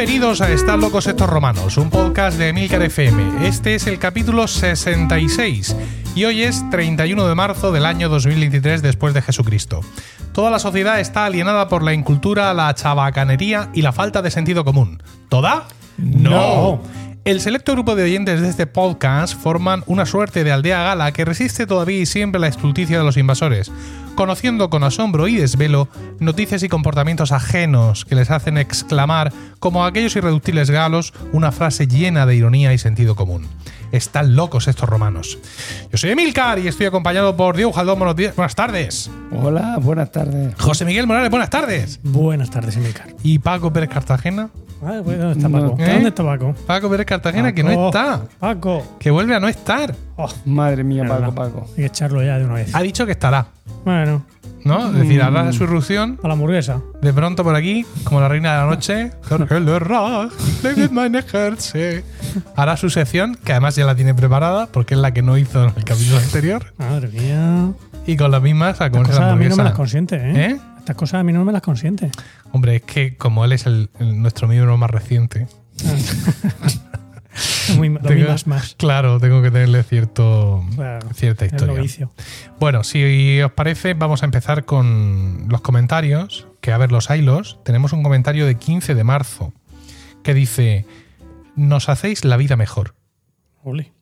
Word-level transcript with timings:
Bienvenidos 0.00 0.40
a 0.40 0.50
Están 0.50 0.80
locos 0.80 1.06
estos 1.06 1.28
romanos, 1.28 1.76
un 1.76 1.90
podcast 1.90 2.38
de 2.38 2.48
Emilcar 2.48 2.80
FM. 2.80 3.46
Este 3.46 3.74
es 3.74 3.86
el 3.86 3.98
capítulo 3.98 4.48
66 4.48 5.76
y 6.14 6.24
hoy 6.24 6.42
es 6.42 6.64
31 6.70 7.28
de 7.28 7.34
marzo 7.34 7.70
del 7.70 7.84
año 7.84 8.08
2023 8.08 8.80
después 8.80 9.12
de 9.12 9.20
Jesucristo. 9.20 9.82
Toda 10.32 10.50
la 10.50 10.58
sociedad 10.58 11.00
está 11.00 11.26
alienada 11.26 11.68
por 11.68 11.82
la 11.82 11.92
incultura, 11.92 12.54
la 12.54 12.74
chabacanería 12.74 13.68
y 13.74 13.82
la 13.82 13.92
falta 13.92 14.22
de 14.22 14.30
sentido 14.30 14.64
común. 14.64 15.02
¿Toda? 15.28 15.68
No. 15.98 16.80
El 17.26 17.42
selecto 17.42 17.72
grupo 17.72 17.94
de 17.94 18.04
oyentes 18.04 18.40
de 18.40 18.48
este 18.48 18.66
podcast 18.66 19.38
forman 19.38 19.84
una 19.84 20.06
suerte 20.06 20.44
de 20.44 20.52
aldea 20.52 20.82
gala 20.82 21.12
que 21.12 21.26
resiste 21.26 21.66
todavía 21.66 21.98
y 21.98 22.06
siempre 22.06 22.40
la 22.40 22.48
estulticia 22.48 22.96
de 22.96 23.04
los 23.04 23.18
invasores, 23.18 23.70
conociendo 24.14 24.70
con 24.70 24.84
asombro 24.84 25.28
y 25.28 25.36
desvelo 25.36 25.88
noticias 26.18 26.62
y 26.62 26.68
comportamientos 26.68 27.32
ajenos 27.32 28.04
que 28.04 28.14
les 28.14 28.30
hacen 28.30 28.58
exclamar, 28.58 29.32
como 29.58 29.84
aquellos 29.84 30.16
irreductibles 30.16 30.70
galos, 30.70 31.12
una 31.32 31.52
frase 31.52 31.86
llena 31.86 32.26
de 32.26 32.36
ironía 32.36 32.72
y 32.72 32.78
sentido 32.78 33.16
común. 33.16 33.46
Están 33.92 34.36
locos 34.36 34.68
estos 34.68 34.88
romanos. 34.88 35.38
Yo 35.90 35.98
soy 35.98 36.10
Emilcar 36.10 36.58
y 36.58 36.68
estoy 36.68 36.86
acompañado 36.86 37.36
por 37.36 37.56
Diego 37.56 37.72
Jaldón. 37.72 37.98
Buenos 37.98 38.16
días, 38.16 38.36
buenas 38.36 38.54
tardes. 38.54 39.10
Hola, 39.32 39.78
buenas 39.80 40.12
tardes. 40.12 40.54
José 40.58 40.84
Miguel 40.84 41.06
Morales, 41.06 41.30
buenas 41.30 41.50
tardes. 41.50 41.98
Buenas 42.02 42.50
tardes, 42.50 42.76
Emilcar. 42.76 43.08
Y 43.22 43.40
Paco 43.40 43.72
Pérez 43.72 43.90
Cartagena. 43.90 44.50
Ah, 44.82 45.02
¿Dónde 45.04 45.32
está. 45.32 45.48
Paco? 45.48 45.76
¿Eh? 45.78 45.92
¿Dónde 45.92 46.08
está 46.08 46.24
Paco? 46.24 46.54
Paco 46.66 46.88
Pérez 46.88 47.06
Cartagena, 47.06 47.52
que 47.52 47.62
no 47.62 47.86
está. 47.86 48.22
Paco. 48.38 48.96
Que 48.98 49.10
vuelve 49.10 49.34
a 49.34 49.40
no 49.40 49.48
estar. 49.48 49.94
Oh, 50.22 50.28
Madre 50.44 50.84
mía, 50.84 51.02
Verdad. 51.02 51.32
Paco, 51.32 51.34
Paco. 51.34 51.66
hay 51.70 51.74
que 51.76 51.86
echarlo 51.86 52.22
ya 52.22 52.38
de 52.38 52.44
una 52.44 52.54
vez. 52.54 52.74
Ha 52.74 52.82
dicho 52.82 53.06
que 53.06 53.12
estará. 53.12 53.46
Bueno, 53.84 54.24
¿No? 54.64 54.88
Es 54.88 54.94
decir, 54.94 55.22
hará 55.22 55.50
su 55.52 55.64
irrupción 55.64 56.20
a 56.22 56.28
la 56.28 56.34
hamburguesa. 56.34 56.82
de 57.00 57.12
pronto 57.14 57.42
por 57.44 57.54
aquí, 57.56 57.86
como 58.04 58.20
la 58.20 58.28
reina 58.28 58.52
de 58.52 58.58
la 58.58 58.66
noche. 58.66 59.10
Hará 62.56 62.76
su 62.76 62.90
sección, 62.90 63.36
que 63.42 63.52
además 63.52 63.76
ya 63.76 63.86
la 63.86 63.94
tiene 63.94 64.14
preparada, 64.14 64.66
porque 64.66 64.94
es 64.94 65.00
la 65.00 65.12
que 65.12 65.22
no 65.22 65.38
hizo 65.38 65.64
en 65.64 65.72
el 65.76 65.84
capítulo 65.84 66.18
anterior. 66.18 66.74
Madre 66.76 67.08
mía. 67.08 67.72
Y 68.06 68.16
con 68.16 68.30
las 68.30 68.42
mismas 68.42 68.80
a 68.80 68.86
Estas 68.86 68.90
comerse 68.90 69.12
la 69.12 69.18
cosas 69.18 69.32
a 69.32 69.36
mí 69.36 69.44
no 69.44 69.56
me 69.56 69.62
las 69.64 69.72
hamburguesa. 69.72 69.76
consiente, 69.76 70.16
¿eh? 70.16 70.50
¿Eh? 70.50 70.60
Estas 70.80 70.96
cosas 70.96 71.20
a 71.20 71.22
mí 71.22 71.32
no 71.32 71.44
me 71.44 71.52
las 71.52 71.62
consiente. 71.62 72.10
Hombre, 72.52 72.76
es 72.76 72.82
que 72.82 73.16
como 73.16 73.44
él 73.44 73.52
es 73.52 73.64
el, 73.66 73.88
el- 73.98 74.20
nuestro 74.20 74.46
miembro 74.48 74.76
más 74.76 74.90
reciente, 74.90 75.46
Muy, 77.76 77.88
lo 77.88 78.00
Tengo- 78.00 78.14
mimas 78.24 78.46
más. 78.46 78.74
claro, 78.76 79.18
tengo 79.20 79.42
que 79.42 79.50
tenerle 79.50 79.82
cierto, 79.82 80.64
Claro, 80.74 81.08
cierta 81.14 81.46
historia. 81.46 82.08
Bueno, 82.58 82.84
si 82.84 83.40
os 83.40 83.52
parece, 83.52 83.94
vamos 83.94 84.22
a 84.22 84.26
empezar 84.26 84.64
con 84.64 85.46
los 85.48 85.60
comentarios. 85.60 86.46
Que 86.60 86.72
a 86.72 86.78
ver, 86.78 86.92
los 86.92 87.08
hilos. 87.10 87.58
Tenemos 87.64 87.92
un 87.92 88.02
comentario 88.02 88.46
de 88.46 88.54
15 88.56 88.94
de 88.94 89.04
marzo 89.04 89.52
que 90.22 90.34
dice: 90.34 90.84
Nos 91.56 91.88
hacéis 91.88 92.24
la 92.24 92.36
vida 92.36 92.56
mejor. 92.56 92.94
Uli. 93.62 93.92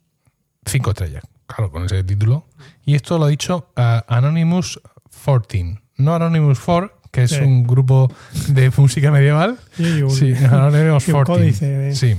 Cinco 0.67 0.91
estrellas, 0.91 1.23
claro, 1.47 1.71
con 1.71 1.85
ese 1.85 2.03
título. 2.05 2.47
Y 2.85 2.95
esto 2.95 3.17
lo 3.19 3.25
ha 3.27 3.29
dicho 3.29 3.71
ah, 3.77 4.05
Anonymous 4.09 4.81
14. 5.25 5.81
No 5.97 6.15
Anonymous 6.15 6.61
4, 6.61 6.93
que 7.11 7.23
es 7.25 7.31
Sí. 7.31 7.41
un 7.41 7.65
grupo 7.67 8.13
de 8.49 8.71
música 8.77 9.11
medieval. 9.11 9.59
Y 9.79 10.03
un- 10.03 10.11
Sí, 10.11 10.33
Anonymous 10.35 11.09
y 11.09 11.13
un 11.13 11.19
14. 11.19 11.25
códice 11.43 11.67
de- 11.67 11.95
Sí. 11.95 12.17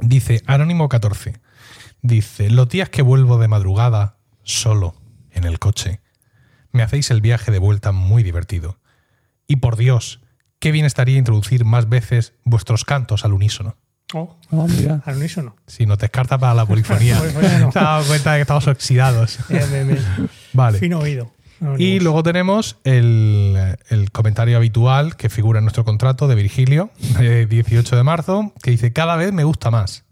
Dice 0.00 0.42
Anónimo 0.46 0.88
14. 0.88 1.40
Dice, 2.02 2.50
los 2.50 2.68
días 2.68 2.88
que 2.90 3.02
vuelvo 3.02 3.38
de 3.38 3.48
madrugada, 3.48 4.18
solo, 4.44 4.94
en 5.32 5.44
el 5.44 5.58
coche, 5.58 6.00
me 6.72 6.82
hacéis 6.82 7.10
el 7.10 7.20
viaje 7.20 7.50
de 7.50 7.58
vuelta 7.58 7.92
muy 7.92 8.22
divertido. 8.22 8.78
Y 9.46 9.56
por 9.56 9.76
Dios, 9.76 10.20
qué 10.60 10.70
bien 10.72 10.84
estaría 10.86 11.18
introducir 11.18 11.64
más 11.64 11.88
veces 11.88 12.34
vuestros 12.44 12.84
cantos 12.84 13.24
al 13.24 13.32
unísono. 13.32 13.76
Oh, 14.14 14.36
Oh, 14.50 14.66
mira. 14.68 15.02
al 15.04 15.16
unísono. 15.18 15.56
Si 15.66 15.84
no 15.84 15.96
te 15.98 16.02
descarta 16.06 16.38
para 16.38 16.54
la 16.54 16.64
polifonía. 16.66 17.20
Te 17.20 17.66
has 17.66 17.74
dado 17.74 18.04
cuenta 18.06 18.32
de 18.32 18.38
que 18.38 18.42
estamos 18.42 18.66
oxidados. 18.66 19.38
Bien, 19.48 19.70
bien, 19.70 19.88
bien. 19.88 20.30
Vale. 20.54 20.78
Fino 20.78 21.00
oído. 21.00 21.30
Y 21.76 22.00
luego 22.00 22.22
tenemos 22.22 22.76
el, 22.84 23.76
el 23.88 24.10
comentario 24.12 24.56
habitual 24.56 25.16
que 25.16 25.28
figura 25.28 25.58
en 25.58 25.64
nuestro 25.64 25.84
contrato 25.84 26.28
de 26.28 26.34
Virgilio, 26.34 26.90
de 27.18 27.46
18 27.46 27.96
de 27.96 28.02
marzo, 28.02 28.52
que 28.62 28.70
dice, 28.70 28.92
cada 28.92 29.16
vez 29.16 29.32
me 29.32 29.44
gusta 29.44 29.70
más. 29.70 30.04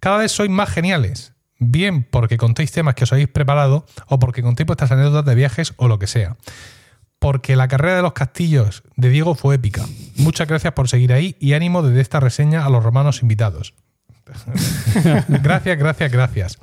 Cada 0.00 0.18
vez 0.18 0.32
sois 0.32 0.50
más 0.50 0.68
geniales. 0.68 1.32
Bien 1.58 2.02
porque 2.02 2.38
contéis 2.38 2.72
temas 2.72 2.96
que 2.96 3.04
os 3.04 3.12
habéis 3.12 3.28
preparado 3.28 3.86
o 4.08 4.18
porque 4.18 4.42
contéis 4.42 4.66
vuestras 4.66 4.90
anécdotas 4.90 5.24
de 5.24 5.34
viajes 5.36 5.74
o 5.76 5.86
lo 5.86 5.98
que 5.98 6.08
sea. 6.08 6.36
Porque 7.20 7.54
la 7.54 7.68
carrera 7.68 7.96
de 7.96 8.02
los 8.02 8.14
castillos 8.14 8.82
de 8.96 9.10
Diego 9.10 9.36
fue 9.36 9.54
épica. 9.54 9.84
Muchas 10.16 10.48
gracias 10.48 10.72
por 10.72 10.88
seguir 10.88 11.12
ahí 11.12 11.36
y 11.38 11.52
ánimo 11.52 11.82
desde 11.82 12.00
esta 12.00 12.18
reseña 12.18 12.66
a 12.66 12.70
los 12.70 12.82
romanos 12.82 13.22
invitados. 13.22 13.74
gracias, 15.28 15.78
gracias, 15.78 16.12
gracias. 16.12 16.58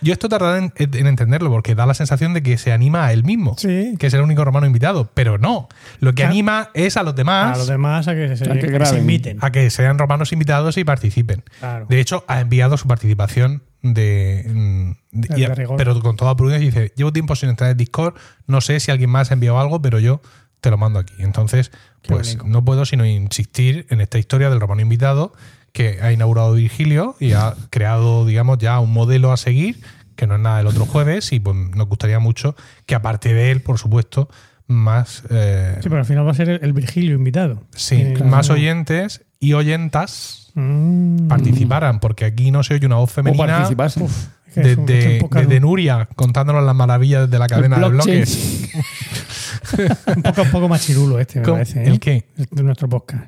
Yo 0.00 0.12
esto 0.12 0.28
tardaré 0.28 0.70
en, 0.76 0.90
en 0.94 1.06
entenderlo 1.06 1.50
porque 1.50 1.74
da 1.74 1.86
la 1.86 1.94
sensación 1.94 2.34
de 2.34 2.42
que 2.42 2.58
se 2.58 2.72
anima 2.72 3.06
a 3.06 3.12
él 3.12 3.24
mismo, 3.24 3.54
Sí. 3.58 3.94
que 3.98 4.06
es 4.06 4.14
el 4.14 4.20
único 4.20 4.44
romano 4.44 4.66
invitado, 4.66 5.10
pero 5.14 5.38
no. 5.38 5.68
Lo 6.00 6.10
que 6.12 6.16
Claro. 6.22 6.30
anima 6.30 6.70
es 6.74 6.96
a 6.96 7.02
los 7.02 7.14
demás 7.14 7.54
A 7.56 7.58
los 7.58 7.66
demás 7.68 8.08
a 8.08 8.14
que 8.14 8.36
se, 8.36 8.44
A 8.50 8.54
que 8.54 8.60
que 8.60 8.66
se 8.66 8.72
graben. 8.72 9.00
inviten. 9.00 9.38
a 9.40 9.50
que 9.50 9.68
sean 9.70 9.98
romanos 9.98 10.32
invitados 10.32 10.76
y 10.76 10.84
participen. 10.84 11.42
Claro. 11.60 11.86
De 11.88 12.00
hecho, 12.00 12.24
ha 12.28 12.40
enviado 12.40 12.76
su 12.76 12.86
participación 12.88 13.62
de, 13.82 14.44
mm, 14.48 14.90
de- 15.12 15.28
De 15.28 15.40
y- 15.40 15.46
rigor. 15.46 15.76
pero 15.76 16.00
con 16.00 16.16
toda 16.16 16.34
prudencia 16.36 16.64
dice, 16.66 16.92
llevo 16.96 17.12
tiempo 17.12 17.36
sin 17.36 17.50
entrar 17.50 17.70
en 17.70 17.76
Discord, 17.76 18.14
no 18.46 18.60
sé 18.60 18.80
si 18.80 18.90
alguien 18.90 19.10
más 19.10 19.30
ha 19.30 19.34
enviado 19.34 19.58
algo, 19.60 19.82
pero 19.82 19.98
yo 19.98 20.20
te 20.60 20.70
lo 20.70 20.78
mando 20.78 20.98
aquí. 20.98 21.12
Entonces, 21.18 21.70
Qué 22.00 22.08
pues 22.14 22.36
bonito. 22.38 22.44
no 22.50 22.64
puedo 22.64 22.86
sino 22.86 23.04
insistir 23.04 23.86
en 23.90 24.00
esta 24.00 24.18
historia 24.18 24.48
del 24.48 24.60
romano 24.60 24.80
invitado 24.80 25.34
que 25.74 25.98
ha 26.00 26.12
inaugurado 26.12 26.54
Virgilio 26.54 27.16
y 27.20 27.32
ha 27.32 27.54
creado, 27.68 28.24
digamos, 28.24 28.56
ya 28.58 28.78
un 28.80 28.92
modelo 28.92 29.32
a 29.32 29.36
seguir, 29.36 29.80
que 30.16 30.26
no 30.28 30.36
es 30.36 30.40
nada 30.40 30.58
del 30.58 30.68
otro 30.68 30.86
jueves, 30.86 31.32
y 31.32 31.40
pues 31.40 31.56
nos 31.74 31.88
gustaría 31.88 32.20
mucho 32.20 32.54
que 32.86 32.94
aparte 32.94 33.34
de 33.34 33.50
él, 33.50 33.60
por 33.60 33.76
supuesto, 33.78 34.28
más... 34.68 35.24
eh, 35.30 35.74
Sí, 35.82 35.88
pero 35.88 35.98
al 35.98 36.04
final 36.06 36.26
va 36.26 36.30
a 36.30 36.34
ser 36.34 36.48
el, 36.62 36.72
Virgilio 36.72 37.14
invitado. 37.16 37.64
sí, 37.74 38.14
más 38.24 38.48
oyentes 38.50 39.22
y 39.40 39.52
oyentas 39.52 40.40
Mm. 40.56 41.26
participaran, 41.26 41.98
porque 41.98 42.24
aquí 42.24 42.52
no 42.52 42.62
se 42.62 42.74
oye 42.74 42.86
una 42.86 42.94
voz 42.94 43.10
O 43.10 43.14
femenina 43.14 43.44
participarse. 43.44 44.04
Uf, 44.04 44.26
es 44.46 44.54
que 44.54 44.70
es 44.70 44.78
un- 44.78 44.86
desde, 44.86 45.58
Nuria 45.58 46.08
contándonos 46.14 46.62
las 46.62 46.76
maravillas 46.76 47.28
de 47.28 47.38
la 47.40 47.48
cadena 47.48 47.76
de 47.80 47.88
bloques. 47.88 48.70
un 50.16 50.22
poco, 50.22 50.42
un 50.42 50.50
poco 50.52 50.68
machirulo 50.68 51.18
este, 51.18 51.40
me 51.40 51.44
¿Cómo? 51.44 51.56
parece. 51.56 51.82
¿eh? 51.82 51.88
¿El 51.88 51.98
qué? 51.98 52.28
De 52.52 52.62
nuestro 52.62 52.88
podcast. 52.88 53.24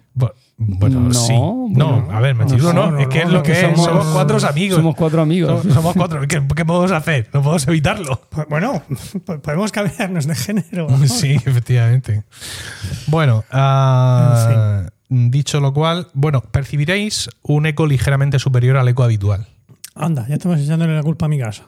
Bueno, 0.59 1.01
No, 1.01 1.13
sí. 1.13 1.35
bueno. 1.35 2.03
no, 2.09 2.11
a 2.17 2.21
ver, 2.21 2.35
machirulo 2.35 2.73
no, 2.73 2.87
No, 2.87 2.91
no, 2.93 2.99
es 3.01 3.09
que 3.09 3.19
no, 3.21 3.25
es 3.27 3.31
lo 3.33 3.43
que 3.43 3.53
que 3.53 3.59
es. 3.61 3.77
Somos, 3.77 3.85
somos- 3.85 4.07
cuatro 4.15 4.49
amigos. 4.49 4.77
Somos 4.79 4.95
cuatro 4.97 5.21
amigos. 5.23 5.61
Somos, 5.63 5.75
somos 5.75 5.95
cuatro. 5.95 6.21
¿Qué, 6.27 6.43
qué 6.57 6.65
podemos 6.65 6.93
hacer? 6.93 7.29
No 7.35 7.43
podemos 7.43 7.69
evitarlo. 7.69 8.21
Pues, 8.31 8.49
Bueno, 8.49 8.83
po- 9.27 9.39
podemos 9.41 9.71
cambiarnos 9.71 10.27
de 10.27 10.35
género. 10.35 10.89
Sí, 11.07 11.33
efectivamente. 11.35 12.25
Bueno, 13.07 13.45
ah, 13.51 14.89
dicho 15.11 15.61
lo 15.61 15.75
cual, 15.75 16.09
bueno, 16.15 16.41
percibiréis 16.41 17.29
un 17.43 17.67
eco 17.67 17.87
ligeramente 17.87 18.39
superior 18.39 18.77
al 18.79 18.89
eco 18.89 19.05
habitual. 19.05 19.47
Anda, 19.95 20.27
ya 20.29 20.35
estamos 20.37 20.59
echándole 20.61 20.95
la 20.95 21.03
culpa 21.03 21.27
a 21.27 21.29
mi 21.29 21.39
casa. 21.39 21.65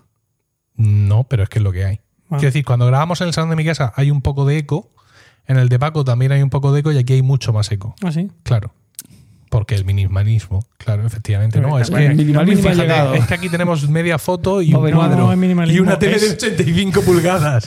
No, 0.76 1.24
pero 1.24 1.42
es 1.42 1.48
que 1.50 1.58
es 1.58 1.62
lo 1.62 1.72
que 1.72 1.84
hay. 1.84 2.00
Ah. 2.30 2.36
Quiero 2.36 2.48
decir, 2.48 2.64
cuando 2.64 2.86
grabamos 2.86 3.20
en 3.20 3.26
el 3.28 3.34
salón 3.34 3.50
de 3.50 3.56
mi 3.56 3.64
casa 3.64 3.92
hay 3.96 4.10
un 4.10 4.22
poco 4.22 4.44
de 4.46 4.58
eco, 4.58 4.90
en 5.46 5.58
el 5.58 5.68
de 5.68 5.78
Paco 5.78 6.04
también 6.04 6.32
hay 6.32 6.42
un 6.42 6.50
poco 6.50 6.72
de 6.72 6.80
eco 6.80 6.92
y 6.92 6.98
aquí 6.98 7.14
hay 7.14 7.22
mucho 7.22 7.52
más 7.52 7.70
eco. 7.72 7.94
Ah, 8.02 8.12
sí. 8.12 8.30
Claro. 8.42 8.72
Porque 9.50 9.74
el 9.74 9.84
minimalismo, 9.84 10.66
claro, 10.76 11.06
efectivamente. 11.06 11.60
No, 11.60 11.78
es 11.78 11.90
que, 11.90 12.06
el 12.06 12.14
minimalismo 12.16 12.68
ha 12.68 12.72
fíjate, 12.72 13.18
es 13.18 13.26
que 13.26 13.34
aquí 13.34 13.48
tenemos 13.48 13.88
media 13.88 14.18
foto 14.18 14.60
y 14.60 14.70
No, 14.70 14.80
un 14.80 14.90
cuadro. 14.92 15.34
no, 15.34 15.66
y 15.66 15.80
una 15.80 15.98
tele 15.98 16.18
de 16.18 16.26
es- 16.26 16.32
85 16.34 17.00
pulgadas. 17.02 17.66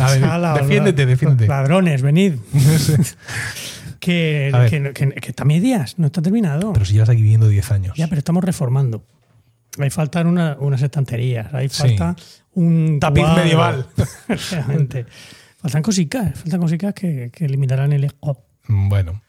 A 0.00 0.10
ver, 0.12 0.22
defiéndete, 0.62 1.04
defiéndete. 1.06 1.48
Ladrones, 1.48 2.00
venid. 2.02 2.34
que, 4.00 4.50
que, 4.70 4.92
que- 4.92 5.12
que 5.20 5.28
está 5.28 5.44
medias, 5.44 5.98
no 5.98 6.06
está 6.06 6.22
terminado. 6.22 6.72
Pero 6.72 6.84
si 6.84 6.94
llevas 6.94 7.08
aquí 7.08 7.22
viviendo 7.22 7.48
10 7.48 7.70
años. 7.72 7.96
ya, 7.96 8.06
pero 8.08 8.18
estamos 8.18 8.42
reformando. 8.44 9.04
Ahí 9.78 9.90
faltan 9.90 10.26
una- 10.26 10.56
unas 10.60 10.82
estanterías, 10.82 11.48
Sí. 11.70 11.82
falta 11.82 12.16
un 12.54 12.98
Tapiz 13.00 13.24
medieval. 13.36 13.86
Efectivamente. 14.28 15.06
Faltan 15.60 15.82
cositas, 15.82 16.38
faltan 16.40 16.60
cositas 16.60 16.92
que, 16.94 17.30
que 17.32 17.48
limitarán 17.48 17.92
el 17.92 18.04
eco. 18.04 18.44
Bueno, 18.68 19.22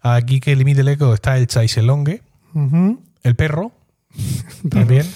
aquí 0.00 0.40
que 0.40 0.54
limite 0.56 0.80
el 0.82 0.88
eco 0.88 1.12
está 1.14 1.36
el 1.38 1.46
chaiselongue, 1.46 2.22
Ujú. 2.54 3.00
el 3.22 3.34
perro, 3.36 3.72
también. 4.70 5.06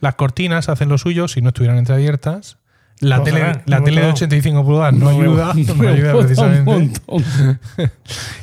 Las 0.00 0.14
cortinas 0.14 0.68
hacen 0.68 0.88
lo 0.88 0.96
suyo 0.98 1.26
si 1.28 1.40
no 1.42 1.48
estuvieran 1.48 1.78
entreabiertas. 1.78 2.58
La 3.00 3.22
tele, 3.22 3.40
nada, 3.40 3.62
la 3.66 3.84
tele 3.84 4.00
de 4.00 4.06
todo. 4.08 4.14
85 4.14 4.64
pulgadas 4.64 4.92
no, 4.94 5.08
ayuda, 5.10 5.54
no 5.54 5.74
Me 5.76 5.86
ayuda 5.88 6.18
precisamente. 6.18 7.00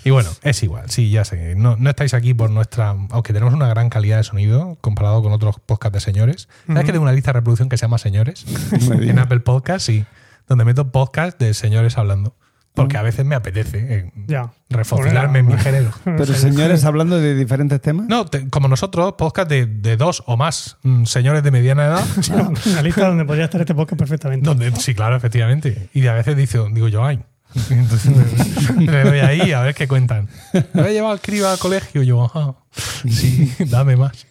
Y 0.06 0.12
bueno, 0.12 0.30
es 0.44 0.64
igual, 0.64 0.90
sí, 0.90 1.10
ya 1.10 1.26
sé. 1.26 1.56
No, 1.56 1.76
no 1.78 1.90
estáis 1.90 2.14
aquí 2.14 2.34
por 2.34 2.50
nuestra. 2.50 2.96
Aunque 3.10 3.34
tenemos 3.34 3.54
una 3.54 3.68
gran 3.68 3.90
calidad 3.90 4.18
de 4.18 4.24
sonido 4.24 4.78
comparado 4.80 5.22
con 5.22 5.34
otros 5.34 5.56
podcasts 5.66 5.96
de 5.96 6.00
señores. 6.00 6.48
¿Sabes 6.68 6.86
que 6.86 6.92
tengo 6.94 7.04
una 7.04 7.12
lista 7.12 7.30
de 7.32 7.40
reproducción 7.40 7.68
que 7.68 7.78
se 7.78 7.82
llama 7.82 7.98
Señores? 7.98 8.46
en 8.92 9.20
Apple 9.20 9.42
Podcast, 9.42 9.86
sí. 9.86 10.06
Donde 10.48 10.64
meto 10.64 10.90
podcast 10.90 11.38
de 11.40 11.54
señores 11.54 11.98
hablando. 11.98 12.34
Porque 12.76 12.98
a 12.98 13.02
veces 13.02 13.26
me 13.26 13.36
apetece 13.36 13.78
eh, 13.80 14.12
Ya. 14.28 14.52
refocilarme 14.70 15.40
en 15.40 15.48
mi 15.48 15.58
género. 15.58 15.92
Pero 16.04 16.26
señores, 16.34 16.84
hablando 16.86 17.20
de 17.20 17.34
diferentes 17.36 17.82
temas. 17.82 18.08
No, 18.08 18.26
te- 18.26 18.50
como 18.50 18.68
nosotros, 18.68 19.14
podcast 19.18 19.50
de, 19.50 19.66
de 19.66 19.98
dos 19.98 20.22
o 20.26 20.36
más 20.38 20.78
mm, 20.84 21.06
señores 21.06 21.42
de 21.44 21.52
mediana 21.52 21.86
edad. 21.86 22.06
Una 22.66 22.82
lista 22.82 23.08
donde 23.08 23.26
podría 23.26 23.46
estar 23.46 23.62
este 23.62 23.74
podcast 23.74 23.98
perfectamente. 24.00 24.46
donde, 24.46 24.72
sí, 24.76 24.94
claro, 24.94 25.16
efectivamente. 25.16 25.90
Y 25.94 26.06
a 26.08 26.14
veces 26.14 26.36
dice, 26.38 26.60
digo 26.74 26.88
yo, 26.90 27.04
ay. 27.06 27.22
Entonces 27.70 28.12
me, 28.76 28.86
me 28.92 29.04
voy 29.06 29.20
ahí 29.20 29.54
a 29.54 29.62
ver 29.62 29.74
qué 29.74 29.88
cuentan. 29.88 30.28
Me 30.74 30.90
he 30.90 30.94
llevado 30.94 31.14
al 31.14 31.22
criba 31.22 31.54
al 31.54 31.60
colegio. 31.60 32.04
Y 32.04 32.08
yo, 32.08 32.26
ajá. 32.26 32.56
Sí, 33.10 33.54
dame 33.70 33.96
más. 33.96 34.28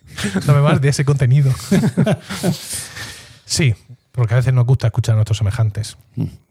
Dame 0.47 0.61
más 0.61 0.81
de 0.81 0.91
ese 0.91 1.05
contenido. 1.07 1.51
Sí, 3.47 3.75
porque 4.15 4.35
a 4.35 4.37
veces 4.39 4.55
nos 4.55 4.65
gusta 4.65 4.87
escuchar 4.87 5.15
a 5.15 5.17
nuestros 5.17 5.39
semejantes. 5.39 5.99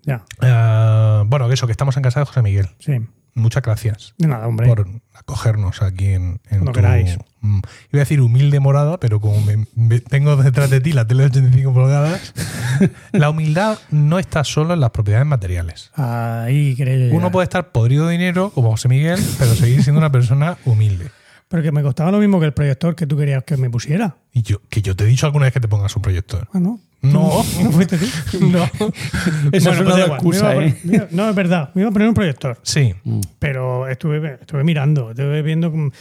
Ya. 0.03 0.23
Eh, 0.41 1.23
bueno, 1.25 1.47
que 1.47 1.53
eso, 1.55 1.65
que 1.65 1.71
estamos 1.71 1.97
en 1.97 2.03
casa 2.03 2.19
de 2.19 2.25
José 2.25 2.41
Miguel. 2.41 2.67
Sí. 2.79 2.93
Muchas 3.35 3.63
gracias 3.63 4.13
De 4.19 4.27
nada, 4.27 4.45
hombre. 4.47 4.67
por 4.67 4.87
acogernos 5.15 5.81
aquí 5.81 6.09
en, 6.09 6.39
en 6.51 6.65
tu, 6.65 6.71
queráis. 6.71 7.17
mm, 7.41 7.57
iba 7.91 7.97
a 7.99 8.05
decir 8.05 8.21
humilde 8.21 8.59
morada, 8.59 8.99
pero 8.99 9.19
como 9.19 9.41
me- 9.41 9.65
me- 9.75 10.01
tengo 10.01 10.35
detrás 10.35 10.69
de 10.69 10.81
ti 10.81 10.93
la 10.93 11.07
tele 11.07 11.23
de 11.23 11.29
85 11.39 11.73
pulgadas, 11.73 12.31
la 13.11 13.31
humildad 13.31 13.79
no 13.89 14.19
está 14.19 14.43
solo 14.43 14.75
en 14.75 14.81
las 14.81 14.91
propiedades 14.91 15.25
materiales. 15.25 15.89
Ahí 15.95 16.75
llegar. 16.75 17.11
Uno 17.17 17.31
puede 17.31 17.45
estar 17.45 17.71
podrido 17.71 18.05
de 18.05 18.11
dinero, 18.11 18.51
como 18.51 18.69
José 18.69 18.87
Miguel, 18.87 19.19
pero 19.39 19.55
seguir 19.55 19.81
siendo 19.81 19.97
una 19.97 20.11
persona 20.11 20.57
humilde. 20.65 21.09
Pero 21.47 21.63
que 21.63 21.71
me 21.71 21.81
costaba 21.81 22.11
lo 22.11 22.19
mismo 22.19 22.39
que 22.39 22.45
el 22.45 22.53
proyector 22.53 22.95
que 22.95 23.07
tú 23.07 23.17
querías 23.17 23.43
que 23.45 23.57
me 23.57 23.69
pusiera. 23.69 24.17
Y 24.31 24.43
yo, 24.43 24.61
que 24.69 24.83
yo 24.83 24.95
te 24.95 25.05
he 25.05 25.07
dicho 25.07 25.25
alguna 25.25 25.45
vez 25.45 25.53
que 25.53 25.59
te 25.59 25.67
pongas 25.67 25.95
un 25.95 26.03
proyector. 26.03 26.47
Ah, 26.53 26.59
no. 26.59 26.79
No, 27.03 27.43
¿No 27.63 27.71
fuiste 27.71 27.97
tú? 27.97 28.05
no. 28.49 28.63
Eso 29.51 29.69
Bueno, 29.69 29.71
es 29.71 29.79
una 29.81 29.89
da 29.97 30.05
igual. 30.05 30.07
Me 30.09 30.15
excusa, 30.15 30.51
¿eh? 30.53 30.55
poner- 30.55 30.77
me 30.85 30.95
iba- 30.95 31.07
No, 31.11 31.29
es 31.29 31.35
verdad. 31.35 31.69
Me 31.75 31.81
iba 31.81 31.89
a 31.89 31.93
poner 31.93 32.07
un 32.07 32.13
proyector. 32.13 32.57
Sí, 32.63 32.93
Pero 33.39 33.87
estuve, 33.87 34.37
estuve 34.41 34.63
mirando, 34.63 35.11
estuve 35.11 35.41
viendo, 35.41 35.69
mm, 35.69 35.91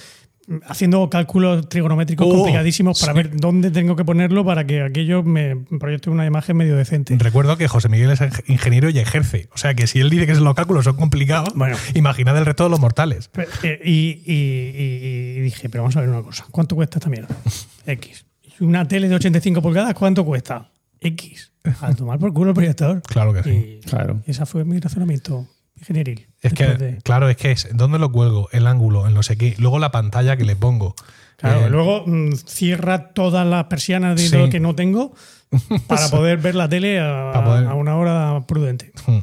haciendo 0.66 1.08
cálculos 1.08 1.68
trigonométricos 1.68 2.26
Oh, 2.26 2.30
complicadísimos 2.34 3.00
para 3.00 3.12
sí. 3.12 3.16
ver 3.16 3.36
dónde 3.36 3.70
tengo 3.70 3.94
que 3.96 4.04
ponerlo 4.04 4.44
para 4.44 4.64
que 4.66 4.82
aquello 4.82 5.22
me 5.22 5.56
proyecte 5.78 6.10
una 6.10 6.26
imagen 6.26 6.56
medio 6.56 6.76
decente. 6.76 7.16
recuerdo 7.18 7.56
que 7.56 7.68
José 7.68 7.88
Miguel 7.88 8.10
es 8.10 8.20
ingeniero 8.48 8.90
y 8.90 8.98
ejerce. 8.98 9.48
O 9.54 9.58
sea 9.58 9.74
que 9.74 9.86
si 9.86 10.00
él 10.00 10.10
dice 10.10 10.26
que 10.26 10.34
los 10.34 10.54
cálculos 10.54 10.84
son 10.84 10.96
complicados, 10.96 11.54
Bueno. 11.54 11.76
imaginad 11.94 12.36
el 12.38 12.44
resto 12.46 12.64
de 12.64 12.70
los 12.70 12.80
mortales. 12.80 13.30
Eh, 13.62 13.80
Y, 13.84 14.22
y- 14.24 14.34
y- 14.34 15.38
y 15.38 15.40
dije, 15.42 15.68
pero 15.68 15.82
vamos 15.84 15.96
a 15.96 16.00
ver 16.00 16.08
una 16.10 16.22
cosa. 16.22 16.44
¿Cuánto 16.50 16.74
cuesta 16.76 16.98
esta 16.98 17.08
mierda? 17.08 17.34
X. 17.86 18.24
¿Y 18.60 18.64
una 18.64 18.86
tele 18.86 19.08
de 19.08 19.14
85 19.14 19.62
pulgadas 19.62 19.94
cuánto 19.94 20.24
cuesta? 20.24 20.68
X. 21.02 21.52
A 21.80 21.94
tomar 21.94 22.18
por 22.18 22.32
culo 22.32 22.50
el 22.50 22.54
proyector. 22.54 23.02
Claro 23.02 23.32
que 23.32 23.42
sí. 23.42 23.50
Y 23.50 23.80
Claro. 23.88 24.20
ese 24.26 24.44
fue 24.46 24.64
mi 24.64 24.80
razonamiento 24.80 25.46
ingenieril. 25.76 26.28
Es 26.40 26.52
que, 26.54 26.66
de- 26.66 26.98
claro, 27.02 27.28
es 27.28 27.36
que 27.36 27.52
es 27.52 27.68
dónde 27.72 27.98
lo 27.98 28.10
cuelgo, 28.12 28.48
el 28.52 28.66
ángulo, 28.66 29.06
el 29.06 29.14
no 29.14 29.22
sé 29.22 29.36
qué, 29.36 29.54
luego 29.58 29.78
la 29.78 29.90
pantalla 29.92 30.36
que 30.36 30.44
le 30.44 30.56
pongo. 30.56 30.94
Claro, 31.36 31.66
Eh, 31.66 31.70
luego 31.70 32.04
mm, 32.06 32.32
cierra 32.46 33.12
todas 33.12 33.46
las 33.46 33.64
persianas 33.64 34.16
de 34.16 34.22
Sí. 34.26 34.30
todo 34.32 34.48
que 34.50 34.60
no 34.60 34.74
tengo 34.74 35.14
para 35.88 36.08
poder 36.08 36.38
ver 36.38 36.54
la 36.54 36.68
tele 36.68 37.00
a, 37.00 37.30
Para 37.32 37.44
poder- 37.44 37.66
a 37.66 37.74
una 37.74 37.96
hora 37.96 38.40
prudente. 38.46 38.92
hmm, 39.06 39.18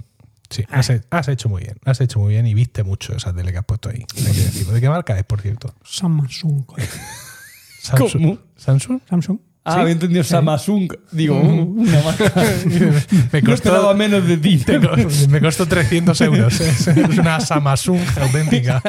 Sí, 0.50 0.64
has, 0.72 0.90
he- 0.90 1.02
has 1.12 1.28
hecho 1.28 1.48
muy 1.48 1.62
bien, 1.62 1.78
has 1.86 2.02
hecho 2.02 2.20
muy 2.20 2.34
bien 2.34 2.48
y 2.48 2.56
viste 2.56 2.84
mucho 2.84 3.14
esa 3.16 3.31
tele 3.34 3.52
que 3.52 3.60
has 3.60 3.66
puesto 3.66 3.90
ahí. 3.90 4.04
hay 4.18 4.34
que 4.34 4.42
decirlo. 4.42 4.74
¿De 4.74 4.81
qué 4.81 4.90
marca 4.90 5.18
es, 5.18 5.24
por 5.24 5.42
cierto? 5.42 5.76
Samsung. 5.84 6.64
¿Cómo? 7.98 8.38
¿Samsung? 8.58 9.00
Samsung. 9.10 9.40
Ah, 9.66 9.82
había 9.82 9.92
entendido 9.92 10.24
Samsung. 10.24 10.92
Digo, 11.12 11.36
uh, 11.40 11.64
una 11.82 12.02
marca. 12.02 12.34
Me 13.32 13.42
No 13.42 13.50
costó, 13.52 13.94
menos 13.94 14.26
de 14.26 14.38
ti. 14.38 14.64
me 15.30 15.42
costó 15.42 15.68
300 15.68 16.20
euros. 16.22 16.60
Es, 16.60 16.88
una 17.18 17.40
Samsung 17.40 18.00
auténtica. 18.20 18.82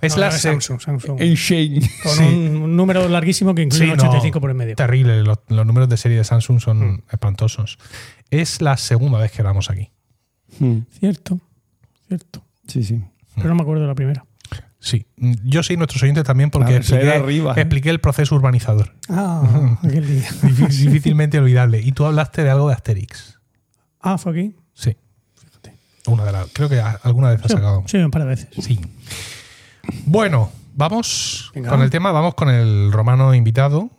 Es 0.00 0.14
No, 0.14 0.20
la 0.20 0.28
no, 0.30 0.34
es 0.36 0.40
Samsung, 0.42 0.80
Samsung. 0.80 1.20
En 1.20 1.34
Shane. 1.34 1.80
Con 2.02 2.12
sí. 2.16 2.22
un, 2.22 2.56
un 2.62 2.76
número 2.76 3.08
larguísimo 3.08 3.54
que 3.54 3.62
incluye 3.62 3.84
Sí, 3.86 3.90
un 3.90 3.96
no, 3.98 4.04
85 4.04 4.40
por 4.40 4.50
el 4.50 4.56
medio. 4.56 4.76
Terrible, 4.76 5.22
los, 5.22 5.38
los 5.48 5.66
números 5.66 5.88
de 5.88 5.96
serie 5.96 6.16
de 6.18 6.24
Samsung 6.24 6.60
son 6.60 6.78
Mm. 6.92 7.02
espantosos. 7.12 7.78
Es 8.30 8.62
la 8.62 8.76
segunda 8.76 9.18
vez 9.18 9.32
que 9.32 9.38
grabamos 9.38 9.70
aquí. 9.70 9.90
Hmm. 10.60 10.78
Cierto, 10.98 11.40
cierto. 12.06 12.44
Sí, 12.66 12.82
sí. 12.84 13.02
Pero 13.36 13.48
no 13.48 13.54
me 13.56 13.62
acuerdo 13.62 13.82
de 13.82 13.88
la 13.88 13.94
primera. 13.94 14.24
Sí, 14.80 15.06
yo 15.16 15.62
sí, 15.64 15.76
nuestros 15.76 16.02
oyentes 16.04 16.22
también, 16.24 16.50
porque 16.50 16.76
expliqué, 16.76 17.10
arriba, 17.12 17.54
¿eh? 17.56 17.60
expliqué 17.62 17.90
el 17.90 18.00
proceso 18.00 18.34
urbanizador. 18.36 18.94
Ah, 19.08 19.76
aquel 19.82 20.06
día. 20.06 20.28
Difí- 20.42 20.68
Difícilmente 20.68 21.38
olvidable. 21.38 21.80
Y 21.80 21.92
tú 21.92 22.04
hablaste 22.04 22.44
de 22.44 22.50
algo 22.50 22.68
de 22.68 22.74
Asterix. 22.74 23.38
Ah, 24.00 24.18
fue 24.18 24.32
aquí. 24.32 24.56
Sí. 24.74 24.96
Una 26.06 26.24
de 26.24 26.32
las. 26.32 26.46
Creo 26.52 26.68
que 26.68 26.80
alguna 26.80 27.30
vez 27.30 27.40
has 27.40 27.48
Sí, 27.48 27.54
sacado. 27.54 27.82
sí, 27.86 27.96
un 27.98 28.10
par 28.10 28.22
de 28.22 28.28
veces. 28.28 28.48
Sí. 28.64 28.80
Bueno, 30.06 30.50
vamos 30.74 31.50
Venga. 31.54 31.70
con 31.70 31.82
el 31.82 31.90
tema, 31.90 32.12
vamos 32.12 32.34
con 32.34 32.48
el 32.48 32.92
romano 32.92 33.34
invitado. 33.34 33.90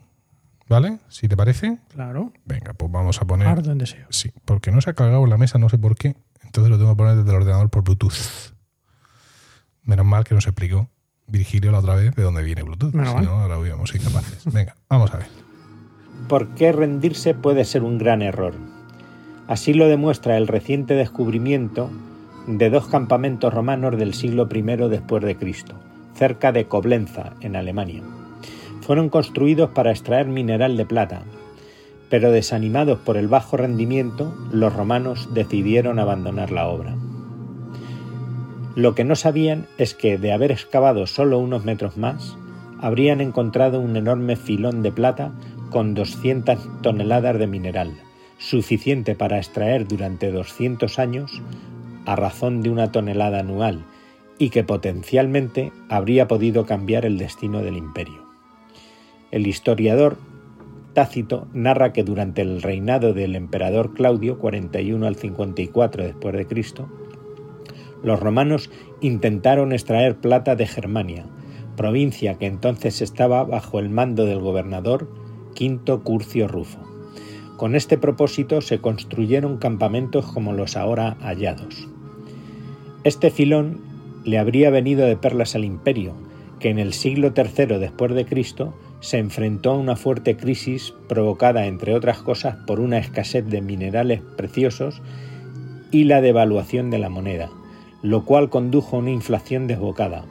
¿Vale? 0.68 1.00
Si 1.10 1.28
te 1.28 1.36
parece. 1.36 1.80
Claro. 1.94 2.32
Venga, 2.46 2.74
pues 2.74 2.92
vamos 2.92 3.20
a 3.22 3.26
poner. 3.26 3.48
Ardo 3.48 3.72
en 3.72 3.80
deseo. 3.80 4.06
Sí, 4.12 4.32
porque 4.46 4.72
no 4.72 4.82
se 4.82 4.92
ha 4.92 4.94
cargado 4.94 5.24
en 5.24 5.30
la 5.32 5.38
mesa, 5.38 5.58
no 5.58 5.68
sé 5.68 5.80
por 5.80 5.96
qué. 5.96 6.16
Entonces 6.44 6.70
lo 6.70 6.78
tengo 6.78 6.92
que 6.92 6.98
poner 6.98 7.16
desde 7.16 7.30
el 7.32 7.36
ordenador 7.38 7.70
por 7.72 7.84
Bluetooth. 7.84 8.14
Menos 9.84 10.06
mal 10.06 10.24
que 10.24 10.36
nos 10.36 10.46
explicó 10.46 10.90
Virgilio 11.28 11.72
la 11.72 11.80
otra 11.80 11.96
vez 11.96 12.16
de 12.16 12.24
dónde 12.24 12.44
viene 12.44 12.64
Bluetooth. 12.64 12.94
Menos 12.94 13.10
si 13.10 13.16
mal. 13.16 13.26
no, 13.26 13.32
ahora 13.32 13.60
hubiéramos 13.60 13.90
sido 13.90 14.06
capaces. 14.06 14.44
Venga, 14.52 14.76
vamos 14.90 15.14
a 15.14 15.18
ver. 15.18 15.28
¿Por 16.28 16.50
qué 16.56 16.72
rendirse 16.72 17.34
puede 17.34 17.66
ser 17.66 17.84
un 17.84 17.98
gran 17.98 18.22
error? 18.22 18.54
Así 19.48 19.74
lo 19.74 19.88
demuestra 19.88 20.38
el 20.38 20.48
reciente 20.48 20.94
descubrimiento 20.94 21.90
de 22.48 22.70
dos 22.70 22.88
campamentos 22.88 23.54
romanos 23.54 23.98
del 23.98 24.14
siglo 24.14 24.48
I 24.52 24.62
después 24.90 25.24
de 25.24 25.36
Cristo, 25.36 25.76
cerca 26.14 26.52
de 26.52 26.66
Coblenza, 26.66 27.34
en 27.42 27.56
Alemania. 27.56 28.04
Fueron 28.82 29.10
construidos 29.10 29.72
para 29.72 29.92
extraer 29.92 30.28
mineral 30.28 30.78
de 30.78 30.86
plata, 30.86 31.24
pero 32.10 32.32
desanimados 32.32 33.00
por 33.00 33.18
el 33.18 33.28
bajo 33.28 33.58
rendimiento, 33.58 34.36
los 34.52 34.74
romanos 34.74 35.30
decidieron 35.34 36.00
abandonar 36.00 36.52
la 36.52 36.68
obra. 36.68 36.96
Lo 38.76 38.96
que 38.96 39.04
no 39.04 39.16
sabían 39.16 39.68
es 39.78 39.94
que, 39.94 40.18
de 40.18 40.32
haber 40.32 40.52
excavado 40.52 41.08
solo 41.08 41.40
unos 41.40 41.66
metros 41.66 41.98
más, 41.98 42.38
habrían 42.80 43.20
encontrado 43.20 43.80
un 43.80 43.96
enorme 43.96 44.36
filón 44.36 44.84
de 44.84 44.92
plata 44.92 45.32
con 45.70 45.94
200 45.94 46.82
toneladas 46.82 47.38
de 47.40 47.48
mineral, 47.48 47.94
suficiente 48.38 49.16
para 49.16 49.38
extraer 49.38 49.88
durante 49.88 50.32
200 50.32 51.00
años 51.00 51.42
a 52.06 52.16
razón 52.16 52.62
de 52.62 52.70
una 52.70 52.92
tonelada 52.92 53.40
anual 53.40 53.84
y 54.38 54.50
que 54.50 54.64
potencialmente 54.64 55.72
habría 55.90 56.28
podido 56.28 56.66
cambiar 56.66 57.06
el 57.06 57.18
destino 57.18 57.62
del 57.62 57.76
imperio. 57.76 58.26
El 59.32 59.46
historiador 59.46 60.18
Tácito 60.94 61.48
narra 61.54 61.94
que 61.94 62.04
durante 62.04 62.42
el 62.42 62.62
reinado 62.62 63.14
del 63.14 63.36
emperador 63.36 63.94
Claudio 63.94 64.40
41 64.40 65.06
al 65.06 65.16
54 65.16 66.04
después 66.04 66.36
de 66.36 66.48
Cristo, 66.48 66.90
los 68.04 68.20
romanos 68.20 68.70
intentaron 69.02 69.72
extraer 69.72 70.18
plata 70.18 70.56
de 70.56 70.68
Germania, 70.68 71.26
provincia 71.76 72.36
que 72.36 72.46
entonces 72.46 73.02
estaba 73.02 73.44
bajo 73.44 73.80
el 73.80 73.90
mando 73.90 74.26
del 74.26 74.40
gobernador 74.40 75.10
Quinto 75.54 76.04
Curcio 76.04 76.48
Rufo. 76.48 76.80
Con 77.58 77.76
este 77.76 77.98
propósito 77.98 78.62
se 78.62 78.80
construyeron 78.80 79.58
campamentos 79.58 80.26
como 80.26 80.54
los 80.54 80.78
ahora 80.78 81.18
hallados. 81.20 81.88
Este 83.04 83.32
filón 83.32 83.82
le 84.24 84.38
habría 84.38 84.70
venido 84.70 85.06
de 85.06 85.18
perlas 85.18 85.56
al 85.56 85.66
imperio, 85.66 86.14
que 86.60 86.70
en 86.70 86.80
el 86.80 86.94
siglo 86.94 87.34
III 87.36 87.78
después 87.78 88.14
de 88.14 88.26
Cristo 88.26 88.74
se 89.00 89.18
enfrentó 89.18 89.72
a 89.72 89.78
una 89.78 89.96
fuerte 89.96 90.36
crisis 90.36 90.94
provocada, 91.08 91.66
entre 91.66 91.96
otras 91.96 92.20
cosas, 92.20 92.58
por 92.68 92.80
una 92.80 92.98
escasez 92.98 93.46
de 93.46 93.62
minerales 93.62 94.22
preciosos 94.36 95.02
y 95.92 96.04
la 96.04 96.22
devaluación 96.22 96.90
de 96.90 97.00
la 97.00 97.10
moneda, 97.10 97.50
lo 98.02 98.26
cual 98.26 98.50
condujo 98.50 98.96
a 98.96 99.00
una 99.00 99.12
inflación 99.12 99.68
desbocada. 99.68 100.26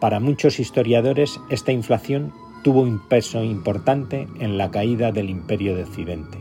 Para 0.00 0.20
muchos 0.20 0.60
historiadores, 0.60 1.40
esta 1.50 1.72
inflación 1.72 2.32
tuvo 2.62 2.82
un 2.82 2.98
peso 2.98 3.42
importante 3.44 4.28
en 4.40 4.58
la 4.58 4.70
caída 4.70 5.12
del 5.12 5.30
imperio 5.30 5.76
de 5.76 5.84
Occidente. 5.84 6.38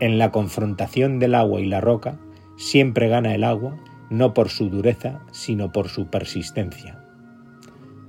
En 0.00 0.18
la 0.18 0.32
confrontación 0.32 1.18
del 1.18 1.34
agua 1.34 1.60
y 1.60 1.66
la 1.66 1.80
roca, 1.80 2.18
siempre 2.56 3.08
gana 3.08 3.34
el 3.34 3.44
agua, 3.44 3.76
no 4.10 4.34
por 4.34 4.48
su 4.48 4.68
dureza, 4.68 5.20
sino 5.30 5.72
por 5.72 5.88
su 5.88 6.06
persistencia. 6.08 6.98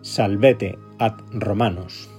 Salvete 0.02 0.78
ad 0.98 1.14
romanos. 1.32 2.10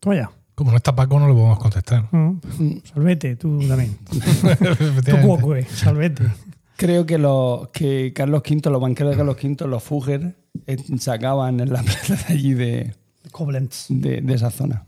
Toma 0.00 0.16
ya. 0.16 0.30
Como 0.54 0.70
no 0.70 0.76
está 0.76 0.94
Paco, 0.94 1.18
no 1.18 1.26
lo 1.26 1.34
podemos 1.34 1.58
contestar. 1.58 2.08
Mm. 2.12 2.38
Salvete, 2.84 3.36
tú 3.36 3.58
también. 3.66 3.96
Tú 4.10 4.18
Efectivamente. 4.18 5.26
cuoque, 5.26 5.64
salvete. 5.64 6.24
Creo 6.84 7.06
que, 7.06 7.18
los, 7.18 7.68
que 7.68 8.12
Carlos 8.12 8.42
V, 8.48 8.70
los 8.70 8.80
banqueros 8.80 9.12
de 9.12 9.16
Carlos 9.16 9.36
V, 9.42 9.68
los 9.68 9.82
Fugger, 9.82 10.34
eh, 10.66 10.76
sacaban 10.98 11.60
en 11.60 11.72
la 11.72 11.82
plata 11.84 12.14
de 12.28 12.34
allí 12.34 12.54
de, 12.54 12.94
Koblenz. 13.30 13.86
de, 13.88 14.20
de 14.20 14.34
esa 14.34 14.50
zona. 14.50 14.86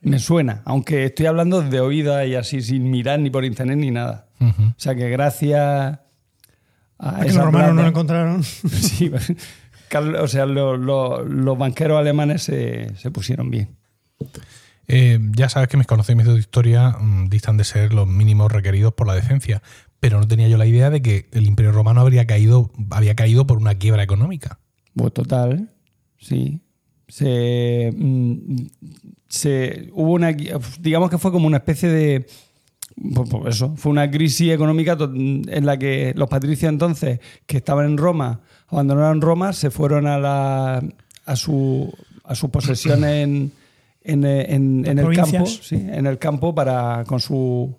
Me 0.00 0.18
suena, 0.20 0.62
aunque 0.64 1.04
estoy 1.06 1.26
hablando 1.26 1.60
de 1.60 1.80
oídas 1.80 2.26
y 2.26 2.34
así, 2.36 2.62
sin 2.62 2.88
mirar 2.90 3.18
ni 3.20 3.30
por 3.30 3.44
internet 3.44 3.76
ni 3.78 3.90
nada. 3.90 4.28
O 4.40 4.74
sea 4.76 4.94
que 4.94 5.10
gracias 5.10 5.98
a 6.98 7.20
que 7.20 7.28
esa 7.28 7.38
los 7.38 7.46
romanos 7.46 7.74
no 7.74 7.82
lo 7.82 7.88
encontraron. 7.88 8.42
Sí, 8.44 9.10
Carlos- 9.88 10.22
o 10.22 10.28
sea, 10.28 10.46
lo- 10.46 10.76
lo- 10.76 11.24
los 11.24 11.58
banqueros 11.58 11.98
alemanes 11.98 12.42
se, 12.44 12.94
se 12.96 13.10
pusieron 13.10 13.50
bien. 13.50 13.76
Eh, 14.90 15.18
ya 15.36 15.48
sabes 15.48 15.68
que 15.68 15.76
mis 15.76 15.86
conocimientos 15.86 16.34
de 16.34 16.40
historia 16.40 16.90
mm, 16.90 17.28
distan 17.28 17.56
de 17.58 17.64
ser 17.64 17.92
los 17.92 18.06
mínimos 18.06 18.50
requeridos 18.50 18.94
por 18.94 19.06
la 19.06 19.14
decencia, 19.14 19.62
pero 20.00 20.20
no 20.20 20.28
tenía 20.28 20.48
yo 20.48 20.56
la 20.58 20.66
idea 20.66 20.90
de 20.90 21.02
que 21.02 21.28
el 21.32 21.46
Imperio 21.46 21.72
Romano 21.72 22.00
habría 22.00 22.26
caído, 22.26 22.70
había 22.90 23.14
caído 23.14 23.46
por 23.46 23.58
una 23.58 23.74
quiebra 23.76 24.02
económica. 24.02 24.58
Pues 24.94 25.12
total, 25.12 25.70
sí. 26.18 26.60
Se, 27.08 27.92
mm, 27.96 28.56
se 29.28 29.88
hubo 29.94 30.12
una 30.12 30.32
digamos 30.80 31.10
que 31.10 31.18
fue 31.18 31.32
como 31.32 31.46
una 31.46 31.56
especie 31.58 31.88
de 31.88 32.26
pues, 33.14 33.28
pues 33.30 33.54
eso, 33.56 33.74
fue 33.76 33.92
una 33.92 34.10
crisis 34.10 34.50
económica 34.52 34.96
to- 34.96 35.12
en 35.14 35.64
la 35.66 35.78
que 35.78 36.12
los 36.16 36.28
patricios 36.28 36.68
entonces 36.70 37.20
que 37.46 37.58
estaban 37.58 37.86
en 37.86 37.96
Roma, 37.96 38.40
abandonaron 38.68 39.20
Roma, 39.20 39.52
se 39.52 39.70
fueron 39.70 40.06
a 40.06 40.18
la 40.18 40.82
a 41.24 41.36
su 41.36 41.92
a 42.24 42.34
sus 42.34 42.50
posesiones 42.50 43.24
en, 43.24 43.52
en, 44.02 44.24
en- 44.24 44.86
en 44.86 44.98
el 44.98 45.04
campo, 45.14 45.46
sí, 45.46 45.76
en 45.76 46.06
el 46.06 46.18
campo 46.18 46.54
para 46.54 47.04
con 47.06 47.20
su 47.20 47.76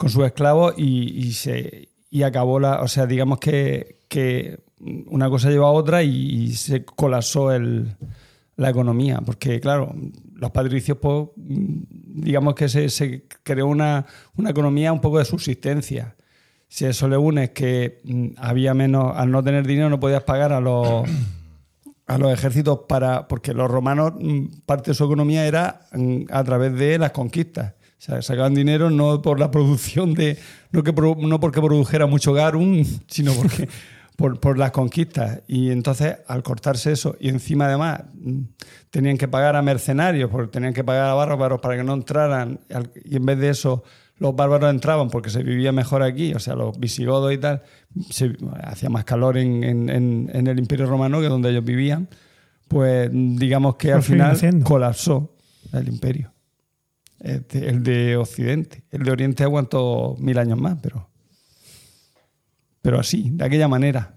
con 0.00 0.08
sus 0.08 0.24
esclavos 0.24 0.72
y, 0.78 1.26
y 1.26 1.32
se 1.34 1.90
y 2.10 2.22
acabó 2.22 2.58
la, 2.58 2.80
o 2.80 2.88
sea, 2.88 3.04
digamos 3.04 3.38
que, 3.38 3.98
que 4.08 4.60
una 5.08 5.28
cosa 5.28 5.50
lleva 5.50 5.66
a 5.66 5.72
otra 5.72 6.02
y, 6.02 6.54
se 6.54 6.86
colapsó 6.86 7.52
el, 7.52 7.96
la 8.56 8.70
economía, 8.70 9.20
porque 9.20 9.60
claro, 9.60 9.94
los 10.34 10.52
patricios, 10.52 10.96
pues, 10.96 11.28
digamos 11.36 12.54
que 12.54 12.70
se, 12.70 12.88
se 12.88 13.26
creó 13.42 13.66
una, 13.66 14.06
una 14.38 14.48
economía 14.48 14.90
un 14.90 15.02
poco 15.02 15.18
de 15.18 15.26
subsistencia. 15.26 16.16
Si 16.66 16.86
eso 16.86 17.06
le 17.06 17.18
unes 17.18 17.50
que 17.50 18.00
mm, 18.02 18.28
había 18.38 18.72
menos, 18.72 19.14
al 19.14 19.30
no 19.30 19.44
tener 19.44 19.66
dinero 19.66 19.90
no 19.90 20.00
podías 20.00 20.22
pagar 20.22 20.54
a 20.54 20.62
los 20.62 21.06
a 22.06 22.16
los 22.16 22.32
ejércitos 22.32 22.80
para 22.88 23.28
porque 23.28 23.52
los 23.52 23.70
romanos 23.70 24.14
mm, 24.18 24.62
parte 24.64 24.92
de 24.92 24.94
su 24.94 25.04
economía 25.04 25.46
era 25.46 25.82
mm, 25.92 26.22
a 26.30 26.42
través 26.42 26.74
de 26.74 26.96
las 26.98 27.10
conquistas 27.10 27.74
sea, 28.02 28.22
sacaban 28.22 28.54
dinero 28.54 28.90
no 28.90 29.20
por 29.22 29.38
la 29.38 29.50
producción 29.50 30.14
de 30.14 30.38
no 30.72 30.82
que 30.82 30.92
no 30.92 31.38
porque 31.40 31.60
produjera 31.60 32.06
mucho 32.06 32.32
garum 32.32 32.84
sino 33.08 33.32
porque 33.34 33.68
por, 34.16 34.38
por 34.40 34.58
las 34.58 34.70
conquistas 34.70 35.40
y 35.48 35.70
entonces 35.70 36.16
al 36.26 36.42
cortarse 36.42 36.92
eso 36.92 37.16
y 37.20 37.28
encima 37.28 37.66
además 37.66 38.02
tenían 38.90 39.16
que 39.18 39.28
pagar 39.28 39.56
a 39.56 39.62
mercenarios 39.62 40.30
porque 40.30 40.50
tenían 40.50 40.72
que 40.74 40.84
pagar 40.84 41.10
a 41.10 41.14
bárbaros 41.14 41.60
para 41.60 41.76
que 41.76 41.84
no 41.84 41.94
entraran 41.94 42.60
y 43.04 43.16
en 43.16 43.24
vez 43.26 43.38
de 43.38 43.50
eso 43.50 43.82
los 44.18 44.36
bárbaros 44.36 44.68
entraban 44.70 45.08
porque 45.08 45.30
se 45.30 45.42
vivía 45.42 45.72
mejor 45.72 46.02
aquí, 46.02 46.34
o 46.34 46.38
sea, 46.38 46.54
los 46.54 46.78
visigodos 46.78 47.32
y 47.32 47.38
tal, 47.38 47.62
se, 48.10 48.36
hacía 48.64 48.90
más 48.90 49.04
calor 49.04 49.38
en, 49.38 49.64
en- 49.64 49.88
en- 49.88 50.30
en 50.34 50.46
el 50.46 50.58
Imperio 50.58 50.84
Romano 50.84 51.20
que 51.22 51.28
donde 51.28 51.48
ellos 51.48 51.64
vivían, 51.64 52.06
pues 52.68 53.08
digamos 53.12 53.76
que 53.76 53.92
al 53.92 54.02
final 54.02 54.36
colapsó 54.62 55.34
el 55.72 55.88
imperio. 55.88 56.30
El 57.20 57.46
de, 57.48 57.68
el 57.68 57.82
de 57.82 58.16
Occidente. 58.16 58.84
El 58.90 59.02
de 59.04 59.10
Oriente 59.10 59.42
aguantó 59.44 60.16
mil 60.18 60.38
años 60.38 60.58
más, 60.58 60.78
pero, 60.82 61.08
pero 62.82 62.98
así, 62.98 63.30
de 63.30 63.44
aquella 63.44 63.68
manera. 63.68 64.14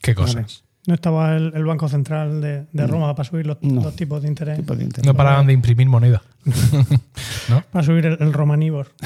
¿Qué 0.00 0.14
cosas? 0.14 0.64
No 0.86 0.94
estaba 0.94 1.36
el, 1.36 1.52
el 1.54 1.64
Banco 1.64 1.88
Central 1.88 2.40
de, 2.40 2.66
de 2.72 2.86
Roma 2.88 3.14
para 3.14 3.28
subir 3.28 3.46
los, 3.46 3.58
No. 3.62 3.82
los 3.82 3.94
tipos 3.94 4.22
de 4.22 4.28
interés. 4.28 4.56
tipo 4.56 4.74
de 4.74 4.82
interés. 4.84 5.06
No 5.06 5.14
paraban 5.14 5.46
de 5.46 5.52
imprimir 5.52 5.86
moneda. 5.88 6.22
¿No? 7.48 7.62
Para 7.70 7.84
subir 7.84 8.06
el, 8.06 8.16
el 8.20 8.32
Romanibor. 8.32 8.88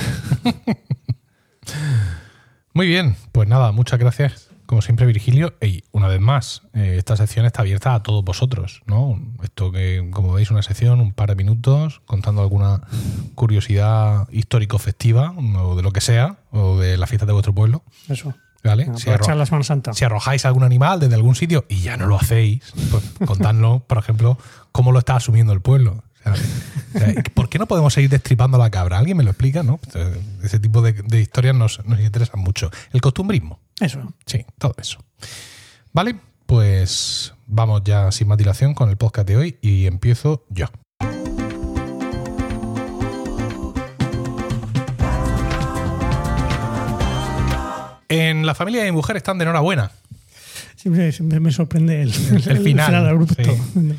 Muy 2.72 2.86
bien, 2.86 3.16
pues 3.32 3.48
nada, 3.48 3.72
muchas 3.72 3.98
gracias, 3.98 4.45
como 4.66 4.82
siempre, 4.82 5.06
Virgilio. 5.06 5.54
Y 5.62 5.84
una 5.92 6.08
vez 6.08 6.20
más, 6.20 6.62
eh, 6.74 6.96
esta 6.98 7.16
sección 7.16 7.46
está 7.46 7.62
abierta 7.62 7.94
a 7.94 8.02
todos 8.02 8.24
vosotros, 8.24 8.82
¿no? 8.86 9.20
Esto 9.42 9.72
que, 9.72 10.08
como 10.12 10.32
veis, 10.32 10.50
una 10.50 10.62
sección, 10.62 11.00
un 11.00 11.12
par 11.12 11.28
de 11.30 11.36
minutos, 11.36 12.02
contando 12.06 12.42
alguna 12.42 12.82
curiosidad 13.34 14.28
histórico-festiva, 14.30 15.32
o 15.32 15.76
de 15.76 15.82
lo 15.82 15.92
que 15.92 16.00
sea, 16.00 16.38
o 16.50 16.78
de 16.78 16.96
la 16.96 17.06
fiesta 17.06 17.26
de 17.26 17.32
vuestro 17.32 17.54
pueblo, 17.54 17.82
Eso. 18.08 18.34
¿vale? 18.64 18.84
Si, 18.96 19.10
Aprovechar 19.10 19.36
arro- 19.36 19.56
la 19.56 19.62
Santa. 19.64 19.92
si 19.94 20.04
arrojáis 20.04 20.44
algún 20.44 20.64
animal 20.64 21.00
desde 21.00 21.14
algún 21.14 21.34
sitio 21.34 21.64
y 21.68 21.80
ya 21.80 21.96
no 21.96 22.06
lo 22.06 22.16
hacéis, 22.16 22.72
pues 22.90 23.04
contadnos, 23.26 23.82
por 23.82 23.98
ejemplo, 23.98 24.38
cómo 24.72 24.92
lo 24.92 24.98
está 24.98 25.16
asumiendo 25.16 25.52
el 25.52 25.60
pueblo. 25.60 26.02
O 26.24 26.98
sea, 26.98 27.14
¿Por 27.34 27.48
qué 27.48 27.58
no 27.60 27.66
podemos 27.66 27.92
seguir 27.94 28.10
destripando 28.10 28.58
la 28.58 28.68
cabra? 28.70 28.98
¿Alguien 28.98 29.16
me 29.16 29.22
lo 29.22 29.30
explica? 29.30 29.62
¿no? 29.62 29.78
Ese 30.42 30.58
tipo 30.58 30.82
de, 30.82 30.92
de 30.94 31.20
historias 31.20 31.54
nos, 31.54 31.84
nos 31.86 32.00
interesan 32.00 32.40
mucho. 32.40 32.70
El 32.92 33.00
costumbrismo. 33.00 33.60
Eso. 33.80 34.14
Sí, 34.24 34.44
todo 34.58 34.74
eso. 34.78 34.98
Vale, 35.92 36.16
pues 36.46 37.34
vamos 37.46 37.82
ya 37.84 38.10
sin 38.12 38.28
más 38.28 38.38
dilación 38.38 38.74
con 38.74 38.88
el 38.90 38.96
podcast 38.96 39.28
de 39.28 39.36
hoy 39.36 39.58
y 39.60 39.86
empiezo 39.86 40.44
yo. 40.48 40.66
En 48.08 48.46
la 48.46 48.54
familia 48.54 48.82
de 48.84 48.90
mi 48.92 48.96
mujer 48.96 49.16
están 49.16 49.38
de 49.38 49.44
enhorabuena. 49.44 49.90
Siempre, 50.76 51.10
siempre 51.12 51.40
me 51.40 51.50
sorprende 51.50 52.02
el, 52.02 52.12
El 52.46 52.58
final, 52.60 52.94
abrupto. 52.94 53.42
sí. 53.42 53.92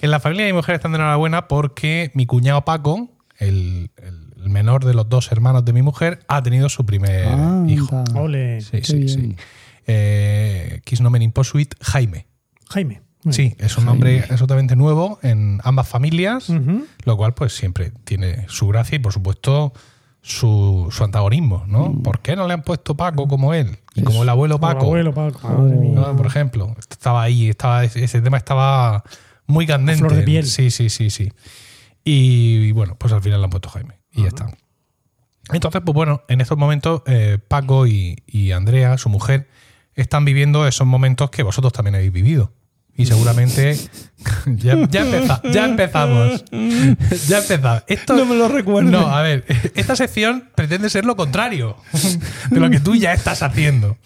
En 0.00 0.10
la 0.10 0.20
familia 0.20 0.46
de 0.46 0.52
mi 0.52 0.56
mujer 0.56 0.74
están 0.76 0.92
de 0.92 0.98
enhorabuena 0.98 1.48
porque 1.48 2.10
mi 2.14 2.26
cuñado 2.26 2.64
Paco, 2.64 3.10
el, 3.38 3.90
el 3.96 4.21
menor 4.48 4.84
de 4.84 4.94
los 4.94 5.08
dos 5.08 5.30
hermanos 5.32 5.64
de 5.64 5.72
mi 5.72 5.82
mujer, 5.82 6.20
ha 6.28 6.42
tenido 6.42 6.68
su 6.68 6.84
primer 6.86 7.26
Ah, 7.28 7.64
hijo. 7.68 8.04
Ole. 8.14 8.60
Sí, 8.60 8.70
Qué 8.78 8.84
sí, 8.84 8.96
bien. 8.98 9.08
sí. 9.08 9.36
Eh, 9.86 10.80
Quis 10.84 11.00
nomen 11.00 11.22
imposuit 11.22 11.74
Jaime. 11.80 12.26
Jaime. 12.70 13.02
Sí, 13.30 13.54
es 13.58 13.78
un 13.78 13.84
nombre 13.84 14.24
absolutamente 14.28 14.74
nuevo 14.74 15.20
en 15.22 15.60
ambas 15.62 15.86
familias, 15.88 16.48
lo 17.04 17.16
cual 17.16 17.34
pues 17.34 17.52
siempre 17.54 17.92
tiene 18.02 18.46
su 18.48 18.66
gracia 18.66 18.96
y 18.96 18.98
por 18.98 19.12
supuesto 19.12 19.72
su, 20.22 20.88
su 20.90 21.04
antagonismo, 21.04 21.62
¿no? 21.68 22.00
¿Por 22.02 22.18
qué 22.18 22.34
no 22.34 22.48
le 22.48 22.54
han 22.54 22.62
puesto 22.62 22.96
Paco 22.96 23.28
como 23.28 23.54
él? 23.54 23.78
Y 23.94 24.02
como 24.02 24.24
el 24.24 24.28
abuelo 24.28 24.58
Como 24.58 24.70
el 24.70 24.74
Paco. 24.74 24.86
abuelo 24.86 25.14
Paco. 25.14 25.48
Madre 25.48 25.76
mía. 25.76 25.94
¿no? 25.94 26.16
Por 26.16 26.26
ejemplo, 26.26 26.74
estaba 26.90 27.22
ahí, 27.22 27.48
estaba, 27.48 27.84
ese 27.84 28.20
tema 28.22 28.38
estaba 28.38 29.04
muy 29.46 29.68
candente. 29.68 30.00
flor 30.00 30.14
de 30.16 30.22
piel. 30.24 30.44
Sí, 30.46 30.72
sí, 30.72 30.88
sí, 30.90 31.08
sí. 31.10 31.32
Y, 32.02 32.56
y 32.66 32.72
bueno, 32.72 32.96
pues 32.98 33.12
al 33.12 33.22
final 33.22 33.38
le 33.40 33.44
han 33.44 33.50
puesto 33.50 33.68
Jaime 33.68 33.94
y 34.12 34.22
ya 34.22 34.28
está. 34.28 34.50
Entonces, 35.52 35.82
pues 35.84 35.94
bueno, 35.94 36.22
en 36.28 36.40
estos 36.40 36.56
momentos 36.58 37.02
eh, 37.06 37.38
Paco 37.48 37.86
y, 37.86 38.22
y 38.26 38.52
Andrea, 38.52 38.96
su 38.98 39.08
mujer, 39.08 39.48
están 39.94 40.24
viviendo 40.24 40.66
esos 40.66 40.86
momentos 40.86 41.30
que 41.30 41.42
vosotros 41.42 41.72
también 41.72 41.96
habéis 41.96 42.12
vivido. 42.12 42.52
Y 42.94 43.06
seguramente 43.06 43.74
ya, 44.46 44.76
ya, 44.88 45.04
empeza- 45.04 45.40
ya 45.50 45.64
empezamos. 45.64 46.44
Ya 47.28 47.38
empezamos. 47.38 47.82
Esto, 47.86 48.14
No 48.16 48.26
me 48.26 48.34
lo 48.36 48.48
recuerdes. 48.48 48.90
No, 48.92 49.08
a 49.08 49.22
ver, 49.22 49.44
esta 49.74 49.96
sección 49.96 50.50
pretende 50.54 50.90
ser 50.90 51.04
lo 51.06 51.16
contrario 51.16 51.76
de 52.50 52.60
lo 52.60 52.68
que 52.70 52.80
tú 52.80 52.94
ya 52.94 53.12
estás 53.14 53.42
haciendo. 53.42 53.96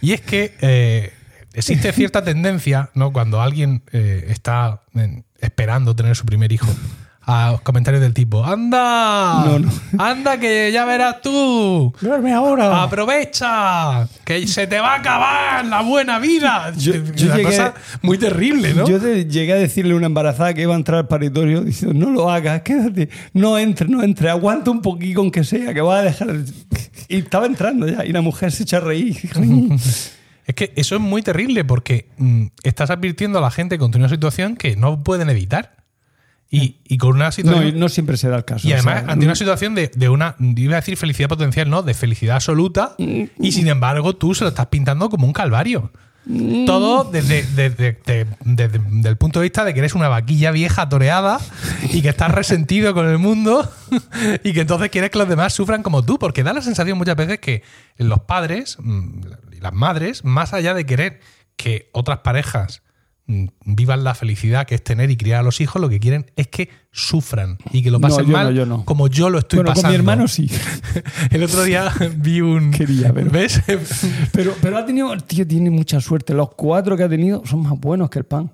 Y 0.00 0.12
es 0.12 0.20
que 0.20 0.56
eh, 0.60 1.12
existe 1.52 1.92
cierta 1.92 2.22
tendencia, 2.22 2.90
¿no? 2.94 3.12
Cuando 3.12 3.40
alguien 3.42 3.82
eh, 3.92 4.26
está 4.28 4.82
esperando 5.40 5.94
tener 5.96 6.14
su 6.16 6.24
primer 6.24 6.52
hijo, 6.52 6.68
a 7.30 7.58
comentarios 7.62 8.00
del 8.02 8.14
tipo: 8.14 8.44
¡Anda! 8.44 9.44
No, 9.44 9.58
no. 9.58 9.70
¡Anda, 9.98 10.38
que 10.40 10.72
ya 10.72 10.84
verás 10.84 11.20
tú! 11.20 11.94
Duerme 12.00 12.32
ahora. 12.32 12.82
¡Aprovecha! 12.82 14.08
¡Que 14.24 14.46
se 14.46 14.66
te 14.66 14.80
va 14.80 14.94
a 14.94 14.98
acabar 14.98 15.64
la 15.66 15.82
buena 15.82 16.18
vida! 16.18 16.72
Yo- 16.76 16.94
una 16.94 17.12
llegué- 17.12 17.42
cosa 17.44 17.74
muy 18.02 18.18
terrible, 18.18 18.72
¿no? 18.74 18.86
Yo 18.88 18.98
te- 18.98 19.26
llegué 19.26 19.52
a 19.52 19.56
decirle 19.56 19.92
a 19.92 19.96
una 19.96 20.06
embarazada 20.06 20.54
que 20.54 20.62
iba 20.62 20.72
a 20.74 20.76
entrar 20.76 20.98
al 21.00 21.08
paritorio 21.08 21.60
diciendo, 21.62 22.06
no 22.06 22.10
lo 22.12 22.30
hagas, 22.30 22.62
quédate, 22.62 23.08
no 23.34 23.58
entre, 23.58 23.88
no 23.88 24.02
entre, 24.02 24.30
aguanta 24.30 24.70
un 24.70 24.80
poquito 24.82 25.20
aunque 25.20 25.44
sea, 25.44 25.72
que 25.74 25.80
vas 25.80 26.00
a 26.00 26.02
dejar... 26.02 26.28
Y 27.08 27.16
estaba 27.18 27.46
entrando 27.46 27.86
ya, 27.86 28.04
y 28.04 28.12
la 28.12 28.20
mujer 28.22 28.52
se 28.52 28.62
echa 28.64 28.78
a 28.78 28.80
reír. 28.80 29.16
Es 30.46 30.54
que 30.54 30.72
eso 30.76 30.94
es 30.94 31.00
muy 31.02 31.20
terrible 31.20 31.62
porque 31.62 32.08
mm, 32.16 32.46
estás 32.62 32.88
advirtiendo 32.88 33.38
a 33.38 33.42
la 33.42 33.50
gente 33.50 33.76
contra 33.76 33.98
una 33.98 34.08
situación 34.08 34.56
que 34.56 34.76
no 34.76 35.02
pueden 35.04 35.28
evitar. 35.28 35.76
Y, 36.50 36.76
y 36.84 36.96
con 36.96 37.10
una 37.10 37.30
situación. 37.30 37.78
no 37.78 37.88
siempre 37.90 38.16
se 38.16 38.28
da 38.28 38.36
el 38.36 38.44
caso. 38.46 38.66
y 38.66 38.72
o 38.72 38.74
además, 38.76 39.02
sea, 39.04 39.12
ante 39.12 39.26
una 39.26 39.34
situación 39.34 39.74
de, 39.74 39.90
de 39.94 40.08
una, 40.08 40.34
iba 40.38 40.74
a 40.76 40.80
decir 40.80 40.96
felicidad 40.96 41.28
potencial, 41.28 41.68
no, 41.68 41.82
de 41.82 41.92
felicidad 41.94 42.36
absoluta, 42.36 42.94
y 42.98 43.52
sin 43.52 43.68
embargo 43.68 44.16
tú 44.16 44.34
se 44.34 44.44
lo 44.44 44.48
estás 44.48 44.66
pintando 44.68 45.10
como 45.10 45.26
un 45.26 45.32
calvario. 45.34 45.92
Todo 46.66 47.04
desde, 47.04 47.42
desde- 47.54 47.92
de- 48.04 48.26
desde- 48.44 48.78
desde 48.80 49.08
el 49.08 49.16
punto 49.16 49.40
de 49.40 49.44
vista 49.44 49.64
de 49.64 49.72
que 49.72 49.78
eres 49.80 49.94
una 49.94 50.08
vaquilla 50.08 50.50
vieja 50.50 50.86
toreada 50.88 51.40
y 51.90 52.02
que 52.02 52.10
estás 52.10 52.30
resentido 52.32 52.92
con 52.92 53.06
el 53.08 53.16
mundo 53.18 53.70
y 54.44 54.52
que 54.52 54.60
entonces 54.60 54.90
quieres 54.90 55.10
que 55.10 55.18
los 55.18 55.28
demás 55.28 55.54
sufran 55.54 55.82
como 55.82 56.02
tú, 56.04 56.18
porque 56.18 56.42
da 56.42 56.52
la 56.52 56.60
sensación 56.60 56.98
muchas 56.98 57.16
veces 57.16 57.38
que 57.38 57.62
los 57.96 58.20
padres 58.20 58.76
mm, 58.78 59.20
y 59.56 59.60
las 59.60 59.72
madres, 59.72 60.22
más 60.24 60.52
allá 60.52 60.74
de 60.74 60.84
querer 60.84 61.20
que 61.56 61.88
otras 61.92 62.18
parejas 62.18 62.82
mm, 62.82 62.87
vivan 63.64 64.04
la 64.04 64.14
felicidad 64.14 64.66
que 64.66 64.74
es 64.74 64.82
tener 64.82 65.10
y 65.10 65.16
criar 65.18 65.40
a 65.40 65.42
los 65.42 65.60
hijos, 65.60 65.80
lo 65.82 65.88
que 65.90 66.00
quieren 66.00 66.30
es 66.34 66.48
que 66.48 66.70
sufran 66.90 67.58
y 67.72 67.82
que 67.82 67.90
lo 67.90 68.00
pasen 68.00 68.24
no, 68.26 68.32
mal 68.32 68.54
yo 68.54 68.64
no. 68.64 68.84
como 68.86 69.06
yo 69.08 69.28
lo 69.28 69.38
estoy 69.38 69.58
bueno, 69.58 69.68
pasando. 69.70 69.88
con 69.88 69.90
mi 69.90 69.96
hermano 69.96 70.28
sí. 70.28 70.50
El 71.30 71.42
otro 71.44 71.62
día 71.62 71.92
vi 72.16 72.40
un. 72.40 72.70
Quería, 72.70 73.12
pero- 73.12 73.30
¿Ves? 73.30 73.60
Pero, 74.32 74.54
pero 74.62 74.78
ha 74.78 74.86
tenido, 74.86 75.12
el 75.12 75.22
tío 75.24 75.46
tiene 75.46 75.68
mucha 75.70 76.00
suerte. 76.00 76.32
Los 76.32 76.50
cuatro 76.54 76.96
que 76.96 77.02
ha 77.02 77.08
tenido 77.08 77.42
son 77.44 77.62
más 77.64 77.78
buenos 77.78 78.08
que 78.08 78.18
el 78.20 78.24
pan. 78.24 78.50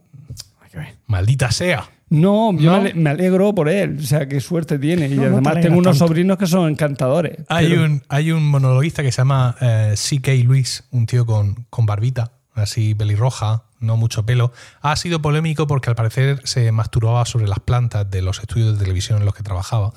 Maldita 1.06 1.50
sea. 1.52 1.88
No, 2.10 2.52
yo 2.58 2.70
¿No? 2.72 2.80
Me, 2.82 2.88
ale- 2.90 2.94
me 2.94 3.10
alegro 3.10 3.54
por 3.54 3.68
él. 3.68 3.98
O 4.00 4.02
sea, 4.02 4.26
qué 4.28 4.40
suerte 4.40 4.78
tiene. 4.78 5.06
Y 5.06 5.10
No, 5.10 5.16
no 5.16 5.22
te 5.28 5.32
además 5.34 5.60
tengo 5.60 5.78
unos 5.78 5.98
tanto. 5.98 6.06
sobrinos 6.08 6.38
que 6.38 6.46
son 6.46 6.68
encantadores. 6.70 7.38
Hay, 7.48 7.68
Pero- 7.68 7.84
un, 7.84 8.02
hay 8.08 8.30
un 8.32 8.48
monologuista 8.48 9.02
que 9.02 9.12
se 9.12 9.18
llama 9.18 9.56
eh, 9.60 9.92
C.K. 9.96 10.32
Luis, 10.44 10.84
un 10.90 11.06
tío 11.06 11.24
con, 11.26 11.66
con 11.70 11.86
barbita, 11.86 12.32
así 12.54 12.94
pelirroja, 12.94 13.64
no 13.84 13.96
mucho 13.96 14.26
pelo. 14.26 14.52
Ha 14.80 14.96
sido 14.96 15.20
polémico 15.22 15.66
porque 15.66 15.90
al 15.90 15.96
parecer 15.96 16.40
se 16.44 16.72
masturbaba 16.72 17.24
sobre 17.24 17.48
las 17.48 17.60
plantas 17.60 18.10
de 18.10 18.22
los 18.22 18.40
estudios 18.40 18.72
de 18.72 18.84
televisión 18.84 19.18
en 19.20 19.24
los 19.24 19.34
que 19.34 19.42
trabajaba. 19.42 19.92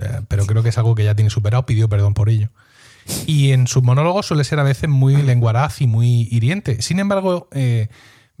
Eh, 0.00 0.22
pero 0.28 0.46
creo 0.46 0.62
que 0.62 0.70
es 0.70 0.78
algo 0.78 0.94
que 0.94 1.04
ya 1.04 1.14
tiene 1.14 1.30
superado, 1.30 1.66
pidió 1.66 1.88
perdón 1.88 2.14
por 2.14 2.30
ello. 2.30 2.48
Y 3.26 3.52
en 3.52 3.66
sus 3.66 3.82
monólogos 3.82 4.26
suele 4.26 4.44
ser 4.44 4.60
a 4.60 4.62
veces 4.62 4.88
muy 4.88 5.16
lenguaraz 5.22 5.80
y 5.80 5.86
muy 5.86 6.28
hiriente. 6.30 6.80
Sin 6.82 6.98
embargo, 6.98 7.48
eh, 7.52 7.88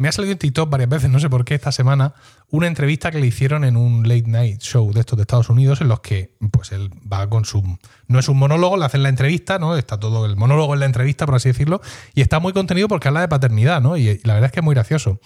me 0.00 0.08
ha 0.08 0.12
salido 0.12 0.32
en 0.32 0.38
TikTok 0.38 0.70
varias 0.70 0.88
veces, 0.88 1.10
no 1.10 1.20
sé 1.20 1.28
por 1.28 1.44
qué, 1.44 1.54
esta 1.54 1.72
semana, 1.72 2.14
una 2.48 2.66
entrevista 2.66 3.10
que 3.10 3.20
le 3.20 3.26
hicieron 3.26 3.64
en 3.64 3.76
un 3.76 4.08
late 4.08 4.24
night 4.28 4.58
show 4.62 4.90
de 4.94 5.00
estos 5.00 5.18
de 5.18 5.24
Estados 5.24 5.50
Unidos, 5.50 5.82
en 5.82 5.88
los 5.88 6.00
que 6.00 6.38
pues 6.50 6.72
él 6.72 6.88
va 7.12 7.28
con 7.28 7.44
su. 7.44 7.62
No 8.06 8.18
es 8.18 8.26
un 8.30 8.38
monólogo, 8.38 8.78
le 8.78 8.86
hacen 8.86 9.02
la 9.02 9.10
entrevista, 9.10 9.58
¿no? 9.58 9.76
Está 9.76 10.00
todo 10.00 10.24
el 10.24 10.36
monólogo 10.36 10.72
en 10.72 10.80
la 10.80 10.86
entrevista, 10.86 11.26
por 11.26 11.34
así 11.34 11.50
decirlo, 11.50 11.82
y 12.14 12.22
está 12.22 12.40
muy 12.40 12.54
contenido 12.54 12.88
porque 12.88 13.08
habla 13.08 13.20
de 13.20 13.28
paternidad, 13.28 13.82
¿no? 13.82 13.98
Y, 13.98 14.08
y 14.08 14.20
la 14.24 14.32
verdad 14.32 14.46
es 14.46 14.52
que 14.52 14.60
es 14.60 14.64
muy 14.64 14.74
gracioso. 14.74 15.20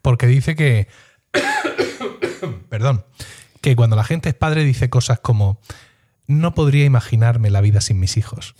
Porque 0.00 0.28
dice 0.28 0.54
que. 0.54 0.86
Perdón. 2.68 3.04
Que 3.60 3.74
cuando 3.74 3.96
la 3.96 4.04
gente 4.04 4.28
es 4.28 4.36
padre 4.36 4.62
dice 4.62 4.88
cosas 4.88 5.18
como. 5.18 5.60
No 6.30 6.54
podría 6.54 6.84
imaginarme 6.84 7.50
la 7.50 7.60
vida 7.60 7.80
sin 7.80 7.98
mis 7.98 8.16
hijos. 8.16 8.54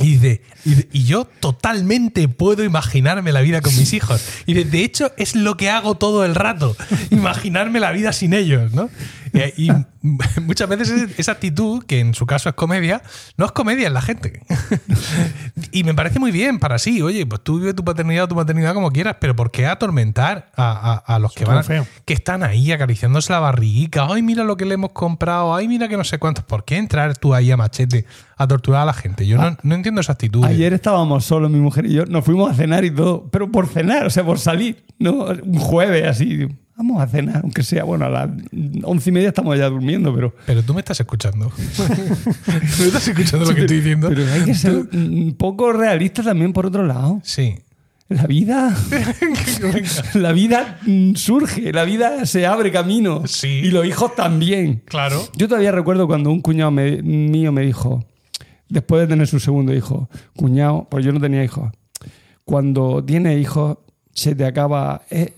Y, 0.00 0.16
de- 0.16 0.42
y 0.92 1.04
yo 1.04 1.24
totalmente 1.24 2.28
puedo 2.28 2.62
imaginarme 2.64 3.32
la 3.32 3.40
vida 3.40 3.60
con 3.62 3.76
mis 3.76 3.92
hijos. 3.92 4.24
Y 4.46 4.54
de 4.54 4.84
hecho 4.84 5.12
es 5.16 5.34
lo 5.36 5.56
que 5.56 5.70
hago 5.70 5.94
todo 5.96 6.24
el 6.24 6.34
rato, 6.34 6.76
imaginarme 7.10 7.80
la 7.80 7.92
vida 7.92 8.12
sin 8.12 8.32
ellos, 8.34 8.72
¿no? 8.72 8.90
Y, 9.56 9.68
y 9.68 9.72
muchas 10.42 10.68
veces 10.68 10.90
es- 10.90 11.18
esa 11.18 11.32
actitud, 11.32 11.84
que 11.84 12.00
en 12.00 12.14
su 12.14 12.24
caso 12.24 12.48
es 12.48 12.54
comedia, 12.54 13.02
no 13.36 13.44
es 13.46 13.52
comedia 13.52 13.88
en 13.88 13.94
la 13.94 14.00
gente. 14.00 14.40
Y 15.72 15.82
me 15.84 15.94
parece 15.94 16.18
muy 16.20 16.30
bien 16.30 16.58
para 16.58 16.78
sí, 16.78 17.02
oye, 17.02 17.26
pues 17.26 17.42
tú 17.42 17.58
vive 17.58 17.74
tu 17.74 17.84
paternidad 17.84 18.24
o 18.24 18.28
tu 18.28 18.34
maternidad 18.36 18.74
como 18.74 18.90
quieras, 18.92 19.16
pero 19.20 19.34
¿por 19.34 19.50
qué 19.50 19.66
atormentar 19.66 20.50
a, 20.56 20.92
a- 21.04 21.14
a 21.14 21.18
los 21.18 21.32
que 21.34 21.44
van, 21.44 21.64
feo. 21.64 21.86
que 22.04 22.14
están 22.14 22.42
ahí 22.44 22.70
acariciándose 22.72 23.32
la 23.32 23.40
barriguica? 23.40 24.06
Ay, 24.08 24.22
mira 24.22 24.44
lo 24.44 24.56
que 24.56 24.64
le 24.64 24.74
hemos 24.74 24.90
comprado, 24.92 25.54
ay, 25.54 25.66
mira 25.68 25.88
que 25.88 25.96
no 25.96 26.04
sé 26.04 26.18
cuántos. 26.18 26.44
¿Por 26.44 26.64
qué 26.64 26.76
entrar 26.76 27.16
tú 27.16 27.34
ahí 27.34 27.50
a 27.50 27.56
machete 27.56 28.06
a 28.36 28.46
torturar 28.46 28.82
a 28.82 28.86
la 28.86 28.92
gente? 28.92 29.26
Yo 29.26 29.36
no, 29.38 29.56
no 29.62 29.74
entiendo 29.74 30.00
esa 30.00 30.12
actitud. 30.12 30.44
Ayer 30.44 30.72
estábamos 30.72 31.24
solos, 31.24 31.50
mi 31.50 31.58
mujer 31.58 31.86
y 31.86 31.94
yo, 31.94 32.06
nos 32.06 32.24
fuimos 32.24 32.50
a 32.50 32.54
cenar 32.54 32.84
y 32.84 32.90
todo, 32.90 33.28
pero 33.30 33.50
por 33.50 33.66
cenar, 33.66 34.06
o 34.06 34.10
sea, 34.10 34.24
por 34.24 34.38
salir, 34.38 34.84
¿no? 34.98 35.12
Un 35.42 35.58
jueves 35.58 36.06
así, 36.06 36.46
vamos 36.76 37.00
a 37.02 37.06
cenar, 37.06 37.40
aunque 37.42 37.62
sea, 37.62 37.84
bueno, 37.84 38.04
a 38.06 38.08
las 38.08 38.30
once 38.82 39.10
y 39.10 39.12
media 39.12 39.28
estamos 39.28 39.56
ya 39.58 39.68
durmiendo, 39.68 40.14
pero... 40.14 40.34
Pero 40.46 40.62
tú 40.62 40.74
me 40.74 40.80
estás 40.80 40.98
escuchando. 41.00 41.50
¿Tú 42.76 42.82
estás 42.84 43.06
escuchando 43.08 43.46
lo 43.46 43.54
que 43.54 43.60
estoy 43.62 43.76
diciendo? 43.78 44.08
Pero 44.08 44.24
hay 44.32 44.42
que 44.44 44.54
ser 44.54 44.72
un 44.92 45.34
poco 45.38 45.72
realista 45.72 46.22
también 46.22 46.52
por 46.52 46.66
otro 46.66 46.84
lado. 46.86 47.20
Sí. 47.22 47.56
La 48.08 48.26
vida, 48.26 48.76
la 50.14 50.32
vida 50.32 50.78
surge, 51.14 51.72
la 51.72 51.84
vida 51.84 52.26
se 52.26 52.46
abre 52.46 52.70
camino. 52.70 53.22
Sí. 53.26 53.48
Y 53.48 53.70
los 53.70 53.86
hijos 53.86 54.14
también. 54.14 54.82
Claro. 54.84 55.26
Yo 55.36 55.48
todavía 55.48 55.72
recuerdo 55.72 56.06
cuando 56.06 56.30
un 56.30 56.40
cuñado 56.40 56.70
me- 56.70 57.02
mío 57.02 57.50
me 57.50 57.62
dijo, 57.62 58.04
después 58.68 59.00
de 59.02 59.06
tener 59.08 59.26
su 59.26 59.40
segundo 59.40 59.74
hijo, 59.74 60.10
cuñado, 60.36 60.86
pues 60.90 61.04
yo 61.04 61.12
no 61.12 61.20
tenía 61.20 61.42
hijos, 61.42 61.72
cuando 62.44 63.02
tienes 63.04 63.40
hijos 63.40 63.78
se 64.12 64.34
te 64.34 64.44
acaba, 64.44 65.02
eh, 65.10 65.32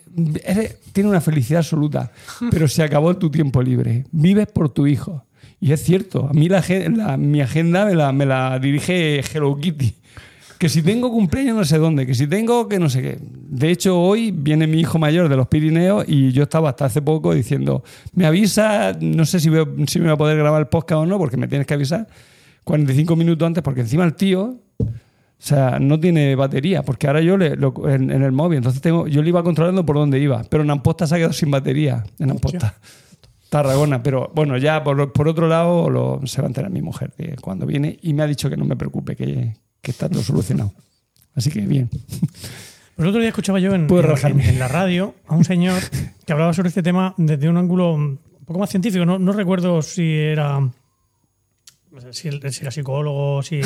eres- 0.44 0.76
tienes 0.96 1.10
una 1.10 1.20
felicidad 1.20 1.58
absoluta, 1.60 2.10
pero 2.50 2.66
se 2.66 2.82
acabó 2.82 3.16
tu 3.16 3.30
tiempo 3.30 3.62
libre, 3.62 4.04
vives 4.10 4.48
por 4.48 4.68
tu 4.70 4.86
hijo. 4.86 5.24
Y 5.60 5.72
es 5.72 5.82
cierto, 5.82 6.28
a 6.28 6.32
mí 6.32 6.48
la, 6.48 7.16
mi 7.16 7.40
agenda 7.40 7.86
me 7.86 7.94
la, 7.94 8.12
me 8.12 8.26
la 8.26 8.58
dirige 8.58 9.20
Hello 9.20 9.56
Kitty. 9.56 9.94
Que 10.58 10.68
si 10.70 10.82
tengo 10.82 11.10
cumpleaños 11.10 11.54
no 11.56 11.64
sé 11.64 11.76
dónde, 11.78 12.06
que 12.06 12.14
si 12.14 12.26
tengo 12.26 12.66
que 12.68 12.78
no 12.78 12.88
sé 12.88 13.02
qué. 13.02 13.18
De 13.20 13.70
hecho, 13.70 14.00
hoy 14.00 14.30
viene 14.30 14.66
mi 14.66 14.80
hijo 14.80 14.98
mayor 14.98 15.28
de 15.28 15.36
los 15.36 15.48
Pirineos 15.48 16.04
y 16.08 16.32
yo 16.32 16.44
estaba 16.44 16.70
hasta 16.70 16.86
hace 16.86 17.02
poco 17.02 17.34
diciendo, 17.34 17.84
me 18.14 18.24
avisa, 18.26 18.96
no 19.00 19.24
sé 19.26 19.38
si, 19.38 19.50
veo- 19.50 19.68
si 19.86 19.98
me 20.00 20.06
va 20.06 20.14
a 20.14 20.16
poder 20.16 20.36
grabar 20.38 20.60
el 20.62 20.66
podcast 20.68 21.00
o 21.00 21.06
no, 21.06 21.18
porque 21.18 21.36
me 21.36 21.46
tienes 21.46 21.66
que 21.66 21.74
avisar 21.74 22.06
45 22.64 23.16
minutos 23.16 23.46
antes, 23.46 23.62
porque 23.62 23.82
encima 23.82 24.04
el 24.04 24.14
tío, 24.14 24.56
o 25.38 25.42
sea, 25.46 25.78
no 25.78 26.00
tiene 26.00 26.34
batería, 26.34 26.82
porque 26.82 27.06
ahora 27.06 27.20
yo 27.20 27.36
le, 27.36 27.56
lo- 27.56 27.74
en, 27.88 28.10
en 28.10 28.22
el 28.22 28.32
móvil, 28.32 28.56
entonces 28.58 28.80
tengo, 28.80 29.06
yo 29.06 29.22
le 29.22 29.28
iba 29.28 29.42
controlando 29.42 29.84
por 29.84 29.96
dónde 29.96 30.18
iba, 30.18 30.42
pero 30.50 30.62
en 30.62 30.70
Amposta 30.70 31.06
se 31.06 31.14
ha 31.14 31.18
quedado 31.18 31.32
sin 31.34 31.50
batería, 31.50 32.04
en 32.18 32.30
Amposta. 32.30 32.74
Tarragona, 33.48 34.02
pero 34.02 34.32
bueno, 34.34 34.56
ya 34.58 34.82
por, 34.82 35.12
por 35.12 35.28
otro 35.28 35.46
lado 35.46 35.88
lo, 35.88 36.20
se 36.26 36.40
va 36.42 36.46
a 36.46 36.48
enterar 36.48 36.70
mi 36.70 36.82
mujer 36.82 37.12
cuando 37.40 37.64
viene 37.64 37.96
y 38.02 38.12
me 38.12 38.22
ha 38.24 38.26
dicho 38.26 38.50
que 38.50 38.56
no 38.56 38.64
me 38.64 38.74
preocupe, 38.76 39.14
que, 39.14 39.54
que 39.80 39.90
está 39.92 40.08
todo 40.08 40.22
solucionado. 40.22 40.72
Así 41.34 41.50
que 41.50 41.60
bien. 41.60 41.88
Pues 41.90 43.04
el 43.04 43.06
otro 43.08 43.20
día 43.20 43.28
escuchaba 43.28 43.60
yo 43.60 43.72
en, 43.74 43.86
en- 44.40 44.58
la 44.58 44.68
radio 44.68 45.14
a 45.28 45.36
un 45.36 45.44
señor 45.44 45.80
que 46.26 46.32
hablaba 46.32 46.54
sobre 46.54 46.70
este 46.70 46.82
tema 46.82 47.14
desde 47.18 47.48
un 47.48 47.56
ángulo 47.58 47.92
un 47.92 48.18
poco 48.46 48.58
más 48.58 48.70
científico. 48.70 49.04
No, 49.04 49.18
no 49.18 49.32
recuerdo 49.32 49.80
si 49.82 50.02
era 50.14 50.58
si, 52.10 52.30
si 52.30 52.60
era 52.62 52.70
psicólogo 52.70 53.42
si, 53.42 53.60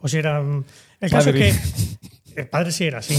o 0.00 0.08
si 0.08 0.16
era... 0.16 0.42
El 1.00 1.10
caso 1.10 1.30
Padre. 1.30 1.48
es 1.48 1.56
que... 1.56 2.40
El 2.40 2.48
padre 2.48 2.72
sí 2.72 2.84
era, 2.84 3.02
sí. 3.02 3.16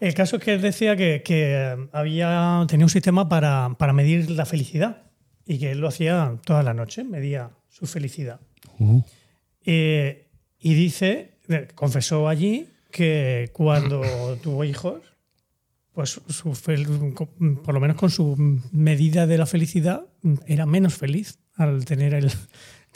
El 0.00 0.14
caso 0.14 0.36
es 0.36 0.42
que 0.42 0.54
él 0.54 0.60
decía 0.60 0.96
que, 0.96 1.22
que 1.24 1.76
había, 1.92 2.64
tenía 2.68 2.84
un 2.84 2.90
sistema 2.90 3.28
para, 3.28 3.76
para 3.78 3.92
medir 3.92 4.30
la 4.30 4.44
felicidad 4.44 5.04
y 5.46 5.58
que 5.58 5.70
él 5.70 5.80
lo 5.80 5.88
hacía 5.88 6.36
toda 6.44 6.62
la 6.62 6.74
noche, 6.74 7.04
medía 7.04 7.50
su 7.68 7.86
felicidad. 7.86 8.40
Eh, 9.64 10.28
y 10.58 10.74
dice, 10.74 11.38
eh, 11.48 11.68
confesó 11.74 12.28
allí 12.28 12.68
que 12.90 13.50
cuando 13.52 14.02
tuvo 14.42 14.64
hijos, 14.64 15.02
pues 15.92 16.20
su 16.28 16.52
por 17.64 17.74
lo 17.74 17.80
menos 17.80 17.96
con 17.96 18.10
su 18.10 18.34
medida 18.72 19.26
de 19.26 19.38
la 19.38 19.46
felicidad, 19.46 20.06
era 20.46 20.66
menos 20.66 20.94
feliz 20.94 21.38
al 21.54 21.84
tener 21.84 22.12
el 22.12 22.30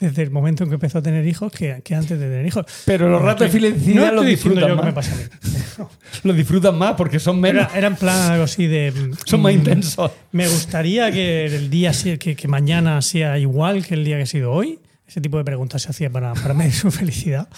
desde 0.01 0.23
el 0.23 0.31
momento 0.31 0.63
en 0.63 0.69
que 0.69 0.73
empezó 0.75 0.97
a 0.97 1.01
tener 1.01 1.25
hijos 1.27 1.51
que, 1.51 1.81
que 1.83 1.95
antes 1.95 2.19
de 2.19 2.25
tener 2.25 2.45
hijos. 2.45 2.65
Pero 2.85 3.07
los 3.07 3.21
ratos 3.21 3.47
de 3.47 3.59
felicidad 3.59 4.07
no 4.07 4.15
los 4.15 4.25
disfrutan 4.25 4.63
que 4.65 4.75
me 4.75 4.81
más. 4.81 4.93
pasa 4.93 5.13
a 5.13 5.17
mí. 5.17 5.23
Lo 6.23 6.33
disfrutan 6.33 6.77
más 6.77 6.95
porque 6.95 7.19
son 7.19 7.39
menos, 7.39 7.67
Era, 7.67 7.77
era 7.77 7.87
en 7.87 7.95
plan 7.95 8.31
algo 8.31 8.43
así 8.43 8.67
de. 8.67 8.91
son 9.25 9.41
más 9.41 9.53
mm, 9.53 9.57
intensos. 9.57 10.11
Me 10.31 10.47
gustaría 10.47 11.11
que 11.11 11.45
el 11.45 11.69
día 11.69 11.91
que, 12.19 12.35
que 12.35 12.47
mañana 12.47 13.01
sea 13.01 13.37
igual 13.37 13.85
que 13.85 13.93
el 13.93 14.03
día 14.03 14.17
que 14.17 14.23
ha 14.23 14.27
sido 14.27 14.51
hoy. 14.51 14.79
Ese 15.07 15.19
tipo 15.19 15.37
de 15.37 15.43
preguntas 15.43 15.81
se 15.81 15.89
hacía 15.89 16.09
para, 16.09 16.33
para 16.33 16.53
medir 16.53 16.71
su 16.71 16.89
felicidad. 16.89 17.49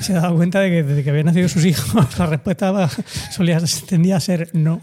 Se 0.00 0.12
ha 0.12 0.20
dado 0.20 0.34
cuenta 0.34 0.58
de 0.58 0.70
que 0.70 0.82
desde 0.82 1.04
que 1.04 1.10
habían 1.10 1.26
nacido 1.26 1.48
sus 1.48 1.64
hijos, 1.64 1.94
la 2.18 2.26
respuesta 2.26 2.90
solía, 3.30 3.60
tendía 3.88 4.16
a 4.16 4.20
ser 4.20 4.50
no. 4.54 4.80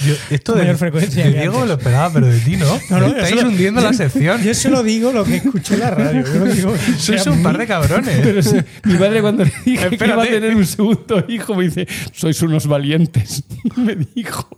Yo- 0.00 0.14
esto 0.30 0.54
de, 0.54 0.62
mayor 0.62 0.76
frecuencia 0.76 1.24
de 1.24 1.32
que 1.32 1.38
Diego 1.38 1.54
antes. 1.54 1.68
lo 1.68 1.74
esperaba, 1.74 2.12
pero 2.12 2.26
de 2.26 2.38
ti 2.40 2.56
no. 2.56 2.66
No, 2.90 2.98
no, 3.00 3.06
Estáis 3.06 3.36
solo- 3.36 3.48
hundiendo 3.48 3.80
la 3.80 3.92
sección. 3.92 4.42
Yo 4.42 4.54
solo 4.54 4.82
digo 4.82 5.12
lo 5.12 5.24
que 5.24 5.36
escuché 5.36 5.74
en 5.74 5.80
la 5.80 5.90
radio. 5.90 6.24
Yo 6.24 6.44
digo 6.46 6.74
Sois 6.98 7.26
un 7.26 7.42
par 7.42 7.56
de 7.58 7.66
cabrones. 7.66 8.18
Pero 8.22 8.42
sí, 8.42 8.56
mi 8.84 8.96
padre 8.96 9.20
cuando 9.20 9.44
le 9.44 9.50
dije 9.50 9.62
que 9.64 9.72
iba 9.72 9.84
a 9.84 9.88
Espérate. 9.88 10.28
tener 10.30 10.56
un 10.56 10.66
segundo 10.66 11.24
hijo 11.28 11.54
me 11.54 11.64
dice, 11.64 11.86
sois 12.12 12.40
unos 12.42 12.66
valientes. 12.66 13.44
Me 13.76 13.96
dijo. 14.14 14.48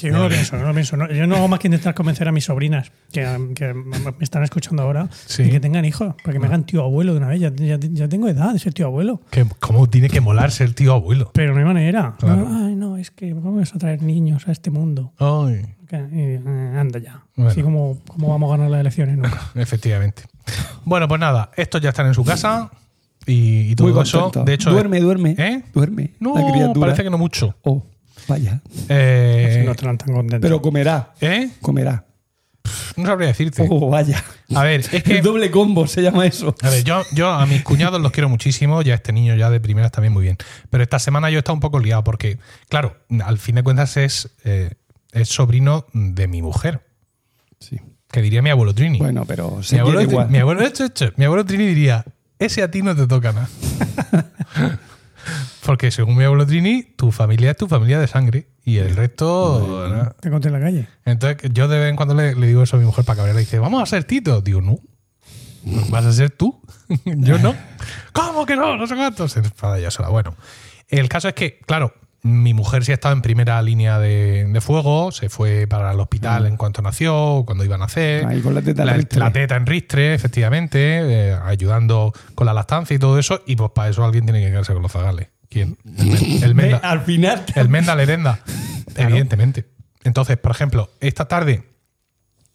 Que 0.00 0.08
yo 0.08 0.12
no 0.14 0.22
lo 0.24 0.28
pienso, 0.28 0.56
no 0.56 0.66
lo 0.66 0.72
pienso. 0.72 0.96
No, 0.96 1.10
yo 1.10 1.26
no 1.26 1.36
hago 1.36 1.48
más 1.48 1.58
que 1.60 1.68
intentar 1.68 1.94
convencer 1.94 2.26
a 2.28 2.32
mis 2.32 2.44
sobrinas 2.44 2.90
que, 3.12 3.52
que 3.54 3.74
me 3.74 3.96
están 4.20 4.42
escuchando 4.42 4.82
ahora 4.82 5.08
Sí. 5.26 5.42
de 5.44 5.50
que 5.50 5.60
tengan 5.60 5.84
hijos, 5.84 6.14
para 6.22 6.32
que 6.32 6.38
me 6.38 6.46
hagan 6.46 6.64
tío 6.64 6.82
abuelo 6.82 7.12
de 7.12 7.18
una 7.18 7.28
vez. 7.28 7.40
Ya, 7.40 7.52
ya- 7.54 7.78
ya 7.80 8.08
tengo 8.08 8.28
edad 8.28 8.52
de 8.52 8.58
ser 8.58 8.72
tío 8.72 8.86
abuelo. 8.86 9.20
Que, 9.30 9.44
¿Cómo 9.60 9.88
tiene 9.88 10.08
que 10.08 10.20
molar 10.20 10.50
ser 10.50 10.72
tío 10.74 10.94
abuelo? 10.94 11.30
Pero 11.34 11.52
no 11.52 11.58
hay 11.58 11.64
manera. 11.64 12.14
Claro. 12.18 12.48
Ay, 12.50 12.74
no, 12.74 12.96
es 12.96 13.10
que 13.10 13.32
vamos 13.34 13.74
a 13.74 13.78
traer 13.78 14.02
niños 14.02 14.48
a 14.48 14.52
este 14.52 14.70
mundo. 14.70 15.12
Ay, 15.18 15.66
eh, 15.92 16.40
anda 16.76 16.98
ya. 16.98 17.24
Bueno. 17.36 17.50
Así 17.50 17.62
como, 17.62 17.98
como 18.06 18.28
vamos 18.28 18.48
a 18.48 18.56
ganar 18.56 18.70
las 18.70 18.80
elecciones 18.80 19.16
nunca. 19.18 19.40
efectivamente. 19.54 20.22
Bueno, 20.84 21.08
pues 21.08 21.20
nada, 21.20 21.50
estos 21.56 21.80
ya 21.80 21.90
están 21.90 22.06
en 22.06 22.14
su 22.14 22.24
casa 22.24 22.70
y, 23.26 23.70
y 23.70 23.74
todo 23.76 23.88
Muy 23.92 24.02
eso. 24.02 24.30
De 24.44 24.54
hecho, 24.54 24.70
duerme, 24.70 25.00
duerme. 25.00 25.34
¿Eh? 25.36 25.62
Duerme. 25.74 26.14
No, 26.20 26.34
parece 26.78 27.02
que 27.02 27.10
no 27.10 27.18
mucho. 27.18 27.54
Oh, 27.62 27.84
vaya. 28.28 28.60
Eh, 28.88 29.56
Si 29.60 29.66
no 29.66 29.72
estarán 29.72 29.98
tan 29.98 30.14
contentos. 30.14 30.40
Pero 30.40 30.60
comerá. 30.62 31.12
¿Eh? 31.20 31.50
Comerá. 31.60 32.04
no 32.96 33.06
sabría 33.06 33.28
decirte. 33.28 33.66
Oh, 33.68 33.88
vaya. 33.90 34.22
A 34.54 34.62
ver, 34.64 34.80
es 34.92 35.02
que. 35.02 35.18
El 35.18 35.22
doble 35.22 35.50
combo 35.50 35.86
se 35.86 36.02
llama 36.02 36.26
eso. 36.26 36.54
A 36.62 36.70
ver, 36.70 36.84
yo, 36.84 37.02
yo 37.12 37.30
a 37.30 37.46
mis 37.46 37.62
cuñados 37.62 38.00
los 38.00 38.12
quiero 38.12 38.28
muchísimo, 38.28 38.82
ya 38.82 38.94
este 38.94 39.12
niño 39.12 39.34
ya 39.36 39.50
de 39.50 39.60
primeras 39.60 39.92
también 39.92 40.12
muy 40.12 40.22
bien. 40.24 40.36
Pero 40.70 40.82
esta 40.82 40.98
semana 40.98 41.30
yo 41.30 41.36
he 41.36 41.40
estado 41.40 41.54
un 41.54 41.60
poco 41.60 41.78
liado 41.78 42.04
porque, 42.04 42.38
claro, 42.68 42.96
al 43.24 43.38
fin 43.38 43.54
de 43.56 43.62
cuentas 43.62 43.96
es, 43.96 44.30
eh, 44.44 44.72
es 45.12 45.28
sobrino 45.28 45.86
de 45.92 46.28
mi 46.28 46.42
mujer, 46.42 46.82
Sí. 47.58 47.78
que 48.10 48.22
diría 48.22 48.42
mi 48.42 48.50
abuelo 48.50 48.74
Trini. 48.74 48.98
Bueno, 48.98 49.24
pero 49.26 49.56
mi, 49.58 49.64
se 49.64 49.78
abuelo, 49.80 49.98
quiere 49.98 50.12
igual. 50.12 50.30
mi, 50.30 50.38
abuelo, 50.38 50.62
echo, 50.66 50.84
echo, 50.84 51.12
mi 51.16 51.24
abuelo 51.24 51.44
Trini 51.44 51.66
diría, 51.66 52.04
ese 52.38 52.62
a 52.62 52.70
ti 52.70 52.82
no 52.82 52.94
te 52.96 53.06
toca 53.06 53.32
nada. 53.32 53.48
porque 55.70 55.92
según 55.92 56.16
mi 56.16 56.24
abuelo 56.24 56.44
Trini, 56.44 56.82
tu 56.82 57.12
familia 57.12 57.52
es 57.52 57.56
tu 57.56 57.68
familia 57.68 58.00
de 58.00 58.08
sangre 58.08 58.48
y 58.64 58.78
el 58.78 58.96
resto... 58.96 59.86
¿no? 59.88 60.10
Te 60.20 60.28
conté 60.28 60.48
en 60.48 60.54
la 60.54 60.60
calle. 60.60 60.88
Entonces 61.04 61.48
yo 61.52 61.68
de 61.68 61.78
vez 61.78 61.90
en 61.90 61.94
cuando 61.94 62.12
le, 62.12 62.34
le 62.34 62.48
digo 62.48 62.64
eso 62.64 62.74
a 62.74 62.80
mi 62.80 62.84
mujer 62.84 63.04
para 63.04 63.18
cabrear. 63.18 63.36
Le 63.36 63.42
dice, 63.42 63.60
vamos 63.60 63.80
a 63.80 63.86
ser 63.86 64.02
Tito. 64.02 64.40
Digo, 64.40 64.60
no. 64.60 64.80
¿Vas 65.90 66.06
a 66.06 66.12
ser 66.12 66.30
tú? 66.30 66.60
yo 67.04 67.38
no. 67.38 67.54
¿Cómo 68.10 68.46
que 68.46 68.56
no? 68.56 68.76
No 68.76 68.88
sé 68.88 68.96
cuánto. 68.96 69.28
Se 69.28 69.38
enfada 69.38 69.78
ella 69.78 69.92
sola. 69.92 70.08
Bueno, 70.08 70.34
el 70.88 71.08
caso 71.08 71.28
es 71.28 71.34
que, 71.34 71.60
claro, 71.60 71.94
mi 72.22 72.52
mujer 72.52 72.84
sí 72.84 72.90
ha 72.90 72.94
estado 72.94 73.14
en 73.14 73.22
primera 73.22 73.62
línea 73.62 74.00
de, 74.00 74.46
de 74.48 74.60
fuego. 74.60 75.12
Se 75.12 75.28
fue 75.28 75.68
para 75.68 75.92
el 75.92 76.00
hospital 76.00 76.46
en 76.46 76.56
cuanto 76.56 76.82
nació, 76.82 77.44
cuando 77.46 77.64
iba 77.64 77.76
a 77.76 77.78
nacer. 77.78 78.26
Ahí 78.26 78.40
con 78.40 78.56
la 78.56 78.62
teta 78.62 78.82
en 78.82 78.86
la, 78.88 78.94
ristre. 78.94 79.20
la 79.20 79.30
teta 79.30 79.54
en 79.54 79.66
ristre, 79.66 80.14
efectivamente, 80.14 80.78
eh, 81.30 81.38
ayudando 81.44 82.12
con 82.34 82.46
la 82.46 82.54
lactancia 82.54 82.96
y 82.96 82.98
todo 82.98 83.20
eso. 83.20 83.42
Y 83.46 83.54
pues 83.54 83.70
para 83.70 83.90
eso 83.90 84.04
alguien 84.04 84.24
tiene 84.24 84.40
que 84.40 84.50
quedarse 84.50 84.72
con 84.72 84.82
los 84.82 84.90
zagales. 84.90 85.28
¿Quién? 85.50 85.76
El, 86.42 86.54
Menda. 86.54 86.78
al 86.78 87.02
final. 87.02 87.44
El 87.54 87.68
Menda 87.68 87.94
le 87.94 88.04
herenda, 88.04 88.40
evidentemente. 88.96 89.66
Entonces, 90.04 90.38
por 90.38 90.52
ejemplo, 90.52 90.90
esta 91.00 91.26
tarde 91.28 91.64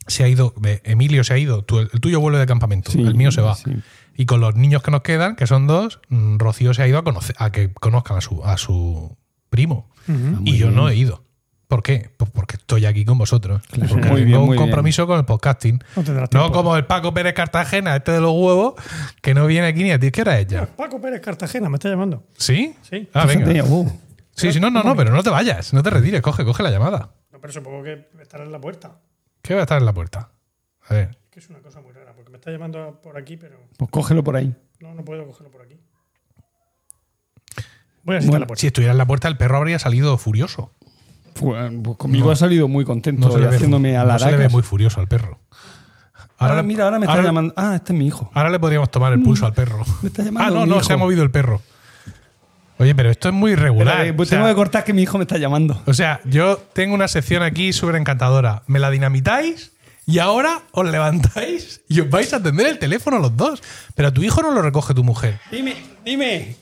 se 0.08 0.24
ha 0.24 0.28
ido, 0.28 0.54
eh, 0.64 0.80
Emilio 0.84 1.22
se 1.22 1.34
ha 1.34 1.38
ido, 1.38 1.62
tú- 1.62 1.78
el 1.78 1.88
tuyo 2.00 2.18
vuelve 2.20 2.38
de 2.38 2.46
campamento, 2.46 2.90
Sí, 2.90 3.00
el 3.02 3.14
mío 3.14 3.30
se 3.30 3.40
va. 3.42 3.54
sí. 3.54 3.70
Y 4.16 4.24
con 4.24 4.40
los 4.40 4.54
niños 4.56 4.82
que 4.82 4.90
nos 4.90 5.02
quedan, 5.02 5.36
que 5.36 5.46
son 5.46 5.66
dos, 5.66 6.00
mm, 6.08 6.38
Rocío 6.38 6.72
se 6.72 6.82
ha 6.82 6.88
ido 6.88 6.96
a, 6.98 7.04
conocer, 7.04 7.36
a 7.38 7.52
que 7.52 7.70
conozcan 7.72 8.16
a 8.16 8.20
su, 8.22 8.42
a 8.44 8.56
su 8.56 9.16
primo. 9.50 9.90
Y 10.44 10.56
yo 10.56 10.70
no 10.70 10.88
he 10.88 10.94
ido. 10.96 11.22
¿Por 11.68 11.82
qué? 11.82 12.10
Pues 12.16 12.30
porque 12.30 12.56
estoy 12.56 12.86
aquí 12.86 13.04
con 13.04 13.18
vosotros. 13.18 13.62
Claro, 13.70 13.88
porque 13.90 14.08
muy 14.08 14.20
tengo 14.20 14.26
bien, 14.26 14.40
un 14.40 14.46
muy 14.46 14.56
compromiso 14.56 15.06
con 15.06 15.18
el 15.18 15.24
podcasting. 15.24 15.82
No 16.32 16.52
como 16.52 16.76
el 16.76 16.86
Paco 16.86 17.12
Pérez 17.12 17.34
Cartagena, 17.34 17.96
este 17.96 18.12
de 18.12 18.20
los 18.20 18.32
huevos, 18.32 18.74
que 19.20 19.34
no 19.34 19.46
viene 19.46 19.66
aquí 19.66 19.82
ni 19.82 19.90
a 19.90 19.98
ti. 19.98 20.10
¿Qué 20.12 20.20
hora 20.20 20.38
es 20.38 20.46
ya? 20.46 20.66
Paco 20.66 21.00
Pérez 21.00 21.20
Cartagena, 21.20 21.68
me 21.68 21.76
está 21.76 21.88
llamando. 21.88 22.24
¿Sí? 22.36 22.76
Sí. 22.82 23.08
Ah, 23.12 23.26
venga. 23.26 23.64
Uh, 23.64 23.90
Sí, 24.36 24.52
sí, 24.52 24.60
no, 24.60 24.70
no, 24.70 24.82
no, 24.82 24.94
pero 24.94 25.12
no 25.12 25.22
te 25.22 25.30
vayas, 25.30 25.72
no 25.72 25.82
te 25.82 25.88
retires, 25.88 26.20
coge, 26.20 26.44
coge 26.44 26.62
la 26.62 26.70
llamada. 26.70 27.10
No, 27.32 27.40
pero 27.40 27.54
supongo 27.54 27.82
que 27.82 28.06
estará 28.20 28.44
en 28.44 28.52
la 28.52 28.60
puerta. 28.60 29.00
¿Qué 29.40 29.54
va 29.54 29.60
a 29.60 29.62
estar 29.62 29.78
en 29.78 29.86
la 29.86 29.94
puerta? 29.94 30.30
A 30.88 30.94
ver. 30.94 31.16
Que 31.30 31.40
es 31.40 31.48
una 31.48 31.60
cosa 31.60 31.80
muy 31.80 31.92
rara, 31.92 32.12
porque 32.14 32.30
me 32.30 32.36
está 32.36 32.50
llamando 32.50 33.00
por 33.02 33.16
aquí, 33.16 33.38
pero 33.38 33.58
pues 33.78 33.90
cógelo 33.90 34.22
por 34.22 34.36
ahí. 34.36 34.54
no, 34.80 34.94
no 34.94 35.04
puedo 35.06 35.26
cogerlo 35.26 35.50
por 35.50 35.62
aquí. 35.62 35.80
Voy 38.02 38.16
a 38.16 38.18
visitar 38.18 38.40
la 38.40 38.46
puerta. 38.46 38.60
Si 38.60 38.66
estuviera 38.66 38.92
en 38.92 38.98
la 38.98 39.06
puerta, 39.06 39.26
el 39.28 39.38
perro 39.38 39.56
habría 39.56 39.78
salido 39.78 40.18
furioso. 40.18 40.72
Pues, 41.38 41.72
pues 41.82 41.96
conmigo 41.96 42.26
No. 42.26 42.32
ha 42.32 42.36
salido 42.36 42.68
muy 42.68 42.84
contento 42.84 43.28
No 43.28 43.38
y 43.38 43.40
ve, 43.42 43.48
haciéndome 43.48 43.92
no 43.92 44.00
alaracas. 44.00 44.22
se 44.22 44.30
le 44.32 44.36
ve 44.38 44.48
muy 44.48 44.62
furioso 44.62 45.00
al 45.00 45.08
perro. 45.08 45.38
Ahora, 46.38 46.56
le- 46.56 46.62
mira, 46.64 46.84
ahora 46.84 46.98
me 46.98 47.06
está 47.06 47.22
llamando. 47.22 47.54
Ah, 47.56 47.74
este 47.76 47.92
es 47.92 47.98
mi 47.98 48.06
hijo. 48.06 48.30
Ahora 48.34 48.50
le 48.50 48.58
podríamos 48.58 48.90
tomar 48.90 49.12
el 49.12 49.22
pulso 49.22 49.46
al 49.46 49.54
perro. 49.54 49.82
Me 50.02 50.08
está 50.08 50.22
Ah, 50.36 50.50
no, 50.50 50.66
no, 50.66 50.76
hijo. 50.76 50.84
se 50.84 50.92
ha 50.92 50.96
movido 50.96 51.22
el 51.22 51.30
perro. 51.30 51.62
Oye, 52.78 52.94
pero 52.94 53.10
esto 53.10 53.28
es 53.28 53.34
muy 53.34 53.52
irregular. 53.52 53.96
Espera, 54.00 54.16
pues 54.16 54.28
o, 54.28 54.30
sea, 54.30 54.38
tengo 54.38 54.48
que 54.50 54.54
cortar 54.54 54.84
que 54.84 54.92
mi 54.92 55.02
hijo 55.02 55.16
me 55.16 55.24
está 55.24 55.38
llamando. 55.38 55.82
o 55.86 55.94
sea, 55.94 56.20
yo 56.24 56.58
tengo 56.74 56.94
una 56.94 57.08
sección 57.08 57.42
aquí 57.42 57.72
súper 57.72 57.96
encantadora. 57.96 58.64
Me 58.66 58.78
la 58.78 58.90
dinamitáis 58.90 59.72
y 60.04 60.18
ahora 60.18 60.60
os 60.72 60.84
levantáis 60.86 61.80
y 61.88 62.00
os 62.00 62.10
vais 62.10 62.30
a 62.34 62.36
atender 62.36 62.66
el 62.66 62.78
teléfono 62.78 63.18
los 63.18 63.34
dos. 63.34 63.62
Pero 63.94 64.08
a 64.08 64.10
tu 64.12 64.22
hijo 64.22 64.42
no 64.42 64.50
lo 64.52 64.60
recoge 64.60 64.92
tu 64.92 65.04
mujer. 65.04 65.40
Dime, 65.50 65.74
dime. 66.04 66.56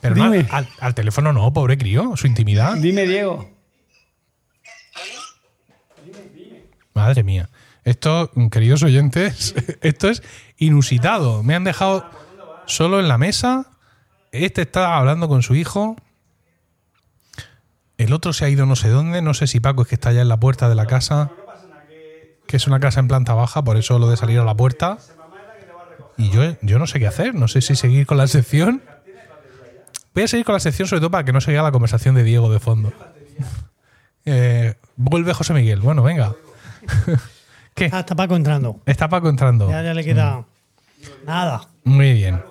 Pero 0.00 0.16
no, 0.16 0.32
Dime. 0.32 0.48
al, 0.50 0.66
al 0.80 0.94
teléfono 0.96 1.32
no, 1.32 1.52
pobre 1.52 1.78
crío, 1.78 2.16
su 2.16 2.26
intimidad. 2.26 2.74
Dime, 2.74 3.06
Diego. 3.06 3.48
Madre 6.94 7.22
mía. 7.22 7.48
Esto, 7.84 8.30
queridos 8.50 8.82
oyentes, 8.82 9.54
esto 9.80 10.08
es 10.08 10.22
inusitado. 10.56 11.42
Me 11.42 11.54
han 11.54 11.64
dejado 11.64 12.08
solo 12.66 13.00
en 13.00 13.08
la 13.08 13.18
mesa. 13.18 13.66
Este 14.30 14.62
está 14.62 14.96
hablando 14.96 15.28
con 15.28 15.42
su 15.42 15.54
hijo. 15.54 15.96
El 17.98 18.12
otro 18.12 18.32
se 18.32 18.44
ha 18.44 18.48
ido 18.48 18.66
no 18.66 18.76
sé 18.76 18.88
dónde. 18.88 19.22
No 19.22 19.34
sé 19.34 19.46
si 19.46 19.60
Paco 19.60 19.82
es 19.82 19.88
que 19.88 19.94
está 19.94 20.12
ya 20.12 20.22
en 20.22 20.28
la 20.28 20.38
puerta 20.38 20.68
de 20.68 20.74
la 20.74 20.86
casa. 20.86 21.30
Que 22.46 22.56
es 22.56 22.66
una 22.66 22.80
casa 22.80 23.00
en 23.00 23.08
planta 23.08 23.34
baja, 23.34 23.62
por 23.62 23.76
eso 23.76 23.98
lo 23.98 24.10
de 24.10 24.16
salir 24.16 24.38
a 24.38 24.44
la 24.44 24.56
puerta. 24.56 24.98
Y 26.18 26.30
yo, 26.30 26.42
yo 26.62 26.78
no 26.78 26.86
sé 26.86 26.98
qué 26.98 27.06
hacer. 27.06 27.34
No 27.34 27.48
sé 27.48 27.62
si 27.62 27.74
seguir 27.76 28.06
con 28.06 28.16
la 28.16 28.26
sección. 28.26 28.82
Voy 30.14 30.24
a 30.24 30.28
seguir 30.28 30.44
con 30.44 30.52
la 30.52 30.60
sección 30.60 30.86
sobre 30.86 31.00
todo 31.00 31.10
para 31.10 31.24
que 31.24 31.32
no 31.32 31.40
se 31.40 31.52
vea 31.52 31.62
la 31.62 31.72
conversación 31.72 32.14
de 32.14 32.22
Diego 32.22 32.52
de 32.52 32.60
fondo. 32.60 32.92
Eh, 34.24 34.76
vuelve 34.94 35.34
José 35.34 35.52
Miguel. 35.52 35.80
Bueno, 35.80 36.04
venga. 36.04 36.36
¿Qué? 37.74 37.88
Ah, 37.92 38.00
está 38.00 38.14
Paco 38.14 38.36
entrando. 38.36 38.80
Está 38.86 39.08
Paco 39.08 39.28
entrando. 39.28 39.68
Ya, 39.70 39.82
ya 39.82 39.94
le 39.94 40.04
queda 40.04 40.44
nada. 41.24 41.68
Muy 41.84 42.12
bien. 42.12 42.42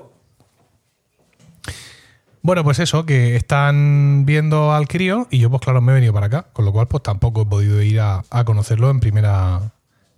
Bueno, 2.43 2.63
pues 2.63 2.79
eso, 2.79 3.05
que 3.05 3.35
están 3.35 4.25
viendo 4.25 4.73
al 4.73 4.87
crío 4.87 5.27
y 5.29 5.37
yo, 5.37 5.49
pues 5.51 5.61
claro, 5.61 5.79
me 5.79 5.91
he 5.91 5.95
venido 5.95 6.11
para 6.11 6.25
acá, 6.25 6.47
con 6.53 6.65
lo 6.65 6.71
cual, 6.71 6.87
pues 6.87 7.03
tampoco 7.03 7.43
he 7.43 7.45
podido 7.45 7.81
ir 7.83 7.99
a, 7.99 8.23
a 8.31 8.43
conocerlo 8.45 8.89
en 8.89 8.99
primera, 8.99 9.73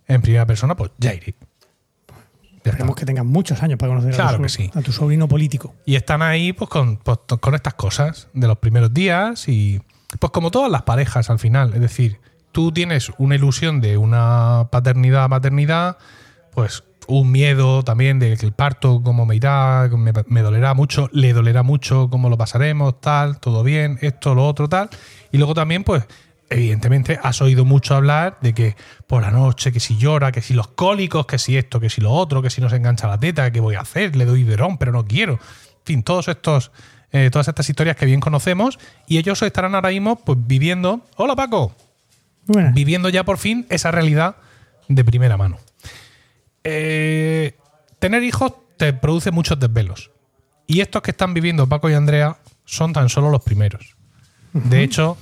en 0.08 0.22
primera 0.22 0.46
persona, 0.46 0.74
pues 0.74 0.90
ya 0.96 1.12
iré. 1.12 1.34
Ya 1.34 2.14
está. 2.14 2.70
Esperemos 2.70 2.96
que 2.96 3.04
tengas 3.04 3.26
muchos 3.26 3.62
años 3.62 3.78
para 3.78 3.90
conocer 3.92 4.14
Claro 4.14 4.30
a, 4.30 4.36
tu, 4.38 4.42
que 4.44 4.48
sí. 4.48 4.70
a 4.74 4.80
tu 4.80 4.90
sobrino 4.90 5.28
político. 5.28 5.74
Y 5.84 5.96
están 5.96 6.22
ahí, 6.22 6.54
pues 6.54 6.70
con, 6.70 6.96
pues, 6.96 7.18
con 7.40 7.54
estas 7.54 7.74
cosas 7.74 8.28
de 8.32 8.48
los 8.48 8.56
primeros 8.56 8.94
días 8.94 9.46
y, 9.48 9.82
pues 10.18 10.30
como 10.32 10.50
todas 10.50 10.70
las 10.72 10.82
parejas 10.82 11.28
al 11.28 11.38
final, 11.38 11.74
es 11.74 11.80
decir, 11.80 12.20
tú 12.54 12.70
tienes 12.70 13.10
una 13.18 13.34
ilusión 13.34 13.80
de 13.80 13.98
una 13.98 14.68
paternidad, 14.70 15.28
maternidad, 15.28 15.98
pues 16.52 16.84
un 17.08 17.32
miedo 17.32 17.82
también 17.82 18.20
de 18.20 18.36
que 18.36 18.46
el 18.46 18.52
parto, 18.52 19.02
cómo 19.02 19.26
me 19.26 19.34
irá, 19.34 19.90
me, 19.92 20.40
dolerá 20.40 20.72
mucho, 20.72 21.10
le 21.12 21.32
dolerá 21.32 21.64
mucho, 21.64 22.08
cómo 22.08 22.30
lo 22.30 22.38
pasaremos, 22.38 23.00
tal, 23.00 23.40
todo 23.40 23.64
bien, 23.64 23.98
esto, 24.02 24.36
lo 24.36 24.46
otro, 24.46 24.68
tal. 24.68 24.88
Y 25.32 25.38
luego 25.38 25.52
también, 25.52 25.82
pues, 25.82 26.04
evidentemente, 26.48 27.18
has 27.20 27.42
oído 27.42 27.64
mucho 27.64 27.96
hablar 27.96 28.38
de 28.40 28.54
que 28.54 28.76
por 29.08 29.22
la 29.22 29.32
noche, 29.32 29.72
que 29.72 29.80
si 29.80 29.96
llora, 29.96 30.30
que 30.30 30.40
si 30.40 30.54
los 30.54 30.68
cólicos, 30.68 31.26
que 31.26 31.38
si 31.40 31.56
esto, 31.56 31.80
que 31.80 31.90
si 31.90 32.00
lo 32.00 32.12
otro, 32.12 32.40
que 32.40 32.50
si 32.50 32.60
no 32.60 32.70
se 32.70 32.76
engancha 32.76 33.08
la 33.08 33.18
teta, 33.18 33.50
¿qué 33.50 33.58
voy 33.58 33.74
a 33.74 33.80
hacer? 33.80 34.14
Le 34.14 34.26
doy 34.26 34.44
biberón, 34.44 34.78
pero 34.78 34.92
no 34.92 35.04
quiero. 35.04 35.34
En 35.34 35.84
fin, 35.84 36.02
todos 36.04 36.28
estos, 36.28 36.70
eh, 37.10 37.30
todas 37.32 37.48
estas 37.48 37.68
historias 37.68 37.96
que 37.96 38.06
bien 38.06 38.20
conocemos 38.20 38.78
y 39.08 39.18
ellos 39.18 39.42
estarán 39.42 39.74
ahora 39.74 39.88
mismo 39.88 40.16
pues, 40.16 40.38
viviendo. 40.40 41.00
Hola 41.16 41.34
Paco. 41.34 41.74
Viviendo 42.72 43.08
ya 43.08 43.24
por 43.24 43.38
fin 43.38 43.66
esa 43.70 43.90
realidad 43.90 44.36
de 44.88 45.04
primera 45.04 45.36
mano. 45.36 45.58
Eh, 46.62 47.56
tener 47.98 48.22
hijos 48.22 48.52
te 48.76 48.92
produce 48.92 49.30
muchos 49.30 49.58
desvelos. 49.58 50.10
Y 50.66 50.80
estos 50.80 51.02
que 51.02 51.10
están 51.10 51.34
viviendo 51.34 51.68
Paco 51.68 51.90
y 51.90 51.94
Andrea 51.94 52.38
son 52.64 52.92
tan 52.92 53.08
solo 53.08 53.30
los 53.30 53.42
primeros. 53.42 53.96
De 54.52 54.82
hecho, 54.82 55.16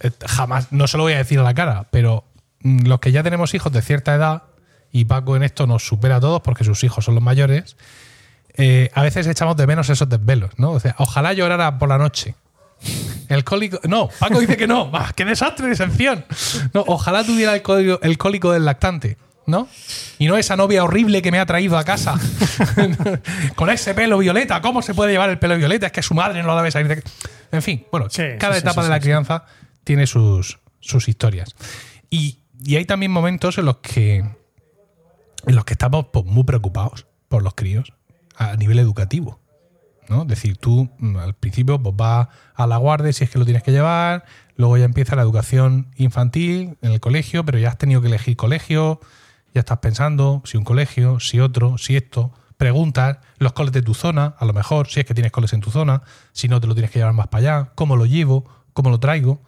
eh, 0.00 0.10
jamás, 0.26 0.72
no 0.72 0.86
se 0.86 0.96
lo 0.96 1.04
voy 1.04 1.12
a 1.14 1.18
decir 1.18 1.38
a 1.38 1.42
la 1.42 1.54
cara, 1.54 1.86
pero 1.90 2.24
mm, 2.62 2.86
los 2.86 3.00
que 3.00 3.12
ya 3.12 3.22
tenemos 3.22 3.54
hijos 3.54 3.72
de 3.72 3.82
cierta 3.82 4.14
edad, 4.14 4.42
y 4.90 5.04
Paco 5.04 5.36
en 5.36 5.42
esto 5.42 5.66
nos 5.66 5.86
supera 5.86 6.16
a 6.16 6.20
todos 6.20 6.40
porque 6.42 6.64
sus 6.64 6.82
hijos 6.84 7.04
son 7.04 7.14
los 7.14 7.22
mayores, 7.22 7.76
eh, 8.54 8.90
a 8.94 9.02
veces 9.02 9.26
echamos 9.26 9.56
de 9.56 9.66
menos 9.66 9.88
esos 9.88 10.08
desvelos, 10.08 10.50
¿no? 10.56 10.72
O 10.72 10.80
sea, 10.80 10.96
ojalá 10.98 11.32
llorara 11.32 11.78
por 11.78 11.88
la 11.88 11.98
noche. 11.98 12.34
El 13.28 13.44
cólico. 13.44 13.78
No, 13.86 14.08
Paco 14.18 14.40
dice 14.40 14.56
que 14.56 14.66
no. 14.66 14.90
¡Ah, 14.92 15.12
¡Qué 15.14 15.24
desastre 15.24 15.68
de 15.68 15.76
sección! 15.76 16.24
No, 16.72 16.84
ojalá 16.86 17.24
tuviera 17.24 17.54
el 17.54 17.62
cólico, 17.62 18.00
el 18.02 18.16
cólico 18.16 18.52
del 18.52 18.64
lactante, 18.64 19.18
¿no? 19.46 19.68
Y 20.18 20.26
no 20.26 20.36
esa 20.36 20.56
novia 20.56 20.82
horrible 20.84 21.20
que 21.20 21.30
me 21.30 21.38
ha 21.38 21.46
traído 21.46 21.76
a 21.76 21.84
casa. 21.84 22.14
Con 23.54 23.70
ese 23.70 23.94
pelo 23.94 24.18
violeta. 24.18 24.60
¿Cómo 24.62 24.80
se 24.80 24.94
puede 24.94 25.12
llevar 25.12 25.28
el 25.30 25.38
pelo 25.38 25.56
violeta? 25.56 25.86
Es 25.86 25.92
que 25.92 26.02
su 26.02 26.14
madre 26.14 26.42
no 26.42 26.48
la 26.48 26.56
debe 26.56 26.70
salir 26.70 26.88
de. 26.88 27.02
En 27.52 27.62
fin, 27.62 27.86
bueno, 27.92 28.08
Sí, 28.08 28.22
cada 28.38 28.54
sí, 28.54 28.60
etapa 28.60 28.82
sí, 28.82 28.88
de 28.88 28.90
la 28.90 29.00
crianza 29.00 29.44
tiene 29.84 30.06
sus, 30.06 30.58
sus 30.80 31.08
historias. 31.08 31.54
Y, 32.10 32.38
y 32.64 32.76
hay 32.76 32.86
también 32.86 33.12
momentos 33.12 33.58
en 33.58 33.66
los 33.66 33.78
que. 33.78 34.24
En 35.46 35.54
los 35.54 35.64
que 35.64 35.74
estamos 35.74 36.06
pues, 36.12 36.24
muy 36.24 36.44
preocupados 36.44 37.06
por 37.28 37.42
los 37.42 37.54
críos 37.54 37.92
a 38.36 38.56
nivel 38.56 38.78
educativo. 38.78 39.38
¿No? 40.08 40.22
Es 40.22 40.28
decir, 40.28 40.56
tú 40.56 40.90
mm, 40.98 41.16
al 41.16 41.34
principio 41.34 41.82
pues, 41.82 41.94
vas 41.96 42.28
a 42.54 42.66
la 42.66 42.76
guardia 42.76 43.12
si 43.12 43.24
es 43.24 43.30
que 43.30 43.38
lo 43.38 43.44
tienes 43.44 43.62
que 43.62 43.72
llevar, 43.72 44.24
luego 44.56 44.76
ya 44.76 44.84
empieza 44.84 45.16
la 45.16 45.22
educación 45.22 45.88
infantil 45.96 46.76
en 46.82 46.92
el 46.92 47.00
colegio, 47.00 47.44
pero 47.44 47.58
ya 47.58 47.68
has 47.68 47.78
tenido 47.78 48.00
que 48.00 48.08
elegir 48.08 48.36
colegio, 48.36 49.00
ya 49.54 49.60
estás 49.60 49.78
pensando 49.78 50.42
si 50.44 50.56
un 50.56 50.64
colegio, 50.64 51.20
si 51.20 51.40
otro, 51.40 51.78
si 51.78 51.96
esto, 51.96 52.32
preguntas, 52.56 53.18
los 53.38 53.52
coles 53.52 53.72
de 53.72 53.82
tu 53.82 53.94
zona, 53.94 54.34
a 54.38 54.44
lo 54.44 54.52
mejor, 54.52 54.88
si 54.88 55.00
es 55.00 55.06
que 55.06 55.14
tienes 55.14 55.32
coles 55.32 55.52
en 55.52 55.60
tu 55.60 55.70
zona, 55.70 56.02
si 56.32 56.48
no 56.48 56.60
te 56.60 56.66
lo 56.66 56.74
tienes 56.74 56.90
que 56.90 56.98
llevar 56.98 57.14
más 57.14 57.28
para 57.28 57.40
allá, 57.40 57.72
cómo 57.74 57.96
lo 57.96 58.06
llevo, 58.06 58.44
cómo 58.72 58.90
lo 58.90 58.98
traigo, 58.98 59.40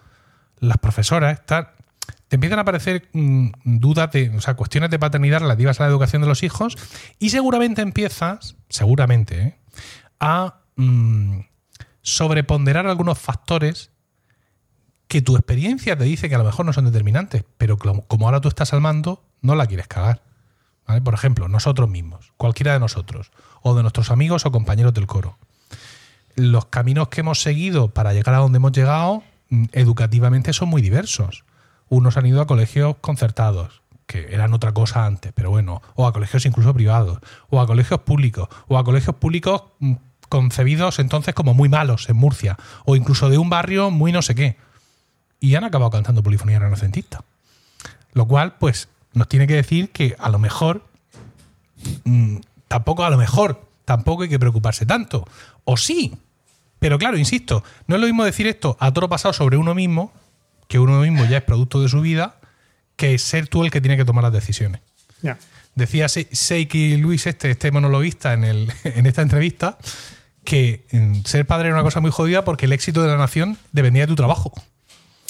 las 0.60 0.78
profesoras, 0.78 1.40
están 1.40 1.68
te 2.30 2.36
empiezan 2.36 2.60
a 2.60 2.62
aparecer 2.62 3.08
mm, 3.12 3.48
dudas 3.64 4.12
de, 4.12 4.30
o 4.30 4.40
sea, 4.40 4.54
cuestiones 4.54 4.90
de 4.90 5.00
paternidad 5.00 5.40
relativas 5.40 5.80
a 5.80 5.84
la 5.84 5.90
educación 5.90 6.22
de 6.22 6.28
los 6.28 6.44
hijos 6.44 6.76
y 7.18 7.30
seguramente 7.30 7.82
empiezas, 7.82 8.56
seguramente, 8.68 9.40
¿eh? 9.40 9.56
A 10.20 10.60
mm, 10.76 11.40
sobreponderar 12.02 12.86
algunos 12.86 13.18
factores 13.18 13.90
que 15.10 15.22
tu 15.22 15.34
experiencia 15.34 15.98
te 15.98 16.04
dice 16.04 16.28
que 16.28 16.36
a 16.36 16.38
lo 16.38 16.44
mejor 16.44 16.64
no 16.64 16.72
son 16.72 16.84
determinantes, 16.84 17.44
pero 17.58 17.76
como, 17.76 18.26
ahora 18.26 18.40
tú 18.40 18.48
estás 18.48 18.72
al 18.72 18.80
mando, 18.80 19.24
no 19.42 19.56
la 19.56 19.66
quieres 19.66 19.88
cagar. 19.88 20.22
Por 21.02 21.14
ejemplo, 21.14 21.48
nosotros 21.48 21.88
mismos, 21.88 22.32
cualquiera 22.36 22.72
de 22.72 22.80
nosotros, 22.80 23.32
o 23.62 23.74
de 23.74 23.82
nuestros 23.82 24.10
amigos 24.10 24.46
o 24.46 24.52
compañeros 24.52 24.94
del 24.94 25.08
coro. 25.08 25.36
Los 26.36 26.66
caminos 26.66 27.08
que 27.08 27.22
hemos 27.22 27.42
seguido 27.42 27.88
para 27.88 28.12
llegar 28.12 28.36
a 28.36 28.38
donde 28.38 28.58
hemos 28.58 28.72
llegado, 28.72 29.24
mm, 29.48 29.64
educativamente 29.72 30.52
son 30.52 30.68
muy 30.68 30.80
diversos. 30.80 31.44
Unos 31.88 32.16
han 32.16 32.26
ido 32.26 32.40
a 32.40 32.46
colegios 32.46 32.96
concertados, 33.00 33.82
que 34.06 34.32
eran 34.32 34.52
otra 34.54 34.72
cosa 34.72 35.06
antes, 35.06 35.32
pero 35.32 35.50
bueno, 35.50 35.82
o 35.96 36.06
a 36.06 36.12
colegios 36.12 36.46
incluso 36.46 36.72
privados, 36.72 37.18
o 37.48 37.60
a 37.60 37.66
colegios 37.66 38.00
públicos, 38.00 38.48
o 38.68 38.78
a 38.78 38.84
colegios 38.84 39.16
públicos 39.16 39.64
mm, 39.80 39.94
concebidos 40.30 40.98
entonces 40.98 41.34
como 41.34 41.52
muy 41.52 41.68
malos 41.68 42.08
en 42.08 42.16
Murcia, 42.16 42.56
o 42.86 42.96
incluso 42.96 43.28
de 43.28 43.36
un 43.36 43.50
barrio 43.50 43.90
muy 43.90 44.12
no 44.12 44.22
sé 44.22 44.34
qué. 44.34 44.56
Y 45.40 45.54
han 45.56 45.64
acabado 45.64 45.90
cantando 45.90 46.22
polifonía 46.22 46.58
renacentista. 46.58 47.22
Lo 48.14 48.26
cual, 48.26 48.54
pues, 48.58 48.88
nos 49.12 49.28
tiene 49.28 49.46
que 49.46 49.54
decir 49.56 49.90
que 49.90 50.16
a 50.18 50.28
lo 50.30 50.38
mejor, 50.38 50.84
mm, 52.04 52.36
tampoco 52.68 53.04
a 53.04 53.10
lo 53.10 53.16
mejor, 53.18 53.66
tampoco 53.84 54.22
hay 54.22 54.28
que 54.28 54.38
preocuparse 54.38 54.86
tanto. 54.86 55.26
O 55.64 55.76
sí. 55.76 56.14
Pero 56.78 56.98
claro, 56.98 57.18
insisto, 57.18 57.62
no 57.86 57.96
es 57.96 58.00
lo 58.00 58.06
mismo 58.06 58.24
decir 58.24 58.46
esto 58.46 58.76
a 58.80 58.92
todo 58.92 59.08
pasado 59.08 59.32
sobre 59.34 59.56
uno 59.58 59.74
mismo, 59.74 60.12
que 60.68 60.78
uno 60.78 61.00
mismo 61.00 61.24
ya 61.26 61.38
es 61.38 61.42
producto 61.44 61.82
de 61.82 61.88
su 61.88 62.00
vida, 62.00 62.36
que 62.96 63.18
ser 63.18 63.48
tú 63.48 63.64
el 63.64 63.70
que 63.70 63.80
tiene 63.80 63.96
que 63.96 64.04
tomar 64.04 64.24
las 64.24 64.32
decisiones. 64.32 64.80
Decía 65.74 66.08
Se- 66.08 66.28
Seiki 66.32 66.96
Luis, 66.96 67.26
este, 67.26 67.50
este 67.50 67.70
monologuista, 67.70 68.32
en, 68.32 68.44
el, 68.44 68.72
en 68.84 69.06
esta 69.06 69.22
entrevista, 69.22 69.78
que 70.50 70.84
ser 71.24 71.46
padre 71.46 71.68
era 71.68 71.76
una 71.76 71.84
cosa 71.84 72.00
muy 72.00 72.10
jodida 72.10 72.44
porque 72.44 72.66
el 72.66 72.72
éxito 72.72 73.02
de 73.02 73.08
la 73.08 73.16
nación 73.16 73.56
dependía 73.70 74.02
de 74.02 74.08
tu 74.08 74.16
trabajo. 74.16 74.52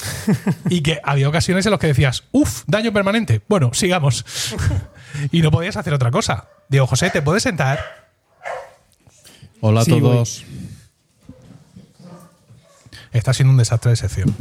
y 0.71 0.81
que 0.81 0.99
había 1.05 1.29
ocasiones 1.29 1.67
en 1.67 1.73
las 1.73 1.79
que 1.79 1.89
decías, 1.89 2.25
uff, 2.33 2.63
daño 2.67 2.91
permanente. 2.91 3.43
Bueno, 3.47 3.75
sigamos. 3.75 4.25
y 5.31 5.43
no 5.43 5.51
podías 5.51 5.77
hacer 5.77 5.93
otra 5.93 6.11
cosa. 6.11 6.49
Digo, 6.71 6.87
José, 6.87 7.11
¿te 7.11 7.21
puedes 7.21 7.43
sentar? 7.43 8.09
Hola 9.61 9.83
a 9.83 9.85
Sí, 9.85 9.91
todos. 9.91 10.45
Está 13.13 13.35
siendo 13.35 13.53
un 13.53 13.59
desastre 13.59 13.91
de 13.91 13.97
sección. 13.97 14.35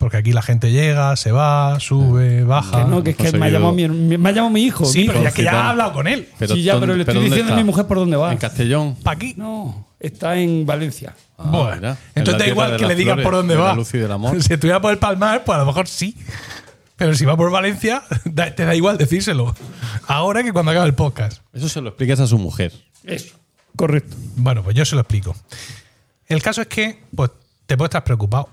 Porque 0.00 0.16
aquí 0.16 0.32
la 0.32 0.40
gente 0.40 0.72
llega, 0.72 1.14
se 1.16 1.30
va, 1.30 1.78
sube, 1.78 2.42
baja. 2.42 2.84
Que 2.84 2.90
no, 2.90 3.04
que 3.04 3.10
es 3.10 3.16
que 3.18 3.32
me 3.32 3.44
ha, 3.44 3.50
llamado 3.50 3.74
mi, 3.74 3.86
me 3.86 4.30
ha 4.30 4.32
llamado 4.32 4.48
mi 4.48 4.62
hijo. 4.62 4.86
Sí, 4.86 5.04
pero 5.06 5.22
ya 5.22 5.30
que 5.30 5.42
ya 5.44 5.52
ha 5.66 5.70
hablado 5.72 5.92
con 5.92 6.06
él. 6.06 6.26
Sí, 6.48 6.62
ya, 6.62 6.80
pero 6.80 6.94
le 6.94 7.00
estoy 7.02 7.16
¿dónde 7.16 7.28
diciendo 7.28 7.52
a 7.52 7.56
mi 7.56 7.64
mujer 7.64 7.86
por 7.86 7.98
dónde 7.98 8.16
va. 8.16 8.32
En 8.32 8.38
Castellón. 8.38 8.96
¿Para 9.02 9.16
aquí? 9.16 9.34
No, 9.36 9.88
está 10.00 10.38
en 10.38 10.64
Valencia. 10.64 11.14
Ah, 11.36 11.44
Bueno, 11.50 11.76
mira, 11.76 11.98
entonces 12.14 12.42
da 12.42 12.48
igual 12.48 12.78
que 12.78 12.86
le 12.86 12.94
digas 12.94 13.12
flores, 13.12 13.24
por 13.26 13.34
dónde 13.34 13.54
de 13.56 13.60
va. 13.60 13.68
la 13.68 13.74
luz 13.74 13.92
y 13.92 13.98
del 13.98 14.10
amor. 14.10 14.42
Si 14.42 14.54
estuviera 14.54 14.80
por 14.80 14.90
el 14.90 14.96
Palmar, 14.98 15.44
pues 15.44 15.56
a 15.56 15.58
lo 15.60 15.66
mejor 15.66 15.86
sí. 15.86 16.16
Pero 16.96 17.14
si 17.14 17.26
va 17.26 17.36
por 17.36 17.50
Valencia, 17.50 18.02
da- 18.24 18.54
te 18.54 18.64
da 18.64 18.74
igual 18.74 18.96
decírselo. 18.96 19.54
Ahora 20.06 20.42
que 20.42 20.50
cuando 20.54 20.70
acabe 20.70 20.86
el 20.86 20.94
podcast. 20.94 21.42
Eso 21.52 21.68
se 21.68 21.82
lo 21.82 21.90
explicas 21.90 22.20
a 22.20 22.26
su 22.26 22.38
mujer. 22.38 22.72
Eso. 23.04 23.36
Correcto. 23.76 24.16
Bueno, 24.36 24.62
pues 24.62 24.74
yo 24.74 24.86
se 24.86 24.94
lo 24.94 25.02
explico. 25.02 25.36
El 26.26 26.40
caso 26.42 26.62
es 26.62 26.68
que 26.68 27.04
pues, 27.14 27.30
te 27.66 27.76
puedes 27.76 27.90
estar 27.90 28.02
preocupado 28.02 28.48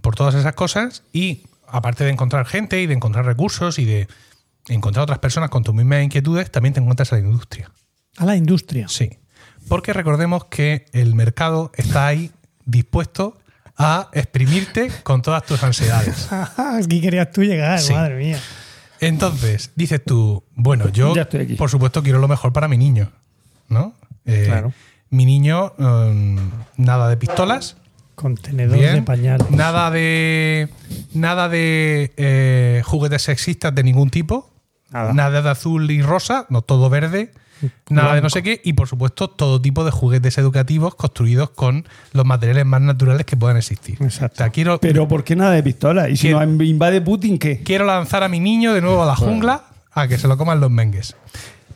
por 0.00 0.14
todas 0.14 0.34
esas 0.34 0.54
cosas 0.54 1.02
y 1.12 1.42
aparte 1.68 2.04
de 2.04 2.10
encontrar 2.10 2.46
gente 2.46 2.80
y 2.80 2.86
de 2.86 2.94
encontrar 2.94 3.24
recursos 3.24 3.78
y 3.78 3.84
de 3.84 4.08
encontrar 4.68 5.02
otras 5.04 5.18
personas 5.18 5.50
con 5.50 5.62
tus 5.62 5.74
mismas 5.74 6.02
inquietudes, 6.02 6.50
también 6.50 6.74
te 6.74 6.80
encuentras 6.80 7.12
a 7.12 7.16
la 7.16 7.22
industria. 7.22 7.70
A 8.16 8.24
la 8.24 8.36
industria. 8.36 8.88
Sí. 8.88 9.10
Porque 9.68 9.92
recordemos 9.92 10.44
que 10.46 10.86
el 10.92 11.14
mercado 11.14 11.72
está 11.76 12.06
ahí 12.06 12.30
dispuesto 12.64 13.36
a 13.76 14.08
exprimirte 14.12 14.90
con 15.02 15.22
todas 15.22 15.44
tus 15.44 15.62
ansiedades. 15.62 16.28
Aquí 16.56 17.00
querías 17.00 17.30
tú 17.30 17.42
llegar, 17.42 17.78
Sí. 17.80 17.92
madre 17.92 18.16
mía. 18.16 18.40
Entonces, 19.00 19.70
dices 19.74 20.02
tú, 20.04 20.42
bueno, 20.54 20.88
yo 20.88 21.12
por 21.58 21.68
supuesto 21.70 22.02
quiero 22.02 22.18
lo 22.18 22.28
mejor 22.28 22.52
para 22.52 22.66
mi 22.68 22.78
niño, 22.78 23.10
¿no? 23.68 23.92
Eh, 24.24 24.44
Claro. 24.46 24.72
Mi 25.10 25.24
niño, 25.24 25.72
mm, 25.78 26.38
nada 26.78 27.08
de 27.08 27.16
pistolas, 27.16 27.76
Contenedor 28.16 28.76
bien, 28.78 28.94
de 28.96 29.02
pañal. 29.02 29.46
nada 29.50 29.90
de 29.92 30.68
nada 31.14 31.48
de 31.48 32.12
eh, 32.16 32.82
juguetes 32.84 33.22
sexistas 33.22 33.72
de 33.74 33.82
ningún 33.84 34.10
tipo, 34.10 34.50
Nada. 34.90 35.42
de 35.42 35.48
azul 35.50 35.90
y 35.90 36.00
rosa, 36.02 36.46
no 36.48 36.62
todo 36.62 36.88
verde, 36.90 37.32
nada 37.90 38.14
de 38.14 38.22
no 38.22 38.30
sé 38.30 38.42
qué, 38.42 38.60
y 38.64 38.72
por 38.72 38.88
supuesto 38.88 39.28
todo 39.28 39.60
tipo 39.60 39.84
de 39.84 39.90
juguetes 39.90 40.38
educativos 40.38 40.94
construidos 40.94 41.50
con 41.50 41.86
los 42.12 42.24
materiales 42.24 42.64
más 42.66 42.80
naturales 42.80 43.26
que 43.26 43.36
puedan 43.36 43.56
existir. 43.58 43.98
Exacto. 44.02 44.34
O 44.34 44.38
sea, 44.38 44.50
quiero, 44.50 44.78
Pero 44.80 45.06
¿por 45.08 45.22
qué 45.22 45.36
nada 45.36 45.50
de 45.52 45.62
pistola? 45.62 46.08
¿Y 46.08 46.16
si 46.16 46.28
¿Quién? 46.32 46.56
nos 46.58 46.66
invade 46.66 47.00
Putin, 47.02 47.38
qué? 47.38 47.62
quiero 47.62 47.84
lanzar 47.84 48.22
a 48.22 48.28
mi 48.28 48.40
niño 48.40 48.72
de 48.74 48.80
nuevo 48.80 49.02
a 49.02 49.06
la 49.06 49.16
jungla 49.16 49.64
a 49.92 50.08
que 50.08 50.16
se 50.18 50.26
lo 50.28 50.36
coman 50.38 50.60
los 50.60 50.70
mengues. 50.70 51.14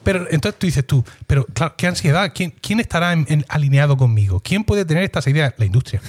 Pero 0.02 0.26
entonces 0.30 0.58
tú 0.58 0.66
dices 0.66 0.86
tú, 0.86 1.04
pero 1.26 1.44
claro, 1.52 1.74
qué 1.76 1.86
ansiedad, 1.86 2.32
¿quién, 2.34 2.54
quién 2.62 2.80
estará 2.80 3.12
en- 3.12 3.26
en- 3.28 3.44
alineado 3.50 3.98
conmigo? 3.98 4.40
¿Quién 4.40 4.64
puede 4.64 4.86
tener 4.86 5.02
estas 5.04 5.26
ideas? 5.26 5.52
La 5.58 5.66
industria. 5.66 6.00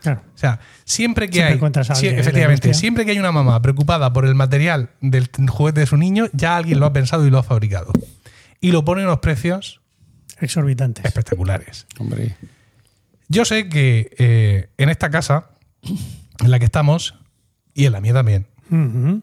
Claro. 0.00 0.22
O 0.34 0.38
sea, 0.38 0.60
siempre 0.84 1.26
que 1.28 1.34
Siempre 1.34 1.48
hay, 1.50 1.56
encuentras 1.56 1.90
a 1.90 1.94
sí, 1.94 2.06
alguien 2.06 2.12
en 2.12 2.16
la 2.16 2.22
efectivamente, 2.22 2.74
siempre 2.74 3.04
que 3.04 3.10
hay 3.12 3.18
una 3.18 3.32
mamá 3.32 3.60
preocupada 3.62 4.12
por 4.12 4.24
el 4.24 4.34
material 4.34 4.90
del 5.00 5.28
juguete 5.48 5.80
de 5.80 5.86
su 5.86 5.96
niño, 5.96 6.26
ya 6.32 6.56
alguien 6.56 6.80
lo 6.80 6.86
ha 6.86 6.92
pensado 6.92 7.26
y 7.26 7.30
lo 7.30 7.38
ha 7.38 7.42
fabricado. 7.42 7.92
Y 8.60 8.72
lo 8.72 8.84
pone 8.84 9.02
a 9.02 9.04
unos 9.06 9.18
precios 9.20 9.80
Exorbitantes. 10.38 11.04
espectaculares. 11.04 11.86
Hombre. 11.98 12.36
Yo 13.28 13.44
sé 13.44 13.68
que 13.68 14.10
eh, 14.18 14.70
en 14.78 14.88
esta 14.88 15.10
casa, 15.10 15.50
en 15.82 16.50
la 16.50 16.58
que 16.58 16.64
estamos, 16.64 17.14
y 17.74 17.86
en 17.86 17.92
la 17.92 18.00
mía 18.00 18.12
también, 18.14 18.46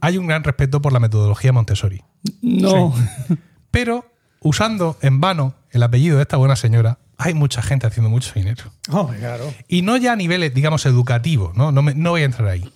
hay 0.01 0.17
un 0.17 0.27
gran 0.27 0.43
respeto 0.43 0.81
por 0.81 0.93
la 0.93 0.99
metodología 0.99 1.51
Montessori. 1.53 2.03
No. 2.41 2.93
Pero 3.71 4.11
usando 4.41 4.97
en 5.01 5.21
vano 5.21 5.55
el 5.71 5.83
apellido 5.83 6.17
de 6.17 6.23
esta 6.23 6.37
buena 6.37 6.55
señora, 6.55 6.99
hay 7.17 7.33
mucha 7.33 7.61
gente 7.61 7.87
haciendo 7.87 8.09
mucho 8.09 8.31
dinero. 8.35 8.63
Oh, 8.91 9.07
claro. 9.07 9.53
Y 9.67 9.81
no 9.81 9.97
ya 9.97 10.13
a 10.13 10.15
niveles, 10.15 10.53
digamos, 10.53 10.85
educativos, 10.85 11.55
¿no? 11.55 11.71
No, 11.71 11.81
me- 11.81 11.95
no 11.95 12.11
voy 12.11 12.21
a 12.21 12.25
entrar 12.25 12.47
ahí. 12.47 12.69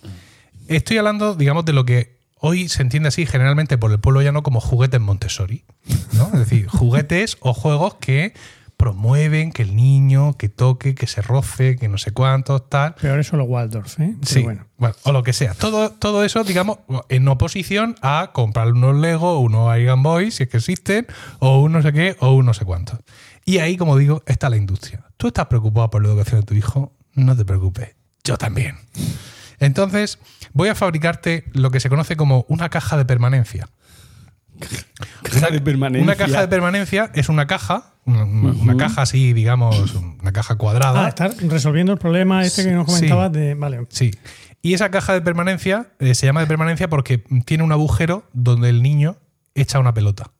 Estoy 0.68 0.98
hablando, 0.98 1.34
digamos, 1.34 1.64
de 1.64 1.72
lo 1.72 1.84
que 1.84 2.18
hoy 2.38 2.68
se 2.68 2.82
entiende 2.82 3.08
así 3.08 3.24
generalmente 3.26 3.78
por 3.78 3.92
el 3.92 4.00
pueblo 4.00 4.20
llano 4.22 4.42
como 4.42 4.60
juguetes 4.60 5.00
Montessori. 5.00 5.64
¿no? 6.12 6.26
Es 6.32 6.38
decir, 6.40 6.66
juguetes 6.68 7.36
o 7.40 7.54
juegos 7.54 7.94
que 7.94 8.34
promueven 8.76 9.52
que 9.52 9.62
el 9.62 9.76
niño, 9.76 10.36
que 10.36 10.48
toque, 10.48 10.96
que 10.96 11.06
se 11.06 11.22
roce, 11.22 11.76
que 11.76 11.88
no 11.88 11.98
sé 11.98 12.10
cuántos, 12.10 12.68
tal. 12.68 12.94
Peor 12.96 13.20
eso 13.20 13.36
los 13.36 13.46
Waldorf, 13.48 14.00
¿eh? 14.00 14.16
Pero 14.18 14.26
Sí, 14.26 14.42
bueno. 14.42 14.66
bueno, 14.76 14.96
o 15.04 15.12
lo 15.12 15.22
que 15.22 15.32
sea. 15.32 15.54
Todo, 15.54 15.90
todo 15.92 16.24
eso, 16.24 16.42
digamos, 16.42 16.78
en 17.08 17.28
oposición 17.28 17.94
a 18.02 18.30
comprar 18.32 18.72
unos 18.72 18.96
Lego, 18.96 19.38
unos 19.38 19.78
Iron 19.78 20.02
Boys, 20.02 20.34
si 20.34 20.42
es 20.42 20.48
que 20.48 20.56
existen, 20.56 21.06
o 21.38 21.60
un 21.60 21.70
no 21.70 21.80
sé 21.82 21.92
qué, 21.92 22.16
o 22.18 22.32
un 22.32 22.44
no 22.44 22.54
sé 22.54 22.64
cuánto. 22.64 22.98
Y 23.44 23.58
ahí, 23.58 23.76
como 23.76 23.96
digo, 23.96 24.22
está 24.26 24.48
la 24.48 24.56
industria. 24.56 25.04
Tú 25.16 25.28
estás 25.28 25.46
preocupado 25.46 25.90
por 25.90 26.02
la 26.02 26.08
educación 26.08 26.40
de 26.40 26.46
tu 26.46 26.54
hijo, 26.54 26.92
no 27.14 27.36
te 27.36 27.44
preocupes. 27.44 27.94
Yo 28.24 28.36
también. 28.38 28.76
Entonces, 29.58 30.18
voy 30.52 30.68
a 30.68 30.74
fabricarte 30.74 31.44
lo 31.52 31.70
que 31.70 31.80
se 31.80 31.88
conoce 31.88 32.16
como 32.16 32.44
una 32.48 32.68
caja 32.68 32.96
de 32.96 33.04
permanencia. 33.04 33.68
Caja 35.22 35.50
de 35.50 35.60
permanencia. 35.60 36.04
Una 36.04 36.14
caja 36.14 36.40
de 36.40 36.48
permanencia 36.48 37.10
es 37.14 37.28
una 37.28 37.46
caja, 37.46 37.94
una, 38.04 38.24
una 38.24 38.76
caja 38.76 39.02
así, 39.02 39.32
digamos, 39.32 39.94
una 40.20 40.32
caja 40.32 40.56
cuadrada. 40.56 41.04
Ah, 41.04 41.08
estar 41.08 41.34
resolviendo 41.48 41.92
el 41.92 41.98
problema 41.98 42.42
este 42.44 42.64
que 42.64 42.72
nos 42.72 42.86
Sí. 42.86 42.92
comentabas 42.94 43.32
de. 43.32 43.54
Vale. 43.54 43.86
Sí. 43.88 44.12
Y 44.60 44.74
esa 44.74 44.90
caja 44.90 45.14
de 45.14 45.22
permanencia 45.22 45.88
eh, 45.98 46.14
se 46.14 46.26
llama 46.26 46.40
de 46.40 46.46
permanencia 46.46 46.88
porque 46.88 47.18
tiene 47.44 47.64
un 47.64 47.72
agujero 47.72 48.28
donde 48.32 48.68
el 48.68 48.82
niño 48.82 49.16
echa 49.54 49.80
una 49.80 49.92
pelota 49.94 50.30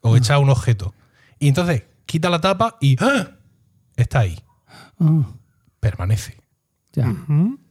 o 0.00 0.16
echa 0.16 0.38
un 0.38 0.50
objeto. 0.50 0.94
Y 1.38 1.48
entonces 1.48 1.84
quita 2.08 2.30
la 2.30 2.40
tapa 2.40 2.76
y 2.80 2.96
¡ah! 3.00 3.32
está 3.96 4.20
ahí. 4.20 4.40
Ah, 4.98 5.22
Permanece. 5.78 6.40
ya. 6.92 7.14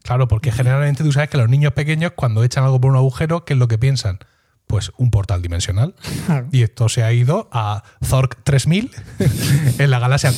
Claro, 0.04 0.28
porque 0.30 0.52
generalmente 0.54 1.04
tú 1.04 1.12
sabes 1.12 1.30
que 1.30 1.38
los 1.38 1.50
niños 1.50 1.74
pequeños 1.74 2.14
cuando 2.16 2.44
echan 2.46 2.64
algo 2.64 2.80
por 2.80 2.92
un 2.92 2.98
agujero, 2.98 3.44
¿qué 3.44 3.54
es 3.54 3.60
lo 3.60 3.68
que 3.68 3.78
piensan? 3.78 4.20
Pues 4.68 4.92
un 4.98 5.12
portal 5.12 5.42
dimensional. 5.42 5.96
Claro. 6.26 6.48
Y 6.52 6.62
esto 6.64 6.88
se 6.88 7.04
ha 7.04 7.12
ido 7.12 7.50
a 7.52 7.84
Zork 8.06 8.44
3000 8.44 8.92
en 9.80 9.92
la 9.92 10.00
galaxia. 10.00 10.32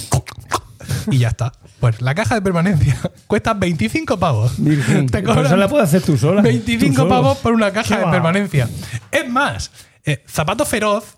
Y 1.11 1.19
ya 1.19 1.27
está. 1.29 1.51
Pues 1.79 2.01
la 2.01 2.15
caja 2.15 2.35
de 2.35 2.41
permanencia 2.41 2.97
cuesta 3.27 3.53
25 3.53 4.17
pavos. 4.17 4.53
Virgen. 4.63 5.07
Te 5.07 5.23
cobran 5.23 5.45
eso 5.45 5.55
la 5.57 5.67
puedes 5.67 5.87
hacer 5.89 6.01
tú 6.01 6.17
sola. 6.17 6.41
25 6.41 6.87
Tú 6.87 6.95
solo. 6.95 7.09
pavos 7.09 7.37
por 7.39 7.53
una 7.53 7.71
caja 7.71 7.89
¿Qué 7.95 7.99
de 7.99 8.05
va? 8.05 8.11
permanencia. 8.11 8.69
Es 9.11 9.29
más, 9.29 9.71
eh, 10.05 10.23
Zapato 10.27 10.65
Feroz, 10.65 11.17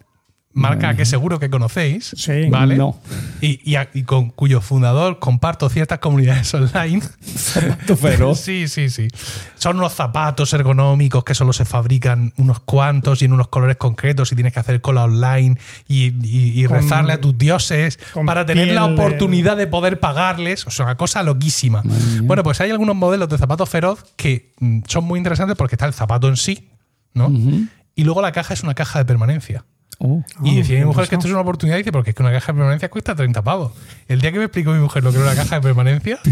marca 0.53 0.95
que 0.95 1.05
seguro 1.05 1.39
que 1.39 1.49
conocéis, 1.49 2.13
Sí. 2.17 2.49
¿vale? 2.49 2.75
No. 2.75 2.99
Y, 3.39 3.59
y 3.69 3.75
a- 3.75 3.89
y 3.93 4.03
con 4.03 4.29
cuyo 4.31 4.59
fundador 4.59 5.19
comparto 5.19 5.69
ciertas 5.69 5.99
comunidades 5.99 6.53
online. 6.53 7.01
Zapato 7.23 7.95
feroz. 7.95 8.39
Sí, 8.41 8.67
sí, 8.67 8.89
sí. 8.89 9.07
Son 9.55 9.77
unos 9.77 9.93
zapatos 9.93 10.51
ergonómicos 10.53 11.23
que 11.23 11.35
solo 11.35 11.53
se 11.53 11.63
fabrican 11.65 12.33
unos 12.37 12.59
cuantos 12.59 13.21
y 13.21 13.25
en 13.25 13.33
unos 13.33 13.47
colores 13.47 13.77
concretos 13.77 14.31
y 14.31 14.35
tienes 14.35 14.51
que 14.53 14.59
hacer 14.59 14.81
cola 14.81 15.05
online 15.05 15.57
y, 15.87 16.07
y- 16.25 16.61
y 16.61 16.65
Con- 16.65 16.77
rezarle 16.77 17.13
a 17.13 17.21
tus 17.21 17.37
dioses 17.37 17.97
para 18.25 18.45
tener 18.45 18.67
la 18.73 18.87
de- 18.87 18.93
oportunidad 18.93 19.55
de 19.55 19.67
poder 19.67 19.99
pagarles. 19.99 20.67
O 20.67 20.71
sea, 20.71 20.85
una 20.85 20.97
cosa 20.97 21.23
loquísima. 21.23 21.81
Bueno, 22.23 22.43
pues 22.43 22.59
hay 22.61 22.71
algunos 22.71 22.95
modelos 22.95 23.29
de 23.29 23.37
zapatos 23.37 23.69
feroz 23.69 24.03
que 24.17 24.51
mm, 24.59 24.79
son 24.87 25.05
muy 25.05 25.17
interesantes 25.17 25.55
porque 25.55 25.75
está 25.75 25.85
el 25.85 25.93
zapato 25.93 26.27
en 26.27 26.35
sí, 26.35 26.69
¿no? 27.13 27.31
Y 27.95 28.03
luego 28.03 28.21
la 28.21 28.31
caja 28.31 28.53
es 28.53 28.63
una 28.63 28.73
caja 28.73 28.99
de 28.99 29.05
permanencia. 29.05 29.63
Oh. 29.99 30.23
Y 30.43 30.49
Ah, 30.51 30.55
decía 30.55 30.75
mi 30.75 30.81
qué 30.81 30.85
mujer 30.85 31.07
que 31.07 31.15
esto 31.15 31.27
es 31.27 31.33
una 31.33 31.41
oportunidad, 31.41 31.77
dice, 31.77 31.91
porque 31.91 32.09
es 32.11 32.15
que 32.15 32.23
una 32.23 32.31
caja 32.31 32.51
de 32.51 32.57
permanencia 32.57 32.89
cuesta 32.89 33.15
30 33.15 33.43
pavos. 33.43 33.71
El 34.07 34.19
día 34.21 34.31
que 34.31 34.39
me 34.39 34.45
explicó 34.45 34.71
mi 34.71 34.79
mujer 34.79 35.03
lo 35.03 35.11
que 35.11 35.17
era 35.17 35.27
una 35.27 35.35
caja 35.35 35.55
de 35.55 35.61
permanencia, 35.61 36.19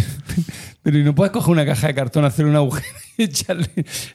Pero 0.81 0.97
¿y 0.97 1.03
no 1.03 1.13
puedes 1.13 1.31
coger 1.33 1.51
una 1.51 1.65
caja 1.65 1.87
de 1.87 1.93
cartón, 1.93 2.23
hacer 2.23 2.45
un 2.45 2.55
agujero 2.55 2.87
y 3.17 3.23
echarle, 3.23 3.67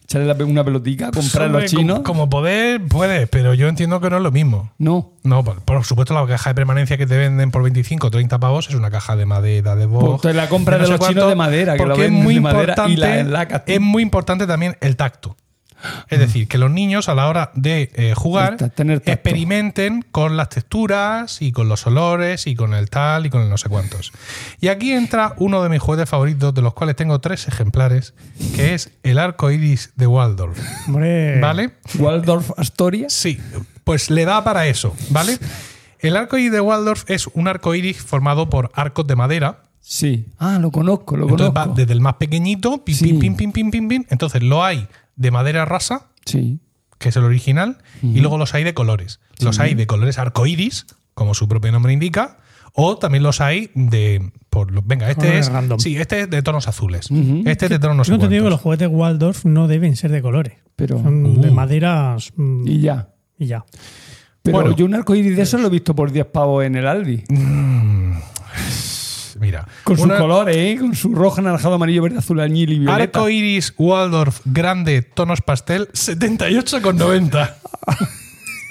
echarle 0.02 0.44
una 0.44 0.64
pelotica, 0.64 1.10
comprar 1.10 1.50
los 1.50 1.66
chinos? 1.66 1.98
Como, 1.98 2.20
como 2.20 2.30
poder, 2.30 2.82
puedes, 2.86 3.28
pero 3.28 3.52
yo 3.54 3.68
entiendo 3.68 4.00
que 4.00 4.08
no 4.08 4.16
es 4.16 4.22
lo 4.22 4.32
mismo. 4.32 4.72
No. 4.78 5.12
No, 5.22 5.44
por, 5.44 5.60
por 5.62 5.84
supuesto, 5.84 6.14
la 6.14 6.26
caja 6.26 6.50
de 6.50 6.54
permanencia 6.54 6.96
que 6.96 7.06
te 7.06 7.16
venden 7.16 7.50
por 7.50 7.62
25 7.62 8.06
o 8.06 8.10
30 8.10 8.40
pavos 8.40 8.68
es 8.70 8.74
una 8.74 8.90
caja 8.90 9.14
de 9.14 9.26
madera, 9.26 9.76
de 9.76 9.86
Vogue. 9.86 10.06
Pues 10.06 10.22
te 10.22 10.32
la 10.34 10.48
compras 10.48 10.78
no 10.78 10.82
de 10.82 10.86
sé 10.86 10.92
los 10.92 10.98
cuánto, 10.98 11.14
chinos 11.20 11.28
de 11.28 11.36
madera, 11.36 11.76
que 11.76 11.84
lo 11.84 11.96
venden 11.96 12.22
muy 12.24 12.34
de 12.36 12.40
madera 12.40 12.74
y 12.88 12.96
la 12.96 13.20
enlacas. 13.20 13.62
Es 13.66 13.80
muy 13.80 14.02
importante 14.02 14.46
también 14.46 14.76
el 14.80 14.96
tacto. 14.96 15.36
Es 16.08 16.18
decir, 16.18 16.48
que 16.48 16.58
los 16.58 16.70
niños 16.70 17.08
a 17.08 17.14
la 17.14 17.28
hora 17.28 17.50
de 17.54 17.90
eh, 17.94 18.14
jugar 18.16 18.56
tener 18.70 19.02
experimenten 19.06 20.04
con 20.10 20.36
las 20.36 20.48
texturas 20.48 21.40
y 21.42 21.52
con 21.52 21.68
los 21.68 21.86
olores 21.86 22.46
y 22.46 22.54
con 22.54 22.74
el 22.74 22.90
tal 22.90 23.26
y 23.26 23.30
con 23.30 23.42
el 23.42 23.50
no 23.50 23.56
sé 23.58 23.68
cuántos. 23.68 24.12
Y 24.60 24.68
aquí 24.68 24.92
entra 24.92 25.34
uno 25.38 25.62
de 25.62 25.68
mis 25.68 25.80
juguetes 25.80 26.08
favoritos, 26.08 26.54
de 26.54 26.62
los 26.62 26.74
cuales 26.74 26.96
tengo 26.96 27.18
tres 27.20 27.48
ejemplares, 27.48 28.14
que 28.56 28.74
es 28.74 28.90
el 29.02 29.18
arco 29.18 29.50
iris 29.50 29.92
de 29.96 30.06
Waldorf. 30.06 30.58
Hombre. 30.88 31.40
¿Vale? 31.40 31.70
Waldorf 31.98 32.50
Astoria. 32.56 33.08
Sí, 33.08 33.40
pues 33.84 34.10
le 34.10 34.24
da 34.24 34.42
para 34.44 34.66
eso, 34.66 34.94
¿vale? 35.10 35.38
El 35.98 36.16
arco 36.16 36.36
iris 36.38 36.52
de 36.52 36.60
Waldorf 36.60 37.08
es 37.10 37.26
un 37.28 37.48
arco 37.48 37.74
iris 37.74 37.96
formado 38.02 38.50
por 38.50 38.70
arcos 38.74 39.06
de 39.06 39.16
madera. 39.16 39.60
Sí. 39.80 40.26
Ah, 40.38 40.58
lo 40.60 40.70
conozco, 40.70 41.16
lo 41.16 41.24
Entonces 41.28 41.48
va 41.50 41.62
conozco. 41.64 41.74
desde 41.76 41.92
el 41.92 42.00
más 42.00 42.14
pequeñito, 42.14 42.84
pim, 42.84 42.94
Sí. 42.94 43.04
pim, 43.12 43.18
pim, 43.20 43.36
pim, 43.36 43.52
pim, 43.52 43.70
pim, 43.70 43.88
pim. 43.88 44.04
Entonces 44.08 44.42
lo 44.42 44.64
hay 44.64 44.88
de 45.16 45.30
madera 45.30 45.64
rasa, 45.64 46.08
Sí. 46.24 46.58
que 46.98 47.08
es 47.10 47.16
el 47.16 47.24
original, 47.24 47.78
y 48.02 48.20
luego 48.20 48.38
los 48.38 48.54
hay 48.54 48.64
de 48.64 48.74
colores. 48.74 49.20
Los 49.40 49.58
hay 49.60 49.74
de 49.74 49.86
colores 49.86 50.18
arcoíris, 50.18 50.86
como 51.14 51.34
su 51.34 51.48
propio 51.48 51.70
nombre 51.72 51.92
indica, 51.92 52.38
o 52.72 52.96
también 52.98 53.22
los 53.22 53.40
hay 53.40 53.70
de. 53.74 54.32
Por, 54.50 54.70
lo- 54.72 54.82
venga, 54.82 55.10
este 55.10 55.38
es. 55.38 55.48
random. 55.48 55.78
Sí, 55.78 55.96
este 55.96 56.22
es 56.22 56.30
de 56.30 56.42
tonos 56.42 56.66
azules. 56.68 57.08
Este 57.44 57.66
es 57.66 57.70
de 57.70 57.78
tonos 57.78 57.96
no 57.96 58.04
sé 58.04 58.12
Yo 58.12 58.18
te 58.18 58.28
digo 58.28 58.44
que 58.44 58.50
los 58.50 58.60
juguetes 58.60 58.88
Waldorf 58.90 59.44
no 59.44 59.68
deben 59.68 59.96
ser 59.96 60.10
de 60.10 60.22
colores. 60.22 60.54
Pero. 60.76 60.98
Son 60.98 61.40
de 61.40 61.50
Uh. 61.50 61.52
madera 61.54 62.16
mm, 62.36 62.66
Y 62.66 62.80
ya. 62.80 63.08
y 63.38 63.46
ya. 63.46 63.64
Pero 64.42 64.58
Bueno. 64.60 64.76
yo 64.76 64.84
un 64.86 64.94
arco 64.94 65.14
iris 65.14 65.36
de 65.36 65.42
eso 65.42 65.56
lo 65.58 65.68
he 65.68 65.70
visto 65.70 65.94
por 65.94 66.10
10 66.12 66.26
pavos 66.26 66.64
en 66.64 66.74
el 66.76 66.86
Aldi. 66.86 67.24
Mira. 69.44 69.66
Con 69.84 69.96
sus 69.96 70.06
una- 70.06 70.16
colores, 70.16 70.56
¿eh? 70.56 70.76
Con 70.80 70.94
su 70.94 71.14
rojo, 71.14 71.40
anaranjado, 71.40 71.74
amarillo, 71.74 72.00
verde, 72.02 72.18
azul, 72.18 72.40
añil 72.40 72.72
y 72.72 72.78
violeta. 72.78 73.18
Arco 73.18 73.28
iris 73.28 73.74
Waldorf 73.76 74.40
grande, 74.46 75.02
tonos 75.02 75.42
pastel, 75.42 75.88
78,90. 75.92 77.54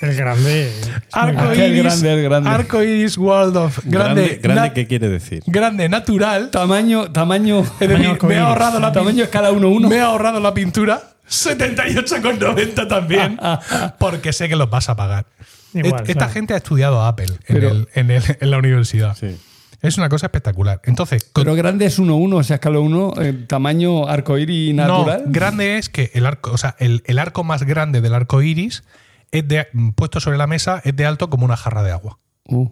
El 0.01 0.15
grande. 0.17 0.69
Arco 1.13 1.39
Ah, 1.43 1.53
el 1.53 1.59
iris, 1.71 1.83
grande, 1.83 2.13
el 2.13 2.23
grande. 2.23 2.49
Arco 2.49 2.83
iris 2.83 3.17
Waldorf 3.17 3.79
grande, 3.85 4.37
Grande, 4.43 4.73
¿qué 4.73 4.85
quiere 4.85 5.07
decir? 5.07 5.43
grande 5.45 5.87
natural. 5.87 6.49
Tamaño, 6.51 7.09
tamaño. 7.11 7.61
Es 7.79 7.87
decir, 7.87 8.17
me 8.23 8.33
he 8.35 8.39
ahorrado 8.39 8.81
la 8.81 8.91
Tamaño 8.91 9.23
escala 9.23 9.51
1-1. 9.51 9.87
Me 9.87 9.95
he 9.97 10.01
ahorrado 10.01 10.41
la 10.41 10.53
pintura. 10.53 11.01
78,90 11.29 12.87
también. 12.89 13.39
porque 13.99 14.33
sé 14.33 14.49
que 14.49 14.55
los 14.57 14.69
vas 14.69 14.89
a 14.89 14.95
pagar. 14.97 15.25
Igual, 15.73 16.01
Esta 16.01 16.13
claro. 16.13 16.33
gente 16.33 16.53
ha 16.53 16.57
estudiado 16.57 17.01
Apple 17.05 17.27
en, 17.47 17.55
Pero- 17.55 17.69
el- 17.69 17.87
en 17.95 18.11
el- 18.11 18.37
en 18.41 18.51
la 18.51 18.57
universidad. 18.57 19.15
Sí. 19.17 19.37
Es 19.83 19.97
una 19.99 20.09
cosa 20.09 20.25
espectacular. 20.25 20.81
Entonces, 20.85 21.25
con- 21.25 21.43
Pero 21.43 21.55
grande 21.55 21.85
es 21.85 21.99
1-1, 21.99 22.37
o 22.37 22.43
sea, 22.43 22.55
escala 22.55 22.79
1, 22.79 23.13
eh, 23.21 23.33
tamaño 23.47 24.07
arcoíris 24.07 24.73
natural. 24.73 25.23
No, 25.25 25.31
grande 25.31 25.77
es 25.77 25.89
que 25.89 26.09
el 26.15 26.25
arco, 26.25 26.51
o 26.51 26.57
sea, 26.57 26.75
el, 26.79 27.03
el 27.05 27.19
arco 27.19 27.43
más 27.43 27.63
grande 27.63 28.01
del 28.01 28.15
arco 28.15 28.41
iris 28.41 28.83
es 29.31 29.47
de, 29.47 29.67
puesto 29.95 30.19
sobre 30.19 30.37
la 30.37 30.47
mesa 30.47 30.81
es 30.83 30.95
de 30.95 31.05
alto 31.05 31.29
como 31.29 31.45
una 31.45 31.57
jarra 31.57 31.83
de 31.83 31.91
agua. 31.91 32.17
Uh, 32.47 32.69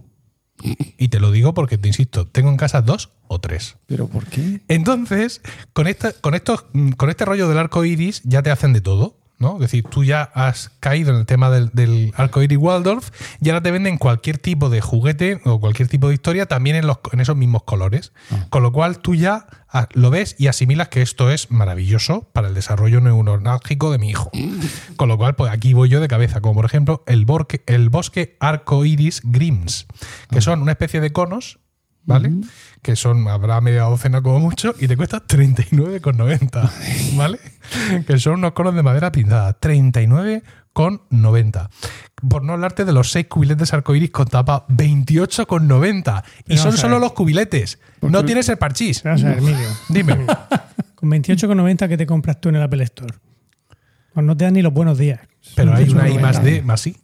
Y 0.97 1.07
te 1.09 1.19
lo 1.19 1.31
digo 1.31 1.53
porque 1.53 1.77
te 1.77 1.87
insisto, 1.87 2.27
tengo 2.27 2.49
en 2.49 2.57
casa 2.57 2.81
dos 2.81 3.11
o 3.27 3.39
tres. 3.39 3.77
¿Pero 3.87 4.07
por 4.07 4.25
qué? 4.27 4.61
Entonces, 4.67 5.41
con, 5.73 5.87
esta, 5.87 6.13
con, 6.13 6.33
estos, 6.35 6.65
con 6.97 7.09
este 7.09 7.25
rollo 7.25 7.49
del 7.49 7.57
arco 7.57 7.83
iris 7.83 8.21
ya 8.23 8.41
te 8.43 8.51
hacen 8.51 8.71
de 8.73 8.81
todo. 8.81 9.17
¿No? 9.41 9.55
Es 9.55 9.61
decir, 9.61 9.83
tú 9.83 10.03
ya 10.05 10.21
has 10.33 10.69
caído 10.79 11.11
en 11.11 11.17
el 11.17 11.25
tema 11.25 11.49
del, 11.49 11.69
del 11.73 12.13
arco 12.15 12.41
iris 12.41 12.57
Waldorf 12.57 13.09
y 13.41 13.49
ahora 13.49 13.61
te 13.61 13.71
venden 13.71 13.97
cualquier 13.97 14.37
tipo 14.37 14.69
de 14.69 14.79
juguete 14.79 15.41
o 15.43 15.59
cualquier 15.59 15.89
tipo 15.89 16.07
de 16.07 16.13
historia 16.13 16.45
también 16.45 16.75
en, 16.77 16.87
los, 16.87 16.99
en 17.11 17.19
esos 17.19 17.35
mismos 17.35 17.63
colores. 17.63 18.13
Con 18.49 18.63
lo 18.63 18.71
cual 18.71 18.99
tú 18.99 19.15
ya 19.15 19.47
ah, 19.69 19.87
lo 19.93 20.09
ves 20.11 20.35
y 20.37 20.47
asimilas 20.47 20.87
que 20.89 21.01
esto 21.01 21.31
es 21.31 21.49
maravilloso 21.51 22.29
para 22.33 22.47
el 22.47 22.53
desarrollo 22.53 23.01
neuronálgico 23.01 23.91
de 23.91 23.97
mi 23.97 24.09
hijo. 24.09 24.29
Con 24.95 25.09
lo 25.09 25.17
cual, 25.17 25.35
pues 25.35 25.51
aquí 25.51 25.73
voy 25.73 25.89
yo 25.89 25.99
de 25.99 26.07
cabeza, 26.07 26.39
como 26.41 26.53
por 26.53 26.65
ejemplo 26.65 27.03
el, 27.07 27.25
borque- 27.25 27.63
el 27.65 27.89
bosque 27.89 28.37
arco 28.39 28.85
iris 28.85 29.21
Grims, 29.23 29.87
que 30.29 30.41
son 30.41 30.61
una 30.61 30.73
especie 30.73 31.01
de 31.01 31.11
conos 31.11 31.57
¿vale? 32.05 32.31
Que 32.81 32.95
son, 32.95 33.27
habrá 33.27 33.59
media 33.61 33.83
docena 33.83 34.21
como 34.21 34.39
mucho, 34.39 34.73
y 34.79 34.87
te 34.87 34.97
cuesta 34.97 35.23
39,90, 35.25 36.71
¿vale? 37.17 37.39
que 38.05 38.17
son 38.17 38.33
unos 38.35 38.53
conos 38.53 38.75
de 38.75 38.83
madera 38.83 39.11
pintada, 39.11 39.59
39,90. 39.59 41.69
Por 42.29 42.43
no 42.43 42.53
hablarte 42.53 42.85
de 42.85 42.93
los 42.93 43.11
seis 43.11 43.25
cubiletes 43.27 43.73
arcoíris 43.73 44.11
con 44.11 44.27
tapa, 44.27 44.67
28,90. 44.67 46.23
Y 46.47 46.57
son 46.57 46.77
solo 46.77 46.99
los 46.99 47.13
cubiletes, 47.13 47.79
no 48.01 48.23
tienes 48.25 48.47
el 48.49 48.57
parchís. 48.57 49.01
Vamos 49.03 49.23
a 49.23 49.29
ver, 49.29 49.37
Emilio. 49.39 49.67
Dime. 49.89 50.27
Con 50.95 51.09
28,90 51.09 51.89
que 51.89 51.97
te 51.97 52.05
compras 52.05 52.39
tú 52.39 52.49
en 52.49 52.57
el 52.57 52.61
Apple 52.61 52.83
Store. 52.83 53.15
Pues 54.13 54.23
no 54.23 54.37
te 54.37 54.45
dan 54.45 54.53
ni 54.53 54.61
los 54.61 54.71
buenos 54.71 54.99
días. 54.99 55.19
Pero 55.55 55.73
hay 55.73 55.89
una 55.89 56.07
I 56.07 56.13
28,90. 56.13 56.21
más 56.21 56.43
D, 56.43 56.61
más 56.61 56.85
I. 56.85 56.95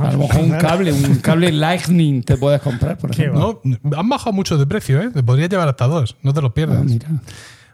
A 0.00 0.12
lo 0.12 0.18
mejor 0.18 0.40
un 0.42 0.50
cable, 0.52 0.92
un 0.92 1.16
cable 1.16 1.52
Lightning 1.52 2.22
te 2.22 2.36
puedes 2.36 2.60
comprar, 2.62 2.96
por 2.98 3.10
ejemplo. 3.10 3.60
No, 3.64 3.98
han 3.98 4.08
bajado 4.08 4.32
mucho 4.32 4.56
de 4.58 4.66
precio, 4.66 5.00
¿eh? 5.02 5.10
Te 5.10 5.22
podrías 5.22 5.50
llevar 5.50 5.68
hasta 5.68 5.86
dos, 5.86 6.16
no 6.22 6.32
te 6.32 6.40
los 6.40 6.52
pierdas. 6.52 6.78
Ah, 6.80 6.84
mira. 6.84 7.08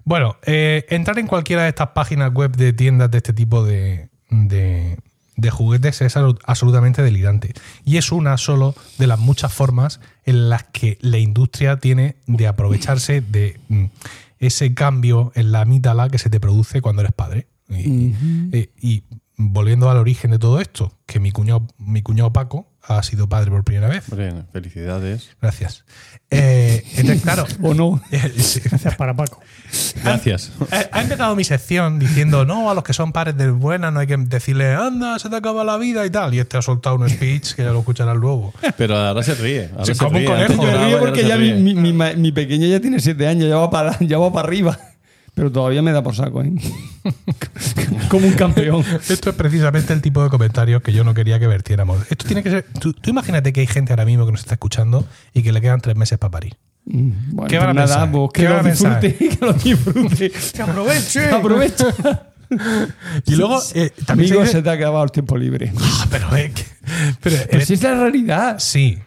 Bueno, 0.04 0.37
eh, 0.44 0.87
entrar 0.88 1.18
en 1.18 1.26
cualquiera 1.26 1.62
de 1.64 1.68
estas 1.68 1.88
páginas 1.88 2.33
web 2.33 2.57
de 2.57 2.72
tiendas 2.72 3.11
de 3.11 3.18
este 3.18 3.33
tipo 3.33 3.64
de, 3.64 4.09
de- 4.31 4.98
de 5.37 5.50
juguetes 5.50 6.00
es 6.00 6.16
absolutamente 6.16 7.00
delirante. 7.02 7.52
Y 7.85 7.96
es 7.98 8.11
una 8.11 8.37
solo 8.38 8.74
de 8.98 9.07
las 9.07 9.20
muchas 9.20 9.52
formas 9.52 10.00
en 10.24 10.48
las 10.48 10.64
que 10.64 10.98
la 11.00 11.18
industria 11.18 11.76
tiene 11.76 12.16
de 12.26 12.48
aprovecharse 12.48 13.20
de 13.20 13.61
mm, 13.68 13.85
ese 14.40 14.74
cambio 14.74 15.31
en 15.37 15.52
la 15.52 15.61
amígdala 15.61 16.09
que 16.09 16.18
se 16.18 16.28
te 16.31 16.40
produce 16.40 16.81
cuando 16.83 17.02
eres 17.02 17.12
padre. 17.12 17.46
Y, 17.70 18.14
y 18.81 19.04
volviendo 19.38 19.88
al 19.90 19.96
origen 19.96 20.31
de 20.33 20.38
todo 20.38 20.61
esto, 20.61 20.92
que 21.07 21.20
mi 21.20 21.31
cuñado, 21.31 21.66
mi 21.79 22.03
cuñado 22.03 22.33
Paco 22.33 22.66
ha 22.83 23.03
sido 23.03 23.29
padre 23.29 23.51
por 23.51 23.64
primera 23.64 23.87
vez. 23.88 24.05
Hombre, 24.11 24.33
felicidades. 24.53 25.31
Gracias. 25.40 25.85
Eh, 26.31 26.83
entonces, 26.96 27.22
claro. 27.22 27.44
¿O 27.62 27.72
no? 27.74 28.01
eh. 28.11 28.33
Gracias 28.64 28.96
para 28.96 29.14
Paco. 29.14 29.40
Gracias. 30.03 30.51
Ha 30.72 30.98
ha 30.98 31.03
empezado 31.03 31.37
mi 31.37 31.44
sección 31.44 31.98
diciendo, 31.98 32.44
no, 32.44 32.70
a 32.70 32.74
los 32.74 32.83
que 32.85 32.92
son 32.94 33.12
padres 33.12 33.37
de 33.37 33.51
buena 33.51 33.90
no 33.90 34.01
hay 34.01 34.07
que 34.07 34.16
decirle, 34.16 34.74
anda, 34.74 35.18
se 35.18 35.29
te 35.31 35.37
acaba 35.37 35.64
la 35.64 35.77
vida 35.77 36.05
y 36.07 36.11
tal. 36.11 36.35
Y 36.35 36.38
este 36.40 36.57
ha 36.57 36.62
soltado 36.62 36.96
un 36.96 37.09
speech 37.09 37.55
que 37.55 37.62
ya 37.64 37.70
lo 37.70 37.81
escucharás 37.81 38.16
luego. 38.16 38.53
Pero 38.77 38.96
ahora 38.96 39.22
se 39.22 39.35
ríe. 39.35 39.68
Ahora 39.72 39.85
Sí, 39.85 39.94
se 39.94 39.98
como 39.98 40.11
un 40.11 40.16
ríe. 40.16 40.27
conejo. 40.27 40.53
Antes 40.62 40.72
Yo 40.72 40.87
río 40.87 40.98
porque 40.98 41.24
ya 41.29 41.37
mi, 41.37 41.53
mi- 41.55 41.74
mi 41.74 41.92
ma- 41.92 42.12
mi 42.14 42.33
pequeña 42.33 42.66
ya 42.66 42.81
tiene 42.81 43.01
7 43.01 43.27
años, 43.27 43.48
ya 43.48 43.57
va 43.57 43.70
para 43.70 43.98
ya 44.01 44.18
va 44.18 44.33
para 44.33 44.48
arriba. 44.48 44.79
Pero 45.38 45.53
todavía 45.53 45.83
me 45.83 45.92
da 45.92 46.03
por 46.03 46.16
saco, 46.16 46.42
¿eh? 46.42 46.53
Como 48.09 48.27
un 48.27 48.33
campeón. 48.33 48.85
Esto 49.09 49.31
es 49.31 49.37
precisamente 49.37 49.92
el 49.92 50.03
tipo 50.03 50.20
de 50.24 50.31
comentarios 50.31 50.83
que 50.83 50.92
yo 50.92 51.05
no 51.05 51.14
quería 51.14 51.38
que 51.38 51.46
vertiéramos. 51.46 51.98
Esto 52.11 52.27
tiene 52.27 52.42
que 52.42 52.51
ser. 52.51 52.66
Tú, 52.81 52.92
tú 52.92 53.11
imagínate 53.11 53.53
que 53.53 53.61
hay 53.61 53.68
gente 53.68 53.92
ahora 53.92 54.05
mismo 54.05 54.27
que 54.27 54.33
nos 54.33 54.40
está 54.40 54.55
escuchando 54.55 55.07
y 55.33 55.42
que 55.44 55.53
le 55.53 55.61
quedan 55.61 55.81
tres 55.81 55.94
meses 55.94 56.18
para 56.18 56.33
parir. 56.33 56.57
Mm, 56.87 57.11
Bueno, 57.37 57.48
¿Qué 57.48 57.56
van 57.58 57.69
a 57.69 57.73
nada, 57.75 57.87
pensar? 57.87 58.10
pues 58.10 58.31
¿Qué 58.35 58.42
que 58.42 58.48
lo 58.48 58.54
van 58.56 58.60
a 58.60 58.62
pensar? 58.69 59.00
disfrute, 59.00 59.29
que 59.38 59.46
lo 59.46 59.52
disfrute. 59.52 60.33
¡Que 60.54 60.62
aproveche! 60.62 61.31
Aprovecha. 61.31 61.87
Y 63.27 63.37
luego 63.37 63.60
eh, 63.75 63.90
también. 64.06 64.33
Amigo, 64.33 64.44
se 64.46 64.52
se 64.52 64.62
te 64.62 64.71
ha 64.71 64.73
acabado 64.73 65.04
el 65.04 65.12
tiempo 65.12 65.37
libre. 65.37 65.71
Ah, 65.81 66.06
pero, 66.10 66.35
eh, 66.37 66.50
que- 66.52 66.65
pero, 67.23 67.37
Pero 67.48 67.62
eh, 67.62 67.65
si 67.67 67.75
es 67.75 67.83
la 67.85 67.94
realidad. 67.94 68.56
sí. 68.58 68.98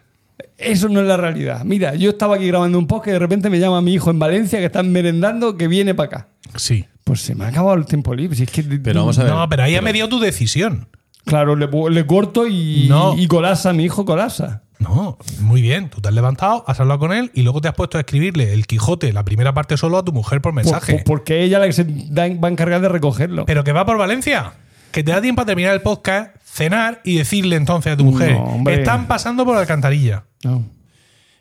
Eso 0.58 0.90
no 0.90 1.00
es 1.02 1.08
la 1.08 1.18
realidad. 1.18 1.64
Mira, 1.64 1.96
yo 1.96 2.10
estaba 2.12 2.36
aquí 2.36 2.48
grabando 2.48 2.78
un 2.80 2.88
podcast 2.88 3.10
y 3.10 3.12
de 3.14 3.20
repente 3.20 3.50
me 3.50 3.60
llama 3.60 3.82
mi 3.82 3.94
hijo 3.94 4.10
en 4.12 4.20
Valencia 4.20 4.60
que 4.60 4.66
están 4.66 4.92
merendando 4.92 5.58
que 5.58 5.68
viene 5.68 5.94
para 5.96 6.08
acá. 6.08 6.28
Sí. 6.56 6.86
Pues 7.04 7.22
se 7.22 7.36
me 7.36 7.46
ha 7.46 7.48
acabado 7.48 7.76
el 7.78 7.86
tiempo 7.86 8.14
libre. 8.14 8.36
Si 8.38 8.44
es 8.44 8.52
que 8.52 8.64
Pero 8.64 9.02
vamos 9.02 9.18
a 9.20 9.24
ver. 9.24 9.34
No, 9.34 9.50
pero 9.50 9.64
ahí 9.64 9.76
ha 9.76 9.82
medido 9.82 10.08
tu 10.10 10.20
decisión. 10.20 10.88
Claro, 11.26 11.56
le, 11.56 11.68
le 11.92 12.06
corto 12.06 12.48
y, 12.48 12.88
No. 12.90 13.16
y 13.18 13.28
colasa, 13.28 13.74
mi 13.74 13.84
hijo 13.86 14.06
colasa. 14.06 14.64
No, 14.80 15.18
muy 15.40 15.62
bien. 15.62 15.90
Tú 15.92 16.02
te 16.02 16.08
has 16.10 16.16
levantado, 16.16 16.64
has 16.68 16.80
hablado 16.80 17.00
con 17.00 17.14
él 17.14 17.30
y 17.36 17.44
luego 17.44 17.62
te 17.62 17.68
has 17.68 17.76
puesto 17.76 17.98
a 18.00 18.02
escribirle 18.02 18.54
el 18.54 18.66
Quijote, 18.66 19.14
la 19.14 19.24
primera 19.24 19.54
parte 19.54 19.78
solo 19.78 20.00
a 20.00 20.04
tu 20.04 20.12
mujer 20.12 20.42
por 20.42 20.54
Por- 20.54 20.64
mensaje. 20.64 20.94
por- 20.96 21.04
porque 21.04 21.44
ella 21.44 21.60
la 21.60 21.68
que 21.68 21.74
se 21.74 21.84
da- 22.10 22.28
va 22.34 22.48
a 22.48 22.52
encargar 22.52 22.82
de 22.82 22.90
recogerlo. 22.90 23.46
Pero 23.46 23.64
que 23.64 23.72
va 23.74 23.86
por 23.86 24.00
Valencia. 24.00 24.54
Que 24.92 25.04
te 25.04 25.12
da 25.12 25.22
tiempo 25.22 25.42
a 25.42 25.46
terminar 25.46 25.74
el 25.74 25.82
podcast, 25.82 26.36
cenar 26.44 27.02
y 27.04 27.18
decirle 27.18 27.56
entonces 27.56 27.94
a 27.94 27.98
tu 27.98 28.04
mujer: 28.04 28.34
No. 28.34 28.70
Están 28.70 29.08
pasando 29.08 29.46
por 29.46 29.56
la 29.56 29.62
alcantarilla. 29.62 30.26
No. 30.44 30.64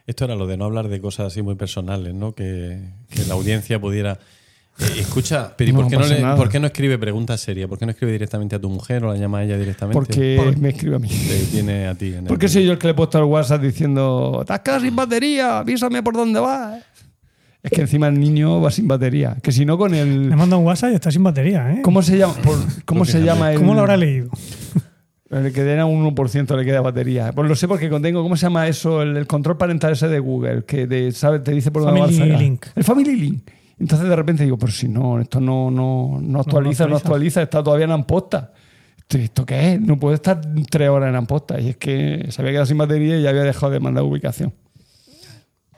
Esto 0.07 0.25
era 0.25 0.35
lo 0.35 0.47
de 0.47 0.57
no 0.57 0.65
hablar 0.65 0.89
de 0.89 1.01
cosas 1.01 1.29
así 1.29 1.43
muy 1.43 1.55
personales, 1.55 2.15
¿no? 2.15 2.35
Que, 2.35 2.81
que 3.11 3.25
la 3.27 3.35
audiencia 3.35 3.81
pudiera. 3.81 4.19
Eh, 4.79 5.01
escucha, 5.01 5.53
pero 5.57 5.71
¿y 5.71 5.73
No 5.75 5.81
por, 5.81 5.91
qué 5.91 5.97
no 5.99 6.07
le- 6.07 6.21
nada. 6.23 6.37
por 6.37 6.49
qué 6.49 6.59
no 6.59 6.67
escribe 6.67 6.97
preguntas 6.99 7.41
serias? 7.41 7.69
¿Por 7.69 7.79
qué 7.79 7.85
no 7.85 7.91
escribe 7.93 8.13
directamente 8.13 8.57
a 8.57 8.59
tu 8.61 8.71
mujer 8.71 9.05
o 9.05 9.13
la 9.13 9.19
llama 9.19 9.39
a 9.39 9.45
ella 9.45 9.59
directamente? 9.59 9.95
Porque 9.95 10.37
Por- 10.43 10.57
me 10.59 10.71
escribe 10.71 10.97
a 10.97 10.99
mí. 10.99 11.09
Te 11.09 11.39
tiene 11.53 11.87
a 11.87 11.95
ti. 11.95 12.09
En 12.09 12.19
el- 12.21 12.25
Porque 12.25 12.49
soy 12.49 12.65
yo 12.65 12.73
el 12.73 12.79
que 12.79 12.87
le 12.87 12.93
he 12.93 12.95
puesto 12.95 13.19
al 13.19 13.25
WhatsApp 13.25 13.61
diciendo, 13.61 14.43
te 14.47 14.53
has 14.55 14.61
quedado 14.61 14.81
sin 14.81 14.97
batería, 14.97 15.59
avísame 15.59 16.03
por 16.03 16.15
dónde 16.15 16.41
vas. 16.41 16.83
Es 17.63 17.71
que 17.73 17.83
encima 17.83 18.09
el 18.09 18.19
niño 18.19 18.61
va 18.61 18.71
sin 18.71 18.89
batería. 18.89 19.37
Que 19.43 19.53
si 19.53 19.65
no 19.67 19.77
con 19.77 19.93
Le 19.93 20.01
el... 20.01 20.35
manda 20.37 20.57
un 20.57 20.65
WhatsApp 20.65 20.93
y 20.93 20.95
está 20.95 21.11
sin 21.11 21.23
batería, 21.23 21.73
¿eh? 21.73 21.83
¿Cómo 21.83 22.01
se 22.03 22.17
llama? 22.17 22.35
Por- 22.35 22.59
¿Cómo 22.87 23.05
se 23.05 23.23
llama 23.23 23.53
el...? 23.53 23.59
¿Cómo 23.59 23.75
lo 23.75 23.81
habrá 23.81 23.97
leído? 23.97 24.31
Le 25.31 25.53
queda 25.53 25.85
un 25.87 26.05
1% 26.13 26.57
le 26.57 26.65
queda 26.65 26.81
batería. 26.81 27.31
Pues 27.33 27.49
lo 27.49 27.55
sé 27.55 27.69
porque 27.69 27.89
contengo, 27.89 28.21
¿cómo 28.23 28.37
se 28.37 28.47
llama 28.47 28.67
eso? 28.67 29.01
El, 29.03 29.17
el 29.17 29.29
control 29.29 29.57
parental 29.57 29.93
ese 29.93 30.09
de 30.09 30.19
Google, 30.19 30.65
que 30.65 30.89
de- 30.89 31.13
sabe, 31.13 31.39
te 31.39 31.53
dice 31.53 31.71
por 31.71 31.83
dónde 31.85 32.01
va 32.01 32.07
el 32.09 32.15
Family. 32.15 32.37
Link. 32.37 32.67
El 32.75 32.83
Family 32.83 33.15
Link. 33.15 33.43
Entonces 33.79 34.09
de 34.09 34.17
repente 34.17 34.43
digo, 34.43 34.59
pero 34.59 34.73
si 34.73 34.89
no, 34.89 35.21
esto 35.21 35.39
no, 35.39 35.71
no, 35.71 36.19
no 36.21 36.41
actualiza, 36.41 36.85
no, 36.89 36.97
actualiza. 36.97 36.97
actualiza, 36.97 37.43
está 37.43 37.63
todavía 37.63 37.85
en 37.85 37.93
amposta. 37.93 38.53
¿Esto, 38.99 39.19
¿Esto 39.19 39.47
qué 39.47 39.75
es? 39.75 39.81
No 39.81 39.99
puede 40.01 40.17
estar 40.17 40.41
tres 40.69 40.89
horas 40.89 41.09
en 41.11 41.15
amposta. 41.15 41.61
Y 41.61 41.69
es 41.69 41.77
que 41.77 42.27
se 42.31 42.43
había 42.43 42.51
quedado 42.53 42.67
sin 42.67 42.79
batería 42.79 43.17
y 43.17 43.23
ya 43.23 43.31
había 43.31 43.43
dejado 43.45 43.71
de 43.71 43.79
mandar 43.79 44.03
ubicación. 44.03 44.53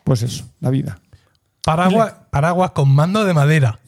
Pues 0.05 0.23
eso, 0.23 0.45
la 0.61 0.71
vida. 0.71 0.99
Paraguas, 1.65 2.15
paraguas 2.31 2.71
con 2.73 2.93
mando 2.95 3.25
de 3.25 3.35
madera. 3.35 3.79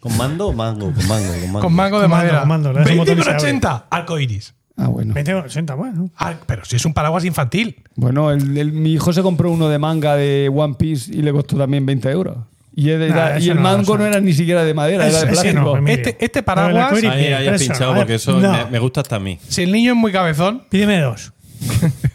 ¿Con 0.00 0.16
mando 0.16 0.48
o 0.48 0.52
mango? 0.52 0.92
Con 0.92 1.06
mango, 1.08 1.32
con 1.32 1.40
mango. 1.52 1.60
Con 1.60 1.72
mango 1.74 1.96
de 1.98 2.02
Con 2.04 2.10
mando, 2.10 2.16
madera. 2.26 2.38
con 2.40 2.48
mando, 2.48 2.72
le 2.72 2.78
das 2.80 2.86
un 2.90 2.96
20 2.96 3.00
botón 3.00 3.12
y 3.12 3.16
por 3.16 3.24
se 3.24 3.30
abre. 3.30 3.42
80. 3.42 3.86
Arco 3.90 4.18
iris. 4.18 4.54
Ah, 4.76 4.86
bueno. 4.86 5.14
20 5.14 5.34
o 5.34 5.38
80, 5.44 5.74
bueno. 5.74 6.10
Ah, 6.16 6.34
pero 6.46 6.64
si 6.64 6.76
es 6.76 6.84
un 6.84 6.94
paraguas 6.94 7.24
infantil. 7.24 7.82
Bueno, 7.94 8.30
el- 8.30 8.56
el- 8.56 8.72
mi 8.72 8.92
hijo 8.94 9.12
se 9.12 9.22
compró 9.22 9.50
uno 9.50 9.68
de 9.68 9.78
manga 9.78 10.16
de 10.16 10.50
One 10.52 10.74
Piece 10.78 11.12
y 11.12 11.22
le 11.22 11.30
costó 11.32 11.56
también 11.56 11.84
20 11.86 12.10
euros. 12.10 12.38
Y, 12.74 12.88
el- 12.90 13.00
Nah, 13.00 13.04
era- 13.06 13.38
y 13.40 13.50
el 13.50 13.56
no, 13.56 13.62
mango 13.62 13.82
eso 13.82 13.92
no 13.98 13.98
no. 13.98 14.06
era 14.06 14.20
ni 14.20 14.32
siquiera 14.32 14.64
de 14.64 14.72
madera, 14.74 15.04
era 15.06 15.12
de 15.12 15.18
ese 15.18 15.26
plástico. 15.32 15.60
no, 15.60 15.76
Emilio. 15.76 15.94
Este- 15.96 16.24
este 16.24 16.42
paraguas- 16.42 16.84
arcoíris 16.86 17.10
Ahí, 17.10 17.20
bien, 17.20 17.34
ahí 17.34 17.48
has 17.48 17.60
eso, 17.60 17.70
pinchado 17.72 17.90
a 17.90 17.94
ver, 17.94 18.02
porque 18.02 18.14
eso 18.14 18.32
no. 18.40 18.52
me, 18.52 18.64
me 18.66 18.78
gusta 18.78 19.02
hasta 19.02 19.16
a 19.16 19.20
mí. 19.20 19.38
Si 19.46 19.62
el 19.62 19.70
niño 19.72 19.92
es 19.92 19.96
muy 19.98 20.10
cabezón, 20.10 20.62
Pídeme 20.70 20.98
dos. 21.00 21.32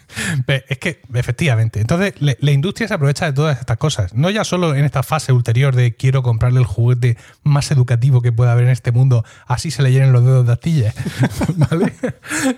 Es 0.67 0.77
que, 0.77 1.01
efectivamente. 1.13 1.79
Entonces, 1.81 2.13
le- 2.19 2.37
la 2.41 2.51
industria 2.51 2.87
se 2.87 2.93
aprovecha 2.93 3.25
de 3.25 3.33
todas 3.33 3.59
estas 3.59 3.77
cosas. 3.77 4.13
No 4.13 4.29
ya 4.29 4.43
solo 4.43 4.75
en 4.75 4.83
esta 4.85 5.03
fase 5.03 5.31
ulterior 5.31 5.75
de 5.75 5.95
quiero 5.95 6.23
comprarle 6.23 6.59
el 6.59 6.65
juguete 6.65 7.17
más 7.43 7.71
educativo 7.71 8.21
que 8.21 8.31
pueda 8.31 8.51
haber 8.51 8.65
en 8.65 8.71
este 8.71 8.91
mundo, 8.91 9.23
así 9.47 9.71
se 9.71 9.81
le 9.83 9.91
llenen 9.91 10.11
los 10.13 10.23
dedos 10.23 10.45
de 10.47 10.53
astillas. 10.53 10.95
¿Vale? 11.55 11.93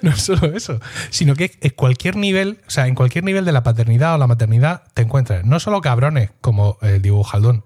No 0.02 0.12
es 0.12 0.22
solo 0.22 0.48
eso. 0.56 0.80
Sino 1.10 1.36
que 1.36 1.58
en 1.62 1.72
cualquier 1.72 2.16
nivel, 2.16 2.60
o 2.68 2.70
sea, 2.70 2.88
en 2.88 2.96
cualquier 2.96 3.24
nivel 3.24 3.46
de 3.46 3.52
la 3.52 3.64
paternidad 3.64 4.16
o 4.16 4.18
la 4.18 4.28
maternidad, 4.28 4.84
te 4.94 5.02
encuentras 5.02 5.46
no 5.46 5.60
solo 5.60 5.82
cabrones 5.82 6.30
como 6.42 6.78
el 6.82 7.02
dibujaldón. 7.02 7.64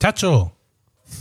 Chacho, 0.00 0.52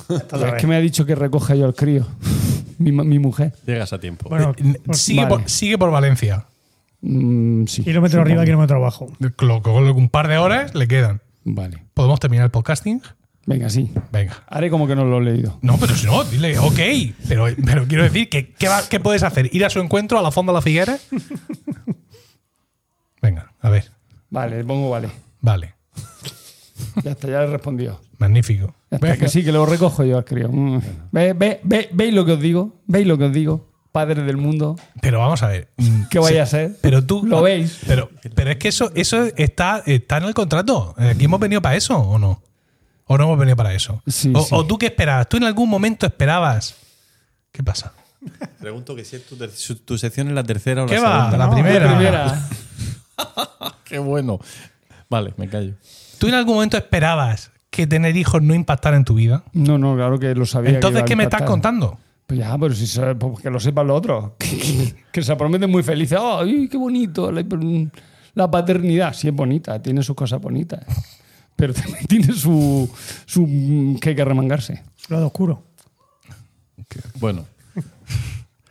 Es 0.10 0.54
que 0.60 0.68
me 0.68 0.76
ha 0.76 0.80
dicho 0.80 1.06
que 1.06 1.16
recoja 1.16 1.56
yo 1.56 1.66
al 1.66 1.74
crío. 1.76 2.06
Mi, 2.78 2.92
mi 2.92 3.20
mujer. 3.20 3.54
Llegas 3.66 3.94
a 3.94 4.00
tiempo. 4.02 4.28
Bueno, 4.28 4.54
eh, 4.58 4.82
pues, 4.86 5.00
sigue, 5.00 5.22
vale. 5.24 5.30
por, 5.38 5.50
sigue 5.50 5.78
por 5.78 5.92
Valencia. 5.92 6.46
Mm, 7.08 7.66
sí. 7.68 7.84
kilómetro 7.84 8.22
arriba, 8.22 8.38
supongo. 8.42 8.46
kilómetro 8.46 8.78
abajo. 8.78 9.08
Un 9.96 10.10
par 10.10 10.28
de 10.28 10.38
horas 10.38 10.74
le 10.74 10.88
quedan. 10.88 11.22
Vale. 11.44 11.86
¿Podemos 11.94 12.20
terminar 12.20 12.46
el 12.46 12.52
podcasting? 12.52 13.02
Venga, 13.46 13.70
sí. 13.70 13.92
Venga. 14.12 14.44
Haré 14.48 14.72
como 14.72 14.88
que 14.88 14.96
no 14.96 15.06
lo 15.06 15.20
he 15.20 15.24
leído. 15.24 15.60
No, 15.62 15.78
pero 15.78 15.94
si 15.94 16.08
no, 16.08 16.24
dile, 16.24 16.58
ok. 16.58 16.80
Pero, 17.28 17.46
pero 17.64 17.86
quiero 17.88 18.04
decir 18.04 18.28
que 18.28 18.54
¿qué, 18.54 18.68
va- 18.68 18.82
qué 18.90 19.00
puedes 19.00 19.22
hacer? 19.22 19.50
¿Ir 19.54 19.64
a 19.66 19.70
su 19.70 19.80
encuentro 19.80 20.18
a 20.18 20.24
la 20.24 20.32
fonda 20.32 20.52
de 20.52 20.56
la 20.56 20.62
figuera? 20.64 20.98
Venga, 23.22 23.52
a 23.62 23.70
ver. 23.70 23.92
Vale, 24.30 24.58
le 24.58 24.64
pongo 24.64 24.90
vale. 24.90 25.10
Vale. 25.42 25.76
Ya 27.04 27.12
está, 27.12 27.28
ya 27.28 27.40
le 27.42 27.46
he 27.46 27.52
respondido. 27.52 28.02
Magnífico. 28.18 28.74
Ya 28.92 28.98
está, 28.98 29.18
que 29.18 29.30
sí, 29.30 29.44
que 29.44 29.52
lo 29.52 29.66
recojo 29.66 30.04
yo 30.04 30.18
al 30.18 30.26
crío. 30.26 30.50
Mm. 30.52 30.82
Ve, 31.12 31.34
ve, 31.34 31.60
ve- 31.64 31.90
¿Veis 31.94 32.14
lo 32.14 32.26
que 32.26 32.34
os 32.34 32.40
digo? 32.40 32.82
¿Veis 32.88 33.08
lo 33.08 33.18
que 33.18 33.26
os 33.26 33.34
digo? 33.34 33.70
Padres 33.96 34.26
del 34.26 34.36
mundo. 34.36 34.76
Pero 35.02 35.20
vamos 35.20 35.42
a 35.42 35.48
ver. 35.48 35.70
¿Qué 36.12 36.20
vaya 36.20 36.46
sí, 36.46 36.58
a 36.58 36.60
ser? 36.68 36.78
Pero 36.82 37.06
tú. 37.06 37.26
¿Lo 37.26 37.42
veis? 37.42 37.80
Pero, 37.88 38.10
pero 38.36 38.52
es 38.52 38.58
que 38.58 38.68
eso, 38.68 38.92
eso 38.94 39.24
está, 39.38 39.82
está 39.86 40.18
en 40.18 40.26
el 40.26 40.34
contrato. 40.34 40.94
¿Aquí 40.98 41.24
hemos 41.24 41.40
venido 41.40 41.62
para 41.62 41.78
eso 41.78 41.98
o 41.98 42.20
no? 42.20 42.42
¿O 43.06 43.18
no 43.18 43.24
hemos 43.24 43.40
venido 43.40 43.56
para 43.56 43.74
eso? 43.74 44.02
Sí, 44.06 44.34
o, 44.36 44.42
sí. 44.42 44.50
o 44.52 44.66
tú 44.68 44.78
qué 44.78 44.88
esperabas? 44.88 45.30
¿Tú 45.30 45.38
en 45.38 45.46
algún 45.46 45.70
momento 45.70 46.06
esperabas? 46.06 46.76
¿Qué 47.54 47.64
pasa? 47.64 47.94
Pregunto 48.60 48.98
que 48.98 49.06
si 49.06 49.16
es 49.16 49.26
tu, 49.26 49.38
tu 49.38 49.98
sección 49.98 50.28
es 50.28 50.34
la 50.34 50.44
tercera 50.44 50.84
o 50.84 50.88
¿Qué 50.88 50.96
la 50.96 51.02
va? 51.02 51.16
segunda. 51.30 51.38
La 51.38 51.46
No, 51.48 51.54
primera. 51.54 51.86
La 51.86 51.96
primera. 51.96 52.50
Qué 53.86 53.98
bueno. 54.00 54.40
Vale, 55.10 55.34
me 55.38 55.48
callo. 55.48 55.74
¿Tú 56.18 56.28
en 56.28 56.34
algún 56.34 56.56
momento 56.56 56.76
esperabas 56.76 57.52
que 57.70 57.88
tener 57.88 58.18
hijos 58.18 58.42
no 58.42 58.54
impactara 58.54 58.98
en 58.98 59.06
tu 59.06 59.14
vida? 59.14 59.44
No, 59.54 59.78
no, 59.78 59.96
claro 59.96 60.20
que 60.20 60.36
lo 60.36 60.46
sabía. 60.46 60.72
que 60.72 60.76
Entonces, 60.76 60.98
iba 61.00 61.06
a 61.06 61.08
¿qué 61.08 61.16
me 61.16 61.24
estás 61.24 61.44
contando? 61.44 61.98
Pues 62.28 62.40
ya, 62.40 62.58
pero 62.58 62.74
si 62.74 62.88
se- 62.88 63.16
pues 63.16 63.40
que 63.42 63.50
lo 63.50 63.60
sepan 63.60 63.88
los 63.88 63.98
otros. 63.98 64.32
que 65.12 65.22
se 65.22 65.36
prometen 65.36 65.70
muy 65.70 65.84
felices. 65.84 66.18
¡Ay, 66.22 66.68
qué 66.68 66.78
bonito! 66.78 67.32
La, 67.32 67.44
la 68.34 68.52
paternidad. 68.52 69.14
Sí, 69.14 69.28
es 69.28 69.34
bonita, 69.34 69.82
tiene 69.82 70.02
sus 70.02 70.16
cosas 70.16 70.42
bonitas. 70.42 70.84
Pero 71.56 71.74
también 71.74 72.06
tiene 72.08 72.34
su. 72.34 72.90
su 73.26 73.46
mm, 73.48 73.98
que 74.00 74.10
hay 74.10 74.16
que 74.16 74.26
remangarse. 74.26 74.84
Su 74.96 75.14
lado 75.14 75.28
oscuro. 75.28 75.64
Bueno, 77.20 77.46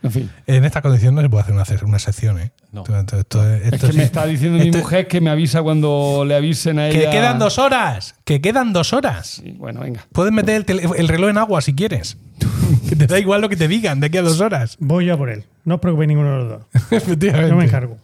En 0.01 0.11
fin. 0.11 0.29
En 0.47 0.65
esta 0.65 0.81
condición 0.81 1.15
no 1.15 1.21
se 1.21 1.29
puede 1.29 1.43
hacer 1.43 1.53
una, 1.55 1.65
una 1.87 1.99
sección, 1.99 2.39
¿eh? 2.39 2.51
No. 2.75 2.81
Esto- 2.83 3.17
esto- 3.17 3.53
esto- 3.55 3.75
Es 3.75 3.81
que 3.81 3.91
sí- 3.91 3.97
me 3.97 4.03
está 4.03 4.25
diciendo 4.27 4.63
mi 4.63 4.69
mujer 4.69 5.07
que 5.07 5.21
me 5.21 5.29
avisa 5.29 5.63
cuando 5.63 6.23
le 6.27 6.35
avisen 6.35 6.77
a 6.79 6.89
Que 6.89 6.99
ella. 7.01 7.11
quedan 7.11 7.39
dos 7.39 7.57
horas. 7.57 8.15
Que 8.25 8.41
quedan 8.41 8.73
dos 8.73 8.93
horas. 8.93 9.41
Sí, 9.43 9.55
bueno, 9.57 9.79
venga. 9.81 10.05
Puedes 10.11 10.31
meter 10.33 10.55
el, 10.57 10.65
tele- 10.65 10.89
el 10.97 11.07
reloj 11.07 11.29
en 11.29 11.37
agua 11.37 11.61
si 11.61 11.73
quieres. 11.73 12.17
que 12.89 12.95
te 12.95 13.07
da 13.07 13.17
igual 13.17 13.41
lo 13.41 13.49
que 13.49 13.55
te 13.55 13.67
digan 13.67 13.99
de 14.01 14.07
aquí 14.07 14.17
a 14.17 14.21
dos 14.21 14.41
horas. 14.41 14.75
Voy 14.79 15.05
ya 15.07 15.17
por 15.17 15.29
él. 15.29 15.45
No 15.63 15.75
os 15.75 15.81
preocupéis 15.81 16.09
ninguno 16.09 16.31
de 16.31 16.37
los 16.37 16.49
dos. 16.49 16.61
Efectivamente. 16.91 17.49
Yo 17.49 17.55
me 17.55 17.63
encargo. 17.65 17.97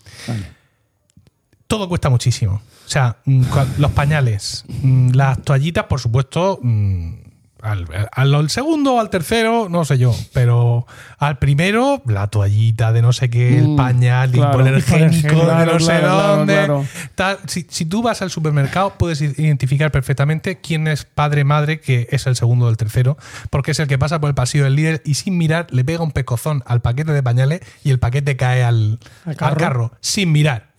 Todo 1.68 1.88
cuesta 1.88 2.10
muchísimo. 2.10 2.62
O 2.86 2.90
sea, 2.90 3.18
mm, 3.26 3.44
los 3.78 3.92
pañales, 3.92 4.66
mm, 4.82 5.12
las 5.12 5.42
toallitas, 5.42 5.86
por 5.86 6.00
supuesto, 6.02 6.60
mm, 6.62 7.14
al, 7.62 7.88
al- 8.12 8.34
al 8.36 8.50
segundo 8.50 8.96
o 8.96 9.00
al 9.00 9.10
tercero, 9.10 9.68
no 9.70 9.86
sé 9.86 9.98
yo, 9.98 10.16
pero 10.34 10.86
al 11.18 11.38
primero, 11.38 12.02
la 12.06 12.28
toallita 12.28 12.92
de 12.92 13.02
no 13.02 13.14
sé 13.14 13.30
qué, 13.30 13.58
el 13.60 13.70
Mm, 13.70 13.76
pañal, 13.76 14.32
claro. 14.32 14.52
hipoalergénico 14.52 15.28
de 15.40 15.46
Claro, 15.46 15.74
no 15.74 15.80
sé 15.80 16.00
claro, 16.00 16.36
dónde. 16.38 16.68
tal. 17.16 17.38
Si, 17.48 17.66
si 17.70 17.86
tú 17.86 18.02
vas 18.02 18.22
al 18.22 18.32
supermercado, 18.32 18.94
puedes 18.98 19.22
identificar 19.22 19.92
perfectamente 19.92 20.60
quién 20.60 20.88
es 20.88 21.06
padre, 21.06 21.44
madre, 21.44 21.80
que 21.80 22.08
es 22.12 22.28
el 22.28 22.36
segundo 22.36 22.66
o 22.66 22.70
el 22.70 22.78
tercero, 22.78 23.18
porque 23.50 23.72
es 23.72 23.80
el 23.80 23.88
que 23.88 23.98
pasa 24.00 24.20
por 24.20 24.30
el 24.30 24.36
pasillo 24.36 24.64
del 24.64 24.76
líder 24.76 25.02
y 25.06 25.14
sin 25.16 25.38
mirar 25.38 25.68
le 25.72 25.84
pega 25.86 26.04
un 26.04 26.12
pecozón 26.12 26.64
al 26.66 26.82
paquete 26.82 27.12
de 27.12 27.22
pañales 27.24 27.62
y 27.84 27.92
el 27.92 28.00
paquete 28.00 28.36
cae 28.38 28.64
al, 28.64 29.00
Al 29.26 29.36
carro, 29.58 29.92
sin 30.02 30.32
mirar. 30.32 30.71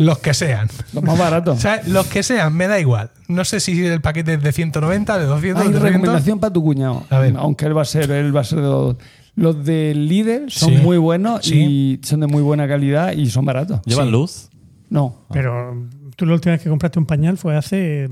Los 0.00 0.18
que 0.18 0.32
sean. 0.32 0.66
Los 0.94 1.04
más 1.04 1.18
baratos. 1.18 1.58
O 1.58 1.60
sea, 1.60 1.82
los 1.86 2.06
que 2.06 2.22
sean, 2.22 2.54
me 2.54 2.66
da 2.66 2.80
igual. 2.80 3.10
No 3.28 3.44
sé 3.44 3.60
si 3.60 3.84
el 3.84 4.00
paquete 4.00 4.34
es 4.34 4.42
de 4.42 4.50
190, 4.50 5.18
de 5.18 5.26
200, 5.26 5.60
Hay 5.62 5.68
de 5.68 5.74
300. 5.78 5.82
recomendación 6.00 6.40
para 6.40 6.52
tu 6.52 6.62
cuñado. 6.62 7.04
A 7.10 7.18
ver. 7.18 7.34
Aunque 7.36 7.66
él 7.66 7.76
va 7.76 7.82
a 7.82 7.84
ser, 7.84 8.10
él 8.10 8.34
va 8.34 8.40
a 8.40 8.44
ser 8.44 8.60
de 8.60 8.64
los. 8.68 8.96
Los 9.36 9.64
de 9.64 9.94
líder 9.94 10.50
son 10.50 10.70
Sí. 10.70 10.76
muy 10.78 10.96
buenos 10.98 11.40
Sí. 11.44 11.98
y 12.00 12.06
son 12.06 12.20
de 12.20 12.26
muy 12.26 12.42
buena 12.42 12.66
calidad 12.66 13.12
y 13.12 13.26
son 13.30 13.44
baratos. 13.44 13.80
¿llevan 13.84 14.06
Sí. 14.06 14.12
luz? 14.12 14.48
No. 14.88 15.26
Pero 15.32 15.86
tú 16.16 16.26
la 16.26 16.32
última 16.34 16.52
vez 16.52 16.62
que 16.62 16.68
compraste 16.70 16.98
un 16.98 17.06
pañal 17.06 17.36
fue 17.38 17.56
hace 17.56 18.08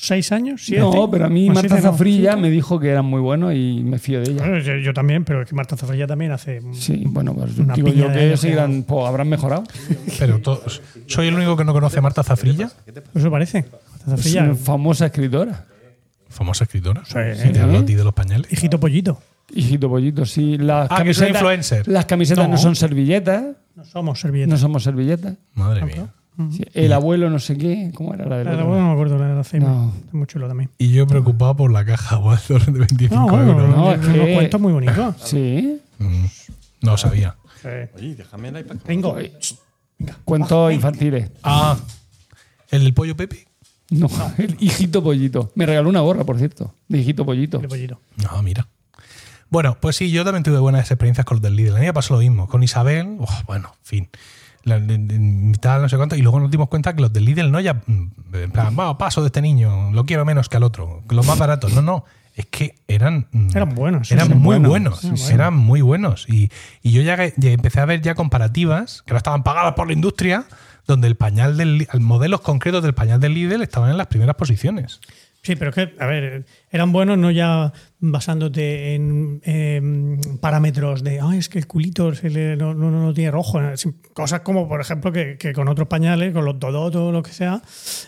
seis 0.00 0.30
años, 0.32 0.62
siete. 0.64 0.80
No, 0.80 1.10
pero 1.10 1.26
a 1.26 1.28
mí 1.28 1.48
Marta 1.48 1.62
siete, 1.68 1.82
Zafrilla 1.82 2.36
me 2.36 2.50
dijo 2.50 2.78
que 2.78 2.88
eran 2.88 3.04
muy 3.04 3.20
buenos 3.20 3.52
y 3.54 3.82
me 3.84 3.98
fío 3.98 4.20
de 4.20 4.30
ella. 4.30 4.40
Bueno, 4.46 4.58
yo, 4.60 4.76
yo 4.76 4.94
también, 4.94 5.24
pero 5.24 5.42
es 5.42 5.48
que 5.48 5.54
Marta 5.54 5.76
Zafrilla 5.76 6.06
también 6.06 6.30
hace. 6.32 6.60
Sí, 6.72 7.02
bueno, 7.06 7.34
pues 7.34 7.58
Una 7.58 7.74
digo 7.74 7.88
yo 7.88 8.10
que 8.12 8.36
seguirán, 8.36 8.84
pues, 8.84 9.06
habrán 9.06 9.28
mejorado. 9.28 9.64
Pero 10.18 10.38
todos. 10.40 10.80
¿Soy 11.06 11.28
el 11.28 11.34
único 11.34 11.56
que 11.56 11.64
no 11.64 11.72
conoce 11.72 11.98
a 11.98 12.02
Marta 12.02 12.22
Zafrilla? 12.22 12.70
Eso 13.14 13.30
parece. 13.30 13.62
Marta 13.62 13.78
Es 14.04 14.10
Zafrilla. 14.10 14.44
una 14.44 14.54
famosa 14.54 15.06
escritora. 15.06 15.66
Famosa 16.28 16.64
escritora. 16.64 17.02
Sí. 17.04 17.18
Si 17.42 17.48
te 17.52 17.60
hablo 17.60 17.78
a 17.78 17.84
ti 17.84 17.94
de 17.94 18.04
los 18.04 18.14
pañales. 18.14 18.52
Hijito 18.52 18.78
pollito. 18.78 19.20
Hijito 19.54 19.88
pollito, 19.88 20.26
sí. 20.26 20.58
Las 20.58 20.88
Ah, 20.90 21.02
que 21.02 21.10
es 21.10 21.18
un 21.18 21.28
influencer. 21.28 21.88
Las 21.88 22.04
camisetas 22.04 22.46
no. 22.46 22.52
No. 22.52 22.58
son 22.58 22.76
servilletas. 22.76 23.44
No 23.74 23.84
somos 23.84 24.20
servilletas. 24.20 24.50
No 24.50 24.58
somos 24.58 24.82
servilletas. 24.82 25.34
Madre 25.54 25.84
mía. 25.84 26.08
Sí, 26.52 26.62
El 26.72 26.92
abuelo 26.92 27.30
no 27.30 27.38
sé 27.40 27.56
qué. 27.58 27.90
¿Cómo 27.94 28.14
era 28.14 28.26
la 28.26 28.36
del 28.36 28.44
La 28.44 28.50
de 28.52 28.56
la 28.58 28.62
otro? 28.64 28.74
abuela 28.74 28.82
no 28.82 28.88
me 28.88 28.92
acuerdo, 28.94 29.18
la 29.18 29.26
de 29.26 29.32
la 29.32 29.38
Alzheimer. 29.40 29.68
No. 29.68 29.92
Es 30.06 30.14
muy 30.14 30.26
chulo 30.26 30.46
también. 30.46 30.70
Y 30.78 30.92
yo 30.92 31.06
preocupado 31.06 31.56
por 31.56 31.72
la 31.72 31.84
caja 31.84 32.18
Walter 32.20 32.64
de 32.64 32.78
25 32.78 33.14
No, 33.14 33.28
bueno, 33.28 33.50
euros. 33.52 33.68
no, 33.70 33.76
no, 33.76 33.92
es 33.92 34.00
que- 34.06 34.34
cuentos 34.34 34.60
muy 34.60 34.72
bonitos. 34.72 35.14
Sí. 35.24 35.80
Mm, 35.98 36.24
No 36.82 36.90
lo 36.92 36.96
sabía. 36.96 37.36
Eh, 37.64 37.90
Oye, 37.96 38.14
déjame 38.14 38.52
la 38.52 38.60
iPad. 38.60 38.76
Ringo. 38.86 39.16
Cuentos 40.24 40.72
infantiles. 40.72 41.30
Ah, 41.42 41.76
¿el 42.70 42.84
del 42.84 42.94
pollo 42.94 43.16
Pepe? 43.16 43.46
No, 43.90 44.08
el 44.38 44.56
hijito 44.60 45.02
pollito. 45.02 45.50
Me 45.56 45.66
regaló 45.66 45.88
una 45.88 46.00
gorra, 46.00 46.24
por 46.24 46.38
cierto, 46.38 46.72
de 46.88 46.98
hijito 46.98 47.24
pollito. 47.24 47.58
de 47.58 47.68
pollito. 47.68 48.00
No, 48.16 48.42
mira. 48.42 48.68
Bueno, 49.50 49.76
pues 49.80 49.96
sí, 49.96 50.10
yo 50.10 50.24
también 50.24 50.42
tuve 50.44 50.58
buenas 50.58 50.90
experiencias 50.90 51.24
con 51.24 51.36
los 51.36 51.42
del 51.42 51.56
Lidl. 51.56 51.74
A 51.76 51.80
mí 51.80 51.86
me 51.86 51.94
pasó 51.94 52.14
lo 52.14 52.20
mismo. 52.20 52.46
Con 52.48 52.62
Isabel, 52.62 53.16
oh, 53.18 53.26
bueno, 53.46 53.72
en 53.80 53.84
fin. 53.86 54.08
De- 54.64 55.56
tal, 55.60 55.82
no 55.82 55.88
sé 55.88 55.96
cuánto. 55.96 56.16
Y 56.16 56.22
luego 56.22 56.40
nos 56.40 56.50
dimos 56.50 56.68
cuenta 56.68 56.94
que 56.94 57.00
los 57.00 57.12
del 57.12 57.24
Lidl 57.24 57.50
no 57.50 57.60
ya. 57.60 57.74
mm, 57.86 58.06
En 58.34 58.50
plan, 58.50 58.76
"Va, 58.78 58.96
paso 58.98 59.20
de 59.22 59.26
este 59.28 59.40
niño, 59.42 59.90
lo 59.92 60.04
quiero 60.04 60.24
menos 60.24 60.48
que 60.48 60.56
al 60.58 60.62
otro. 60.62 61.02
Los 61.08 61.26
más 61.26 61.38
baratos. 61.38 61.72
No, 61.72 61.82
no. 61.82 62.04
Es 62.34 62.46
que 62.46 62.76
eran. 62.86 63.26
mm, 63.32 63.48
Eran 63.56 63.74
buenos, 63.74 64.08
sí, 64.08 64.14
Eran 64.14 64.28
sí, 64.28 64.34
muy 64.34 64.58
buenos, 64.60 65.02
buenos. 65.02 65.20
sí. 65.20 65.32
Eran 65.32 65.56
muy 65.56 65.80
buenos. 65.80 66.26
Y, 66.28 66.50
y 66.82 66.92
yo 66.92 67.02
ya, 67.02 67.16
ya 67.36 67.50
empecé 67.50 67.80
a 67.80 67.84
ver 67.84 68.00
ya 68.00 68.14
comparativas 68.14 69.02
que 69.06 69.12
no 69.12 69.16
estaban 69.16 69.42
pagadas 69.42 69.74
por 69.74 69.86
la 69.88 69.92
industria, 69.94 70.44
donde 70.86 71.08
el 71.08 71.16
pañal 71.16 71.56
del. 71.56 71.88
Modelos 71.98 72.40
concretos 72.42 72.82
del 72.82 72.94
pañal 72.94 73.18
del 73.20 73.34
Lidl 73.34 73.62
estaban 73.62 73.90
en 73.90 73.96
las 73.96 74.06
primeras 74.06 74.36
posiciones. 74.36 75.00
Sí, 75.40 75.54
pero 75.56 75.70
es 75.70 75.74
que, 75.76 75.94
a 75.98 76.06
ver, 76.06 76.44
eran 76.70 76.92
buenos 76.92 77.16
no 77.16 77.30
ya 77.30 77.72
basándote 78.00 78.94
en 78.94 79.40
em, 79.44 80.18
parámetros 80.40 81.02
de, 81.04 81.20
ah, 81.20 81.34
es 81.36 81.48
que 81.48 81.58
el 81.58 81.66
culito 81.66 82.14
se 82.14 82.28
le- 82.28 82.56
no, 82.56 82.74
no, 82.74 82.90
no 82.90 83.14
tiene 83.14 83.30
rojo. 83.30 83.60
Sí, 83.76 83.90
Cosas 84.14 84.40
como, 84.40 84.68
por 84.68 84.80
ejemplo, 84.80 85.12
que, 85.12 85.38
que 85.38 85.52
con 85.52 85.68
otros 85.68 85.88
pañales, 85.88 86.34
con 86.34 86.44
los 86.44 86.58
Dodot 86.58 86.94
o 86.96 87.12
lo 87.12 87.22
que 87.22 87.32
sea, 87.32 87.62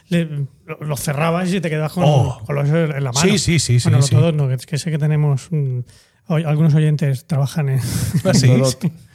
le- 0.09 0.47
los 0.81 1.01
cerrabas 1.01 1.53
y 1.55 1.61
te 1.61 1.71
quedabas 1.71 1.93
con, 1.93 2.05
Oh. 2.07 2.43
con 2.45 2.57
los 2.57 2.69
en 2.69 2.89
la 3.05 3.13
mano. 3.13 3.21
Sí, 3.21 3.39
sí, 3.39 3.59
sí, 3.59 3.79
sí, 3.81 3.85
Bueno, 3.89 3.99
los 3.99 4.07
sí. 4.07 4.17
No, 4.17 4.49
que, 4.49 4.57
que 4.59 4.77
sé 4.79 4.91
que 4.91 4.99
tenemos... 4.99 5.49
mm, 5.51 5.81
algunos 6.27 6.75
oyentes 6.75 7.27
trabajan 7.27 7.69
en... 7.71 7.81
Ah, 8.25 8.35
sí. 8.35 8.49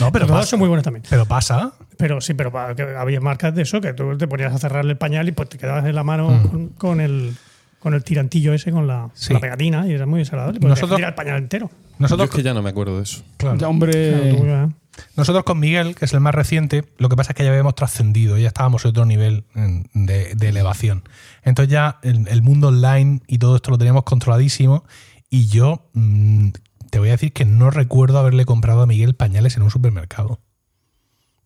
No, 0.00 0.10
pero 0.12 0.26
los 0.26 0.36
pasa. 0.36 0.46
son 0.50 0.58
muy 0.58 0.68
buenos 0.68 0.84
también. 0.84 1.04
Pero 1.08 1.26
pasa. 1.26 1.72
Pero 1.96 2.20
sí, 2.20 2.34
pero 2.34 2.52
había 2.98 3.20
marcas 3.20 3.54
de 3.54 3.62
eso 3.62 3.80
que 3.80 3.92
tú 3.92 4.16
te 4.16 4.26
ponías 4.26 4.54
a 4.54 4.58
cerrarle 4.58 4.92
el 4.92 4.98
pañal 4.98 5.28
y 5.28 5.32
pues 5.32 5.48
te 5.48 5.58
quedabas 5.58 5.84
en 5.86 5.94
la 5.94 6.04
mano 6.04 6.30
Mm. 6.30 6.48
con, 6.48 6.68
con 6.70 7.00
el 7.00 7.34
con 7.78 7.94
el 7.94 8.04
tirantillo 8.04 8.52
ese, 8.52 8.72
con 8.72 8.86
la, 8.86 9.08
Sí. 9.14 9.28
con 9.28 9.36
la 9.36 9.40
pegatina, 9.40 9.86
y 9.86 9.92
era 9.94 10.04
muy 10.04 10.18
desagradable. 10.18 10.60
Nosotros- 10.60 10.96
tirar 10.96 11.12
el 11.12 11.14
pañal 11.14 11.38
entero. 11.38 11.70
Yo 11.70 11.94
Nosotros, 11.98 12.28
es 12.28 12.34
que 12.36 12.42
ya 12.42 12.52
no 12.52 12.60
me 12.60 12.68
acuerdo 12.68 12.98
de 12.98 13.04
eso. 13.04 13.22
claro. 13.38 13.56
Ya, 13.56 13.68
hombre. 13.68 13.92
Claro, 13.92 14.36
tú, 14.36 14.44
¿eh? 14.44 14.68
Nosotros 15.16 15.44
con 15.44 15.58
Miguel, 15.60 15.94
que 15.94 16.04
es 16.04 16.12
el 16.12 16.20
más 16.20 16.34
reciente, 16.34 16.84
lo 16.98 17.08
que 17.08 17.16
pasa 17.16 17.32
es 17.32 17.36
que 17.36 17.42
ya 17.44 17.48
habíamos 17.48 17.74
trascendido, 17.74 18.36
ya 18.36 18.48
estábamos 18.48 18.84
en 18.84 18.90
otro 18.90 19.06
nivel 19.06 19.44
de, 19.94 20.34
de 20.34 20.48
elevación. 20.50 21.04
Entonces 21.42 21.72
ya 21.72 22.00
el, 22.02 22.28
el 22.28 22.42
mundo 22.42 22.68
online 22.68 23.20
y 23.26 23.38
todo 23.38 23.56
esto 23.56 23.70
lo 23.70 23.78
teníamos 23.78 24.02
controladísimo 24.04 24.84
y 25.30 25.46
yo 25.46 25.88
mm, 25.94 26.48
te 26.90 26.98
voy 26.98 27.08
a 27.08 27.12
decir 27.12 27.32
que 27.32 27.44
no 27.44 27.70
recuerdo 27.70 28.18
haberle 28.18 28.44
comprado 28.44 28.82
a 28.82 28.86
Miguel 28.86 29.14
pañales 29.14 29.56
en 29.56 29.62
un 29.62 29.70
supermercado. 29.70 30.40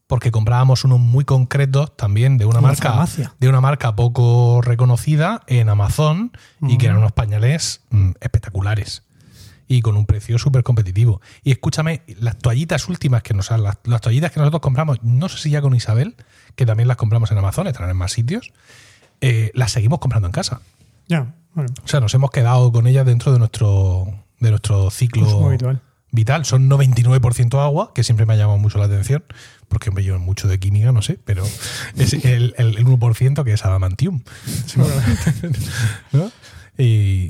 Porque 0.06 0.30
comprábamos 0.30 0.84
unos 0.84 1.00
muy 1.00 1.24
concretos 1.24 1.96
también 1.96 2.36
de 2.36 2.44
una 2.44 2.60
marca 2.60 2.90
farmacia. 2.90 3.34
de 3.38 3.48
una 3.48 3.60
marca 3.60 3.96
poco 3.96 4.60
reconocida 4.60 5.42
en 5.46 5.68
Amazon 5.70 6.32
y 6.60 6.76
que 6.76 6.86
eran 6.86 6.98
unos 6.98 7.12
pañales 7.12 7.80
mm, 7.90 8.10
espectaculares 8.20 9.02
y 9.66 9.80
con 9.80 9.96
un 9.96 10.06
precio 10.06 10.38
súper 10.38 10.62
competitivo. 10.62 11.20
Y 11.42 11.52
escúchame, 11.52 12.02
las 12.20 12.38
toallitas 12.38 12.88
últimas 12.88 13.22
que 13.22 13.34
nos 13.34 13.50
las, 13.50 13.78
las 13.84 14.00
toallitas 14.00 14.30
que 14.30 14.40
nosotros 14.40 14.60
compramos, 14.60 15.02
no 15.02 15.28
sé 15.28 15.38
si 15.38 15.50
ya 15.50 15.62
con 15.62 15.74
Isabel, 15.74 16.16
que 16.54 16.66
también 16.66 16.88
las 16.88 16.96
compramos 16.96 17.30
en 17.30 17.38
Amazon, 17.38 17.66
estarán 17.66 17.90
en 17.90 17.96
más 17.96 18.12
sitios, 18.12 18.52
eh, 19.20 19.50
las 19.54 19.72
seguimos 19.72 20.00
comprando 20.00 20.28
en 20.28 20.32
casa. 20.32 20.60
Ya, 21.08 21.34
bueno, 21.54 21.72
O 21.82 21.88
sea, 21.88 22.00
nos 22.00 22.12
hemos 22.14 22.30
quedado 22.30 22.72
con 22.72 22.86
ellas 22.86 23.06
dentro 23.06 23.32
de 23.32 23.38
nuestro, 23.38 24.23
de 24.40 24.50
nuestro 24.50 24.90
ciclo 24.90 25.48
vital. 26.12 26.44
Son 26.44 26.68
99% 26.70 27.60
agua, 27.62 27.92
que 27.94 28.04
siempre 28.04 28.24
me 28.26 28.34
ha 28.34 28.36
llamado 28.36 28.58
mucho 28.58 28.78
la 28.78 28.84
atención, 28.84 29.24
porque 29.68 29.90
me 29.90 30.02
llevo 30.02 30.18
mucho 30.18 30.46
de 30.48 30.58
química, 30.60 30.92
no 30.92 31.02
sé, 31.02 31.18
pero 31.24 31.44
es 31.96 32.12
el, 32.12 32.54
el, 32.58 32.76
el 32.78 32.86
1% 32.86 33.44
que 33.44 33.52
es 33.52 33.64
adamantium. 33.64 34.22
¿no? 36.12 36.30
Y, 36.78 36.84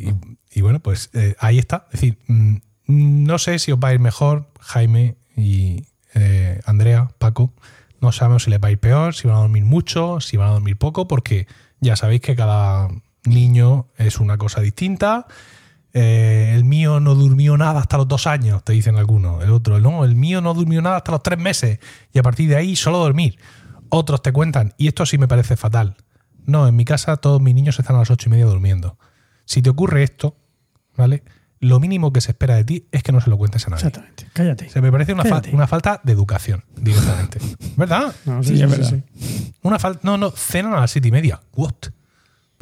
y- 0.09 0.15
y 0.57 0.61
bueno, 0.61 0.79
pues 0.81 1.11
eh, 1.15 1.35
ahí 1.41 1.59
está. 1.59 1.87
Es 1.93 2.01
decir, 2.01 2.19
mm, 2.29 2.57
no 2.87 3.39
sé 3.39 3.59
si 3.59 3.73
os 3.73 3.79
va 3.83 3.89
a 3.89 3.95
ir 3.95 3.99
mejor, 4.01 4.49
Jaime 4.61 5.17
y 5.37 5.87
eh, 6.15 6.61
Andrea, 6.65 7.11
Paco. 7.19 7.53
No 8.01 8.13
sabemos 8.13 8.45
si 8.45 8.51
les 8.51 8.61
va 8.61 8.69
a 8.69 8.71
ir 8.71 8.79
peor, 8.79 9.15
si 9.17 9.27
van 9.27 9.37
a 9.39 9.41
dormir 9.41 9.65
mucho, 9.65 10.21
si 10.21 10.37
van 10.37 10.49
a 10.49 10.53
dormir 10.53 10.77
poco, 10.77 11.09
porque 11.09 11.49
ya 11.81 11.97
sabéis 11.97 12.21
que 12.21 12.37
cada 12.37 12.89
niño 13.25 13.89
es 13.97 14.21
una 14.21 14.39
cosa 14.39 14.61
distinta. 14.61 15.27
Eh, 15.97 16.53
el 16.55 16.65
mío 16.65 16.99
no 16.99 17.15
durmió 17.15 17.57
nada 17.57 17.79
hasta 17.81 17.97
los 17.97 18.09
dos 18.09 18.27
años, 18.27 18.65
te 18.65 18.73
dicen 18.73 18.97
algunos. 18.97 19.43
El 19.45 19.51
otro, 19.53 19.79
no, 19.79 20.05
el 20.05 20.17
mío 20.17 20.41
no 20.41 20.53
durmió 20.53 20.83
nada 20.83 20.97
hasta 20.97 21.13
los 21.13 21.23
tres 21.23 21.39
meses 21.39 21.79
y 22.13 22.19
a 22.19 22.23
partir 22.23 22.49
de 22.49 22.57
ahí 22.57 22.75
solo 22.77 22.99
dormir. 22.99 23.39
Otros 23.91 24.21
te 24.23 24.33
cuentan, 24.33 24.75
y 24.77 24.89
esto 24.89 25.07
sí 25.07 25.19
me 25.19 25.29
parece 25.29 25.57
fatal. 25.57 25.97
No, 26.47 26.67
en 26.67 26.75
mi 26.75 26.85
casa 26.85 27.17
todos 27.17 27.41
mis 27.41 27.55
niños 27.55 27.79
están 27.79 27.95
a 27.97 28.01
las 28.01 28.11
ocho 28.11 28.29
y 28.29 28.33
media 28.33 28.47
durmiendo. 28.47 28.99
Si 29.45 29.63
te 29.63 29.71
ocurre 29.71 30.03
esto, 30.03 30.37
¿vale? 30.97 31.23
Lo 31.61 31.79
mínimo 31.81 32.13
que 32.13 32.21
se 32.21 32.33
espera 32.33 32.57
de 32.57 32.65
ti 32.65 32.89
es 32.91 33.03
que 33.05 33.13
no 33.13 33.21
se 33.21 33.31
lo 33.31 33.39
cuentes 33.39 33.67
a 33.67 33.71
nadie. 33.71 33.87
Exactamente. 33.87 34.27
Cállate. 34.33 34.69
Se 34.69 34.83
me 34.83 34.91
parece 34.91 35.13
una, 35.13 35.23
fa- 35.25 35.43
una 35.53 35.67
falta 35.69 36.01
de 36.03 36.13
educación, 36.13 36.65
directamente. 36.77 37.39
¿Verdad? 37.77 38.13
No, 38.27 38.43
Sí, 38.43 38.61
es 38.61 38.69
verdad. 38.69 38.99
Una 39.63 39.79
falta. 39.79 40.01
No, 40.03 40.19
no, 40.19 40.31
cenan 40.33 40.75
a 40.75 40.81
las 40.81 40.91
siete 40.91 41.09
y 41.09 41.13
media. 41.13 41.41
What? 41.55 41.73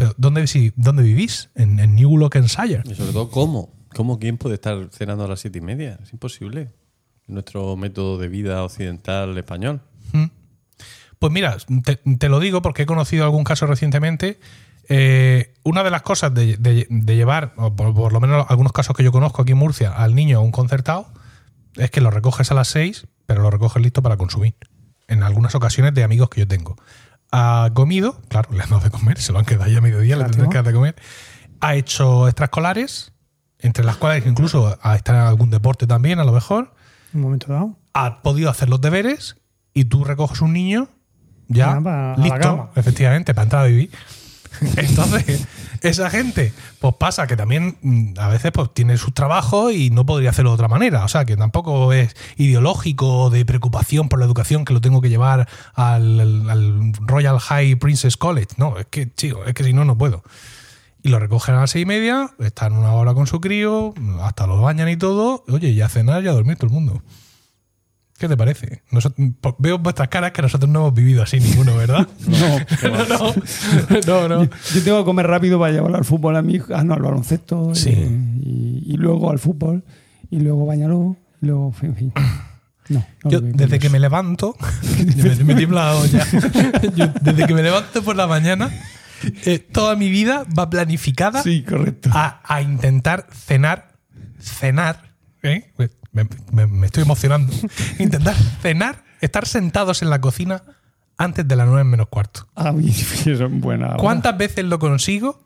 Pero 0.03 0.15
¿dónde, 0.19 0.47
si- 0.49 0.73
dónde 0.75 1.03
vivís? 1.05 1.51
En, 1.55 1.79
en 1.79 1.95
New 1.95 2.17
Lokenshire. 2.19 2.83
Y 2.85 2.95
sobre 2.95 3.13
todo, 3.13 3.31
¿cómo? 3.31 3.73
¿Cómo 3.95 4.19
quién 4.19 4.37
puede 4.37 4.57
estar 4.57 4.89
cenando 4.91 5.25
a 5.25 5.29
las 5.29 5.39
siete 5.41 5.59
y 5.59 5.61
media? 5.61 5.99
Es 6.03 6.13
imposible. 6.13 6.71
Nuestro 7.29 7.77
método 7.77 8.19
de 8.19 8.27
vida 8.29 8.65
occidental 8.65 9.37
español. 9.39 9.81
Pues 11.19 11.33
mira, 11.33 11.57
te, 11.85 11.97
te 12.19 12.29
lo 12.29 12.41
digo 12.41 12.63
porque 12.63 12.83
he 12.83 12.87
conocido 12.87 13.23
algún 13.25 13.45
caso 13.45 13.67
recientemente. 13.67 14.41
Eh, 14.89 15.55
una 15.63 15.85
de 15.85 15.91
las 15.93 16.03
cosas 16.03 16.35
de, 16.35 16.57
de- 16.57 16.89
de 16.91 17.15
llevar, 17.17 17.53
o 17.57 17.77
por, 17.77 17.95
por 17.95 18.13
lo 18.13 18.19
menos 18.21 18.45
algunos 18.49 18.73
casos 18.73 18.97
que 18.97 19.05
yo 19.05 19.13
conozco 19.13 19.43
aquí 19.43 19.53
en 19.53 19.59
Murcia, 19.59 19.93
al 19.93 20.17
niño 20.17 20.39
a 20.39 20.41
un 20.41 20.51
concertado, 20.51 21.07
es 21.77 21.93
que 21.93 22.01
lo 22.01 22.11
recoges 22.11 22.51
a 22.51 22.55
las 22.55 22.67
6, 22.69 23.07
pero 23.27 23.41
lo 23.43 23.51
recoges 23.53 23.81
listo 23.81 24.03
para 24.03 24.17
consumir. 24.17 24.55
En 25.07 25.23
algunas 25.23 25.55
ocasiones 25.55 25.95
de 25.95 26.03
amigos 26.03 26.29
que 26.29 26.41
yo 26.41 26.49
tengo. 26.49 26.77
Ha 27.35 27.71
comido, 27.73 28.21
claro, 28.29 28.51
le 28.53 28.63
han 28.63 28.69
dado 28.71 28.83
de 28.83 28.91
comer, 28.91 29.19
se 29.19 29.33
lo 29.33 29.39
han 29.39 29.45
quedado 29.47 29.71
ya 29.71 29.79
a 29.79 29.81
mediodía, 29.81 30.17
le 30.17 30.25
tendrán 30.25 30.51
que 30.51 30.57
dar 30.59 30.67
de 30.67 30.73
comer. 30.75 30.97
Ha 31.61 31.75
hecho 31.75 32.29
extraescolares, 32.29 33.13
entre 33.59 33.85
las 33.85 33.97
cuales 33.97 34.27
incluso 34.27 34.79
ha 34.83 34.97
estado 34.97 35.21
en 35.21 35.27
algún 35.29 35.49
deporte 35.51 35.87
también, 35.87 36.19
a 36.19 36.25
lo 36.25 36.33
mejor 36.33 36.75
Un 37.15 37.23
momento 37.23 37.47
dado. 37.53 37.79
ha 37.95 38.21
podido 38.23 38.51
hacer 38.51 38.69
los 38.69 38.81
deberes 38.83 39.37
y 39.73 39.87
tú 39.87 40.05
recoges 40.05 40.41
un 40.43 40.53
niño 40.53 40.89
ya 41.49 41.75
Ya, 41.75 41.81
pa- 41.81 42.13
a 42.13 42.17
la 42.19 42.23
listo, 42.25 42.71
efectivamente, 42.77 43.33
para 43.35 43.45
entrar 43.45 43.63
a 43.65 43.67
vivir. 43.69 43.91
Entonces, 44.77 45.47
esa 45.83 46.11
gente, 46.11 46.53
pues 46.81 46.95
pasa 46.95 47.27
que 47.27 47.37
también 47.37 47.77
mm, 47.83 48.15
a 48.19 48.29
veces 48.29 48.53
pues 48.53 48.73
tiene 48.75 48.97
sus 48.97 49.13
trabajos 49.15 49.73
y 49.73 49.91
no 49.91 50.07
podría 50.07 50.31
hacerlo 50.31 50.51
de 50.51 50.55
otra 50.55 50.69
manera. 50.69 51.05
O 51.05 51.09
sea, 51.09 51.25
que 51.25 51.37
tampoco 51.37 51.93
es 51.93 52.15
ideológico 52.37 53.31
de 53.31 53.45
preocupación 53.45 54.09
por 54.09 54.19
la 54.19 54.25
educación 54.25 54.65
que 54.65 54.73
lo 54.75 54.81
tengo 54.81 55.01
que 55.01 55.09
llevar 55.09 55.49
al, 55.75 56.21
al- 56.21 56.51
al 56.51 56.93
Royal 57.01 57.39
High 57.41 57.77
Princess 57.77 58.17
College. 58.17 58.49
No, 58.57 58.79
es 58.79 58.87
que, 58.91 59.13
chico, 59.15 59.45
es 59.45 59.55
que 59.55 59.65
si 59.65 59.73
no, 59.73 59.85
no 59.85 59.97
puedo. 59.99 60.23
Y 61.03 61.09
lo 61.09 61.19
recogen 61.19 61.57
a 61.57 61.61
las 61.61 61.71
seis 61.73 61.83
y 61.83 61.87
media, 61.87 62.31
están 62.39 62.75
una 62.75 62.93
hora 62.93 63.13
con 63.15 63.27
su 63.27 63.41
crío, 63.41 63.93
hasta 64.23 64.47
lo 64.47 64.61
bañan 64.61 64.89
y 64.89 64.97
todo. 64.97 65.45
Oye, 65.49 65.71
y 65.71 65.81
a 65.81 65.89
cenar 65.89 66.23
y 66.23 66.29
a 66.29 66.33
dormir 66.33 66.57
todo 66.57 66.69
el 66.69 66.73
mundo. 66.75 67.03
¿Qué 68.23 68.29
te 68.29 68.37
parece? 68.37 68.83
Nosot- 68.93 69.35
po- 69.41 69.57
veo 69.59 69.75
en 69.77 69.83
vuestras 69.83 70.07
caras 70.07 70.31
que 70.31 70.43
nosotros 70.43 70.71
no 70.71 70.79
hemos 70.79 70.95
vivido 70.95 71.25
así 71.25 71.41
ninguno, 71.41 71.77
¿verdad? 71.77 72.07
no, 72.89 73.35
no, 74.07 74.29
no, 74.29 74.29
no. 74.29 74.45
Yo, 74.45 74.83
tengo 74.85 74.99
que 75.01 75.05
comer 75.05 75.27
rápido 75.27 75.59
para 75.59 75.73
llevarlo 75.73 75.97
al 75.99 76.05
fútbol 76.05 76.37
a 76.37 76.43
mi 76.43 76.55
hijo, 76.55 76.73
ah, 76.73 76.85
no, 76.85 76.95
al 76.95 77.03
baloncesto. 77.03 77.75
Sí. 77.75 77.91
y, 77.91 78.85
y 78.87 78.97
luego 78.97 79.29
al 79.33 79.41
fútbol. 79.41 79.83
Y 80.31 80.39
luego 80.39 80.67
bañarlo. 80.67 81.17
Y 81.43 81.47
luego, 81.47 81.75
en 81.83 81.97
fin. 81.97 82.13
No, 82.89 83.05
no 83.25 83.31
Yo, 83.31 83.41
desde 83.41 83.81
que 83.81 83.91
me 83.91 83.99
levanto, 83.99 84.55
me, 85.17 85.45
me 85.45 85.55
tiembla 85.57 85.87
la 85.87 85.95
olla. 85.97 86.27
Yo, 86.95 87.09
desde 87.23 87.47
que 87.49 87.55
me 87.55 87.63
levanto 87.65 88.05
por 88.05 88.15
la 88.15 88.29
mañana, 88.29 88.71
eh, 89.45 89.59
toda 89.59 89.97
mi 89.97 90.11
vida 90.11 90.45
va 90.57 90.71
planificada 90.71 91.43
Sí, 91.43 91.65
correcto. 91.65 92.09
a, 92.13 92.41
a 92.45 92.63
intentar 92.63 93.27
cenar, 93.33 93.97
cenar, 94.41 95.11
¿eh? 95.43 95.73
Me, 96.13 96.27
me- 96.53 96.67
me 96.67 96.87
estoy 96.87 97.03
emocionando, 97.03 97.53
intentar 97.99 98.35
cenar, 98.61 99.05
estar 99.21 99.47
sentados 99.47 100.03
en 100.03 100.11
la 100.11 100.21
cocina 100.21 100.63
antes 101.19 101.47
de 101.47 101.57
las 101.57 101.67
nueve 101.67 101.85
menos 101.85 102.09
cuarto. 102.09 102.49
A 102.55 102.73
mí 102.73 102.89
eso 102.91 103.47
es 103.47 103.61
buena. 103.61 103.89
hora. 103.89 103.97
¿Cuántas 103.99 104.37
veces 104.37 104.65
lo 104.65 104.79
consigo? 104.79 105.43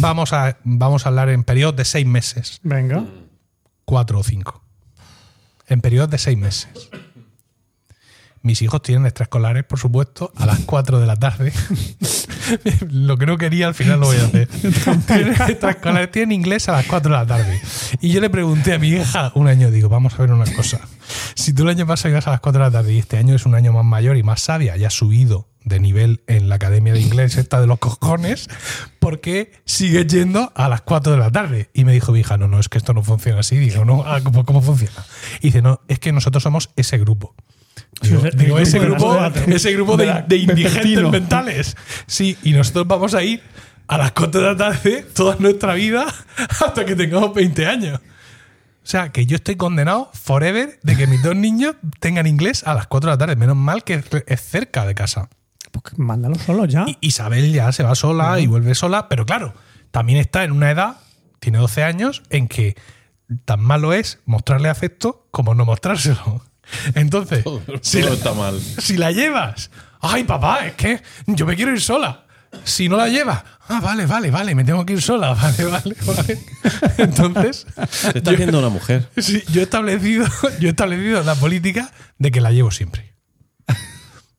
Vamos 0.00 0.32
a, 0.32 0.58
vamos 0.64 1.06
a 1.06 1.08
hablar 1.08 1.30
en 1.30 1.42
periodos 1.42 1.76
de 1.76 1.84
seis 1.84 2.06
meses, 2.06 2.60
Venga. 2.62 3.04
cuatro 3.84 4.18
o 4.20 4.22
cinco. 4.22 4.62
En 5.66 5.80
periodos 5.80 6.10
de 6.10 6.18
seis 6.18 6.36
meses. 6.38 6.68
Mis 8.44 8.60
hijos 8.60 8.82
tienen 8.82 9.06
extraescolares, 9.06 9.64
por 9.64 9.78
supuesto, 9.78 10.30
a 10.36 10.44
las 10.44 10.60
4 10.60 11.00
de 11.00 11.06
la 11.06 11.16
tarde. 11.16 11.50
lo 12.90 13.16
que 13.16 13.24
no 13.24 13.38
quería 13.38 13.68
al 13.68 13.74
final 13.74 14.00
lo 14.00 14.06
voy 14.08 14.18
a 14.18 14.24
hacer. 14.26 14.48
Extraescolares 15.48 16.10
tienen 16.10 16.32
inglés 16.32 16.68
a 16.68 16.72
las 16.72 16.84
4 16.84 17.10
de 17.10 17.16
la 17.16 17.24
tarde. 17.24 17.58
Y 18.02 18.12
yo 18.12 18.20
le 18.20 18.28
pregunté 18.28 18.74
a 18.74 18.78
mi 18.78 18.88
hija 18.88 19.32
un 19.34 19.48
año, 19.48 19.70
digo, 19.70 19.88
vamos 19.88 20.12
a 20.12 20.18
ver 20.18 20.30
una 20.30 20.44
cosa. 20.52 20.78
Si 21.34 21.54
tú 21.54 21.62
el 21.62 21.70
año 21.70 21.86
pasado 21.86 22.10
ibas 22.10 22.26
a 22.26 22.32
las 22.32 22.40
4 22.40 22.60
de 22.60 22.66
la 22.66 22.70
tarde 22.70 22.92
y 22.92 22.98
este 22.98 23.16
año 23.16 23.34
es 23.34 23.46
un 23.46 23.54
año 23.54 23.72
más 23.72 23.84
mayor 23.86 24.18
y 24.18 24.22
más 24.22 24.42
sabia 24.42 24.76
y 24.76 24.84
has 24.84 24.92
subido 24.92 25.48
de 25.64 25.80
nivel 25.80 26.22
en 26.26 26.50
la 26.50 26.56
academia 26.56 26.92
de 26.92 27.00
inglés 27.00 27.38
esta 27.38 27.62
de 27.62 27.66
los 27.66 27.78
cojones, 27.78 28.48
¿por 28.98 29.22
qué 29.22 29.52
sigues 29.64 30.06
yendo 30.06 30.52
a 30.54 30.68
las 30.68 30.82
4 30.82 31.12
de 31.12 31.18
la 31.18 31.32
tarde? 31.32 31.70
Y 31.72 31.86
me 31.86 31.92
dijo 31.92 32.12
mi 32.12 32.20
hija, 32.20 32.36
no, 32.36 32.46
no, 32.46 32.60
es 32.60 32.68
que 32.68 32.76
esto 32.76 32.92
no 32.92 33.02
funciona 33.02 33.40
así. 33.40 33.56
Digo, 33.56 33.86
no, 33.86 34.04
ah, 34.04 34.20
¿cómo, 34.22 34.44
cómo 34.44 34.60
funciona? 34.60 35.02
Y 35.40 35.46
dice, 35.46 35.62
no, 35.62 35.80
es 35.88 35.98
que 35.98 36.12
nosotros 36.12 36.42
somos 36.42 36.68
ese 36.76 36.98
grupo. 36.98 37.34
Digo, 38.00 38.22
digo, 38.34 38.58
ese 38.58 38.78
grupo, 38.78 39.14
cuatro. 39.14 39.42
ese 39.54 39.72
grupo 39.72 39.96
de, 39.96 40.36
indigentes 40.36 41.10
mentales. 41.10 41.76
Sí, 42.06 42.36
y 42.42 42.52
nosotros 42.52 42.86
vamos 42.86 43.14
a 43.14 43.22
ir 43.22 43.42
a 43.86 43.98
las 43.98 44.12
4 44.12 44.40
de 44.40 44.46
la 44.46 44.56
tarde 44.56 45.06
toda 45.14 45.36
nuestra 45.38 45.74
vida 45.74 46.06
hasta 46.38 46.84
que 46.84 46.96
tengamos 46.96 47.34
20 47.34 47.66
años. 47.66 48.00
O 48.00 48.86
sea, 48.86 49.10
que 49.10 49.24
yo 49.24 49.36
estoy 49.36 49.56
condenado 49.56 50.10
forever 50.12 50.78
de 50.82 50.96
que 50.96 51.06
mis 51.06 51.22
dos 51.22 51.34
niños 51.34 51.76
tengan 52.00 52.26
inglés 52.26 52.64
a 52.66 52.74
las 52.74 52.86
4 52.86 53.10
de 53.10 53.14
la 53.14 53.18
tarde. 53.18 53.36
Menos 53.36 53.56
mal 53.56 53.82
que 53.82 54.02
es 54.26 54.40
cerca 54.42 54.84
de 54.84 54.94
casa. 54.94 55.30
Pues 55.72 55.98
mándalo 55.98 56.36
solo 56.36 56.66
ya. 56.66 56.84
Y 56.86 56.98
Isabel 57.00 57.52
ya 57.52 57.72
se 57.72 57.82
va 57.82 57.94
sola 57.94 58.38
y 58.40 58.46
vuelve 58.46 58.74
sola, 58.74 59.08
pero 59.08 59.24
claro, 59.24 59.54
también 59.90 60.18
está 60.18 60.44
en 60.44 60.52
una 60.52 60.70
edad, 60.70 60.98
tiene 61.40 61.58
12 61.58 61.82
años, 61.82 62.22
en 62.30 62.46
que 62.46 62.76
tan 63.44 63.60
malo 63.60 63.92
es 63.92 64.20
mostrarle 64.26 64.68
afecto 64.68 65.26
como 65.30 65.54
no 65.54 65.64
mostrárselo. 65.64 66.42
Entonces, 66.94 67.44
Todo, 67.44 67.62
si, 67.82 68.00
todo 68.00 68.10
la, 68.10 68.16
está 68.16 68.32
mal. 68.34 68.60
si 68.78 68.96
la 68.96 69.12
llevas, 69.12 69.70
ay 70.00 70.24
papá, 70.24 70.66
es 70.66 70.74
que 70.74 71.02
yo 71.26 71.46
me 71.46 71.56
quiero 71.56 71.72
ir 71.72 71.80
sola. 71.80 72.20
Si 72.62 72.88
no 72.88 72.96
la 72.96 73.08
llevas, 73.08 73.42
ah, 73.68 73.80
vale, 73.80 74.06
vale, 74.06 74.30
vale, 74.30 74.54
me 74.54 74.62
tengo 74.64 74.86
que 74.86 74.92
ir 74.92 75.02
sola, 75.02 75.34
vale, 75.34 75.64
vale, 75.64 75.96
vale. 76.06 76.38
Entonces, 76.98 77.66
Se 77.90 78.18
está 78.18 78.30
haciendo 78.30 78.60
una 78.60 78.68
mujer. 78.68 79.08
Sí, 79.18 79.42
yo 79.52 79.60
he 79.60 79.64
establecido, 79.64 80.26
yo 80.60 80.68
he 80.68 80.70
establecido 80.70 81.22
la 81.24 81.34
política 81.34 81.90
de 82.18 82.30
que 82.30 82.40
la 82.40 82.52
llevo 82.52 82.70
siempre. 82.70 83.12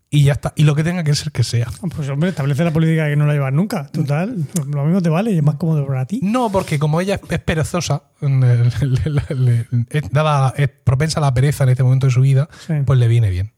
Y 0.09 0.23
ya 0.23 0.33
está. 0.33 0.53
Y 0.55 0.63
lo 0.63 0.75
que 0.75 0.83
tenga 0.83 1.03
que 1.03 1.13
ser 1.15 1.31
que 1.31 1.43
sea. 1.43 1.67
Pues 1.95 2.07
hombre, 2.09 2.29
establece 2.29 2.63
la 2.63 2.71
política 2.71 3.03
de 3.05 3.09
que 3.11 3.15
no 3.15 3.25
la 3.25 3.33
llevas 3.33 3.51
nunca. 3.51 3.87
Total, 3.87 4.45
lo 4.67 4.85
mismo 4.85 5.01
te 5.01 5.09
vale 5.09 5.31
y 5.31 5.37
es 5.37 5.43
más 5.43 5.55
cómodo 5.55 5.85
para 5.85 6.05
ti. 6.05 6.19
No, 6.23 6.51
porque 6.51 6.79
como 6.79 7.01
ella 7.01 7.19
es 7.29 7.39
perezosa, 7.39 8.03
le- 8.21 8.65
le- 8.65 9.35
le- 9.35 9.67
es, 9.89 10.09
dada- 10.11 10.53
es 10.57 10.69
propensa 10.69 11.19
a 11.19 11.21
la 11.21 11.33
pereza 11.33 11.63
en 11.63 11.71
este 11.71 11.83
momento 11.83 12.07
de 12.07 12.13
su 12.13 12.21
vida, 12.21 12.47
Sí. 12.67 12.73
pues 12.85 12.97
le 12.99 13.07
viene 13.07 13.29
bien. 13.29 13.53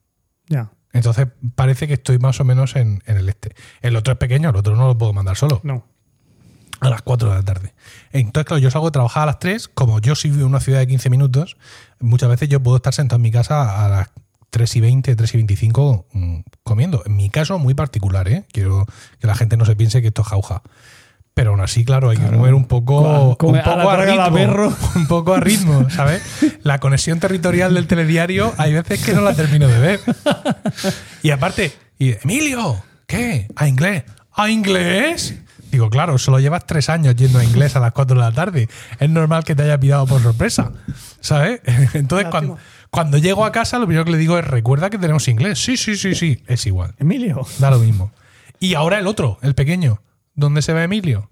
Ya, 0.48 0.72
Entonces 0.94 1.28
parece 1.56 1.88
que 1.88 1.94
estoy 1.96 2.18
más 2.18 2.40
o 2.40 2.46
menos 2.46 2.76
en, 2.78 3.04
en 3.06 3.18
el 3.18 3.28
este. 3.30 3.54
El 3.82 3.96
otro 3.98 4.14
es 4.14 4.18
pequeño, 4.18 4.50
el 4.50 4.56
otro 4.56 4.76
no 4.76 4.88
lo 4.88 4.98
puedo 4.98 5.14
mandar 5.14 5.36
solo. 5.36 5.60
no. 5.64 5.86
A 6.80 6.92
las 6.92 7.02
4 7.02 7.30
de 7.32 7.36
la 7.38 7.42
tarde. 7.44 7.74
Entonces, 8.12 8.46
claro, 8.46 8.60
yo 8.62 8.70
salgo 8.70 8.86
de 8.88 8.92
trabajar 8.92 9.24
a 9.24 9.26
las 9.26 9.40
3. 9.40 9.68
Como 9.68 10.00
yo 10.00 10.14
soy 10.14 10.30
de 10.30 10.44
una 10.44 10.60
ciudad 10.60 10.78
de 10.78 10.86
15 10.86 11.10
minutos, 11.10 11.58
muchas 12.00 12.30
veces 12.30 12.50
yo 12.50 12.62
puedo 12.62 12.78
estar 12.78 12.94
sentado 12.94 13.16
en 13.16 13.24
mi 13.24 13.32
casa 13.32 13.84
a 13.84 13.90
las 13.90 14.10
3 14.50 14.76
y 14.76 14.82
20, 14.82 15.16
3 15.16 15.34
y 15.34 15.38
25 15.38 16.08
mm, 16.14 16.38
comiendo. 16.64 17.04
En 17.06 17.16
mi 17.16 17.30
caso, 17.30 17.60
muy 17.60 17.74
particular, 17.74 18.28
¿eh? 18.28 18.46
Quiero 18.52 18.86
que 19.20 19.28
la 19.28 19.36
gente 19.36 19.58
no 19.58 19.66
se 19.66 19.76
piense 19.76 20.02
que 20.02 20.08
esto 20.08 20.22
es 20.22 20.28
jauja. 20.28 20.62
Pero 21.34 21.52
aún 21.52 21.60
así, 21.62 21.86
claro, 21.86 22.10
hay 22.10 22.18
que 22.18 22.26
comer 22.26 22.56
un 22.56 22.66
poco, 22.66 23.36
Come- 23.38 23.60
un 23.60 23.64
poco 23.64 23.90
a 23.92 23.94
a, 23.94 24.06
ritmo. 24.06 24.34
perro. 24.34 24.76
Un 24.96 25.08
poco 25.08 25.36
a 25.36 25.40
ritmo, 25.40 25.88
¿sabes? 25.92 26.24
La 26.64 26.80
conexión 26.80 27.20
territorial 27.20 27.76
del 27.76 27.86
telediario 27.86 28.56
hay 28.58 28.74
veces 28.74 29.04
que 29.06 29.14
no 29.14 29.22
la 29.22 29.36
termino 29.36 29.68
de 29.68 29.80
ver. 29.80 30.00
Y 31.22 31.30
aparte, 31.30 31.72
y, 32.00 32.14
Emilio, 32.24 32.82
¿qué? 33.06 33.48
¿A 33.56 33.68
inglés? 33.68 34.04
¿A 34.34 34.50
inglés? 34.50 35.36
Digo, 35.72 35.90
claro, 35.92 36.18
solo 36.18 36.40
llevas 36.40 36.66
tres 36.66 36.90
años 36.90 37.16
yendo 37.16 37.38
a 37.38 37.44
inglés 37.44 37.76
a 37.76 37.80
las 37.80 37.92
4 37.92 38.16
de 38.16 38.22
la 38.24 38.32
tarde. 38.32 38.70
Es 39.00 39.10
normal 39.10 39.44
que 39.44 39.54
te 39.54 39.62
haya 39.64 39.80
pillado 39.80 40.08
por 40.08 40.22
sorpresa. 40.24 40.72
¿Sabes? 41.20 41.62
Entonces, 41.94 42.30
cuando, 42.32 42.58
cuando 42.90 43.18
llego 43.18 43.46
a 43.46 43.52
casa, 43.52 43.80
lo 43.80 43.86
primero 43.86 44.06
que 44.06 44.12
le 44.12 44.18
digo 44.18 44.38
es: 44.38 44.46
recuerda 44.46 44.90
que 44.90 44.98
tenemos 44.98 45.28
inglés. 45.28 45.60
Sí, 45.60 45.78
sí, 45.78 45.96
sí, 45.96 46.16
sí. 46.16 46.44
Es 46.48 46.66
igual. 46.66 46.94
Emilio, 47.00 47.46
Da 47.60 47.70
lo 47.72 47.80
mismo. 47.80 48.12
Y 48.60 48.74
ahora 48.74 49.00
el 49.00 49.08
otro, 49.08 49.38
el 49.42 49.54
pequeño. 49.56 50.02
¿Dónde 50.34 50.62
se 50.62 50.74
va 50.74 50.84
Emilio? 50.84 51.30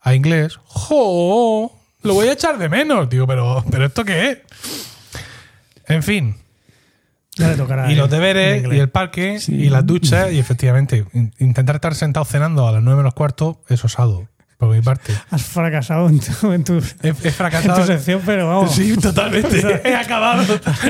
A 0.00 0.14
inglés. 0.14 0.58
¡Jo! 0.64 1.72
Lo 2.02 2.14
voy 2.14 2.28
a 2.28 2.32
echar 2.32 2.58
de 2.58 2.68
menos. 2.68 3.08
Digo, 3.08 3.26
pero, 3.26 3.64
pero 3.70 3.86
¿esto 3.86 4.04
qué 4.04 4.30
es? 4.30 4.38
En 5.86 6.02
fin. 6.02 6.36
ya 7.36 7.48
le 7.48 7.56
tocará. 7.56 7.90
Y 7.90 7.94
los 7.94 8.10
deberes, 8.10 8.64
y 8.72 8.78
el 8.78 8.88
parque, 8.90 9.38
y 9.48 9.68
las 9.70 9.84
duchas, 9.86 10.32
y 10.32 10.38
efectivamente, 10.38 11.04
in- 11.14 11.32
intentar 11.38 11.76
estar 11.76 11.94
sentado 11.94 12.24
cenando 12.24 12.68
a 12.68 12.72
las 12.72 12.82
9 12.82 12.98
menos 12.98 13.14
cuarto 13.14 13.62
es 13.68 13.84
osado, 13.84 14.28
por 14.58 14.74
mi 14.74 14.80
parte. 14.82 15.12
Has 15.30 15.42
fracasado 15.42 16.08
en 16.08 16.20
tu, 16.20 16.52
en 16.52 16.64
tu, 16.64 16.74
He, 16.74 16.80
he 17.02 17.08
en 17.08 17.14
fracasado. 17.16 17.80
tu 17.80 17.86
sección, 17.86 18.20
pero 18.24 18.48
vamos. 18.48 18.72
Sí, 18.74 18.96
totalmente. 18.96 19.80
He 19.88 19.94
acabado. 19.94 20.42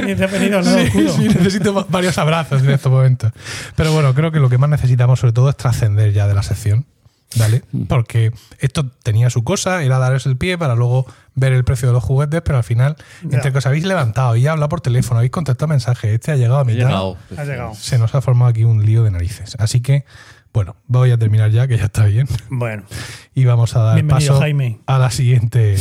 Ni 0.05 0.15
te 0.15 0.25
ha 0.25 0.27
venido 0.27 0.59
al 0.59 0.65
lado 0.65 0.79
Sí, 0.93 1.09
sí, 1.09 1.29
necesito 1.29 1.73
va- 1.75 1.87
varios 1.89 2.17
abrazos 2.19 2.63
en 2.63 2.71
estos 2.71 2.93
momentos. 2.93 3.33
Pero 3.77 3.93
bueno, 3.93 4.15
creo 4.15 4.31
que 4.33 4.39
lo 4.41 4.49
que 4.49 4.59
más 4.59 4.71
necesitamos 4.71 5.21
sobre 5.21 5.33
todo 5.33 5.49
es 5.49 5.57
trascender 5.57 6.13
ya 6.13 6.27
de 6.27 6.35
la 6.35 6.43
sección. 6.43 6.87
¿Vale? 7.37 7.65
Porque 7.89 8.33
esto 8.61 8.87
tenía 9.03 9.29
su 9.29 9.43
cosa, 9.43 9.83
era 9.83 9.99
daros 9.99 10.25
el 10.27 10.37
pie 10.37 10.57
para 10.57 10.77
luego 10.77 11.05
ver 11.35 11.53
el 11.53 11.65
precio 11.65 11.89
de 11.89 11.93
los 11.95 12.05
juguetes, 12.05 12.43
pero 12.45 12.59
al 12.59 12.63
final, 12.63 12.95
Ya. 13.25 13.39
entre 13.39 13.51
que 13.51 13.59
os 13.59 13.67
habéis 13.67 13.83
levantado, 13.85 14.29
habéis 14.29 14.47
hablado 14.47 14.69
por 14.69 14.81
teléfono, 14.83 15.19
habéis 15.19 15.33
contestado 15.33 15.67
mensajes, 15.67 16.13
este 16.13 16.31
ha 16.31 16.37
llegado 16.37 16.59
a 16.61 16.63
He 16.63 16.67
mitad, 16.67 16.87
llegado. 16.87 17.17
Ha 17.37 17.43
llegado. 17.45 17.75
se 17.75 17.99
nos 17.99 18.15
ha 18.15 18.21
formado 18.21 18.51
aquí 18.51 18.63
un 18.63 18.87
lío 18.87 19.03
de 19.03 19.11
narices. 19.11 19.57
Así 19.59 19.81
que, 19.81 20.05
bueno, 20.55 20.77
voy 20.87 21.11
a 21.11 21.19
terminar 21.19 21.51
ya, 21.51 21.67
que 21.69 21.77
ya 21.77 21.85
está 21.85 22.07
bien. 22.07 22.27
Bueno, 22.49 22.85
Y 23.35 23.45
vamos 23.45 23.75
a 23.77 23.81
dar 23.81 23.95
Bienvenido, 23.97 24.31
paso 24.33 24.41
Jaime. 24.41 24.79
a 24.87 24.99
la 24.99 25.11
siguiente. 25.11 25.75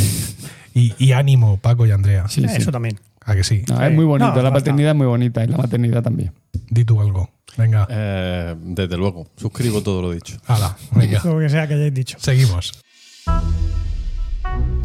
Y, 0.74 0.93
y 0.97 1.11
ánimo, 1.13 1.57
Paco 1.57 1.86
y 1.86 1.91
Andrea. 1.91 2.28
Sí, 2.28 2.41
sí. 2.41 2.47
eso 2.57 2.71
también. 2.71 2.99
A 3.24 3.36
que 3.36 3.43
sí. 3.43 3.63
No, 3.69 3.78
Sí. 3.78 3.84
es 3.84 3.93
muy 3.93 4.03
bonito. 4.05 4.34
No, 4.36 4.41
la 4.41 4.51
paternidad 4.51 4.91
es 4.91 4.97
muy 4.97 5.05
bonita 5.07 5.43
y 5.43 5.47
la 5.47 5.57
maternidad 5.57 6.01
también. 6.03 6.34
Di 6.69 6.84
tú 6.84 6.99
algo. 6.99 7.30
Venga. 7.55 7.88
Eh, 7.89 8.55
desde 8.59 8.97
luego, 8.97 9.28
suscribo 9.38 9.84
todo 9.84 10.01
lo 10.01 10.11
dicho. 10.11 10.38
Hala, 10.47 10.76
venga. 10.95 11.21
Lo 11.24 11.38
que 11.39 11.47
sea 11.49 11.67
que 11.67 11.76
hayáis 11.76 11.93
dicho. 11.93 12.17
Seguimos. 12.19 12.82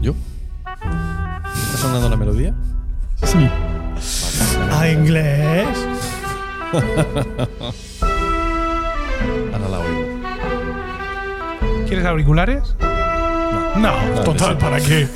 ¿Yo? 0.03 0.14
¿Está 0.66 1.78
sonando 1.78 2.11
la 2.11 2.16
melodía? 2.16 2.55
Sí. 3.24 3.49
A 4.70 4.89
inglés. 4.91 5.66
Ahora 9.59 9.69
la 9.71 9.79
oigo. 9.81 10.21
¿Quieres 11.87 12.07
auriculares? 12.07 12.75
No, 13.77 13.93
total, 14.25 14.57
sí. 14.57 14.61
¿para 14.61 14.81
qué? 14.81 15.09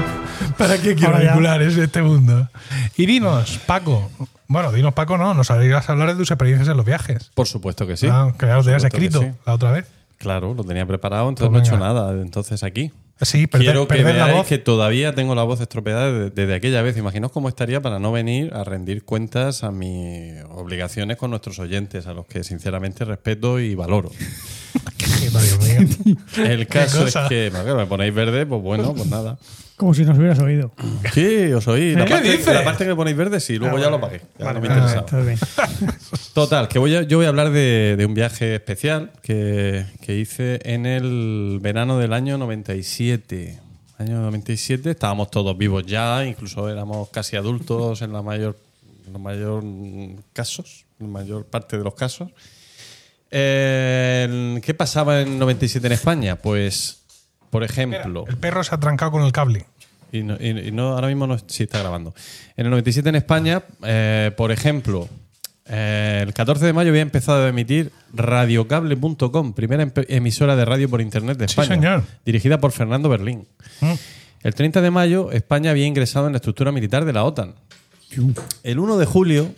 ¿Para 0.58 0.78
qué 0.78 0.94
quiero 0.94 1.16
auriculares 1.16 1.76
en 1.76 1.84
este 1.84 2.02
mundo? 2.02 2.48
Y 2.96 3.06
dinos, 3.06 3.58
Paco. 3.66 4.10
Bueno, 4.48 4.72
dinos, 4.72 4.94
Paco, 4.94 5.18
no, 5.18 5.34
nos 5.34 5.50
habrías 5.50 5.88
a 5.88 5.92
hablar 5.92 6.08
de 6.08 6.14
tus 6.14 6.30
experiencias 6.30 6.68
en 6.68 6.76
los 6.76 6.86
viajes. 6.86 7.30
Por 7.34 7.46
supuesto 7.46 7.86
que 7.86 7.96
sí. 7.96 8.08
Ah, 8.10 8.32
que 8.38 8.46
ya 8.46 8.56
lo 8.56 8.62
tenías 8.62 8.84
escrito 8.84 9.20
sí. 9.20 9.30
la 9.44 9.54
otra 9.54 9.72
vez. 9.72 9.86
Claro, 10.18 10.54
lo 10.54 10.64
tenía 10.64 10.86
preparado, 10.86 11.28
entonces 11.28 11.50
Pues 11.50 11.68
no 11.68 11.76
he 11.76 11.76
hecho 11.76 11.84
nada. 11.84 12.12
Entonces 12.12 12.62
aquí. 12.62 12.92
Sí, 13.22 13.46
perder, 13.46 13.68
Quiero 13.68 13.88
que 13.88 13.94
perder 13.94 14.14
veáis 14.14 14.46
que 14.46 14.58
todavía 14.58 15.14
tengo 15.14 15.34
la 15.34 15.42
voz 15.42 15.60
estropeada 15.60 16.12
desde, 16.12 16.30
desde 16.30 16.54
aquella 16.54 16.82
vez. 16.82 16.98
Imaginaos 16.98 17.32
cómo 17.32 17.48
estaría 17.48 17.80
para 17.80 17.98
no 17.98 18.12
venir 18.12 18.52
a 18.52 18.62
rendir 18.62 19.04
cuentas 19.04 19.64
a 19.64 19.70
mis 19.70 20.42
obligaciones 20.50 21.16
con 21.16 21.30
nuestros 21.30 21.58
oyentes, 21.58 22.06
a 22.06 22.12
los 22.12 22.26
que 22.26 22.44
sinceramente 22.44 23.06
respeto 23.06 23.58
y 23.58 23.74
valoro. 23.74 24.10
El 26.36 26.66
caso 26.66 27.06
es 27.06 27.16
que 27.28 27.50
me 27.50 27.86
ponéis 27.86 28.14
verde, 28.14 28.44
pues 28.44 28.62
bueno, 28.62 28.94
pues 28.94 29.08
nada. 29.08 29.38
Como 29.76 29.92
si 29.92 30.04
nos 30.06 30.16
hubieras 30.18 30.38
oído. 30.38 30.72
Sí, 31.12 31.52
os 31.52 31.68
oí. 31.68 31.94
La 31.94 32.06
¿Qué 32.06 32.10
parte, 32.14 32.30
dices? 32.30 32.46
la 32.54 32.64
parte 32.64 32.84
que 32.84 32.90
me 32.90 32.96
ponéis 32.96 33.16
verde, 33.16 33.40
sí, 33.40 33.56
luego 33.56 33.76
Ah, 33.76 33.80
ya 33.80 33.90
lo 33.90 33.98
vale. 33.98 34.20
pagué. 34.20 34.30
Ya 34.38 34.44
Vale, 34.46 34.60
no 34.60 34.62
me 34.62 34.68
vale, 34.68 35.32
interesaba. 35.34 35.94
Total, 36.34 36.68
que 36.68 36.78
voy 36.78 36.94
a- 36.96 37.02
yo 37.02 37.18
voy 37.18 37.26
a 37.26 37.28
hablar 37.28 37.50
de, 37.50 37.94
de 37.98 38.06
un 38.06 38.14
viaje 38.14 38.54
especial 38.54 39.12
que, 39.22 39.84
que 40.00 40.16
hice 40.16 40.60
en 40.64 40.86
el 40.86 41.58
verano 41.60 41.98
del 41.98 42.12
año 42.14 42.38
97. 42.38 43.60
Año 43.98 44.20
97, 44.22 44.90
estábamos 44.90 45.30
todos 45.30 45.56
vivos 45.56 45.84
ya, 45.86 46.24
incluso 46.24 46.68
éramos 46.70 47.08
casi 47.10 47.36
adultos 47.36 48.00
en 48.02 48.12
la 48.12 48.20
mayor, 48.22 48.58
en 49.06 49.12
la 49.14 49.18
mayor 49.18 49.62
casos, 50.32 50.84
en 51.00 51.06
la 51.06 51.12
mayor 51.20 51.44
parte 51.46 51.76
de 51.78 51.84
los 51.84 51.94
casos. 51.94 52.30
Eh, 53.30 54.58
¿Qué 54.62 54.74
pasaba 54.74 55.20
en 55.22 55.38
97 55.38 55.86
en 55.86 55.92
España? 55.92 56.36
Pues, 56.36 57.02
por 57.50 57.64
ejemplo, 57.64 58.24
El 58.28 58.36
perro 58.36 58.62
se 58.64 58.74
ha 58.74 58.78
trancado 58.78 59.10
con 59.12 59.22
el 59.22 59.32
cable. 59.32 59.66
y 60.12 60.22
no, 60.22 60.36
y- 60.40 60.68
y 60.68 60.70
no- 60.72 60.92
ahora 60.94 61.08
mismo 61.08 61.26
no 61.26 61.36
sí 61.46 61.64
está 61.64 61.78
grabando. 61.80 62.14
En 62.56 62.66
el 62.66 62.70
97 62.70 63.08
en 63.08 63.14
España, 63.16 63.62
eh, 63.84 64.30
por 64.36 64.52
ejemplo, 64.52 65.08
eh, 65.66 66.22
el 66.26 66.32
14 66.32 66.64
de 66.64 66.72
mayo 66.72 66.90
había 66.90 67.02
empezado 67.02 67.44
a 67.44 67.48
emitir 67.48 67.90
radiocable.com, 68.14 69.52
primera 69.52 69.90
emisora 70.08 70.56
de 70.56 70.64
radio 70.64 70.88
por 70.88 71.00
internet 71.00 71.36
de 71.38 71.48
Sí, 71.48 71.52
España, 71.60 71.74
señor. 71.80 72.04
dirigida 72.24 72.58
por 72.58 72.72
Fernando 72.72 73.08
Berlín. 73.08 73.46
Mm. 73.80 73.92
El 74.42 74.54
30 74.54 74.80
de 74.80 74.90
mayo, 74.90 75.32
España 75.32 75.70
había 75.72 75.86
ingresado 75.86 76.26
en 76.26 76.32
la 76.32 76.36
estructura 76.36 76.70
militar 76.72 77.04
de 77.04 77.12
la 77.12 77.24
OTAN. 77.24 77.54
El 78.62 78.78
1 78.78 78.96
de 78.96 79.04
julio, 79.06 79.50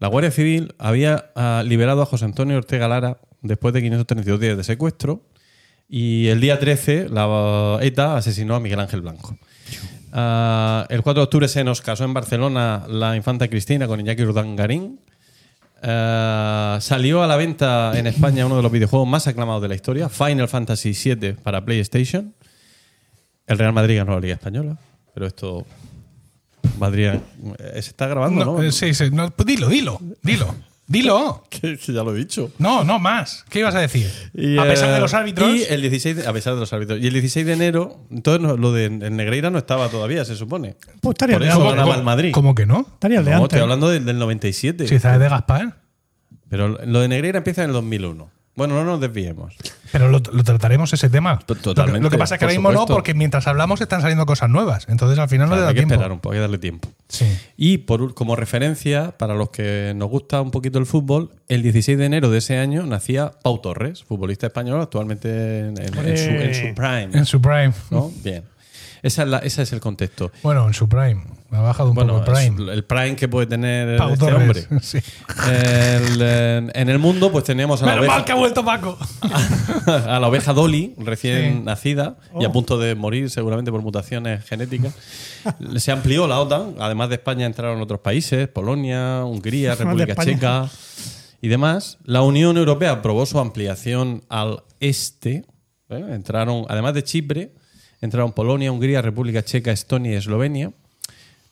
la 0.00 0.08
Guardia 0.08 0.30
Civil 0.30 0.74
había 0.78 1.30
ah, 1.34 1.62
liberado 1.66 2.02
a 2.02 2.06
José 2.06 2.26
Antonio 2.26 2.56
Ortega 2.58 2.86
Lara, 2.88 3.16
después 3.40 3.72
de 3.72 3.80
532 3.82 4.38
días 4.40 4.56
de 4.56 4.64
secuestro. 4.64 5.22
Y 5.88 6.26
el 6.28 6.40
día 6.40 6.58
13, 6.58 7.08
la 7.08 7.78
ETA 7.80 8.16
asesinó 8.16 8.54
a 8.54 8.60
Miguel 8.60 8.80
Ángel 8.80 9.00
Blanco. 9.00 9.38
Ah, 10.12 10.86
el 10.90 11.02
4 11.02 11.20
de 11.20 11.24
octubre 11.24 11.48
se 11.48 11.64
nos 11.64 11.80
casó 11.80 12.04
en 12.04 12.14
Barcelona 12.14 12.84
la 12.88 13.16
infanta 13.16 13.48
Cristina 13.48 13.86
con 13.86 14.00
Iñaki 14.00 14.22
Urdangarín. 14.22 15.00
Ah, 15.82 16.78
salió 16.80 17.22
a 17.22 17.26
la 17.26 17.36
venta 17.36 17.92
en 17.98 18.06
España 18.06 18.44
uno 18.46 18.56
de 18.56 18.62
los 18.62 18.72
videojuegos 18.72 19.08
más 19.08 19.26
aclamados 19.26 19.62
de 19.62 19.68
la 19.68 19.74
historia, 19.76 20.08
Final 20.08 20.48
Fantasy 20.48 20.92
VII 20.92 21.34
para 21.34 21.64
PlayStation. 21.64 22.34
El 23.46 23.58
Real 23.58 23.72
Madrid 23.72 23.96
ganó 23.96 24.12
la 24.14 24.20
Liga 24.20 24.34
Española, 24.34 24.76
pero 25.14 25.26
esto. 25.26 25.64
Madrid. 26.78 27.06
eh, 27.06 27.20
Se 27.74 27.78
está 27.90 28.06
grabando, 28.08 28.44
¿no? 28.44 28.56
No, 28.58 28.62
eh, 28.62 28.72
sí, 28.72 28.92
sí, 28.92 29.10
no, 29.10 29.30
pues 29.30 29.46
dilo, 29.46 29.68
dilo, 29.68 29.98
dilo. 30.22 30.54
Dilo. 30.88 31.44
Que, 31.50 31.76
que 31.76 31.92
ya 31.92 32.02
lo 32.02 32.14
he 32.14 32.18
dicho. 32.18 32.50
No, 32.58 32.84
no 32.84 32.98
más. 32.98 33.44
¿Qué 33.48 33.58
ibas 33.60 33.74
a 33.74 33.80
decir? 33.80 34.08
Y, 34.34 34.58
a 34.58 34.62
pesar 34.64 34.90
eh, 34.90 34.92
de 34.92 35.00
los 35.00 35.12
árbitros. 35.14 35.54
Y 35.56 35.64
el 35.64 35.80
16 35.82 36.16
de- 36.16 36.26
a 36.26 36.32
pesar 36.32 36.54
de 36.54 36.60
los 36.60 36.72
árbitros. 36.72 37.00
Y 37.00 37.06
el 37.08 37.12
16 37.14 37.44
de 37.46 37.52
enero, 37.52 38.04
entonces 38.10 38.40
no- 38.42 38.56
lo 38.56 38.72
de 38.72 38.86
el 38.86 39.16
Negreira 39.16 39.50
no 39.50 39.58
estaba 39.58 39.88
todavía, 39.88 40.24
se 40.24 40.34
supone. 40.36 40.76
Pues 41.00 41.14
estaría 41.14 41.36
Por 41.36 41.42
el 41.42 41.48
de 41.48 41.54
eso 41.54 41.64
ganaba 41.68 41.94
el 41.96 42.02
Madrid. 42.04 42.30
¿Cómo 42.32 42.54
que 42.54 42.64
no? 42.66 42.86
Estaría 42.94 43.18
el 43.18 43.24
de 43.24 43.30
No, 43.32 43.36
antes. 43.38 43.46
estoy 43.48 43.60
hablando 43.62 43.88
del, 43.90 44.04
del 44.04 44.18
97. 44.18 44.86
Si 44.88 44.98
sabes 44.98 45.20
de 45.20 45.28
Gaspar. 45.28 45.80
Pero 46.48 46.68
lo 46.68 47.00
de 47.00 47.08
Negreira 47.08 47.38
empieza 47.38 47.62
en 47.64 47.70
el 47.70 47.74
2001. 47.74 48.30
Bueno, 48.58 48.74
no 48.74 48.84
nos 48.84 49.00
desviemos. 49.00 49.54
Pero 49.92 50.08
lo, 50.08 50.18
lo 50.18 50.44
trataremos 50.44 50.92
ese 50.92 51.08
tema. 51.08 51.38
Lo 51.48 51.54
que- 51.54 51.62
totalmente, 51.62 52.00
Lo 52.02 52.10
que, 52.10 52.18
pasa 52.18 52.34
es 52.34 52.38
que 52.40 52.44
ahora 52.44 52.54
mismo 52.54 52.72
no, 52.72 52.84
porque 52.86 53.14
mientras 53.14 53.46
hablamos 53.46 53.80
están 53.80 54.00
saliendo 54.02 54.26
cosas 54.26 54.50
nuevas. 54.50 54.86
Entonces 54.88 55.18
al 55.18 55.28
final 55.28 55.48
no 55.48 55.54
Claro, 55.54 55.60
le 55.60 55.64
da 55.64 55.68
hay 55.70 55.74
que 55.76 55.78
tiempo. 55.80 55.94
esperar 55.94 56.12
un 56.12 56.18
poco, 56.20 56.32
hay 56.32 56.36
que 56.38 56.40
darle 56.42 56.58
tiempo. 56.58 56.88
Sí. 57.08 57.24
Y 57.56 57.78
por, 57.78 58.12
como 58.14 58.36
referencia, 58.36 59.12
para 59.16 59.34
los 59.34 59.50
que 59.50 59.92
nos 59.96 60.10
gusta 60.10 60.42
un 60.42 60.50
poquito 60.50 60.78
el 60.78 60.84
fútbol, 60.86 61.30
el 61.48 61.62
16 61.62 61.96
de 61.96 62.04
enero 62.04 62.28
de 62.30 62.38
ese 62.38 62.58
año 62.58 62.84
nacía 62.84 63.30
Pau 63.42 63.60
Torres, 63.62 64.02
futbolista 64.04 64.48
español, 64.48 64.82
actualmente 64.82 65.60
en, 65.60 65.80
en- 65.80 65.96
en 66.06 66.18
su, 66.18 66.28
en 66.30 66.54
su 66.54 66.74
prime. 66.74 67.08
En 67.12 67.24
su 67.24 67.40
prime. 67.40 67.72
¿no? 67.90 68.10
Bien. 68.24 68.42
Esa 69.02 69.22
es 69.22 69.28
la- 69.28 69.38
ese 69.38 69.62
es 69.62 69.72
el 69.72 69.78
contexto. 69.80 70.32
Bueno, 70.42 70.66
en 70.66 70.74
su 70.74 70.88
prime. 70.88 71.22
Me 71.50 71.56
ha 71.56 71.60
bajado 71.62 71.88
un 71.90 71.94
Bueno, 71.94 72.18
poco 72.18 72.36
el 72.38 72.52
prime. 72.52 72.72
el 72.72 72.84
prime 72.84 73.16
que 73.16 73.26
puede 73.26 73.46
tener 73.46 73.96
Pau 73.96 74.12
este 74.12 74.24
Torres. 74.26 74.66
hombre. 74.70 74.80
Sí. 74.82 74.98
El, 75.50 76.20
en 76.74 76.88
el 76.90 76.98
mundo, 76.98 77.32
pues 77.32 77.44
teníamos 77.44 77.82
a 77.82 77.86
la, 77.86 77.92
Menos 77.92 78.06
mal 78.08 78.24
que 78.24 78.32
oveja, 78.32 78.36
ha 78.36 78.38
vuelto 78.40 78.64
Paco. 78.64 78.98
a 79.86 80.18
la 80.20 80.28
oveja 80.28 80.52
Dolly, 80.52 80.94
recién 80.98 81.58
Sí. 81.58 81.60
nacida 81.64 82.16
y 82.38 82.44
a 82.44 82.48
Oh. 82.48 82.52
punto 82.52 82.78
de 82.78 82.94
morir 82.94 83.30
seguramente 83.30 83.70
por 83.70 83.80
mutaciones 83.80 84.44
genéticas. 84.44 84.94
Se 85.76 85.90
amplió 85.90 86.26
la 86.26 86.38
OTAN. 86.40 86.74
Además 86.80 87.08
de 87.08 87.14
España 87.14 87.46
entraron 87.46 87.80
otros 87.80 88.00
países, 88.00 88.46
Polonia, 88.48 89.24
Hungría, 89.24 89.74
República. 89.74 90.16
Checa 90.22 90.68
y 91.40 91.48
demás. 91.48 91.96
La 92.04 92.20
Unión 92.20 92.58
Europea 92.58 92.90
aprobó 92.92 93.24
su 93.24 93.38
ampliación 93.38 94.22
al 94.28 94.64
este. 94.80 95.44
¿eh? 95.88 96.04
Entraron, 96.10 96.66
además 96.68 96.92
de 96.92 97.04
Chipre, 97.04 97.52
entraron 98.02 98.32
Polonia, 98.32 98.70
Hungría, 98.70 99.00
República 99.00 99.42
Checa, 99.42 99.70
Estonia 99.72 100.12
y 100.12 100.16
Eslovenia. 100.16 100.72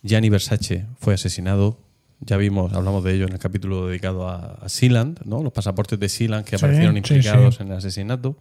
Gianni 0.07 0.29
Versace 0.31 0.87
fue 1.01 1.15
asesinado. 1.15 1.79
Ya 2.21 2.39
vimos, 2.39 2.73
hablamos 2.73 3.05
de 3.05 3.15
ello 3.15 3.27
en 3.27 3.33
el 3.35 3.39
capítulo 3.39 3.89
dedicado 3.89 4.27
a, 4.29 4.59
a 4.63 4.69
Sealand, 4.71 5.21
¿no? 5.27 5.43
los 5.43 5.53
pasaportes 5.53 6.01
de 6.01 6.09
Sealand 6.09 6.45
que 6.47 6.57
Sí, 6.57 6.65
aparecieron 6.65 6.97
implicados 6.97 7.57
sí. 7.57 7.63
en 7.63 7.69
el 7.73 7.77
asesinato. 7.77 8.37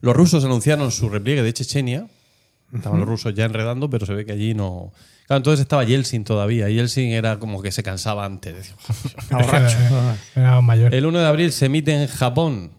Los 0.00 0.14
rusos 0.14 0.44
anunciaron 0.44 0.92
su 0.92 1.08
repliegue 1.08 1.42
de 1.42 1.52
Chechenia. 1.52 2.06
Estaban 2.72 2.98
los 3.00 3.08
rusos 3.08 3.34
ya 3.34 3.44
enredando, 3.46 3.88
pero 3.90 4.06
se 4.06 4.14
ve 4.14 4.24
que 4.24 4.32
allí 4.32 4.54
no. 4.54 4.92
Claro, 5.26 5.38
entonces 5.38 5.60
estaba 5.60 5.82
Yeltsin 5.84 6.22
todavía. 6.24 6.68
Yeltsin 6.68 7.10
era 7.10 7.38
como 7.38 7.62
que 7.62 7.72
se 7.72 7.82
cansaba 7.82 8.24
antes. 8.24 8.74
Era 10.34 10.60
mayor. 10.60 10.94
El 10.94 11.06
1 11.06 11.18
de 11.18 11.26
abril 11.26 11.52
se 11.52 11.66
emite 11.66 11.92
en 12.00 12.06
Japón 12.08 12.72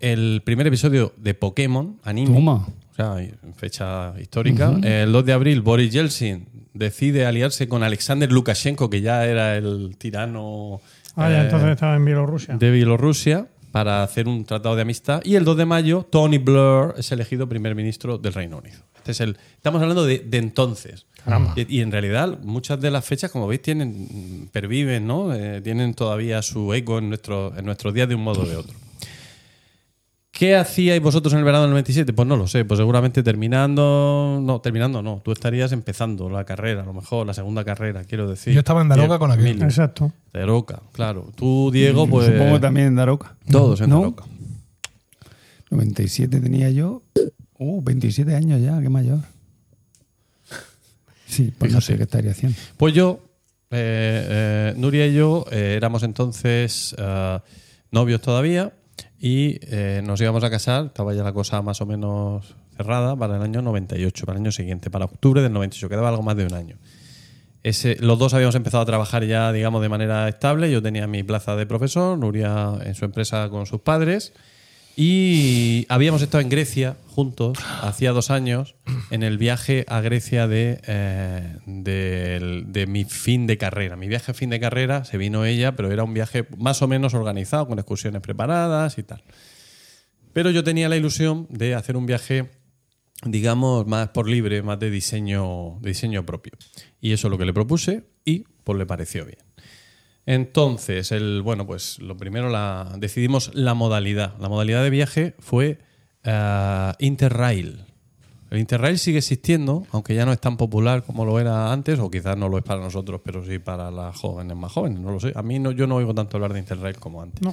el 0.00 0.42
primer 0.44 0.66
episodio 0.66 1.12
de 1.16 1.34
Pokémon, 1.34 1.98
anime. 2.04 2.34
Toma. 2.34 2.66
O 2.94 2.96
sea, 2.96 3.16
fecha 3.56 4.14
histórica. 4.20 4.72
El 4.82 5.12
2 5.12 5.24
de 5.26 5.32
abril, 5.32 5.60
Boris 5.62 5.92
Yeltsin 5.92 6.48
decide 6.72 7.26
aliarse 7.26 7.68
con 7.68 7.82
Alexander 7.82 8.30
Lukashenko, 8.30 8.88
que 8.88 9.00
ya 9.00 9.26
era 9.26 9.56
el 9.56 9.96
tirano 9.98 10.80
Ah, 11.16 11.30
ya 11.30 11.42
eh, 11.42 11.44
entonces 11.44 11.70
estaba 11.70 11.96
en 11.96 12.04
Bielorrusia. 12.04 12.56
de 12.56 12.70
Bielorrusia, 12.70 13.46
para 13.70 14.02
hacer 14.02 14.28
un 14.28 14.44
tratado 14.44 14.76
de 14.76 14.82
amistad. 14.82 15.20
Y 15.24 15.34
el 15.36 15.44
2 15.44 15.56
de 15.56 15.66
mayo, 15.66 16.06
Tony 16.10 16.38
Blair 16.38 16.94
es 16.96 17.10
elegido 17.12 17.48
primer 17.48 17.74
ministro 17.74 18.18
del 18.18 18.32
Reino 18.32 18.58
Unido. 18.58 18.78
Este 18.96 19.12
es 19.12 19.20
el, 19.20 19.36
estamos 19.56 19.82
hablando 19.82 20.04
de, 20.04 20.20
de 20.20 20.38
entonces. 20.38 21.06
Y, 21.56 21.78
y 21.78 21.80
en 21.80 21.90
realidad, 21.90 22.38
muchas 22.42 22.80
de 22.80 22.90
las 22.90 23.04
fechas, 23.04 23.30
como 23.30 23.46
veis, 23.46 23.62
tienen 23.62 24.48
perviven, 24.52 25.06
¿no? 25.06 25.34
Eh, 25.34 25.60
tienen 25.60 25.94
todavía 25.94 26.42
su 26.42 26.72
eco 26.74 26.98
en, 26.98 27.08
nuestro, 27.08 27.56
en 27.56 27.64
nuestros 27.64 27.94
días 27.94 28.08
de 28.08 28.14
un 28.14 28.22
modo 28.22 28.42
o 28.42 28.46
de 28.46 28.56
otro. 28.56 28.74
¿Qué 30.34 30.56
hacíais 30.56 31.00
vosotros 31.00 31.32
en 31.32 31.38
el 31.38 31.44
verano 31.44 31.62
del 31.62 31.70
97? 31.70 32.12
Pues 32.12 32.26
no 32.26 32.36
lo 32.36 32.48
sé, 32.48 32.64
pues 32.64 32.78
seguramente 32.78 33.22
terminando. 33.22 34.40
No, 34.42 34.60
terminando 34.60 35.00
no. 35.00 35.22
Tú 35.24 35.30
estarías 35.30 35.70
empezando 35.70 36.28
la 36.28 36.44
carrera, 36.44 36.82
a 36.82 36.84
lo 36.84 36.92
mejor, 36.92 37.24
la 37.24 37.34
segunda 37.34 37.64
carrera, 37.64 38.02
quiero 38.02 38.28
decir. 38.28 38.52
Yo 38.52 38.58
estaba 38.58 38.82
en 38.82 38.88
Daroca 38.88 39.20
con 39.20 39.30
aquel. 39.30 39.46
Emilio. 39.46 39.64
Exacto. 39.64 40.12
Daroca, 40.32 40.82
claro. 40.90 41.30
Tú, 41.36 41.70
Diego, 41.72 42.08
pues. 42.08 42.26
Supongo 42.26 42.58
también 42.58 42.88
en 42.88 42.94
Daroca. 42.96 43.36
Todos 43.48 43.80
en 43.80 43.90
¿No? 43.90 44.00
Daroca. 44.00 44.24
97 45.70 46.40
tenía 46.40 46.68
yo. 46.70 47.02
Uh, 47.58 47.80
27 47.80 48.34
años 48.34 48.60
ya, 48.60 48.80
qué 48.80 48.88
mayor. 48.88 49.20
Sí, 51.26 51.52
pues 51.56 51.72
no 51.72 51.80
sé 51.80 51.96
qué 51.96 52.02
estaría 52.02 52.32
haciendo. 52.32 52.58
Pues 52.76 52.92
yo, 52.92 53.20
eh, 53.70 54.26
eh, 54.28 54.74
Nuria 54.76 55.06
y 55.06 55.14
yo 55.14 55.46
eh, 55.52 55.74
éramos 55.76 56.02
entonces 56.02 56.92
eh, 56.98 57.38
novios 57.92 58.20
todavía 58.20 58.72
y 59.24 59.58
eh, 59.62 60.02
nos 60.04 60.20
íbamos 60.20 60.44
a 60.44 60.50
casar, 60.50 60.84
estaba 60.84 61.14
ya 61.14 61.22
la 61.22 61.32
cosa 61.32 61.62
más 61.62 61.80
o 61.80 61.86
menos 61.86 62.56
cerrada 62.76 63.16
para 63.16 63.36
el 63.36 63.42
año 63.42 63.62
98, 63.62 64.26
para 64.26 64.36
el 64.36 64.42
año 64.42 64.52
siguiente, 64.52 64.90
para 64.90 65.06
octubre 65.06 65.40
del 65.40 65.50
98, 65.50 65.88
quedaba 65.88 66.10
algo 66.10 66.22
más 66.22 66.36
de 66.36 66.44
un 66.44 66.52
año. 66.52 66.76
Los 68.00 68.18
dos 68.18 68.34
habíamos 68.34 68.54
empezado 68.54 68.82
a 68.82 68.84
trabajar 68.84 69.24
ya, 69.24 69.50
digamos, 69.50 69.80
de 69.80 69.88
manera 69.88 70.28
estable. 70.28 70.70
Yo 70.70 70.82
tenía 70.82 71.06
mi 71.06 71.22
plaza 71.22 71.56
de 71.56 71.64
profesor, 71.64 72.18
Nuria 72.18 72.74
en 72.84 72.94
su 72.94 73.06
empresa 73.06 73.48
con 73.48 73.64
sus 73.64 73.80
padres. 73.80 74.34
Y 74.96 75.86
habíamos 75.88 76.22
estado 76.22 76.40
en 76.40 76.48
Grecia 76.48 76.96
juntos 77.08 77.58
hacía 77.82 78.12
dos 78.12 78.30
años 78.30 78.76
en 79.10 79.22
el 79.22 79.38
viaje 79.38 79.84
a 79.88 80.00
Grecia 80.00 80.46
de, 80.46 80.80
eh, 80.86 81.58
de 81.66 82.86
mi 82.86 83.04
fin 83.04 83.46
de 83.46 83.58
carrera. 83.58 83.96
Mi 83.96 84.08
viaje 84.08 84.30
a 84.30 84.34
fin 84.34 84.50
de 84.50 84.60
carrera 84.60 85.04
se 85.04 85.18
vino 85.18 85.44
ella, 85.44 85.74
pero 85.74 85.90
era 85.90 86.04
un 86.04 86.14
viaje 86.14 86.46
más 86.58 86.82
o 86.82 86.88
menos 86.88 87.14
organizado, 87.14 87.66
con 87.66 87.78
excursiones 87.78 88.20
preparadas 88.20 88.98
y 88.98 89.02
tal. 89.02 89.22
Pero 90.32 90.50
yo 90.50 90.64
tenía 90.64 90.88
la 90.88 90.96
ilusión 90.96 91.46
de 91.50 91.74
hacer 91.74 91.96
un 91.96 92.06
viaje, 92.06 92.50
digamos, 93.24 93.86
más 93.86 94.08
por 94.08 94.28
libre, 94.28 94.62
más 94.62 94.78
de 94.78 94.90
diseño, 94.90 95.78
de 95.80 95.90
diseño 95.90 96.26
propio. 96.26 96.52
Y 97.00 97.12
eso 97.12 97.28
es 97.28 97.30
lo 97.30 97.38
que 97.38 97.44
le 97.44 97.52
propuse 97.52 98.04
y 98.24 98.44
pues 98.64 98.78
le 98.78 98.86
pareció 98.86 99.24
bien. 99.24 99.38
Entonces, 100.26 101.12
el, 101.12 101.42
bueno, 101.42 101.66
pues 101.66 101.98
lo 101.98 102.16
primero 102.16 102.48
la, 102.48 102.94
decidimos 102.98 103.50
la 103.54 103.74
modalidad. 103.74 104.36
La 104.38 104.48
modalidad 104.48 104.82
de 104.82 104.90
viaje 104.90 105.34
fue 105.38 105.78
eh, 106.22 106.92
Interrail. 106.98 107.84
El 108.54 108.60
Interrail 108.60 109.00
sigue 109.00 109.18
existiendo, 109.18 109.84
aunque 109.90 110.14
ya 110.14 110.24
no 110.24 110.32
es 110.32 110.38
tan 110.40 110.56
popular 110.56 111.02
como 111.02 111.24
lo 111.24 111.40
era 111.40 111.72
antes, 111.72 111.98
o 111.98 112.08
quizás 112.08 112.36
no 112.36 112.48
lo 112.48 112.56
es 112.58 112.62
para 112.62 112.80
nosotros, 112.80 113.20
pero 113.24 113.44
sí 113.44 113.58
para 113.58 113.90
las 113.90 114.16
jóvenes 114.16 114.56
más 114.56 114.70
jóvenes, 114.70 115.00
no 115.00 115.10
lo 115.10 115.18
sé. 115.18 115.32
A 115.34 115.42
mí 115.42 115.58
no, 115.58 115.72
yo 115.72 115.88
no 115.88 115.96
oigo 115.96 116.14
tanto 116.14 116.36
hablar 116.36 116.52
de 116.52 116.60
Interrail 116.60 116.96
como 116.96 117.20
antes. 117.20 117.42
No. 117.42 117.50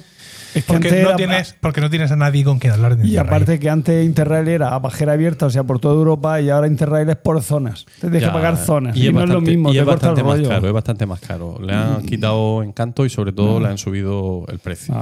Es 0.54 0.62
que 0.64 0.72
Porque 0.72 0.88
antes 0.88 1.02
no, 1.02 1.08
era- 1.08 1.16
tienes, 1.16 1.56
porque 1.60 1.80
no 1.80 1.90
tienes 1.90 2.12
a 2.12 2.16
nadie 2.16 2.44
con 2.44 2.60
quien 2.60 2.72
hablar 2.74 2.96
de 2.96 3.02
Y 3.04 3.08
Interrail. 3.10 3.28
aparte 3.28 3.58
que 3.58 3.68
antes 3.68 4.06
Interrail 4.06 4.46
era 4.46 4.74
a 4.76 4.78
bajera 4.78 5.14
abierta, 5.14 5.46
o 5.46 5.50
sea, 5.50 5.64
por 5.64 5.80
toda 5.80 5.94
Europa, 5.94 6.40
y 6.40 6.50
ahora 6.50 6.68
Interrail 6.68 7.10
es 7.10 7.16
por 7.16 7.42
zonas. 7.42 7.84
Te 8.00 8.08
que 8.08 8.20
pagar 8.28 8.56
zonas. 8.56 8.96
Y, 8.96 9.00
Y, 9.02 9.06
es 9.08 9.12
no 9.12 9.18
bastante, 9.18 9.38
es 9.38 9.44
lo 9.44 9.50
mismo, 9.50 9.72
y 9.74 9.78
es 9.78 9.84
bastante 9.84 10.22
más 10.22 10.36
rollo. 10.38 10.48
caro, 10.50 10.66
es 10.68 10.72
bastante 10.72 11.06
más 11.06 11.20
caro. 11.20 11.58
Le 11.60 11.72
han 11.74 12.02
quitado 12.06 12.62
encanto 12.62 13.04
y 13.04 13.10
sobre 13.10 13.32
todo 13.32 13.58
le 13.58 13.66
han 13.66 13.78
subido 13.78 14.44
el 14.46 14.60
precio. 14.60 14.94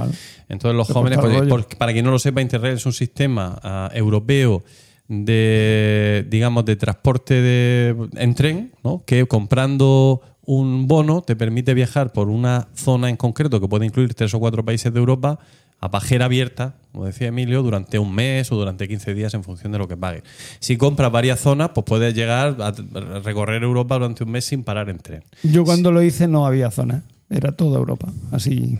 Entonces 0.49 0.75
los 0.75 0.87
Te 0.87 0.93
jóvenes, 0.93 1.19
porque- 1.47 1.75
para 1.75 1.93
quien 1.93 2.05
no 2.05 2.11
lo 2.11 2.17
sepa, 2.17 2.41
Interrail 2.41 2.73
es 2.77 2.85
un 2.87 2.93
sistema 2.93 3.59
ah, 3.61 3.91
europeo 3.93 4.63
de, 5.11 6.25
digamos, 6.29 6.63
de 6.63 6.77
transporte 6.77 7.41
de, 7.41 7.95
en 8.15 8.33
tren, 8.33 8.71
¿no? 8.81 9.03
que 9.05 9.25
comprando 9.25 10.21
un 10.45 10.87
bono 10.87 11.21
te 11.21 11.35
permite 11.35 11.73
viajar 11.73 12.13
por 12.13 12.29
una 12.29 12.69
zona 12.75 13.09
en 13.09 13.17
concreto 13.17 13.59
que 13.59 13.67
puede 13.67 13.85
incluir 13.85 14.13
tres 14.13 14.33
o 14.33 14.39
cuatro 14.39 14.63
países 14.63 14.93
de 14.93 14.99
Europa 14.99 15.37
a 15.81 15.91
pajera 15.91 16.25
abierta, 16.25 16.75
como 16.93 17.05
decía 17.05 17.27
Emilio, 17.27 17.61
durante 17.61 17.99
un 17.99 18.13
mes 18.13 18.51
o 18.53 18.55
durante 18.55 18.87
15 18.87 19.13
días 19.13 19.33
en 19.33 19.43
función 19.43 19.73
de 19.73 19.79
lo 19.79 19.87
que 19.87 19.97
pagues. 19.97 20.23
Si 20.59 20.77
compras 20.77 21.11
varias 21.11 21.41
zonas, 21.41 21.71
pues 21.73 21.83
puedes 21.85 22.13
llegar 22.13 22.55
a 22.61 22.71
recorrer 23.19 23.63
Europa 23.63 23.95
durante 23.95 24.23
un 24.23 24.31
mes 24.31 24.45
sin 24.45 24.63
parar 24.63 24.89
en 24.89 24.99
tren. 24.99 25.23
Yo 25.43 25.65
cuando 25.65 25.91
lo 25.91 26.01
hice 26.01 26.27
no 26.27 26.45
había 26.45 26.71
zonas, 26.71 27.03
era 27.29 27.51
toda 27.51 27.79
Europa, 27.79 28.13
así 28.31 28.79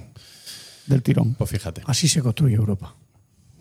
del 0.86 1.03
tirón. 1.03 1.34
Pues 1.34 1.49
fíjate. 1.49 1.82
Así 1.88 2.07
se 2.07 2.21
construye 2.21 2.55
Europa. 2.55 2.95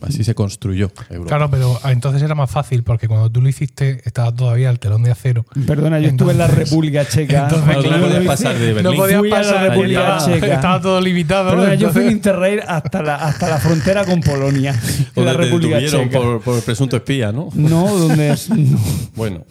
Así 0.03 0.24
se 0.24 0.34
construyó 0.34 0.90
Europa. 1.11 1.28
Claro, 1.28 1.51
pero 1.51 1.78
ah, 1.82 1.92
entonces 1.92 2.22
era 2.22 2.34
más 2.34 2.51
fácil 2.51 2.82
porque 2.82 3.07
cuando 3.09 3.30
tú 3.30 3.40
lo 3.42 3.48
hiciste 3.48 4.01
estaba 4.05 4.34
todavía 4.34 4.70
el 4.70 4.78
telón 4.78 5.03
de 5.03 5.11
acero. 5.11 5.44
Perdona, 5.66 5.98
yo 6.01 6.09
estuve 6.09 6.32
en 6.32 6.38
la 6.38 6.46
República 6.46 7.07
Checa. 7.07 7.42
entonces, 7.44 7.64
Cuando 7.66 7.82
claro, 7.82 7.98
no 7.98 8.07
podías 8.09 8.24
pasar 8.26 8.59
de 8.59 8.68
No 8.68 8.74
Berlín. 8.74 8.96
podías 8.96 9.18
Fui 9.20 9.30
a 9.32 9.34
la 9.34 9.40
pasar, 9.42 9.68
República 9.68 10.18
Checa. 10.24 10.55
estaba 10.55 10.80
todo 10.80 11.01
limitado. 11.01 11.51
Perdona, 11.51 11.74
yo 11.74 11.90
fui 11.90 12.05
en 12.05 12.12
Interrail 12.12 12.61
hasta 12.66 13.03
la, 13.03 13.16
hasta 13.16 13.48
la 13.48 13.59
frontera 13.59 14.05
con 14.05 14.20
Polonia. 14.20 14.78
O 15.14 15.20
en 15.20 15.26
la 15.26 15.32
República 15.34 15.78
Checa. 15.80 16.18
por, 16.18 16.40
por 16.40 16.62
presunto 16.62 16.96
espía, 16.96 17.32
¿no? 17.32 17.48
No, 17.55 17.86
donde 17.96 18.30
es. 18.30 18.48
no. 18.51 18.78
Bueno, 19.16 19.44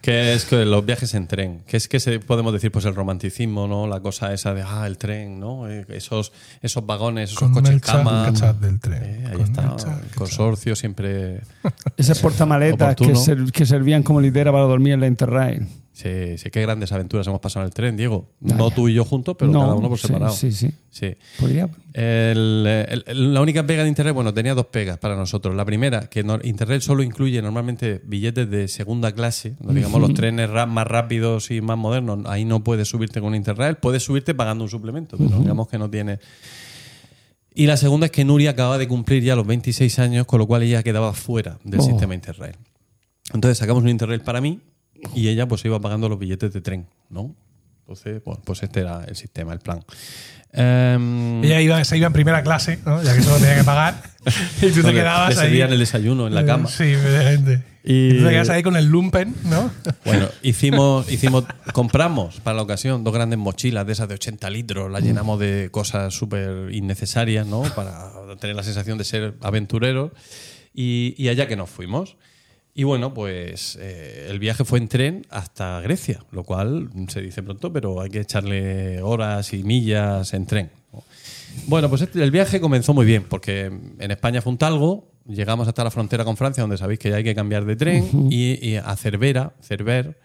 que 0.00 0.32
es 0.32 0.44
que 0.46 0.64
los 0.64 0.84
viajes 0.86 1.12
en 1.14 1.26
tren, 1.26 1.62
que 1.66 1.76
es 1.76 1.86
que 1.88 2.00
se, 2.00 2.20
podemos 2.20 2.52
decir 2.52 2.72
pues 2.72 2.84
el 2.86 2.94
romanticismo, 2.94 3.66
¿no? 3.68 3.86
La 3.86 4.00
cosa 4.00 4.32
esa 4.32 4.54
de 4.54 4.62
ah, 4.62 4.86
el 4.86 4.96
tren, 4.96 5.38
¿no? 5.38 5.68
Eh, 5.68 5.84
esos, 5.90 6.32
esos 6.62 6.86
vagones, 6.86 7.30
esos 7.30 7.38
Con 7.40 7.52
coches 7.52 7.70
el 7.74 7.80
cama. 7.80 8.26
el 8.28 8.34
chat 8.34 8.56
del 8.58 8.80
tren. 8.80 9.02
Eh, 9.02 9.24
ahí 9.26 9.32
Con 9.32 9.42
está, 9.42 9.62
el 9.64 9.76
chat, 9.76 9.98
el 10.02 10.08
el 10.08 10.14
consorcio 10.14 10.74
siempre. 10.76 11.40
Esas 11.96 12.18
portamaletas 12.20 12.96
que, 12.96 13.14
ser- 13.14 13.52
que 13.52 13.66
servían 13.66 14.02
como 14.02 14.20
litera 14.20 14.50
para 14.52 14.64
dormir 14.64 14.94
en 14.94 15.00
la 15.00 15.06
Interrail. 15.06 15.66
Sí, 16.00 16.38
sí, 16.38 16.50
qué 16.50 16.62
grandes 16.62 16.92
aventuras 16.92 17.26
hemos 17.26 17.40
pasado 17.40 17.64
en 17.64 17.68
el 17.68 17.74
tren, 17.74 17.96
Diego. 17.96 18.30
Vaya. 18.40 18.56
No 18.56 18.70
tú 18.70 18.88
y 18.88 18.94
yo 18.94 19.04
juntos, 19.04 19.36
pero 19.38 19.50
No, 19.50 19.60
cada 19.60 19.74
uno 19.74 19.88
por 19.88 19.98
sí, 19.98 20.06
separado. 20.06 20.32
Sí, 20.32 20.50
sí. 20.52 20.70
Sí. 20.90 21.14
Podría. 21.38 21.68
El- 21.92 22.66
el- 22.88 23.04
el- 23.06 23.34
la 23.34 23.40
única 23.40 23.66
pega 23.66 23.82
de 23.82 23.88
Interrail, 23.90 24.14
bueno, 24.14 24.32
tenía 24.32 24.54
dos 24.54 24.66
pegas 24.66 24.96
para 24.98 25.14
nosotros. 25.16 25.54
La 25.54 25.64
primera, 25.64 26.08
que 26.08 26.22
no- 26.22 26.38
Interrail 26.42 26.80
solo 26.80 27.02
incluye 27.02 27.42
normalmente 27.42 28.00
billetes 28.04 28.48
de 28.50 28.68
segunda 28.68 29.12
clase, 29.12 29.56
digamos 29.60 30.00
los 30.00 30.14
trenes 30.14 30.48
más 30.68 30.86
rápidos 30.86 31.50
y 31.50 31.60
más 31.60 31.76
modernos. 31.76 32.20
Ahí 32.26 32.44
no 32.44 32.64
puedes 32.64 32.88
subirte 32.88 33.20
con 33.20 33.34
Interrail, 33.34 33.76
puedes 33.76 34.02
subirte 34.02 34.34
pagando 34.34 34.64
un 34.64 34.70
suplemento, 34.70 35.16
pero 35.18 35.38
digamos 35.40 35.68
que 35.68 35.78
no 35.78 35.90
tiene. 35.90 36.18
Y 37.54 37.66
la 37.66 37.76
segunda 37.76 38.06
es 38.06 38.12
que 38.12 38.24
Nuria 38.24 38.50
acaba 38.50 38.78
de 38.78 38.86
cumplir 38.88 39.22
ya 39.22 39.34
los 39.36 39.46
26 39.46 39.98
años, 39.98 40.24
con 40.26 40.38
lo 40.38 40.46
cual 40.46 40.62
ella 40.62 40.82
quedaba 40.82 41.12
fuera 41.12 41.58
del 41.64 41.80
Oh. 41.80 41.82
sistema 41.82 42.14
Interrail. 42.14 42.54
Entonces 43.34 43.58
sacamos 43.58 43.82
un 43.82 43.88
Interrail 43.90 44.20
para 44.22 44.40
mí 44.40 44.60
y 45.14 45.28
ella 45.28 45.46
pues 45.48 45.64
iba 45.64 45.80
pagando 45.80 46.08
los 46.08 46.18
billetes 46.18 46.52
de 46.52 46.60
tren, 46.60 46.86
¿no? 47.08 47.34
Entonces, 47.80 48.22
bueno, 48.24 48.40
pues 48.44 48.62
este 48.62 48.80
era 48.80 49.04
el 49.04 49.16
sistema, 49.16 49.52
el 49.52 49.58
plan. 49.58 49.82
Em, 50.52 51.42
Ella 51.44 51.60
iba, 51.60 51.84
se 51.84 51.96
iba 51.96 52.06
en 52.08 52.12
primera 52.12 52.42
clase, 52.42 52.78
¿no? 52.84 53.02
ya 53.02 53.14
que 53.14 53.22
solo 53.22 53.36
tenía 53.38 53.56
que 53.58 53.64
pagar. 53.64 54.02
y 54.62 54.66
tú 54.66 54.74
te 54.74 54.82
donde 54.82 54.94
quedabas 55.00 55.30
ahí. 55.38 55.46
servían 55.46 55.72
el 55.72 55.78
desayuno 55.78 56.26
en 56.26 56.34
la 56.34 56.44
cama. 56.44 56.68
Sí, 56.68 56.84
evidentemente. 56.84 57.64
Y- 57.82 58.08
Y 58.10 58.18
tú 58.18 58.24
te 58.24 58.30
quedas 58.30 58.50
ahí 58.50 58.62
con 58.62 58.76
el 58.76 58.86
lumpen, 58.86 59.34
¿no? 59.44 59.70
Bueno, 60.04 60.28
hicimos, 60.42 61.10
hicimos, 61.10 61.44
compramos 61.72 62.40
para 62.40 62.56
la 62.56 62.62
ocasión 62.62 63.04
dos 63.04 63.14
grandes 63.14 63.38
mochilas 63.38 63.86
de 63.86 63.92
esas 63.92 64.08
de 64.08 64.14
80 64.14 64.50
litros, 64.50 64.90
las 64.90 65.02
llenamos 65.02 65.38
de 65.40 65.68
cosas 65.70 66.12
súper 66.12 66.72
innecesarias, 66.74 67.46
¿no? 67.46 67.62
Para 67.74 68.10
tener 68.40 68.54
la 68.56 68.62
sensación 68.64 68.98
de 68.98 69.04
ser 69.04 69.34
aventureros. 69.40 70.10
Y, 70.74 71.14
y 71.16 71.28
allá 71.28 71.46
que 71.48 71.56
nos 71.56 71.70
fuimos. 71.70 72.16
Y 72.74 72.84
bueno, 72.84 73.12
pues 73.12 73.76
eh, 73.80 74.28
el 74.30 74.38
viaje 74.38 74.64
fue 74.64 74.78
en 74.78 74.88
tren 74.88 75.26
hasta 75.30 75.80
Grecia, 75.80 76.20
lo 76.30 76.44
cual 76.44 76.88
se 77.08 77.20
dice 77.20 77.42
pronto, 77.42 77.72
pero 77.72 78.00
hay 78.00 78.10
que 78.10 78.20
echarle 78.20 79.02
horas 79.02 79.52
y 79.52 79.62
millas 79.64 80.32
en 80.34 80.46
tren. 80.46 80.70
¿no? 80.92 81.02
Bueno, 81.66 81.88
pues 81.88 82.02
este- 82.02 82.22
el 82.22 82.30
viaje 82.30 82.60
comenzó 82.60 82.94
muy 82.94 83.04
bien, 83.06 83.24
porque 83.28 83.66
en 83.66 84.10
España 84.10 84.40
fue 84.40 84.52
un 84.52 84.58
talgo, 84.58 85.10
llegamos 85.26 85.66
hasta 85.68 85.82
la 85.84 85.90
frontera 85.90 86.24
con 86.24 86.36
Francia, 86.36 86.62
donde 86.62 86.78
sabéis 86.78 87.00
que 87.00 87.10
ya 87.10 87.16
hay 87.16 87.24
que 87.24 87.34
cambiar 87.34 87.64
de 87.64 87.74
tren, 87.76 88.08
y, 88.30 88.64
y 88.66 88.76
a 88.76 88.94
Cervera, 88.96 89.52
Cerver, 89.60 90.18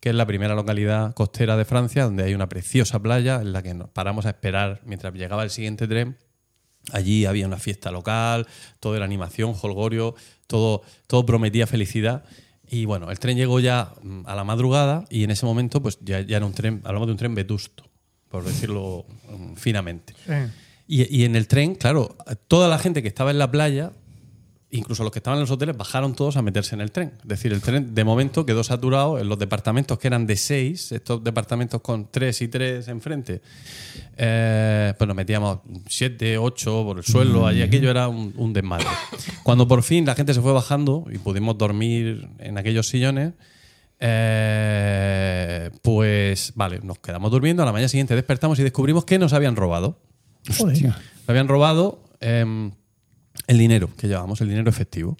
que 0.00 0.08
es 0.10 0.14
la 0.16 0.26
primera 0.26 0.54
localidad 0.54 1.14
costera 1.14 1.56
de 1.56 1.64
Francia, 1.64 2.04
donde 2.04 2.24
hay 2.24 2.34
una 2.34 2.48
preciosa 2.48 3.00
playa 3.00 3.40
en 3.40 3.52
la 3.52 3.62
que 3.62 3.72
nos 3.72 3.88
paramos 3.88 4.26
a 4.26 4.30
esperar 4.30 4.80
mientras 4.84 5.14
llegaba 5.14 5.44
el 5.44 5.50
siguiente 5.50 5.86
tren. 5.86 6.16
Allí 6.92 7.24
había 7.24 7.46
una 7.46 7.58
fiesta 7.58 7.90
local, 7.90 8.46
todo 8.80 8.96
era 8.96 9.04
animación, 9.04 9.54
holgorio, 9.60 10.14
todo, 10.46 10.82
todo 11.06 11.24
prometía 11.26 11.66
felicidad. 11.66 12.24
Y 12.68 12.84
bueno, 12.84 13.10
el 13.10 13.18
tren 13.18 13.36
llegó 13.36 13.60
ya 13.60 13.92
mm, 14.02 14.22
a 14.26 14.34
la 14.34 14.44
madrugada 14.44 15.04
y 15.10 15.24
en 15.24 15.30
ese 15.30 15.46
momento 15.46 15.82
pues 15.82 15.98
ya, 16.00 16.20
ya 16.20 16.36
era 16.36 16.46
un 16.46 16.52
tren, 16.52 16.80
hablamos 16.84 17.08
de 17.08 17.12
un 17.12 17.18
tren 17.18 17.34
vetusto, 17.34 17.84
por 18.28 18.44
decirlo 18.44 19.06
mm, 19.28 19.54
finamente. 19.54 20.14
Y, 20.86 21.16
y 21.16 21.24
en 21.24 21.36
el 21.36 21.48
tren, 21.48 21.74
claro, 21.74 22.16
toda 22.48 22.68
la 22.68 22.78
gente 22.78 23.02
que 23.02 23.08
estaba 23.08 23.30
en 23.30 23.38
la 23.38 23.50
playa, 23.50 23.92
incluso 24.76 25.02
los 25.02 25.12
que 25.12 25.20
estaban 25.20 25.38
en 25.38 25.42
los 25.42 25.50
hoteles, 25.50 25.76
bajaron 25.76 26.14
todos 26.14 26.36
a 26.36 26.42
meterse 26.42 26.74
en 26.74 26.80
el 26.80 26.90
tren. 26.90 27.12
Es 27.22 27.28
decir, 27.28 27.52
el 27.52 27.60
tren 27.60 27.94
de 27.94 28.04
momento 28.04 28.44
quedó 28.44 28.64
saturado 28.64 29.18
en 29.18 29.28
los 29.28 29.38
departamentos 29.38 29.98
que 29.98 30.08
eran 30.08 30.26
de 30.26 30.36
seis, 30.36 30.92
estos 30.92 31.22
departamentos 31.22 31.80
con 31.80 32.10
tres 32.10 32.42
y 32.42 32.48
tres 32.48 32.88
enfrente. 32.88 33.40
Eh, 34.16 34.94
pues 34.96 35.08
nos 35.08 35.16
metíamos 35.16 35.60
siete, 35.88 36.38
ocho 36.38 36.84
por 36.84 36.98
el 36.98 37.04
suelo, 37.04 37.46
allí 37.46 37.62
aquello 37.62 37.90
era 37.90 38.08
un, 38.08 38.34
un 38.36 38.52
desmadre. 38.52 38.86
Cuando 39.42 39.66
por 39.68 39.82
fin 39.82 40.04
la 40.04 40.14
gente 40.14 40.34
se 40.34 40.40
fue 40.40 40.52
bajando 40.52 41.06
y 41.12 41.18
pudimos 41.18 41.56
dormir 41.56 42.28
en 42.38 42.58
aquellos 42.58 42.88
sillones, 42.88 43.32
eh, 44.00 45.70
pues 45.82 46.52
vale, 46.54 46.80
nos 46.82 46.98
quedamos 46.98 47.30
durmiendo. 47.30 47.62
A 47.62 47.66
la 47.66 47.72
mañana 47.72 47.88
siguiente 47.88 48.14
despertamos 48.14 48.58
y 48.58 48.62
descubrimos 48.62 49.04
que 49.04 49.18
nos 49.18 49.32
habían 49.32 49.56
robado. 49.56 49.98
Hostia. 50.48 50.98
Me 51.26 51.32
habían 51.32 51.48
robado 51.48 52.02
em, 52.20 52.72
el 53.46 53.58
dinero 53.58 53.90
que 53.96 54.08
llevábamos, 54.08 54.40
el 54.40 54.48
dinero 54.48 54.70
efectivo. 54.70 55.16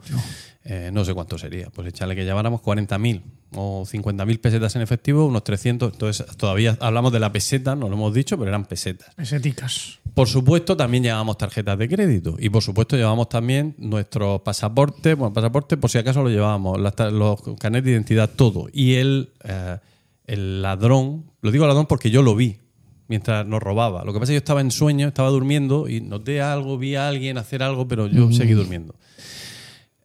Eh, 0.64 0.91
no 0.93 1.05
sé 1.05 1.12
cuánto 1.12 1.37
sería. 1.37 1.68
Pues 1.70 1.89
echarle 1.89 2.16
que 2.16 2.25
lleváramos 2.25 2.62
40.000 2.62 3.22
o 3.55 3.85
50.000 3.85 4.41
pesetas 4.41 4.75
en 4.77 4.83
efectivo, 4.83 5.27
unos 5.27 5.45
300. 5.45 5.93
Entonces, 5.93 6.27
todavía 6.37 6.77
hablamos 6.81 7.12
de 7.12 7.20
la 7.20 7.33
peseta, 7.33 7.77
no 7.77 7.89
lo 7.89 7.97
hemos 7.97 8.14
dicho, 8.14 8.39
pero 8.39 8.49
eran 8.49 8.64
pesetas. 8.64 9.14
Peseticas. 9.14 9.99
Por 10.14 10.29
supuesto, 10.29 10.77
también 10.77 11.03
llevábamos 11.03 11.37
tarjetas 11.37 11.79
de 11.79 11.89
crédito. 11.89 12.37
Y 12.39 12.49
por 12.49 12.62
supuesto, 12.62 12.97
llevábamos 12.97 13.29
también 13.29 13.75
nuestros 13.79 14.41
pasaportes. 14.41 15.16
Bueno, 15.16 15.35
pasaporte, 15.35 15.77
por 15.77 15.91
si 15.91 15.99
acaso 15.99 16.22
lo 16.22 16.31
llevábamos, 16.31 16.79
los 16.79 17.43
carnets 17.59 17.85
de 17.85 17.91
identidad, 17.91 18.31
todo. 18.31 18.68
Y 18.72 18.95
el, 18.95 19.33
eh, 19.45 19.79
el 20.27 20.62
ladrón, 20.62 21.31
lo 21.43 21.51
digo 21.51 21.66
ladrón 21.66 21.87
porque 21.87 22.11
yo 22.11 22.22
lo 22.22 22.35
vi 22.35 22.63
mientras 23.09 23.46
nos 23.46 23.62
robaba. 23.62 24.05
Lo 24.05 24.12
que 24.12 24.18
pasa 24.20 24.24
es 24.24 24.28
que 24.30 24.34
yo 24.34 24.38
estaba 24.38 24.61
en 24.61 24.70
sueño, 24.70 25.09
estaba 25.09 25.28
durmiendo 25.30 25.88
y 25.88 26.00
noté 26.00 26.40
algo, 26.42 26.78
vi 26.78 26.94
a 26.96 27.09
alguien 27.09 27.38
hacer 27.38 27.62
algo, 27.62 27.86
pero 27.88 28.07
yo 28.07 28.30
seguí 28.32 28.52
durmiendo. 28.52 28.94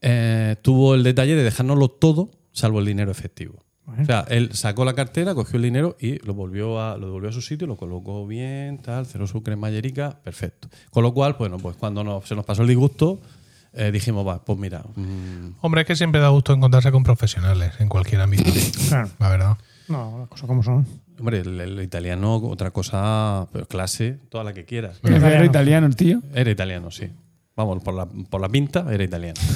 Eh, 0.01 0.55
tuvo 0.61 0.95
el 0.95 1.03
detalle 1.03 1.35
de 1.35 1.43
dejárnoslo 1.43 1.89
todo, 1.89 2.31
salvo 2.51 2.79
el 2.79 2.85
dinero 2.85 3.11
efectivo. 3.11 3.63
O 4.01 4.05
sea, 4.05 4.23
él 4.29 4.51
sacó 4.53 4.85
la 4.85 4.93
cartera, 4.93 5.33
cogió 5.33 5.57
el 5.57 5.63
dinero 5.63 5.97
y 5.99 6.23
lo 6.23 6.35
volvió 6.35 6.79
a, 6.79 6.95
lo 6.95 7.07
devolvió 7.07 7.29
a 7.29 7.33
su 7.33 7.41
sitio, 7.41 7.65
lo 7.65 7.75
colocó 7.75 8.27
bien, 8.27 8.77
tal, 8.77 9.07
cerró 9.07 9.25
su 9.25 9.41
cremallerica, 9.41 10.19
perfecto. 10.23 10.69
Con 10.91 11.01
lo 11.01 11.11
cual, 11.11 11.35
bueno, 11.39 11.57
pues 11.57 11.75
cuando 11.75 12.03
nos- 12.03 12.27
se 12.27 12.35
nos 12.35 12.45
pasó 12.45 12.61
el 12.61 12.67
disgusto, 12.67 13.19
eh, 13.73 13.91
dijimos, 13.91 14.27
va, 14.27 14.45
pues 14.45 14.59
mira, 14.59 14.83
mm, 14.95 15.55
Hombre, 15.61 15.81
es 15.81 15.87
que 15.87 15.95
siempre 15.95 16.21
da 16.21 16.29
gusto 16.29 16.53
encontrarse 16.53 16.91
con 16.91 17.03
profesionales 17.03 17.73
en 17.79 17.89
cualquier 17.89 18.21
ámbito. 18.21 18.43
Claro. 18.89 19.09
La 19.17 19.29
verdad. 19.29 19.57
No, 19.87 20.19
las 20.19 20.27
cosas 20.29 20.45
como 20.45 20.61
son. 20.61 20.85
Hombre, 21.19 21.39
el, 21.39 21.59
el 21.59 21.81
italiano, 21.81 22.35
otra 22.37 22.71
cosa, 22.71 23.47
pero 23.51 23.65
clase, 23.67 24.17
toda 24.29 24.43
la 24.43 24.53
que 24.53 24.65
quieras. 24.65 24.99
Era 25.03 25.17
Italiano. 25.17 25.45
italiano 25.45 25.87
el 25.87 25.95
tío. 25.95 26.21
Era 26.33 26.49
italiano, 26.51 26.91
sí. 26.91 27.09
Vamos, 27.55 27.83
por 27.83 27.93
la, 27.93 28.05
por 28.05 28.39
la 28.41 28.49
pinta, 28.49 28.85
era 28.91 29.03
italiano. 29.03 29.39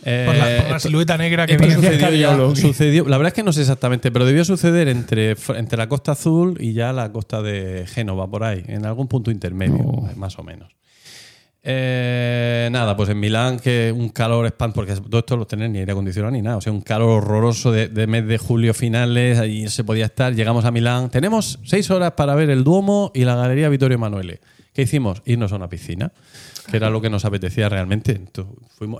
Por 0.00 0.34
la, 0.36 0.44
por 0.62 0.70
la 0.70 0.76
Eh, 0.76 0.80
silueta 0.80 1.18
negra 1.18 1.46
que 1.46 1.56
tiene. 1.58 1.74
parecía 1.74 1.98
sucedió, 2.08 2.56
sucedió- 2.56 3.04
la 3.08 3.18
verdad 3.18 3.28
es 3.28 3.34
que 3.34 3.42
no 3.42 3.52
sé 3.52 3.60
exactamente, 3.62 4.10
pero 4.10 4.24
debió 4.24 4.42
suceder 4.44 4.88
entre, 4.88 5.36
entre 5.56 5.76
la 5.76 5.86
costa 5.88 6.12
azul 6.12 6.56
y 6.60 6.72
ya 6.72 6.92
la 6.94 7.12
costa 7.12 7.42
de 7.42 7.84
Génova, 7.86 8.26
por 8.30 8.44
ahí, 8.44 8.64
en 8.68 8.86
algún 8.86 9.06
punto 9.08 9.30
intermedio, 9.30 9.76
Oh. 9.84 10.08
eh, 10.08 10.14
más 10.16 10.38
o 10.38 10.42
menos. 10.44 10.70
Eh, 11.70 12.70
nada, 12.72 12.96
pues 12.96 13.10
en 13.10 13.20
Milán, 13.20 13.58
que 13.58 13.92
un 13.94 14.08
calor 14.08 14.46
espantoso, 14.46 14.74
porque 14.74 15.10
todo 15.10 15.18
esto 15.18 15.36
no 15.36 15.46
tener 15.46 15.68
ni 15.68 15.80
aire 15.80 15.92
acondicionado 15.92 16.32
ni 16.32 16.40
nada, 16.40 16.56
o 16.56 16.60
sea, 16.62 16.72
un 16.72 16.80
calor 16.80 17.22
horroroso 17.22 17.70
de, 17.70 18.06
mes 18.06 18.26
de 18.26 18.38
julio 18.38 18.72
finales, 18.72 19.38
ahí 19.38 19.68
se 19.68 19.84
podía 19.84 20.06
estar. 20.06 20.34
Llegamos 20.34 20.64
a 20.64 20.70
Milán, 20.70 21.10
tenemos 21.10 21.58
seis 21.64 21.90
horas 21.90 22.12
para 22.12 22.34
ver 22.34 22.48
el 22.48 22.64
Duomo 22.64 23.12
y 23.14 23.24
la 23.24 23.34
Galería 23.36 23.68
Vittorio 23.68 23.96
Emanuele. 23.96 24.40
¿Qué 24.72 24.80
hicimos? 24.80 25.20
Irnos 25.26 25.52
a 25.52 25.56
una 25.56 25.68
piscina, 25.68 26.10
que 26.70 26.78
era 26.78 26.88
lo 26.88 27.02
que 27.02 27.10
nos 27.10 27.26
apetecía 27.26 27.68
realmente. 27.68 28.18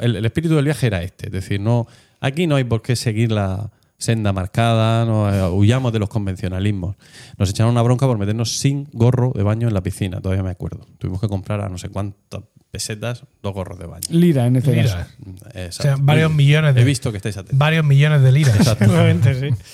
El, 0.01 0.23
espíritu 0.27 0.55
del 0.55 0.67
viaje 0.67 0.89
era 0.89 1.03
este, 1.03 1.29
es 1.29 1.33
decir, 1.33 1.63
no, 1.63 1.87
aquí 2.21 2.47
no 2.47 2.57
hay 2.57 2.65
por 2.65 2.83
qué 2.83 2.97
seguir 2.97 3.33
la 3.33 3.71
senda 3.97 4.35
marcada, 4.35 5.05
eh, 5.33 5.51
huyamos 5.51 5.91
de 5.95 6.01
los 6.01 6.11
convencionalismos. 6.11 6.97
Nos 7.39 7.49
echaron 7.49 7.73
una 7.73 7.81
bronca 7.81 8.07
por 8.07 8.19
meternos 8.19 8.59
sin 8.59 8.91
gorro 8.93 9.33
de 9.35 9.43
baño 9.43 9.69
en 9.69 9.75
la 9.75 9.83
piscina, 9.83 10.21
todavía 10.21 10.45
me 10.45 10.51
acuerdo. 10.51 10.87
Tuvimos 10.99 11.19
que 11.19 11.29
comprar 11.29 11.63
a 11.63 11.71
no 11.71 11.79
sé 11.79 11.89
cuántas 11.89 12.43
pesetas 12.71 13.25
dos 13.43 13.55
gorros 13.55 13.79
de 13.79 13.87
baño. 13.87 14.03
Lira 14.11 14.47
en 14.47 14.57
este 14.57 14.75
caso. 14.77 14.97
Mira, 15.25 15.39
Exacto. 15.55 15.69
O 15.79 15.83
sea, 15.83 15.97
varios 16.01 16.33
millones 16.33 16.75
de- 16.75 16.81
He 16.83 16.85
visto 16.85 17.11
que 17.11 17.17
estáis 17.17 17.37
atentos. 17.37 17.59
varios 17.59 17.85
millones 17.85 18.23
de 18.23 18.33
liras. 18.33 18.77
Seguramente 18.79 19.35
sí. 19.41 19.55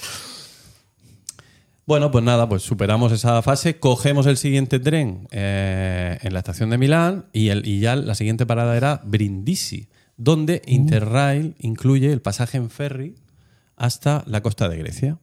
Bueno, 1.86 2.10
pues 2.10 2.24
nada, 2.24 2.48
pues 2.48 2.62
superamos 2.62 3.12
esa 3.12 3.42
fase, 3.42 3.78
cogemos 3.78 4.26
el 4.26 4.38
siguiente 4.38 4.78
tren 4.80 5.28
eh, 5.32 6.18
en 6.22 6.32
la 6.32 6.38
estación 6.38 6.70
de 6.70 6.78
Milán 6.78 7.26
y, 7.34 7.48
el, 7.50 7.66
y 7.68 7.78
ya 7.80 7.94
la 7.94 8.14
siguiente 8.14 8.46
parada 8.46 8.74
era 8.74 9.02
Brindisi, 9.04 9.88
donde 10.16 10.62
Interrail 10.66 11.54
incluye 11.58 12.10
el 12.10 12.22
pasaje 12.22 12.56
en 12.56 12.70
ferry 12.70 13.16
hasta 13.76 14.24
la 14.26 14.40
costa 14.42 14.70
de 14.70 14.78
Grecia. 14.78 15.18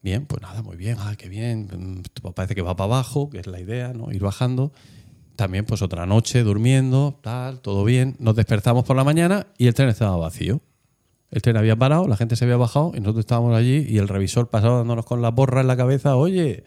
Bien, 0.00 0.24
pues 0.24 0.40
nada, 0.40 0.62
muy 0.62 0.78
bien, 0.78 0.96
ah, 0.98 1.14
qué 1.18 1.28
bien. 1.28 2.02
mm, 2.24 2.30
Parece 2.32 2.54
que 2.54 2.62
va 2.62 2.74
para 2.74 2.86
abajo, 2.86 3.28
que 3.28 3.40
es 3.40 3.46
la 3.46 3.60
idea, 3.60 3.92
¿no? 3.92 4.10
Ir 4.12 4.22
bajando. 4.22 4.72
También 5.36 5.64
pues 5.64 5.82
otra 5.82 6.06
noche 6.06 6.42
durmiendo, 6.42 7.18
tal, 7.22 7.60
todo 7.60 7.84
bien. 7.84 8.16
Nos 8.18 8.34
despertamos 8.34 8.84
por 8.84 8.96
la 8.96 9.04
mañana 9.04 9.46
y 9.58 9.66
el 9.66 9.74
tren 9.74 9.88
estaba 9.88 10.16
vacío. 10.16 10.60
El 11.30 11.42
tren 11.42 11.56
había 11.56 11.76
parado, 11.76 12.08
la 12.08 12.16
gente 12.16 12.36
se 12.36 12.44
había 12.44 12.56
bajado 12.56 12.92
y 12.94 13.00
nosotros 13.00 13.20
estábamos 13.20 13.56
allí 13.56 13.84
y 13.88 13.98
el 13.98 14.08
revisor 14.08 14.48
pasaba 14.48 14.78
dándonos 14.78 15.04
con 15.04 15.22
la 15.22 15.34
porra 15.34 15.60
en 15.60 15.66
la 15.66 15.76
cabeza, 15.76 16.16
oye, 16.16 16.64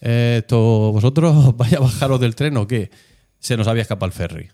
eh, 0.00 0.36
esto, 0.40 0.58
¿vosotros 0.92 1.56
vais 1.56 1.72
a 1.72 1.80
bajaros 1.80 2.20
del 2.20 2.34
tren 2.34 2.56
o 2.56 2.66
qué? 2.66 2.90
Se 3.38 3.56
nos 3.56 3.66
había 3.66 3.82
escapado 3.82 4.06
el 4.06 4.12
ferry. 4.12 4.50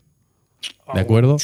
¿De 0.92 1.00
acuerdo? 1.00 1.36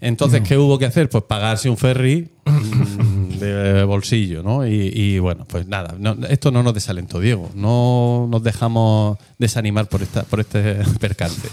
Entonces, 0.00 0.42
¿qué 0.42 0.58
hubo 0.58 0.78
que 0.78 0.86
hacer? 0.86 1.08
Pues 1.08 1.24
pagarse 1.24 1.70
un 1.70 1.76
ferry 1.76 2.30
mm, 2.44 3.13
de 3.38 3.84
bolsillo, 3.84 4.42
¿no? 4.42 4.66
Y, 4.66 4.90
y, 4.94 5.18
bueno, 5.18 5.44
pues 5.48 5.66
nada, 5.66 5.94
no- 5.98 6.16
esto 6.28 6.50
no 6.50 6.62
nos 6.62 6.74
desalentó, 6.74 7.20
Diego. 7.20 7.50
No 7.54 8.26
nos 8.30 8.42
dejamos 8.42 9.18
desanimar 9.38 9.86
por, 9.88 10.02
esta, 10.02 10.22
por 10.24 10.40
este 10.40 10.76
percance. 11.00 11.48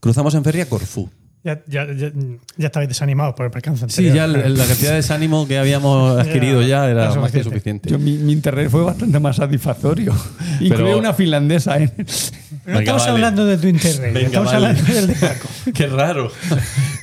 Cruzamos 0.00 0.34
en 0.34 0.44
ferry 0.44 0.60
a 0.62 0.68
Corfú. 0.68 1.10
Ya, 1.42 1.60
ya, 1.66 1.86
ya, 1.92 2.10
ya 2.56 2.66
estabais 2.68 2.88
desanimados 2.88 3.34
por 3.34 3.44
el 3.44 3.50
percance 3.52 3.84
Sí, 3.90 4.10
ya 4.10 4.24
el- 4.24 4.56
la 4.56 4.64
cantidad 4.66 4.90
de 4.92 4.96
desánimo 4.96 5.46
que 5.46 5.58
habíamos 5.58 6.18
adquirido 6.18 6.62
ya 6.62 6.88
era 6.88 7.04
era 7.12 7.20
más 7.20 7.30
que 7.32 7.42
suficiente. 7.44 7.90
Yo, 7.90 7.98
mi, 7.98 8.12
mi 8.12 8.32
internet 8.32 8.70
fue 8.70 8.82
bastante 8.82 9.20
más 9.20 9.36
satisfactorio. 9.36 10.14
Incluía 10.60 10.96
una 10.96 11.12
finlandesa. 11.12 11.78
¿eh? 11.78 11.92
No 11.98 12.04
Venga, 12.64 12.78
estamos 12.80 13.02
vale. 13.02 13.12
hablando 13.12 13.44
de 13.44 13.58
tu 13.58 13.66
internet, 13.68 14.14
Venga, 14.14 14.26
estamos 14.28 14.52
vale. 14.52 14.66
hablando 14.68 14.94
del 14.94 15.06
de 15.08 15.14
Paco. 15.16 15.48
Qué 15.74 15.86
raro. 15.86 16.32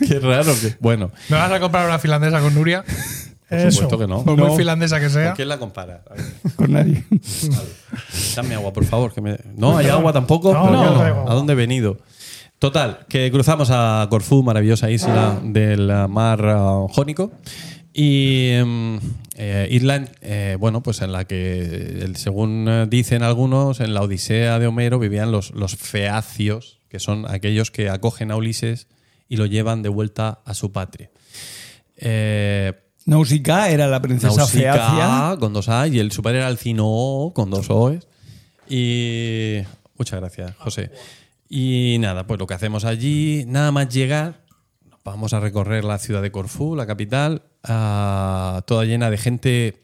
Qué 0.08 0.20
raro. 0.20 0.54
Que, 0.60 0.74
bueno, 0.80 1.12
¿Me 1.30 1.38
vas 1.38 1.52
a 1.52 1.60
comprar 1.60 1.86
una 1.86 2.00
finlandesa 2.00 2.39
con 2.39 2.56
Nuria? 2.56 2.84
Por 3.52 3.68
Eso. 3.68 3.72
supuesto 3.82 3.97
que 3.99 4.08
no. 4.08 4.24
Por 4.24 4.38
No. 4.38 4.47
muy 4.47 4.58
finlandesa 4.58 4.99
que 4.99 5.10
sea. 5.10 5.28
¿Con 5.28 5.36
quién 5.36 5.47
la 5.49 5.60
compara? 5.60 6.04
A 6.10 6.14
ver, 6.16 6.26
Con 6.56 6.72
nadie. 6.72 7.04
Dame 8.36 8.56
agua, 8.56 8.74
por 8.74 8.86
favor. 8.86 9.14
que 9.14 9.22
me- 9.22 9.38
No, 9.56 9.78
hay 9.78 9.88
agua 9.88 10.14
tampoco. 10.14 10.54
No, 10.54 10.62
Pero 10.62 10.72
no 10.74 10.80
bueno, 10.84 10.97
traigo 10.99 11.20
agua. 11.20 11.32
¿A 11.32 11.36
dónde 11.36 11.54
he 11.54 11.56
venido? 11.56 11.97
Total, 12.60 13.06
que 13.10 13.32
cruzamos 13.32 13.70
a 13.72 14.06
Corfú, 14.10 14.43
maravillosa 14.43 14.89
isla 14.91 15.39
del 15.43 15.89
eh, 15.89 16.08
mar 16.08 16.41
ah, 16.45 16.86
Jónico. 16.89 17.32
Y 17.93 18.49
em, 18.52 18.99
eh, 19.36 19.68
isla, 19.72 20.06
eh, 20.22 20.56
bueno, 20.60 20.82
pues 20.82 21.02
en 21.02 21.12
la 21.12 21.26
que, 21.26 22.10
según 22.16 22.68
eh, 22.70 22.86
dicen 22.89 23.22
algunos, 23.24 23.80
en 23.82 23.93
la 23.93 24.02
Odisea 24.02 24.60
de 24.60 24.68
Homero 24.68 24.97
vivían 24.99 25.32
los, 25.32 25.52
los 25.52 25.76
feacios, 25.76 26.80
que 26.88 26.99
son 26.99 27.26
aquellos 27.30 27.70
que 27.72 27.89
acogen 27.89 28.32
a 28.32 28.38
Ulises 28.38 28.88
y 29.28 29.36
lo 29.38 29.45
llevan 29.45 29.82
de 29.82 29.89
vuelta 29.89 30.39
a 30.45 30.54
su 30.54 30.72
patria. 30.72 31.10
Eh, 31.97 32.74
Nausicaa 33.06 33.70
era 33.70 33.88
la 33.88 34.02
princesa 34.02 34.36
Nausicaa, 34.36 34.74
feacia. 34.74 35.38
con 35.39 35.54
dos 35.54 35.70
A 35.70 35.88
y 35.88 35.99
el 35.99 36.12
super 36.12 36.36
era 36.36 36.47
Alcinoo 36.47 37.34
con 37.34 37.49
dos 37.49 37.70
O's. 37.70 38.08
Y 38.70 39.58
muchas 39.97 40.20
gracias, 40.20 40.56
José. 40.58 40.91
Y 41.49 41.97
nada, 41.99 42.26
pues 42.26 42.39
lo 42.39 42.47
que 42.47 42.54
hacemos 42.54 42.86
allí, 42.86 43.43
nada 43.47 43.72
más 43.72 43.89
llegar, 43.89 44.41
vamos 45.04 45.34
a 45.34 45.39
recorrer 45.39 45.84
la 45.84 45.97
ciudad 45.97 46.22
de 46.22 46.32
Corfú, 46.32 46.76
la 46.76 46.88
capital, 46.88 47.43
toda 47.62 48.86
llena 48.86 49.10
de 49.10 49.18
gente 49.18 49.82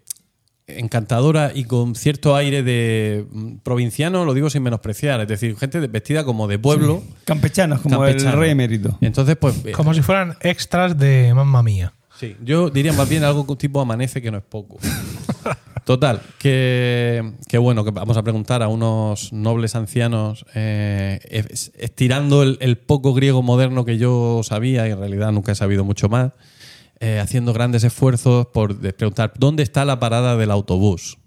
encantadora 0.67 1.51
y 1.55 1.63
con 1.63 1.95
cierto 1.95 2.35
aire 2.35 2.61
de 2.61 3.25
mm, 3.31 3.57
provinciano, 3.57 4.25
lo 4.25 4.33
digo 4.33 4.49
sin 4.49 4.63
menospreciar, 4.63 5.21
es 5.21 5.27
decir, 5.27 5.55
gente 5.57 5.79
vestida 5.87 6.23
como 6.25 6.47
de 6.47 6.59
pueblo. 6.59 7.03
Campechanos, 7.23 7.81
como 7.81 7.99
campechano. 7.99 8.33
el 8.33 8.39
rey 8.39 8.51
emérito. 8.51 8.97
Entonces, 9.01 9.37
pues 9.37 9.65
eh, 9.65 9.71
Como 9.71 9.93
si 9.93 10.01
fueran 10.01 10.35
extras 10.41 10.97
de 10.97 11.33
Mamma 11.33 11.63
Mía. 11.63 11.93
Sí, 12.19 12.35
yo 12.43 12.69
diría 12.69 12.93
más 12.93 13.07
bien 13.07 13.23
algo 13.23 13.55
tipo 13.57 13.79
amanece 13.79 14.21
que 14.21 14.31
no 14.31 14.37
es 14.37 14.43
poco. 14.43 14.77
Total, 15.85 16.21
que, 16.37 17.33
que 17.47 17.57
bueno, 17.57 17.85
que 17.85 17.91
vamos 17.91 18.17
a 18.17 18.23
preguntar 18.23 18.61
a 18.61 18.67
unos 18.67 19.31
nobles 19.31 19.73
ancianos, 19.75 20.45
eh, 20.53 21.19
es- 21.29 21.71
estirando 21.77 22.43
el, 22.43 22.57
el 22.59 22.77
poco 22.77 23.13
griego 23.13 23.41
moderno 23.41 23.85
que 23.85 23.97
yo 23.97 24.41
sabía, 24.43 24.85
y 24.87 24.91
en 24.91 24.99
realidad 24.99 25.31
nunca 25.31 25.53
he 25.53 25.55
sabido 25.55 25.85
mucho 25.85 26.09
más, 26.09 26.31
eh, 26.99 27.19
haciendo 27.19 27.53
grandes 27.53 27.85
esfuerzos 27.85 28.47
por 28.47 28.77
preguntar 28.95 29.31
dónde 29.37 29.63
está 29.63 29.85
la 29.85 29.97
parada 29.99 30.35
del 30.35 30.51
autobús. 30.51 31.19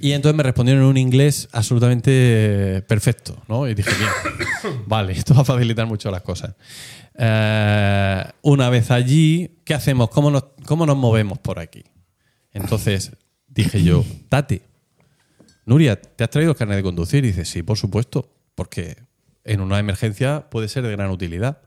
Y 0.00 0.12
entonces 0.12 0.36
me 0.36 0.42
respondieron 0.42 0.82
en 0.82 0.88
un 0.90 0.96
inglés 0.96 1.48
absolutamente 1.52 2.10
eh, 2.12 2.82
perfecto, 2.82 3.36
¿no? 3.48 3.68
Y 3.68 3.74
dije, 3.74 3.90
bien, 3.98 4.82
vale, 4.86 5.12
esto 5.12 5.32
va 5.34 5.42
a 5.42 5.44
facilitar 5.44 5.86
mucho 5.86 6.10
las 6.10 6.22
cosas. 6.22 6.54
Eh, 7.18 8.24
una 8.42 8.70
vez 8.70 8.90
allí, 8.90 9.58
¿qué 9.64 9.74
hacemos? 9.74 10.10
¿Cómo 10.10 10.30
nos, 10.30 10.44
¿Cómo 10.66 10.86
nos 10.86 10.96
movemos 10.96 11.38
por 11.38 11.58
aquí? 11.58 11.84
Entonces 12.52 13.12
dije 13.48 13.82
yo, 13.82 14.04
Tate, 14.28 14.62
Nuria, 15.64 16.00
¿te 16.00 16.24
has 16.24 16.30
traído 16.30 16.52
el 16.52 16.56
carnet 16.56 16.76
de 16.76 16.82
conducir? 16.82 17.24
Y 17.24 17.28
dice, 17.28 17.44
sí, 17.44 17.62
por 17.62 17.76
supuesto, 17.76 18.32
porque 18.54 18.96
en 19.44 19.60
una 19.60 19.78
emergencia 19.78 20.48
puede 20.50 20.68
ser 20.68 20.84
de 20.84 20.92
gran 20.92 21.10
utilidad. 21.10 21.62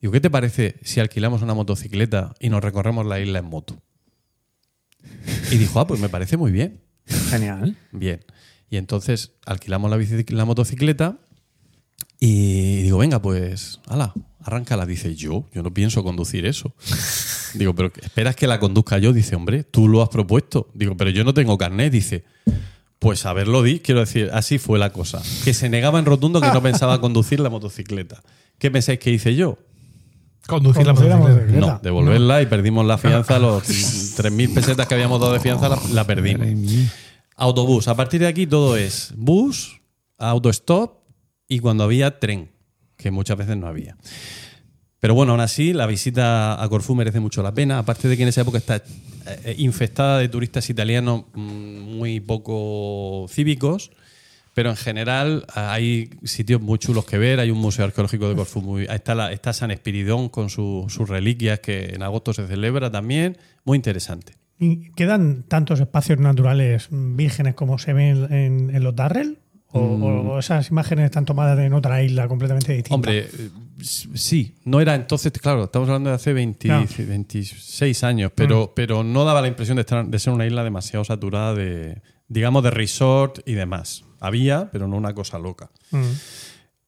Digo, 0.00 0.12
¿qué 0.12 0.20
te 0.20 0.30
parece 0.30 0.76
si 0.82 1.00
alquilamos 1.00 1.42
una 1.42 1.54
motocicleta 1.54 2.34
y 2.40 2.48
nos 2.48 2.62
recorremos 2.62 3.06
la 3.06 3.20
isla 3.20 3.40
en 3.40 3.46
moto? 3.46 3.82
Y 5.50 5.58
dijo, 5.58 5.80
ah, 5.80 5.86
pues 5.86 6.00
me 6.00 6.08
parece 6.08 6.36
muy 6.36 6.50
bien. 6.50 6.80
Genial. 7.06 7.76
Bien. 7.92 8.24
Y 8.68 8.78
entonces 8.78 9.32
alquilamos 9.44 9.90
la, 9.90 9.98
la 10.28 10.44
motocicleta 10.44 11.18
y 12.18 12.82
digo, 12.82 12.98
venga, 12.98 13.20
pues, 13.20 13.80
ala, 13.86 14.14
arráncala. 14.46 14.86
Dice, 14.86 15.14
yo, 15.14 15.44
yo 15.52 15.62
no 15.62 15.72
pienso 15.72 16.02
conducir 16.02 16.46
eso. 16.46 16.72
Digo, 17.54 17.74
pero 17.74 17.92
¿esperas 18.02 18.36
que 18.36 18.46
la 18.46 18.58
conduzca 18.58 18.98
yo? 18.98 19.12
Dice, 19.12 19.36
hombre, 19.36 19.64
tú 19.64 19.88
lo 19.88 20.02
has 20.02 20.08
propuesto. 20.08 20.68
Digo, 20.74 20.96
pero 20.96 21.10
yo 21.10 21.24
no 21.24 21.34
tengo 21.34 21.58
carnet. 21.58 21.92
Dice, 21.92 22.24
pues 22.98 23.26
a 23.26 23.32
ver, 23.32 23.48
lo 23.48 23.62
di. 23.62 23.80
Quiero 23.80 24.00
decir, 24.00 24.30
así 24.32 24.58
fue 24.58 24.78
la 24.78 24.92
cosa. 24.92 25.22
Que 25.44 25.54
se 25.54 25.68
negaba 25.68 25.98
en 25.98 26.06
rotundo 26.06 26.40
que 26.40 26.48
no 26.48 26.62
pensaba 26.62 27.00
conducir 27.00 27.40
la 27.40 27.50
motocicleta. 27.50 28.22
¿Qué 28.58 28.70
pensáis 28.70 28.98
que 28.98 29.10
hice 29.10 29.34
yo? 29.34 29.58
Conducir 30.46 30.86
la 30.86 30.92
motocicleta. 30.92 31.60
No, 31.60 31.80
devolverla 31.82 32.42
y 32.42 32.46
perdimos 32.46 32.86
la 32.86 32.98
fianza. 32.98 33.38
Los 33.38 33.64
3.000 33.64 34.54
pesetas 34.54 34.86
que 34.86 34.94
habíamos 34.94 35.20
dado 35.20 35.32
de 35.32 35.40
fianza 35.40 35.68
la, 35.68 35.78
la 35.92 36.06
perdimos. 36.06 36.46
Autobús. 37.36 37.88
A 37.88 37.94
partir 37.94 38.20
de 38.20 38.28
aquí 38.28 38.46
todo 38.46 38.76
es 38.76 39.12
bus, 39.14 39.80
autostop 40.16 41.02
y 41.48 41.58
cuando 41.58 41.84
había 41.84 42.18
tren, 42.18 42.50
que 42.96 43.10
muchas 43.10 43.36
veces 43.36 43.56
no 43.56 43.66
había. 43.66 43.96
Pero 45.00 45.14
bueno, 45.14 45.32
aún 45.32 45.40
así, 45.40 45.72
la 45.72 45.86
visita 45.86 46.60
a 46.62 46.68
Corfú 46.68 46.94
merece 46.94 47.20
mucho 47.20 47.42
la 47.42 47.52
pena. 47.52 47.78
Aparte 47.78 48.08
de 48.08 48.16
que 48.16 48.22
en 48.22 48.28
esa 48.30 48.40
época 48.40 48.58
está 48.58 48.76
eh, 49.44 49.54
infestada 49.58 50.18
de 50.18 50.28
turistas 50.28 50.68
italianos 50.70 51.24
mm, 51.34 51.96
muy 51.96 52.20
poco 52.20 53.26
cívicos. 53.28 53.90
Pero 54.54 54.70
en 54.70 54.76
general 54.76 55.44
ah, 55.54 55.74
hay 55.74 56.08
sitios 56.24 56.62
muy 56.62 56.78
chulos 56.78 57.04
que 57.04 57.18
ver. 57.18 57.40
Hay 57.40 57.50
un 57.50 57.58
museo 57.58 57.84
arqueológico 57.84 58.28
de 58.30 58.34
Corfú. 58.34 58.62
Muy, 58.62 58.84
está, 58.84 59.14
la, 59.14 59.30
está 59.30 59.52
San 59.52 59.70
Espiridón 59.70 60.30
con 60.30 60.48
su- 60.48 60.86
sus 60.88 61.08
reliquias 61.08 61.60
que 61.60 61.90
en 61.94 62.02
agosto 62.02 62.32
se 62.32 62.46
celebra 62.46 62.90
también. 62.90 63.36
Muy 63.64 63.76
interesante. 63.76 64.32
¿Y 64.58 64.90
¿Quedan 64.92 65.42
tantos 65.42 65.78
espacios 65.80 66.18
naturales 66.18 66.88
vírgenes 66.90 67.54
como 67.54 67.76
se 67.78 67.92
ven 67.92 68.32
en, 68.32 68.74
en 68.74 68.82
los 68.82 68.96
Darrell? 68.96 69.38
¿O, 69.76 69.96
Mm. 69.98 70.28
o 70.30 70.38
esas 70.38 70.70
imágenes 70.70 71.04
están 71.06 71.24
tomadas 71.24 71.58
en 71.58 71.72
otra 71.72 72.02
isla 72.02 72.28
completamente 72.28 72.72
distinta? 72.72 72.94
Hombre, 72.94 73.18
eh, 73.20 73.50
sí, 73.82 74.54
no 74.64 74.80
era 74.80 74.94
entonces, 74.94 75.32
claro, 75.32 75.64
estamos 75.64 75.88
hablando 75.88 76.10
de 76.10 76.16
hace 76.16 76.32
20 76.32 76.68
Claro. 76.68 76.86
26 76.98 78.04
años, 78.04 78.32
pero, 78.34 78.72
pero 78.74 79.04
no 79.04 79.24
daba 79.24 79.40
la 79.42 79.48
impresión 79.48 79.76
de, 79.76 79.82
estar, 79.82 80.06
de 80.06 80.18
ser 80.18 80.32
una 80.32 80.46
isla 80.46 80.64
demasiado 80.64 81.04
saturada 81.04 81.54
de, 81.54 82.02
digamos, 82.28 82.62
de 82.62 82.70
resort 82.70 83.38
y 83.46 83.52
demás. 83.52 84.04
Había, 84.20 84.70
pero 84.72 84.88
no 84.88 84.96
una 84.96 85.14
cosa 85.14 85.38
loca. 85.38 85.70
Mm. 85.90 86.02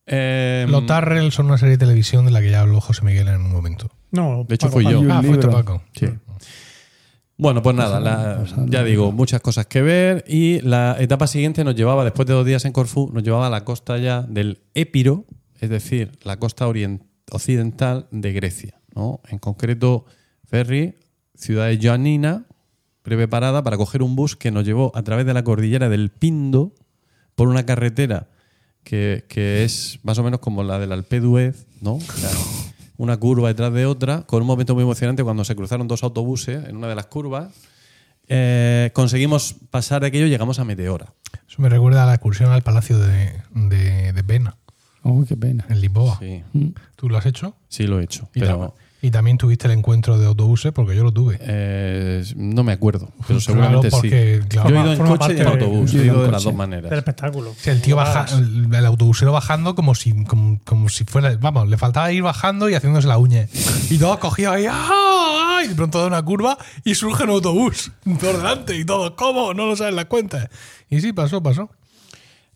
Eh, 0.06 0.66
Los 0.68 0.86
Darrell 0.86 1.30
son 1.32 1.46
una 1.46 1.58
serie 1.58 1.72
de 1.72 1.78
televisión 1.78 2.24
de 2.24 2.30
la 2.30 2.40
que 2.40 2.50
ya 2.50 2.60
habló 2.62 2.80
José 2.80 3.04
Miguel 3.04 3.28
en 3.28 3.42
un 3.42 3.52
momento. 3.52 3.90
No, 4.10 4.44
De 4.48 4.54
hecho, 4.54 4.68
Paco, 4.68 4.80
fui 4.80 4.90
yo. 4.90 5.02
Ah, 5.10 5.22
fuiste. 5.22 5.48
Paco. 5.48 5.82
Sí. 5.92 6.06
Bueno, 7.40 7.62
pues 7.62 7.76
nada, 7.76 8.00
la- 8.00 8.44
ya 8.66 8.82
digo, 8.82 9.12
muchas 9.12 9.40
cosas 9.40 9.66
que 9.66 9.80
ver 9.80 10.24
y 10.26 10.60
la 10.62 10.96
etapa 10.98 11.26
siguiente 11.28 11.62
nos 11.62 11.76
llevaba, 11.76 12.02
después 12.02 12.26
de 12.26 12.34
dos 12.34 12.44
días 12.44 12.64
en 12.64 12.72
Corfú, 12.72 13.10
nos 13.14 13.22
llevaba 13.22 13.46
a 13.46 13.50
la 13.50 13.64
costa 13.64 13.96
ya 13.96 14.22
del 14.22 14.58
Épiro, 14.74 15.24
es 15.60 15.70
decir, 15.70 16.18
la 16.24 16.36
costa 16.38 16.66
occidental 17.30 18.08
de 18.10 18.32
Grecia. 18.32 18.80
¿no? 18.94 19.20
En 19.28 19.38
concreto, 19.38 20.04
ferry, 20.46 20.96
ciudad 21.36 21.66
de 21.68 21.78
Ioannina, 21.78 22.46
breve 23.04 23.28
parada 23.28 23.62
para 23.62 23.76
coger 23.76 24.02
un 24.02 24.16
bus 24.16 24.34
que 24.34 24.50
nos 24.50 24.64
llevó 24.64 24.90
a 24.96 25.02
través 25.02 25.24
de 25.24 25.32
la 25.34 25.44
cordillera 25.44 25.88
del 25.88 26.10
Pindo 26.10 26.74
por 27.36 27.46
una 27.46 27.64
carretera 27.64 28.28
que, 28.82 29.24
que 29.28 29.62
es 29.64 30.00
más 30.02 30.18
o 30.18 30.24
menos 30.24 30.40
como 30.40 30.64
la 30.64 30.78
del 30.80 30.90
Alpe 30.90 31.20
d'Huez, 31.20 31.66
¿no? 31.80 31.98
Una 32.98 33.16
curva 33.16 33.48
detrás 33.48 33.72
de 33.72 33.86
otra, 33.86 34.24
con 34.26 34.42
un 34.42 34.46
momento 34.46 34.74
muy 34.74 34.82
emocionante 34.82 35.24
cuando 35.24 35.44
se 35.44 35.56
cruzaron 35.56 35.88
dos 35.88 36.02
autobuses 36.02 36.68
en 36.68 36.76
una 36.76 36.88
de 36.88 36.94
las 36.94 37.06
curvas. 37.06 37.48
Eh, 38.28 38.90
conseguimos 38.92 39.54
pasar 39.70 40.02
de 40.02 40.08
aquello 40.08 40.26
y 40.26 40.30
llegamos 40.30 40.58
a 40.58 40.64
Meteora. 40.64 41.14
Eso 41.48 41.62
me 41.62 41.70
recuerda 41.70 42.02
a 42.02 42.06
la 42.06 42.14
excursión 42.14 42.50
al 42.52 42.62
Palacio 42.62 42.98
de, 42.98 43.32
de, 43.54 44.12
de 44.12 44.24
Pena, 44.24 44.56
Uy, 45.02 45.24
qué 45.26 45.36
pena. 45.36 45.64
en 45.70 45.80
Lisboa. 45.80 46.18
Sí, 46.20 46.42
¿Tú 46.96 47.08
lo 47.08 47.16
has 47.16 47.24
hecho? 47.24 47.54
sí 47.68 47.86
lo 47.86 48.00
he 48.00 48.04
hecho. 48.04 48.28
Y 48.34 48.40
Pero. 48.40 48.74
Y 49.00 49.12
también 49.12 49.38
tuviste 49.38 49.68
el 49.68 49.74
encuentro 49.74 50.18
de 50.18 50.26
autobuses, 50.26 50.72
porque 50.72 50.96
yo 50.96 51.04
lo 51.04 51.12
tuve. 51.12 51.38
Eh, 51.40 52.24
no 52.34 52.64
me 52.64 52.72
acuerdo, 52.72 53.10
pero 53.18 53.26
Claro, 53.26 53.40
seguramente 53.40 53.90
porque, 53.90 54.40
sí. 54.42 54.48
claro, 54.48 54.70
yo 54.70 54.74
he 54.76 54.80
ido 54.82 54.90
en 54.92 54.98
forma 54.98 55.18
coche 55.18 55.34
y 55.36 55.40
en 55.40 55.46
autobús, 55.46 55.92
yo 55.92 56.02
he 56.02 56.06
ido 56.06 56.22
de 56.24 56.30
las 56.32 56.42
dos 56.42 56.54
maneras. 56.54 56.90
Del 56.90 56.98
espectáculo. 56.98 57.54
El 57.64 57.80
tío 57.80 57.94
baja, 57.94 58.26
el, 58.36 58.74
el 58.74 58.86
autobusero 58.86 59.30
bajando 59.30 59.76
como 59.76 59.94
si, 59.94 60.24
como, 60.24 60.58
como 60.64 60.88
si 60.88 61.04
fuera. 61.04 61.36
Vamos, 61.40 61.68
le 61.68 61.76
faltaba 61.76 62.10
ir 62.10 62.22
bajando 62.24 62.68
y 62.68 62.74
haciéndose 62.74 63.06
la 63.06 63.18
uña. 63.18 63.46
Y 63.88 63.98
todos 63.98 64.18
cogidos 64.18 64.54
ahí. 64.56 64.66
¡ah! 64.68 65.60
Y 65.64 65.68
de 65.68 65.74
pronto 65.76 66.00
da 66.00 66.06
una 66.08 66.22
curva 66.22 66.58
y 66.84 66.94
surge 66.96 67.22
un 67.22 67.30
autobús 67.30 67.92
por 68.20 68.36
delante. 68.36 68.76
Y 68.76 68.84
todos, 68.84 69.12
¿cómo? 69.12 69.54
No 69.54 69.66
lo 69.66 69.76
saben 69.76 69.94
las 69.94 70.06
cuentas. 70.06 70.48
Y 70.90 71.00
sí, 71.00 71.12
pasó, 71.12 71.40
pasó. 71.42 71.70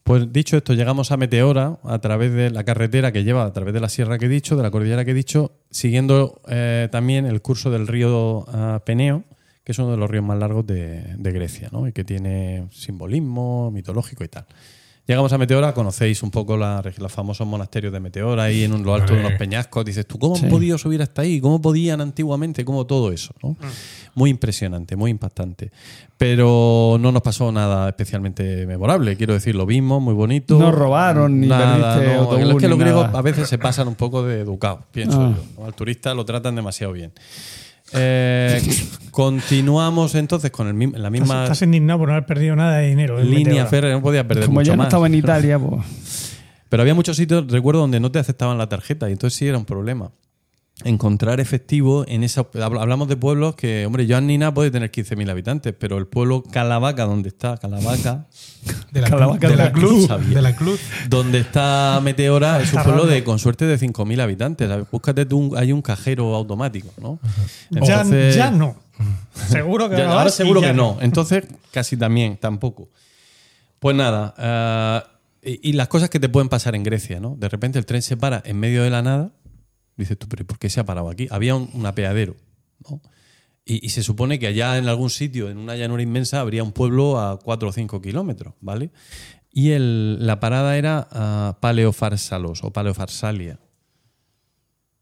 Pues 0.02 0.32
dicho 0.32 0.56
esto, 0.56 0.74
llegamos 0.74 1.12
a 1.12 1.16
Meteora 1.16 1.78
a 1.84 1.98
través 2.00 2.32
de 2.32 2.50
la 2.50 2.64
carretera 2.64 3.12
que 3.12 3.22
lleva 3.22 3.44
a 3.44 3.52
través 3.52 3.72
de 3.72 3.80
la 3.80 3.88
sierra 3.88 4.18
que 4.18 4.26
he 4.26 4.28
dicho, 4.28 4.56
de 4.56 4.62
la 4.62 4.70
cordillera 4.70 5.04
que 5.04 5.12
he 5.12 5.14
dicho, 5.14 5.52
siguiendo 5.70 6.40
eh, 6.48 6.88
también 6.90 7.24
el 7.24 7.40
curso 7.40 7.70
del 7.70 7.86
río 7.86 8.44
ah, 8.48 8.82
Peneo, 8.84 9.22
que 9.64 9.70
es 9.70 9.78
uno 9.78 9.92
de 9.92 9.96
los 9.96 10.10
ríos 10.10 10.24
más 10.24 10.38
largos 10.38 10.66
de, 10.66 11.14
de 11.16 11.32
Grecia, 11.32 11.68
¿no? 11.70 11.86
y 11.86 11.92
que 11.92 12.02
tiene 12.02 12.66
simbolismo 12.72 13.70
mitológico 13.70 14.24
y 14.24 14.28
tal. 14.28 14.46
Llegamos 15.04 15.32
a 15.32 15.38
Meteora, 15.38 15.74
conocéis 15.74 16.22
un 16.22 16.30
poco 16.30 16.56
la, 16.56 16.80
los 16.98 17.12
famosos 17.12 17.44
monasterios 17.44 17.92
de 17.92 17.98
Meteora, 17.98 18.44
ahí 18.44 18.62
en 18.62 18.72
un- 18.72 18.84
lo 18.84 18.94
alto 18.94 19.14
de 19.14 19.18
unos 19.20 19.32
peñascos. 19.32 19.84
Dices, 19.84 20.06
¿tú 20.06 20.16
cómo 20.16 20.36
Sí. 20.36 20.44
han 20.44 20.50
podido 20.50 20.78
subir 20.78 21.02
hasta 21.02 21.22
ahí? 21.22 21.40
¿Cómo 21.40 21.60
podían 21.60 22.00
antiguamente? 22.00 22.64
¿Cómo 22.64 22.86
todo 22.86 23.10
eso? 23.10 23.34
¿no? 23.42 23.56
Muy 24.14 24.30
impresionante, 24.30 24.94
muy 24.94 25.10
impactante. 25.10 25.72
Pero 26.16 26.98
no 27.00 27.10
nos 27.10 27.20
pasó 27.20 27.50
nada 27.50 27.88
especialmente 27.88 28.64
memorable, 28.64 29.16
quiero 29.16 29.34
decir, 29.34 29.56
lo 29.56 29.66
vimos, 29.66 30.00
muy 30.00 30.14
bonito. 30.14 30.56
No 30.56 30.70
robaron 30.70 31.40
ni 31.40 31.48
nada, 31.48 31.94
perdiste 31.96 32.14
no. 32.14 32.20
autobús 32.20 32.48
Es 32.50 32.56
que 32.62 32.68
los 32.68 32.78
griegos 32.78 33.08
a 33.12 33.22
veces 33.22 33.48
se 33.48 33.58
pasan 33.58 33.88
un 33.88 33.96
poco 33.96 34.22
de 34.22 34.40
educados, 34.40 34.82
pienso 34.92 35.20
Ah. 35.20 35.34
yo. 35.36 35.44
¿no? 35.58 35.66
Al 35.66 35.74
turista 35.74 36.14
lo 36.14 36.24
tratan 36.24 36.54
demasiado 36.54 36.92
bien. 36.92 37.10
Eh, 37.94 38.60
continuamos 39.10 40.14
entonces 40.14 40.50
con 40.50 40.68
el, 40.68 40.78
la 40.92 41.08
Estás, 41.08 41.10
misma 41.10 41.42
estás 41.44 41.62
indignado 41.62 41.98
por 42.00 42.08
no 42.08 42.14
haber 42.14 42.26
perdido 42.26 42.56
nada 42.56 42.78
de 42.78 42.88
dinero. 42.88 43.18
en 43.20 43.30
línea 43.30 43.66
férrea, 43.66 43.92
no 43.92 44.02
podía 44.02 44.26
perder 44.26 44.46
Como 44.46 44.60
mucho 44.60 44.68
ya 44.68 44.72
no 44.76 44.78
más. 44.78 44.86
estaba 44.88 45.06
en 45.06 45.14
Italia, 45.14 45.58
pues. 45.58 45.84
Pero 46.68 46.82
había 46.82 46.94
muchos 46.94 47.16
sitios, 47.16 47.50
recuerdo, 47.50 47.80
donde 47.82 48.00
no 48.00 48.10
te 48.10 48.18
aceptaban 48.18 48.56
la 48.56 48.68
tarjeta 48.68 49.08
y 49.08 49.12
entonces 49.12 49.38
sí 49.38 49.46
era 49.46 49.58
un 49.58 49.64
problema. 49.66 50.10
Encontrar 50.84 51.38
efectivo 51.38 52.04
en 52.08 52.24
esa. 52.24 52.42
habl- 52.50 52.80
Hablamos 52.80 53.06
de 53.06 53.16
pueblos 53.16 53.54
que, 53.54 53.86
hombre, 53.86 54.06
Joan 54.08 54.26
Nina 54.26 54.52
puede 54.52 54.70
tener 54.72 54.90
15.000 54.90 55.30
habitantes, 55.30 55.74
pero 55.78 55.96
el 55.98 56.06
pueblo 56.08 56.42
Calavaca, 56.42 57.04
donde 57.04 57.28
está 57.28 57.56
Calavaca, 57.58 58.26
De 58.90 59.00
la, 59.02 59.08
Calavaca 59.10 59.38
cruz, 59.38 59.50
de 59.50 59.56
de 59.56 59.56
la 59.56 59.64
la 59.64 59.72
cruz. 59.72 60.06
Sabía. 60.08 60.34
De 60.36 60.42
la 60.42 60.56
cruz. 60.56 60.80
donde 61.08 61.38
está 61.38 62.00
Meteora, 62.02 62.60
es 62.60 62.72
un 62.72 62.82
pueblo 62.82 63.06
de, 63.06 63.22
con 63.22 63.38
suerte 63.38 63.66
de 63.66 63.78
5.000 63.78 64.20
habitantes. 64.22 64.68
Búscate 64.90 65.24
tú, 65.26 65.38
un- 65.38 65.56
hay 65.58 65.70
un 65.72 65.82
cajero 65.82 66.34
automático, 66.34 66.88
¿no? 67.00 67.20
Ya, 67.70 67.78
Entonces- 68.00 68.34
ya 68.34 68.50
no. 68.50 68.74
Seguro 69.48 69.88
que 69.88 69.96
Ya- 69.96 70.04
ahora 70.06 70.18
ahora 70.20 70.30
seguro 70.30 70.60
que 70.62 70.72
no. 70.72 70.98
Entonces, 71.00 71.44
casi 71.70 71.96
también, 71.96 72.36
tampoco. 72.38 72.88
Pues 73.78 73.94
nada, 73.94 74.34
ah, 74.38 75.04
y, 75.44 75.70
y 75.70 75.72
las 75.74 75.88
cosas 75.88 76.08
que 76.08 76.18
te 76.18 76.28
pueden 76.28 76.48
pasar 76.48 76.74
en 76.74 76.82
Grecia, 76.82 77.20
¿no? 77.20 77.36
De 77.38 77.48
repente 77.48 77.78
el 77.78 77.86
tren 77.86 78.00
se 78.02 78.16
para 78.16 78.42
en 78.44 78.58
medio 78.58 78.82
de 78.82 78.90
la 78.90 79.02
nada. 79.02 79.30
Dices 79.96 80.18
tú, 80.18 80.26
pero 80.28 80.42
¿y 80.42 80.46
¿por 80.46 80.58
qué 80.58 80.70
se 80.70 80.80
ha 80.80 80.84
parado 80.84 81.08
aquí? 81.10 81.28
Había 81.30 81.54
un, 81.54 81.68
un 81.74 81.86
apeadero, 81.86 82.36
¿no? 82.88 83.00
Y, 83.64 83.84
y 83.86 83.90
se 83.90 84.02
supone 84.02 84.38
que 84.38 84.48
allá 84.48 84.76
en 84.78 84.88
algún 84.88 85.10
sitio, 85.10 85.48
en 85.48 85.58
una 85.58 85.76
llanura 85.76 86.02
inmensa, 86.02 86.40
habría 86.40 86.64
un 86.64 86.72
pueblo 86.72 87.20
a 87.20 87.38
4 87.38 87.68
o 87.68 87.72
5 87.72 88.00
kilómetros, 88.02 88.54
¿vale? 88.60 88.90
Y 89.52 89.70
el- 89.70 90.26
la 90.26 90.40
parada 90.40 90.76
era 90.76 91.06
ah, 91.12 91.58
Paleofarsalos 91.60 92.64
o 92.64 92.72
Paleofarsalia, 92.72 93.58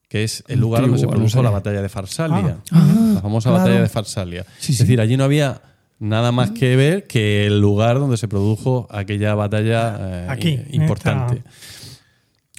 que 0.09 0.25
es 0.25 0.43
el 0.49 0.59
lugar 0.59 0.83
donde 0.83 0.99
se 0.99 1.05
Antiguo, 1.05 1.21
produjo 1.25 1.43
la 1.43 1.51
batalla 1.51 1.81
de 1.83 1.89
Farsalia. 1.89 2.59
Ah, 2.73 3.13
la 3.15 3.21
famosa 3.23 3.51
claro. 3.51 3.65
batalla 3.65 3.81
de 3.83 3.89
Farsalia. 3.89 4.45
Sí, 4.59 4.73
es 4.73 4.79
sí. 4.79 4.83
decir, 4.85 5.01
allí 5.01 5.17
no 5.17 5.25
había 5.25 5.63
nada 6.01 6.33
más 6.33 6.51
que 6.51 6.75
ver 6.77 7.07
que 7.07 7.47
el 7.47 7.61
lugar 7.61 7.99
donde 8.01 8.17
se 8.17 8.27
produjo 8.27 8.89
aquella 8.91 9.35
batalla 9.37 9.97
eh, 10.01 10.27
Aquí, 10.29 10.59
importante. 10.73 11.45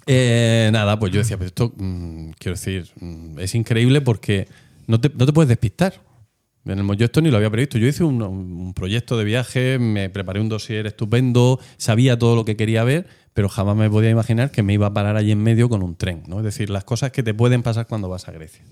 Eh, 0.06 0.70
nada, 0.74 0.98
pues 1.00 1.12
yo 1.12 1.20
decía, 1.20 1.38
pero 1.38 1.48
esto, 1.48 1.74
mm, 1.76 2.32
quiero 2.40 2.56
decir, 2.56 2.90
mm, 3.00 3.40
es 3.40 3.56
increíble 3.56 4.02
porque 4.02 4.48
no 4.88 5.00
te, 5.00 5.10
no 5.10 5.26
te 5.26 5.34
puedes 5.34 5.50
despistar. 5.50 5.94
En 6.66 6.78
el, 6.78 6.98
yo 6.98 7.06
esto 7.06 7.22
ni 7.22 7.32
lo 7.32 7.38
había 7.38 7.50
previsto. 7.50 7.78
Yo 7.78 7.88
hice 7.88 8.04
un, 8.04 8.22
un 8.22 8.74
proyecto 8.74 9.18
de 9.18 9.24
viaje, 9.24 9.80
me 9.80 10.10
preparé 10.10 10.40
un 10.40 10.50
dossier 10.50 10.86
estupendo, 10.86 11.60
sabía 11.78 12.20
todo 12.20 12.36
lo 12.36 12.46
que 12.46 12.56
quería 12.56 12.84
ver, 12.84 13.08
pero 13.34 13.50
jamás 13.50 13.76
me 13.76 13.90
podía 13.90 14.10
imaginar 14.10 14.52
que 14.52 14.62
me 14.64 14.74
iba 14.74 14.88
a 14.88 14.94
parar 14.94 15.16
allí 15.16 15.32
en 15.32 15.42
medio 15.42 15.70
con 15.70 15.82
un 15.82 15.96
tren. 15.96 16.24
¿no? 16.28 16.38
Es 16.40 16.44
decir, 16.44 16.70
las 16.70 16.84
cosas 16.84 17.12
que 17.12 17.24
te 17.24 17.34
pueden 17.34 17.64
pasar 17.64 17.88
cuando 17.88 18.10
vas 18.10 18.28
a 18.28 18.32
Grecia. 18.32 18.64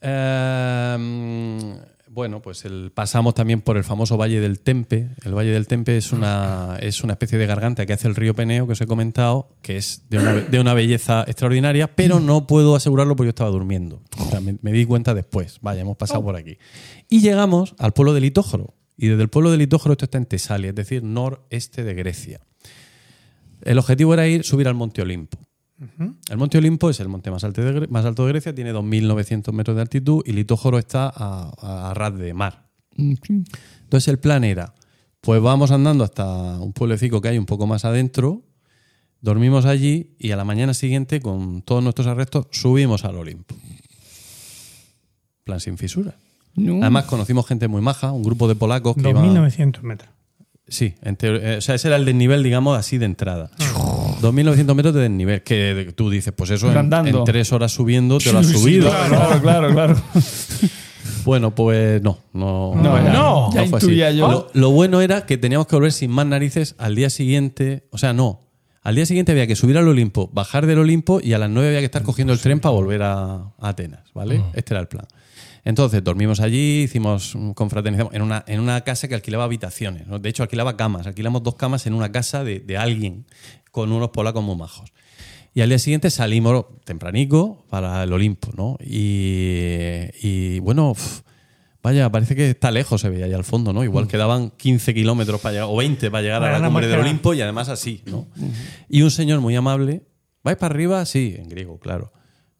Eh, 0.00 1.76
bueno, 2.12 2.42
pues 2.42 2.64
el- 2.64 2.90
pasamos 2.92 3.34
también 3.34 3.60
por 3.60 3.76
el 3.76 3.84
famoso 3.84 4.16
Valle 4.16 4.40
del 4.40 4.58
Tempe. 4.60 5.10
El 5.24 5.32
Valle 5.32 5.50
del 5.52 5.68
Tempe 5.68 5.96
es 5.96 6.10
una, 6.12 6.76
es 6.80 7.04
una 7.04 7.12
especie 7.12 7.38
de 7.38 7.46
garganta 7.46 7.86
que 7.86 7.92
hace 7.92 8.08
el 8.08 8.16
río 8.16 8.34
Peneo, 8.34 8.66
que 8.66 8.72
os 8.72 8.80
he 8.80 8.86
comentado, 8.86 9.48
que 9.62 9.76
es 9.76 10.02
de 10.10 10.58
una, 10.58 10.74
belleza 10.74 11.22
extraordinaria, 11.28 11.94
pero 11.94 12.18
no 12.18 12.48
puedo 12.48 12.74
asegurarlo 12.74 13.14
porque 13.14 13.28
yo 13.28 13.30
estaba 13.30 13.50
durmiendo. 13.50 14.02
Me 14.60 14.72
di 14.72 14.84
cuenta 14.86 15.14
después. 15.14 15.58
Vaya, 15.62 15.82
hemos 15.82 15.96
pasado 15.96 16.22
por 16.24 16.34
aquí. 16.34 16.58
Y 17.08 17.20
llegamos 17.20 17.74
al 17.78 17.92
pueblo 17.92 18.12
de 18.12 18.20
Litójoro. 18.20 18.74
Y 18.96 19.06
desde 19.06 19.22
el 19.22 19.28
pueblo 19.28 19.52
de 19.52 19.56
Litójoro 19.56 19.92
esto 19.92 20.06
está 20.06 20.18
en 20.18 20.26
Tesalia, 20.26 20.70
es 20.70 20.74
decir, 20.74 21.04
noreste 21.04 21.84
de 21.84 21.94
Grecia. 21.94 22.40
El 23.62 23.78
objetivo 23.78 24.14
era 24.14 24.26
ir, 24.26 24.42
subir 24.42 24.66
al 24.66 24.74
Monte 24.74 25.00
Olimpo. 25.00 25.38
El 26.28 26.36
Monte 26.36 26.58
Olimpo 26.58 26.90
es 26.90 27.00
el 27.00 27.08
monte 27.08 27.30
más 27.30 27.42
alto 27.42 27.62
de, 27.62 27.88
más 27.88 28.04
alto 28.04 28.26
de 28.26 28.32
Grecia, 28.32 28.54
tiene 28.54 28.72
2.900 28.74 29.52
metros 29.52 29.76
de 29.76 29.82
altitud 29.82 30.22
y 30.26 30.32
Litójoro 30.32 30.78
está 30.78 31.10
a, 31.14 31.90
a 31.90 31.94
ras 31.94 32.16
de 32.18 32.34
mar. 32.34 32.66
Entonces 32.96 34.08
el 34.08 34.18
plan 34.18 34.44
era, 34.44 34.74
pues 35.20 35.40
vamos 35.40 35.70
andando 35.70 36.04
hasta 36.04 36.58
un 36.58 36.72
pueblecito 36.72 37.20
que 37.20 37.28
hay 37.28 37.38
un 37.38 37.46
poco 37.46 37.66
más 37.66 37.84
adentro, 37.84 38.42
dormimos 39.20 39.64
allí 39.64 40.16
y 40.18 40.32
a 40.32 40.36
la 40.36 40.44
mañana 40.44 40.74
siguiente, 40.74 41.20
con 41.20 41.62
todos 41.62 41.82
nuestros 41.82 42.06
arrestos, 42.06 42.46
subimos 42.50 43.04
al 43.04 43.16
Olimpo. 43.16 43.54
Plan 45.44 45.60
sin 45.60 45.78
fisura. 45.78 46.14
No. 46.56 46.82
Además 46.82 47.04
conocimos 47.04 47.46
gente 47.46 47.68
muy 47.68 47.80
maja, 47.80 48.12
un 48.12 48.22
grupo 48.22 48.48
de 48.48 48.54
polacos 48.54 48.96
que 48.96 49.08
iban... 49.08 49.34
2.900 49.34 49.82
metros. 49.82 50.10
Sí, 50.68 50.94
en 51.02 51.18
eh, 51.20 51.56
o 51.58 51.60
sea, 51.60 51.74
ese 51.74 51.88
era 51.88 51.96
el 51.96 52.04
desnivel, 52.04 52.42
digamos, 52.42 52.78
así 52.78 52.96
de 52.96 53.06
entrada. 53.06 53.50
2.900 54.20 54.74
metros 54.74 54.94
de 54.94 55.00
desnivel, 55.02 55.42
que 55.42 55.92
tú 55.96 56.10
dices, 56.10 56.32
pues 56.36 56.50
eso 56.50 56.70
en, 56.72 57.24
tres 57.24 57.52
horas 57.52 57.72
subiendo 57.72 58.18
te 58.18 58.32
lo 58.32 58.38
has 58.40 58.46
subido. 58.48 58.88
Claro, 58.90 59.40
claro, 59.42 59.72
claro. 59.72 59.96
Bueno, 61.24 61.54
pues 61.54 62.00
no, 62.02 62.18
no, 62.32 62.74
No, 62.74 62.96
ya, 63.04 63.12
No. 63.12 63.52
ya 63.52 63.66
fue 63.66 63.76
así. 63.78 63.86
intuía 63.86 64.10
yo. 64.10 64.30
Lo, 64.30 64.50
lo 64.54 64.70
bueno 64.70 65.02
era 65.02 65.26
que 65.26 65.36
teníamos 65.36 65.66
que 65.66 65.76
volver 65.76 65.92
sin 65.92 66.10
más 66.10 66.26
narices 66.26 66.74
al 66.78 66.94
día 66.94 67.10
siguiente, 67.10 67.86
o 67.90 67.98
sea, 67.98 68.12
no. 68.14 68.48
Al 68.82 68.94
día 68.94 69.04
siguiente 69.04 69.32
había 69.32 69.46
que 69.46 69.54
subir 69.54 69.76
al 69.76 69.86
Olimpo, 69.86 70.30
bajar 70.32 70.64
del 70.64 70.78
Olimpo 70.78 71.20
y 71.22 71.34
a 71.34 71.38
las 71.38 71.50
9 71.50 71.68
había 71.68 71.80
que 71.80 71.84
estar 71.84 72.02
cogiendo 72.02 72.32
el 72.32 72.40
tren 72.40 72.60
para 72.60 72.72
volver 72.72 73.02
a, 73.02 73.34
a 73.34 73.52
Atenas, 73.68 74.10
¿vale? 74.14 74.42
Este 74.54 74.72
era 74.72 74.80
el 74.80 74.88
plan. 74.88 75.06
Entonces 75.64 76.02
dormimos 76.02 76.40
allí, 76.40 76.82
hicimos 76.84 77.36
confraternizamos 77.54 78.14
en 78.14 78.22
una, 78.22 78.42
en 78.46 78.60
una 78.60 78.80
casa 78.80 79.08
que 79.08 79.14
alquilaba 79.14 79.44
habitaciones. 79.44 80.06
¿no? 80.06 80.18
De 80.18 80.28
hecho, 80.30 80.42
alquilaba 80.42 80.76
camas. 80.78 81.06
Alquilamos 81.06 81.42
dos 81.42 81.56
camas 81.56 81.86
en 81.86 81.92
una 81.92 82.10
casa 82.10 82.44
de, 82.44 82.60
de 82.60 82.78
alguien 82.78 83.26
con 83.70 83.92
unos 83.92 84.10
polacos 84.10 84.42
muy 84.42 84.56
majos. 84.56 84.92
Y 85.52 85.62
al 85.62 85.68
día 85.68 85.78
siguiente 85.78 86.10
salimos 86.10 86.66
tempranico 86.84 87.64
para 87.68 88.02
el 88.04 88.12
Olimpo, 88.12 88.52
¿no? 88.56 88.76
Y, 88.80 90.04
y, 90.22 90.60
bueno, 90.60 90.94
vaya, 91.82 92.10
parece 92.10 92.36
que 92.36 92.50
está 92.50 92.70
lejos, 92.70 93.00
se 93.00 93.08
veía 93.08 93.24
allá 93.24 93.36
al 93.36 93.44
fondo, 93.44 93.72
¿no? 93.72 93.82
Igual 93.82 94.06
quedaban 94.06 94.50
15 94.50 94.94
kilómetros 94.94 95.40
para 95.40 95.52
llegar, 95.54 95.68
o 95.68 95.76
20 95.76 96.10
para 96.10 96.22
llegar 96.22 96.44
a 96.44 96.58
la 96.58 96.64
cumbre 96.64 96.86
del. 96.86 97.00
Olimpo 97.00 97.34
y 97.34 97.40
además 97.40 97.68
así, 97.68 98.02
¿no? 98.06 98.28
Y 98.88 99.02
un 99.02 99.10
señor 99.10 99.40
muy 99.40 99.56
amable, 99.56 100.02
¿vais 100.44 100.56
para 100.56 100.72
arriba? 100.72 101.04
Sí, 101.04 101.34
en 101.36 101.48
griego, 101.48 101.80
claro. 101.80 102.12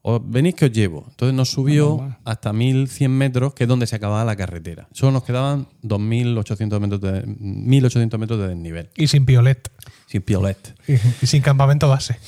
O, 0.02 0.18
venís 0.18 0.54
que 0.54 0.64
os 0.64 0.72
llevo. 0.72 1.04
Entonces 1.10 1.34
nos 1.34 1.50
subió 1.50 2.16
hasta 2.24 2.52
1100 2.52 3.10
metros, 3.10 3.54
que 3.54 3.64
es 3.64 3.68
donde 3.68 3.86
se 3.86 3.96
acababa 3.96 4.24
la 4.24 4.34
carretera. 4.34 4.88
Solo 4.92 5.12
nos 5.12 5.24
quedaban 5.24 5.68
2800 5.82 6.80
metros 6.80 7.00
de, 7.02 7.22
1800 7.26 8.18
metros 8.18 8.40
de 8.40 8.48
desnivel. 8.48 8.90
Y 8.96 9.08
sin 9.08 9.26
piolet. 9.26 9.70
Sin 10.10 10.22
piolet. 10.22 10.74
Y, 10.88 10.94
y 11.22 11.26
sin 11.26 11.40
campamento 11.42 11.88
base. 11.88 12.18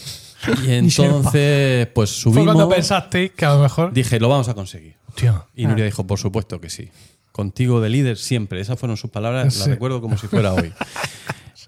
Y 0.66 0.70
entonces, 0.72 1.88
pues 1.88 2.22
Fue 2.22 2.32
cuando 2.32 2.52
subimos. 2.52 2.74
pensasteis 2.74 3.32
que 3.32 3.44
a 3.44 3.54
lo 3.54 3.62
mejor. 3.62 3.92
Dije, 3.92 4.20
lo 4.20 4.28
vamos 4.28 4.48
a 4.48 4.54
conseguir. 4.54 4.94
Hostia. 5.08 5.44
Y 5.56 5.66
Nuria 5.66 5.84
dijo, 5.84 6.06
por 6.06 6.18
supuesto 6.18 6.60
que 6.60 6.70
sí. 6.70 6.90
Contigo 7.32 7.80
de 7.80 7.88
líder 7.90 8.16
siempre. 8.18 8.60
Esas 8.60 8.78
fueron 8.78 8.96
sus 8.96 9.10
palabras, 9.10 9.44
las 9.56 9.64
Sí. 9.64 9.70
recuerdo 9.70 10.00
como 10.00 10.16
si 10.18 10.26
fuera 10.28 10.52
hoy. 10.52 10.72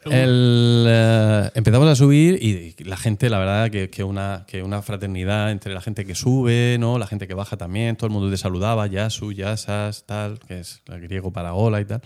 El, 0.07 0.85
eh, 0.87 1.51
empezamos 1.55 1.89
a 1.89 1.95
subir 1.97 2.35
y 2.43 2.75
la 2.85 2.97
gente, 2.99 3.31
la 3.31 3.39
verdad, 3.39 3.71
que, 3.71 3.89
que 3.89 4.05
una, 4.05 4.45
que 4.47 4.63
una 4.63 4.83
fraternidad 4.83 5.51
entre 5.51 5.73
la 5.73 5.81
gente 5.81 6.05
que 6.05 6.15
sube, 6.15 6.77
¿no? 6.79 6.99
la 6.99 7.07
gente 7.07 7.27
que 7.27 7.33
baja 7.33 7.57
también, 7.57 7.97
todo 7.97 8.09
el 8.09 8.13
mundo 8.13 8.31
te 8.31 8.37
saludaba, 8.37 8.87
Yasu, 8.87 9.33
Yasas, 9.33 10.05
tal, 10.05 10.41
que 10.47 10.61
es 10.61 10.83
el 10.89 11.01
griego 11.01 11.33
para 11.33 11.55
hola 11.55 11.81
y 11.81 11.87
tal. 11.87 12.03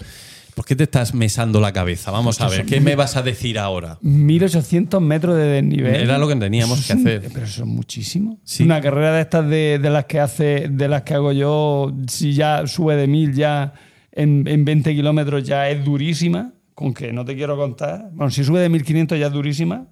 ¿Por 0.59 0.65
qué 0.65 0.75
te 0.75 0.83
estás 0.83 1.15
mesando 1.15 1.61
la 1.61 1.73
cabeza? 1.73 2.11
Vamos 2.11 2.41
a 2.41 2.49
ver, 2.49 2.67
¿qué 2.67 2.81
me 2.81 2.97
vas 2.97 3.15
a 3.15 3.23
decir 3.23 3.61
ahora? 3.61 3.97
1800 4.01 5.01
metros 5.01 5.37
de 5.37 5.45
desnivel. 5.45 5.95
Era 5.95 6.19
lo 6.19 6.27
que 6.27 6.35
teníamos 6.35 6.85
que 6.85 6.95
hacer. 6.95 7.31
Pero 7.33 7.47
eso 7.47 7.63
es 7.63 7.69
muchísimo. 7.69 8.41
Sí. 8.43 8.65
Una 8.65 8.81
carrera 8.81 9.13
de 9.13 9.21
estas 9.21 9.49
de, 9.49 9.79
de 9.81 9.89
las 9.89 10.07
que 10.07 10.19
hace, 10.19 10.67
de 10.69 10.89
las 10.89 11.03
que 11.03 11.15
hago 11.15 11.31
yo, 11.31 11.95
si 12.09 12.33
ya 12.33 12.67
sube 12.67 12.97
de 12.97 13.07
1000 13.07 13.35
ya 13.35 13.73
en, 14.11 14.49
en 14.49 14.65
20 14.65 14.97
kilómetros 14.97 15.45
ya 15.45 15.71
es 15.71 15.85
durísima, 15.85 16.53
con 16.75 16.93
que 16.93 17.13
no 17.13 17.25
te 17.25 17.37
quiero 17.37 17.57
contar. 17.57 18.11
Bueno, 18.13 18.33
si 18.33 18.43
sube 18.43 18.59
de 18.59 18.69
1500 18.69 19.17
ya 19.17 19.27
es 19.29 19.33
durísima. 19.33 19.87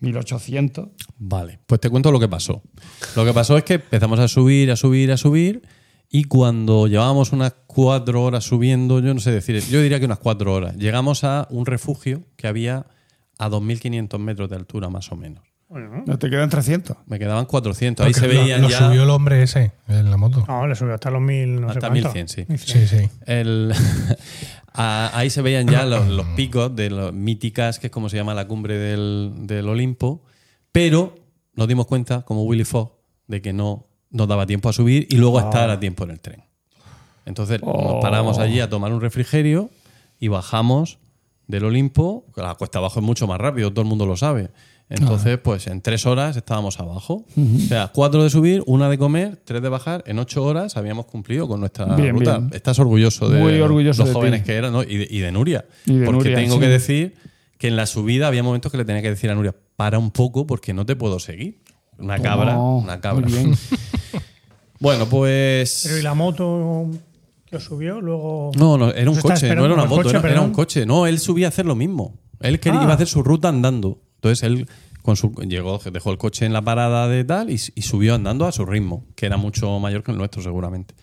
1800. 0.00 0.88
Vale, 1.16 1.60
pues 1.64 1.80
te 1.80 1.90
cuento 1.90 2.10
lo 2.10 2.18
que 2.18 2.28
pasó. 2.28 2.60
Lo 3.14 3.24
que 3.24 3.32
pasó 3.32 3.56
es 3.56 3.62
que 3.62 3.74
empezamos 3.74 4.18
a 4.18 4.26
subir, 4.26 4.72
a 4.72 4.74
subir, 4.74 5.12
a 5.12 5.16
subir, 5.16 5.62
y 6.18 6.24
cuando 6.24 6.86
llevábamos 6.86 7.32
unas 7.32 7.54
cuatro 7.66 8.22
horas 8.22 8.44
subiendo, 8.44 9.00
yo 9.00 9.12
no 9.12 9.20
sé 9.20 9.30
decir, 9.32 9.60
yo 9.68 9.82
diría 9.82 9.98
que 9.98 10.06
unas 10.06 10.18
cuatro 10.18 10.54
horas, 10.54 10.76
llegamos 10.76 11.24
a 11.24 11.46
un 11.50 11.66
refugio 11.66 12.22
que 12.36 12.46
había 12.46 12.86
a 13.38 13.48
2.500 13.50 14.18
metros 14.18 14.48
de 14.48 14.56
altura 14.56 14.88
más 14.88 15.12
o 15.12 15.16
menos. 15.16 15.42
No 15.68 16.16
te 16.18 16.30
quedan 16.30 16.48
300. 16.48 16.96
Me 17.06 17.18
quedaban 17.18 17.44
400, 17.44 18.06
ahí 18.06 18.12
Porque 18.12 18.28
se 18.28 18.32
lo- 18.34 18.40
veían 18.40 18.62
lo, 18.62 18.68
ya... 18.70 18.78
subió 18.78 19.02
el 19.02 19.10
hombre 19.10 19.42
ese 19.42 19.72
en 19.88 20.10
la 20.10 20.16
moto. 20.16 20.44
No, 20.46 20.66
le 20.66 20.74
subió 20.76 20.94
hasta 20.94 21.10
los 21.10 21.20
mil, 21.20 21.60
no 21.60 21.66
Hasta 21.68 21.80
sé 21.80 21.88
cuánto. 21.88 22.12
1100, 22.14 22.28
sí. 22.28 22.44
1100. 22.48 22.88
Sí, 22.88 22.96
sí. 22.98 23.10
El- 23.26 23.74
ahí 24.72 25.28
se 25.30 25.42
veían 25.42 25.66
ya 25.68 25.84
los, 25.84 26.06
los 26.08 26.26
picos 26.36 26.74
de 26.74 26.90
los 26.90 27.12
míticas, 27.12 27.78
que 27.78 27.88
es 27.88 27.92
como 27.92 28.08
se 28.08 28.16
llama 28.16 28.32
la 28.34 28.46
cumbre 28.46 28.78
del, 28.78 29.32
del 29.40 29.68
Olimpo, 29.68 30.22
pero 30.72 31.14
nos 31.54 31.68
dimos 31.68 31.86
cuenta, 31.86 32.22
como 32.22 32.44
Willy 32.44 32.64
Fogg, 32.64 32.92
de 33.26 33.42
que 33.42 33.52
no 33.52 33.86
nos 34.16 34.26
daba 34.28 34.46
tiempo 34.46 34.68
a 34.68 34.72
subir 34.72 35.06
y 35.10 35.16
luego 35.16 35.38
estar 35.38 35.70
a 35.70 35.78
tiempo 35.78 36.04
en 36.04 36.10
el 36.10 36.20
tren. 36.20 36.42
Entonces 37.24 37.60
nos 37.62 38.00
paramos 38.02 38.38
allí 38.38 38.60
a 38.60 38.68
tomar 38.68 38.92
un 38.92 39.00
refrigerio 39.00 39.70
y 40.18 40.28
bajamos 40.28 40.98
del 41.46 41.64
Olimpo. 41.64 42.24
La 42.36 42.54
cuesta 42.54 42.78
abajo 42.78 43.00
es 43.00 43.04
mucho 43.06 43.26
más 43.26 43.38
rápido, 43.40 43.70
todo 43.70 43.82
el 43.82 43.88
mundo 43.88 44.06
lo 44.06 44.16
sabe. 44.16 44.50
Entonces, 44.88 45.36
pues 45.38 45.66
en 45.66 45.80
tres 45.80 46.06
horas 46.06 46.36
estábamos 46.36 46.78
abajo. 46.78 47.24
O 47.36 47.58
sea, 47.66 47.90
cuatro 47.92 48.22
de 48.22 48.30
subir, 48.30 48.62
una 48.66 48.88
de 48.88 48.96
comer, 48.98 49.36
tres 49.44 49.60
de 49.60 49.68
bajar. 49.68 50.04
En 50.06 50.20
ocho 50.20 50.44
horas 50.44 50.76
habíamos 50.76 51.06
cumplido 51.06 51.48
con 51.48 51.58
nuestra 51.58 51.86
Bien, 51.96 52.14
ruta. 52.16 52.38
bien. 52.38 52.50
Estás 52.54 52.78
orgulloso 52.78 53.28
de 53.28 53.40
Muy 53.40 53.60
orgulloso 53.60 54.02
los 54.02 54.10
de 54.10 54.14
jóvenes 54.14 54.40
ti. 54.42 54.46
que 54.46 54.54
eran 54.54 54.72
¿no? 54.72 54.84
y, 54.84 54.96
de, 54.98 55.08
y 55.10 55.18
de 55.18 55.32
Nuria. 55.32 55.64
Y 55.86 55.96
de 55.96 56.06
porque 56.06 56.30
Nuria, 56.30 56.36
tengo 56.36 56.54
sí. 56.54 56.60
que 56.60 56.68
decir 56.68 57.14
que 57.58 57.66
en 57.66 57.74
la 57.74 57.86
subida 57.86 58.28
había 58.28 58.44
momentos 58.44 58.70
que 58.70 58.78
le 58.78 58.84
tenía 58.84 59.02
que 59.02 59.10
decir 59.10 59.28
a 59.28 59.34
Nuria, 59.34 59.56
para 59.74 59.98
un 59.98 60.12
poco 60.12 60.46
porque 60.46 60.72
no 60.72 60.86
te 60.86 60.94
puedo 60.94 61.18
seguir. 61.18 61.58
Una 61.98 62.18
cabra, 62.20 62.58
una 62.58 63.00
cabra. 63.00 63.26
muy 63.26 63.32
bien. 63.32 63.54
Bueno, 64.78 65.06
pues... 65.06 65.80
Pero 65.84 65.98
¿y 65.98 66.02
la 66.02 66.12
moto 66.14 66.86
que 67.46 67.56
os 67.56 67.64
subió? 67.64 67.98
Luego. 68.00 68.50
No, 68.56 68.76
no, 68.76 68.90
era 68.90 69.10
un 69.10 69.16
¿Os 69.16 69.24
está 69.24 69.34
coche, 69.34 69.54
no 69.54 69.64
era 69.64 69.72
una 69.74 69.86
moto, 69.86 70.02
coche, 70.02 70.16
era, 70.18 70.30
era 70.30 70.40
un 70.42 70.52
coche. 70.52 70.84
No, 70.84 71.06
él 71.06 71.18
subía 71.18 71.46
a 71.46 71.48
hacer 71.48 71.64
lo 71.64 71.74
mismo. 71.74 72.18
Él 72.40 72.60
quería, 72.60 72.80
Ah. 72.80 72.82
iba 72.82 72.92
a 72.92 72.96
hacer 72.96 73.06
su 73.08 73.22
ruta 73.22 73.48
andando. 73.48 74.02
Entonces 74.16 74.42
él 74.42 74.68
con 75.00 75.16
su, 75.16 75.32
llegó, 75.48 75.78
dejó 75.90 76.10
el 76.10 76.18
coche 76.18 76.44
en 76.44 76.52
la 76.52 76.60
parada 76.60 77.08
de 77.08 77.24
tal 77.24 77.48
y, 77.48 77.54
y 77.54 77.82
subió 77.82 78.14
andando 78.14 78.46
a 78.46 78.52
su 78.52 78.66
ritmo, 78.66 79.06
que 79.14 79.24
era 79.24 79.38
mucho 79.38 79.78
mayor 79.80 80.02
que 80.02 80.10
el 80.12 80.18
nuestro 80.18 80.42
seguramente. 80.42 80.94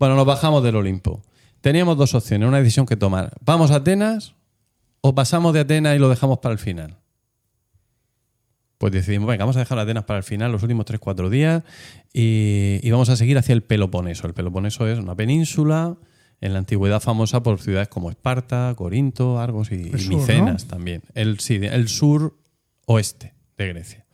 Bueno, 0.00 0.16
nos 0.16 0.26
bajamos 0.26 0.64
del 0.64 0.74
Olimpo. 0.74 1.22
Teníamos 1.60 1.96
dos 1.96 2.14
opciones, 2.14 2.48
una 2.48 2.58
decisión 2.58 2.84
que 2.84 2.96
tomar. 2.96 3.32
¿Vamos 3.44 3.70
a 3.70 3.76
Atenas 3.76 4.34
o 5.02 5.14
pasamos 5.14 5.54
de 5.54 5.60
Atenas 5.60 5.94
y 5.94 6.00
lo 6.00 6.08
dejamos 6.08 6.38
para 6.38 6.52
el 6.54 6.58
final? 6.58 6.96
Pues 8.78 8.92
decidimos, 8.92 9.28
venga, 9.28 9.44
vamos 9.44 9.56
a 9.56 9.60
dejar 9.60 9.78
Atenas 9.78 10.04
para 10.04 10.18
el 10.18 10.24
final, 10.24 10.52
los 10.52 10.62
últimos 10.62 10.84
3-4 10.86 11.28
días, 11.28 11.62
y, 12.12 12.80
y 12.82 12.90
vamos 12.90 13.08
a 13.08 13.16
seguir 13.16 13.38
hacia 13.38 13.52
el 13.52 13.62
Peloponeso. 13.62 14.26
El 14.26 14.34
Peloponeso 14.34 14.86
es 14.88 14.98
una 14.98 15.14
península 15.14 15.96
en 16.40 16.52
la 16.52 16.58
antigüedad 16.58 17.00
famosa 17.00 17.42
por 17.42 17.60
ciudades 17.60 17.88
como 17.88 18.10
Esparta, 18.10 18.74
Corinto, 18.76 19.38
Argos 19.38 19.70
y, 19.72 19.76
y 19.94 19.98
sur, 19.98 20.16
Micenas 20.16 20.66
también. 20.66 21.02
El, 21.14 21.40
sí, 21.40 21.58
el 21.62 21.88
sur 21.88 22.36
oeste 22.86 23.32
de 23.56 23.68
Grecia. 23.68 24.04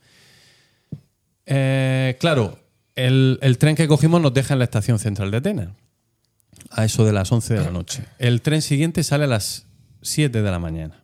Eh, 1.45 2.15
claro, 2.19 2.57
el, 2.95 3.39
el 3.41 3.57
tren 3.57 3.75
que 3.75 3.87
cogimos 3.87 4.21
nos 4.21 4.33
deja 4.33 4.53
en 4.53 4.59
la 4.59 4.65
estación 4.65 4.99
central 4.99 5.31
de 5.31 5.37
Atenas, 5.37 5.69
a 6.69 6.85
eso 6.85 7.03
de 7.03 7.11
las 7.11 7.31
11 7.31 7.55
de 7.55 7.61
la 7.61 7.71
noche. 7.71 8.05
El 8.19 8.41
tren 8.41 8.61
siguiente 8.61 9.03
sale 9.03 9.25
a 9.25 9.27
las 9.27 9.67
7 10.01 10.41
de 10.41 10.51
la 10.51 10.59
mañana. 10.59 11.03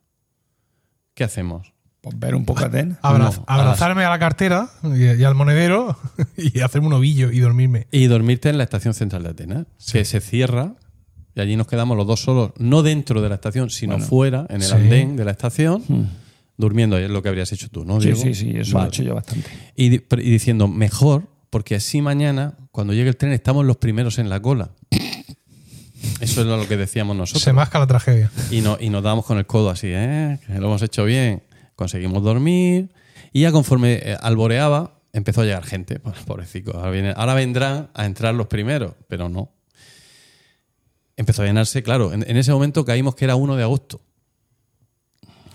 ¿Qué 1.13 1.23
hacemos? 1.23 1.73
Pues 2.09 2.19
ver 2.19 2.35
un 2.35 2.45
poco 2.45 2.65
Atenas. 2.65 2.97
Abra- 3.01 3.25
No, 3.25 3.43
a 3.47 3.55
abrazarme 3.55 4.03
a 4.05 4.09
la 4.09 4.19
cartera 4.19 4.69
y, 4.83 5.03
y 5.05 5.23
al 5.23 5.35
monedero 5.35 5.97
y 6.37 6.59
hacerme 6.61 6.87
un 6.87 6.93
ovillo 6.93 7.31
y 7.31 7.39
dormirme. 7.39 7.87
Y 7.91 8.05
dormirte 8.07 8.49
en 8.49 8.57
la 8.57 8.63
estación 8.63 8.93
central 8.93 9.23
de 9.23 9.29
Atenas, 9.29 9.65
que 9.91 10.03
se 10.05 10.19
cierra 10.21 10.73
y 11.35 11.41
allí 11.41 11.55
nos 11.55 11.67
quedamos 11.67 11.95
los 11.97 12.07
dos 12.07 12.21
solos, 12.21 12.51
no 12.57 12.81
dentro 12.83 13.21
de 13.21 13.29
la 13.29 13.35
estación, 13.35 13.69
sino 13.69 13.99
fuera, 13.99 14.45
en 14.49 14.57
el 14.57 14.63
Sí. 14.63 14.73
andén 14.73 15.15
de 15.15 15.23
la 15.25 15.31
estación, 15.31 15.83
durmiendo. 16.57 16.95
Ahí 16.95 17.03
es 17.03 17.11
lo 17.11 17.21
que 17.21 17.29
habrías 17.29 17.51
hecho 17.51 17.69
tú, 17.69 17.85
¿no? 17.85 18.01
Sí, 18.01 18.07
Diego? 18.07 18.21
sí, 18.23 18.33
sí, 18.33 18.51
eso 18.57 18.71
lo 18.71 18.77
Vale. 18.79 18.87
he 18.87 18.89
hecho 18.89 19.03
yo 19.03 19.13
bastante. 19.15 19.47
Y 19.75 19.89
diciendo, 20.31 20.67
mejor, 20.67 21.27
porque 21.51 21.75
así 21.75 22.01
mañana, 22.01 22.55
cuando 22.71 22.93
llegue 22.93 23.09
el 23.09 23.17
tren, 23.17 23.33
estamos 23.33 23.65
los 23.65 23.77
primeros 23.77 24.17
en 24.17 24.29
la 24.29 24.39
cola. 24.41 24.71
Eso 26.19 26.41
es 26.41 26.47
lo 26.47 26.67
que 26.67 26.77
decíamos 26.77 27.15
nosotros. 27.15 27.43
Se 27.43 27.53
masca 27.53 27.77
la 27.79 27.85
tragedia. 27.87 28.31
Y, 28.49 28.61
no, 28.61 28.77
y 28.79 28.89
nos 28.89 29.03
damos 29.03 29.25
con 29.25 29.37
el 29.37 29.45
codo 29.45 29.69
así, 29.69 29.87
¿eh? 29.91 30.39
Que 30.47 30.53
lo 30.59 30.65
hemos 30.67 30.81
hecho 30.81 31.05
bien. 31.05 31.43
Conseguimos 31.77 32.21
dormir. 32.23 32.89
Y 33.31 33.41
ya 33.43 33.53
conforme 33.53 33.93
eh, 34.03 34.17
alboreaba, 34.19 34.99
empezó 35.13 35.41
a 35.41 35.45
llegar 35.45 35.63
gente. 35.63 35.99
Pues, 36.03 36.17
pobrecito. 36.25 36.75
Ahora, 36.77 36.91
viene- 36.91 37.13
ahora 37.15 37.33
vendrán 37.35 37.89
a 37.93 38.05
entrar 38.05 38.33
los 38.35 38.47
primeros, 38.47 38.91
pero 39.07 39.29
no. 39.29 39.53
Empezó 41.15 41.43
a 41.43 41.45
llenarse, 41.45 41.81
claro. 41.83 42.11
En, 42.13 42.29
en 42.29 42.35
ese 42.37 42.51
momento 42.51 42.83
caímos 42.83 43.15
que 43.15 43.23
era 43.25 43.35
1 43.37 43.55
de 43.55 43.63
agosto. 43.63 44.01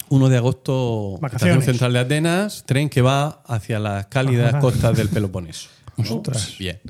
1 0.09 0.28
de 0.28 0.36
agosto, 0.36 1.19
Vacaciones. 1.20 1.55
Estación 1.59 1.62
Central 1.74 1.93
de 1.94 1.99
Atenas, 2.01 2.65
tren 2.66 2.89
que 2.89 3.01
va 3.03 3.43
hacia 3.47 3.78
las 3.78 4.07
cálidas 4.07 4.57
costas 4.61 4.97
del 4.97 5.09
Peloponeso. 5.09 5.69
Bien. 6.59 6.81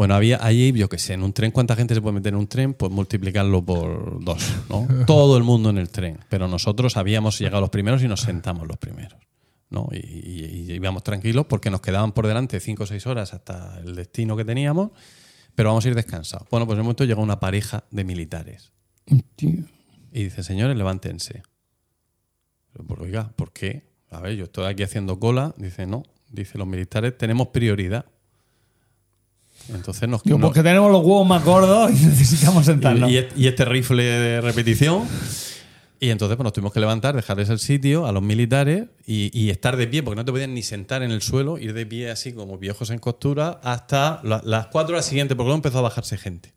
Bueno, 0.00 0.14
había 0.14 0.42
allí, 0.42 0.72
yo 0.72 0.88
qué 0.88 0.96
sé, 0.96 1.12
en 1.12 1.22
un 1.22 1.34
tren, 1.34 1.50
¿cuánta 1.50 1.76
gente 1.76 1.94
se 1.94 2.00
puede 2.00 2.14
meter 2.14 2.32
en 2.32 2.38
un 2.38 2.46
tren? 2.46 2.72
Pues 2.72 2.90
multiplicarlo 2.90 3.62
por 3.62 4.24
dos, 4.24 4.42
¿no? 4.70 4.88
Todo 5.06 5.36
el 5.36 5.42
mundo 5.44 5.68
en 5.68 5.76
el 5.76 5.90
tren. 5.90 6.20
Pero 6.30 6.48
nosotros 6.48 6.96
habíamos 6.96 7.38
llegado 7.38 7.60
los 7.60 7.68
primeros 7.68 8.02
y 8.02 8.08
nos 8.08 8.22
sentamos 8.22 8.66
los 8.66 8.78
primeros, 8.78 9.18
¿no? 9.68 9.90
Y, 9.92 9.98
y- 9.98 10.64
y 10.68 10.72
íbamos 10.72 11.02
tranquilos 11.02 11.44
porque 11.44 11.68
nos 11.68 11.82
quedaban 11.82 12.12
por 12.12 12.26
delante 12.26 12.58
cinco 12.60 12.84
o 12.84 12.86
seis 12.86 13.06
horas 13.06 13.34
hasta 13.34 13.78
el 13.80 13.94
destino 13.94 14.38
que 14.38 14.44
teníamos, 14.46 14.92
pero 15.54 15.68
vamos 15.68 15.84
a 15.84 15.88
ir 15.90 15.94
descansados. 15.94 16.48
Bueno, 16.50 16.64
pues 16.64 16.76
en 16.76 16.80
un 16.80 16.86
momento 16.86 17.04
llega 17.04 17.20
una 17.20 17.38
pareja 17.38 17.84
de 17.90 18.02
militares 18.04 18.72
Tío. 19.36 19.64
y 20.12 20.24
dice, 20.24 20.42
señores, 20.42 20.78
levántense. 20.78 21.42
Pues, 22.72 23.00
oiga, 23.00 23.32
¿por 23.36 23.52
qué? 23.52 23.84
A 24.08 24.20
ver, 24.20 24.34
yo 24.34 24.44
estoy 24.44 24.64
aquí 24.64 24.82
haciendo 24.82 25.20
cola. 25.20 25.54
Dice, 25.58 25.84
no. 25.86 26.04
Dice, 26.30 26.56
los 26.56 26.66
militares 26.66 27.18
tenemos 27.18 27.48
prioridad. 27.48 28.06
Entonces 29.74 30.08
nos, 30.08 30.24
nos- 30.26 30.40
porque 30.40 30.62
tenemos 30.62 30.90
los 30.90 31.02
huevos 31.02 31.26
más 31.26 31.44
gordos 31.44 31.90
y 31.90 31.94
necesitamos 32.06 32.66
sentarnos. 32.66 33.10
y, 33.10 33.18
y- 33.36 33.46
este 33.46 33.64
rifle 33.64 34.02
de 34.02 34.40
repetición. 34.40 35.04
Y 36.02 36.08
entonces 36.08 36.36
pues, 36.36 36.44
nos 36.44 36.54
tuvimos 36.54 36.72
que 36.72 36.80
levantar, 36.80 37.14
dejarles 37.14 37.50
el 37.50 37.58
sitio 37.58 38.06
a 38.06 38.12
los 38.12 38.22
militares 38.22 38.86
y, 39.06 39.30
y 39.38 39.50
estar 39.50 39.76
de 39.76 39.86
pie, 39.86 40.02
porque 40.02 40.16
no 40.16 40.24
te 40.24 40.32
podían 40.32 40.54
ni 40.54 40.62
sentar 40.62 41.02
en 41.02 41.10
el 41.10 41.20
suelo, 41.20 41.58
ir 41.58 41.74
de 41.74 41.84
pie 41.84 42.10
así 42.10 42.32
como 42.32 42.56
viejos 42.56 42.88
en 42.90 42.98
costura 42.98 43.60
hasta 43.62 44.20
la- 44.24 44.40
las 44.44 44.68
cuatro 44.68 44.94
horas 44.94 45.04
siguientes, 45.04 45.36
porque 45.36 45.48
luego 45.48 45.56
empezó 45.58 45.78
a 45.78 45.82
bajarse 45.82 46.16
gente. 46.16 46.54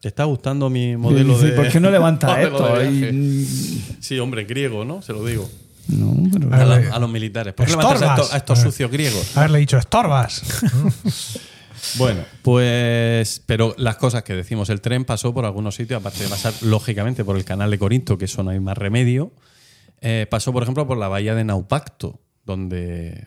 ¿Te 0.00 0.08
está 0.08 0.24
gustando 0.24 0.70
mi 0.70 0.96
modelo 0.96 1.34
Dice, 1.34 1.46
de.? 1.50 1.52
¿Por 1.52 1.68
qué 1.68 1.80
no 1.80 1.90
levanta 1.90 2.40
esto? 2.42 2.82
Y- 2.82 2.98
viaje? 2.98 3.96
Sí, 4.00 4.18
hombre, 4.18 4.44
griego, 4.44 4.84
¿no? 4.86 5.02
Se 5.02 5.12
lo 5.12 5.24
digo. 5.24 5.48
No, 5.88 6.16
pero- 6.32 6.50
A 6.54 6.62
A, 6.62 6.64
la- 6.64 6.94
a 6.94 6.98
los 6.98 7.10
militares. 7.10 7.52
¿Por 7.52 7.66
qué 7.66 7.72
levantas 7.72 8.02
a 8.02 8.14
estos, 8.14 8.32
a 8.32 8.36
estos 8.38 8.58
sucios 8.58 8.90
griegos? 8.90 9.36
Haberle 9.36 9.58
dicho, 9.58 9.76
estorbas. 9.76 10.42
Bueno, 11.98 12.20
pues. 12.42 13.42
Pero 13.46 13.74
las 13.78 13.96
cosas 13.96 14.22
que 14.22 14.34
decimos, 14.34 14.70
el 14.70 14.80
tren 14.80 15.04
pasó 15.04 15.32
por 15.34 15.44
algunos 15.44 15.74
sitios, 15.74 16.00
aparte 16.00 16.22
de 16.24 16.28
pasar, 16.28 16.52
lógicamente, 16.62 17.24
por 17.24 17.36
el 17.36 17.44
canal 17.44 17.70
de 17.70 17.78
Corinto, 17.78 18.18
que 18.18 18.24
eso 18.26 18.42
no 18.42 18.50
hay 18.50 18.60
más 18.60 18.76
remedio. 18.78 19.32
eh, 20.00 20.26
pasó, 20.30 20.52
por 20.52 20.62
ejemplo, 20.62 20.86
por 20.86 20.98
la 20.98 21.08
bahía 21.08 21.34
de 21.34 21.44
Naupacto, 21.44 22.20
donde 22.44 23.26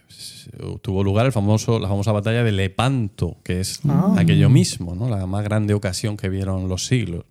tuvo 0.83 1.03
lugar 1.03 1.25
el 1.25 1.31
famoso, 1.31 1.79
la 1.79 1.87
famosa 1.87 2.11
batalla 2.11 2.43
de 2.43 2.51
Lepanto, 2.51 3.37
que 3.43 3.59
es 3.61 3.79
aquello 4.15 4.49
mismo, 4.49 4.93
¿no? 4.95 5.09
la 5.09 5.25
más 5.25 5.43
grande 5.43 5.73
ocasión 5.73 6.17
que 6.17 6.29
vieron 6.29 6.69
los 6.69 6.85
siglos. 6.85 7.25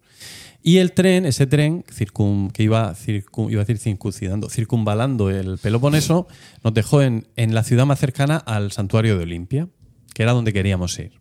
Y 0.65 0.79
el 0.79 0.91
tren, 0.93 1.27
ese 1.27 1.47
tren 1.47 1.85
circun- 1.85 2.51
que 2.51 2.65
iba, 2.65 2.93
circun- 2.97 3.53
iba 3.53 3.61
a 3.61 3.65
decir 3.65 3.79
circuncidando, 3.79 4.49
circunvalando 4.51 5.31
el 5.31 5.59
Peloponeso, 5.59 6.27
nos 6.65 6.75
dejó 6.75 7.03
en, 7.03 7.29
en 7.37 7.55
la 7.55 7.63
ciudad 7.63 7.87
más 7.87 8.01
cercana 8.01 8.37
al 8.39 8.73
santuario 8.73 9.17
de 9.17 9.23
Olimpia, 9.23 9.69
que 10.17 10.23
era 10.23 10.33
donde 10.33 10.55
queríamos 10.55 10.99
ir. 10.99 11.21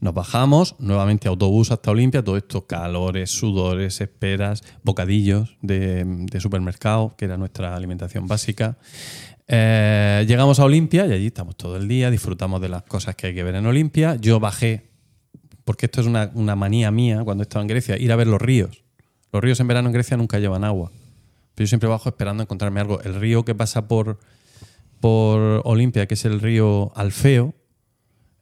Nos 0.00 0.12
bajamos, 0.12 0.74
nuevamente 0.80 1.28
autobús 1.28 1.70
hasta 1.70 1.92
Olimpia, 1.92 2.24
todo 2.24 2.36
esto, 2.36 2.66
calores, 2.66 3.30
sudores, 3.30 4.00
esperas, 4.00 4.64
bocadillos 4.82 5.56
de, 5.62 6.26
supermercado, 6.40 7.14
que 7.16 7.26
era 7.26 7.36
nuestra 7.36 7.76
alimentación 7.76 8.26
básica. 8.26 8.76
Eh, 9.46 10.24
llegamos 10.26 10.58
a 10.58 10.64
Olimpia 10.64 11.06
y 11.06 11.12
allí 11.12 11.26
estamos 11.28 11.56
todo 11.56 11.76
el 11.76 11.86
día, 11.86 12.10
disfrutamos 12.10 12.60
de 12.60 12.70
las 12.70 12.82
cosas 12.82 13.14
que 13.14 13.28
hay 13.28 13.36
que 13.36 13.44
ver 13.44 13.54
en 13.54 13.66
Olimpia. 13.66 14.16
Yo 14.16 14.40
bajé, 14.40 14.90
porque 15.64 15.86
esto 15.86 16.00
es 16.00 16.08
una, 16.08 16.32
una 16.34 16.56
manía 16.56 16.90
mía 16.90 17.22
cuando 17.22 17.44
estaba 17.44 17.62
en 17.62 17.68
Grecia, 17.68 17.96
ir 17.96 18.10
a 18.10 18.16
ver 18.16 18.26
los 18.26 18.42
ríos. 18.42 18.82
Los 19.32 19.44
ríos 19.44 19.60
en 19.60 19.68
verano 19.68 19.90
en 19.90 19.92
Grecia 19.92 20.16
nunca 20.16 20.40
llevan 20.40 20.64
agua. 20.64 20.90
Pero 21.54 21.66
yo 21.66 21.68
siempre 21.68 21.88
bajo 21.88 22.08
esperando 22.08 22.42
encontrarme 22.42 22.80
algo. 22.80 23.00
El 23.02 23.14
río 23.14 23.44
que 23.44 23.54
pasa 23.54 23.86
por, 23.86 24.18
por 25.04 25.60
Olimpia, 25.66 26.06
que 26.06 26.14
es 26.14 26.24
el 26.24 26.40
río 26.40 26.90
Alfeo, 26.96 27.52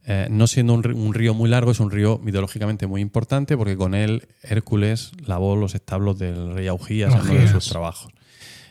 eh, 0.07 0.29
no 0.31 0.47
siendo 0.47 0.75
un, 0.75 1.13
río 1.13 1.35
muy 1.35 1.51
largo, 1.51 1.73
es 1.73 1.81
un 1.81 1.91
río 1.91 2.21
mitológicamente 2.23 2.87
muy 2.87 3.01
importante 3.01 3.57
porque 3.57 3.77
con 3.77 3.97
él 3.97 4.29
Hércules 4.45 5.11
lavó 5.27 5.57
los 5.57 5.75
establos 5.75 6.21
del 6.21 6.55
rey 6.55 6.69
Augías 6.69 7.13
en 7.13 7.21
uno 7.21 7.31
de 7.31 7.35
Augías. 7.41 7.51
sus 7.51 7.69
trabajos. 7.69 8.13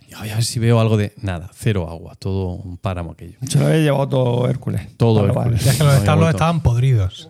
Y 0.09 0.15
voy 0.15 0.29
a 0.29 0.35
ver 0.35 0.43
si 0.45 0.57
veo 0.59 0.79
algo 0.79 0.95
de 0.95 1.11
nada, 1.17 1.51
cero 1.53 1.89
agua, 1.89 2.15
todo 2.15 2.51
un 2.51 2.77
páramo 2.77 3.11
aquello. 3.11 3.37
Se 3.45 3.59
lo 3.59 3.65
había 3.65 3.79
llevado 3.79 4.07
todo 4.07 4.49
Hércules. 4.49 4.95
Todo 4.95 5.23
vale. 5.23 5.33
Hércules. 5.57 5.65
Ya 5.65 5.71
es 5.71 5.77
que 5.77 5.83
los 5.83 5.95
establos 5.95 6.29
estaban 6.29 6.61
podridos. 6.63 7.27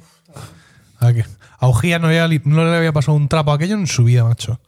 ¿A 1.00 1.12
qué? 1.12 1.26
A 1.58 1.68
Ujía 1.70 1.98
no, 1.98 2.08
le 2.08 2.20
había- 2.20 2.40
no 2.46 2.64
le 2.66 2.78
había 2.78 2.94
pasado 2.94 3.18
un 3.18 3.28
trapo 3.28 3.52
a 3.52 3.56
aquello 3.56 3.74
en 3.74 3.88
su 3.88 4.04
vida, 4.04 4.24
macho. 4.26 4.60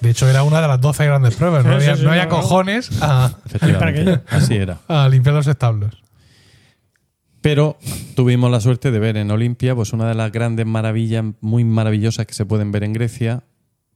De 0.00 0.10
hecho, 0.10 0.28
era 0.28 0.42
una 0.42 0.60
de 0.60 0.68
las 0.68 0.80
12 0.80 1.06
grandes 1.06 1.34
pruebas. 1.36 1.64
No 1.64 1.72
había, 1.72 1.94
sí, 1.94 2.00
sí, 2.00 2.04
no 2.04 2.10
había 2.10 2.26
no, 2.26 2.30
no. 2.32 2.36
cojones 2.42 2.90
a, 3.02 3.32
Efectivamente, 3.46 4.20
así 4.28 4.54
era. 4.54 4.78
a 4.88 5.08
limpiar 5.08 5.34
los 5.34 5.46
establos. 5.46 6.02
Pero 7.40 7.78
tuvimos 8.16 8.50
la 8.50 8.60
suerte 8.60 8.90
de 8.90 8.98
ver 8.98 9.16
en 9.16 9.30
Olimpia 9.30 9.74
pues 9.74 9.92
una 9.92 10.08
de 10.08 10.14
las 10.14 10.32
grandes 10.32 10.66
maravillas, 10.66 11.24
muy 11.40 11.64
maravillosas 11.64 12.26
que 12.26 12.34
se 12.34 12.44
pueden 12.44 12.72
ver 12.72 12.82
en 12.82 12.92
Grecia 12.92 13.44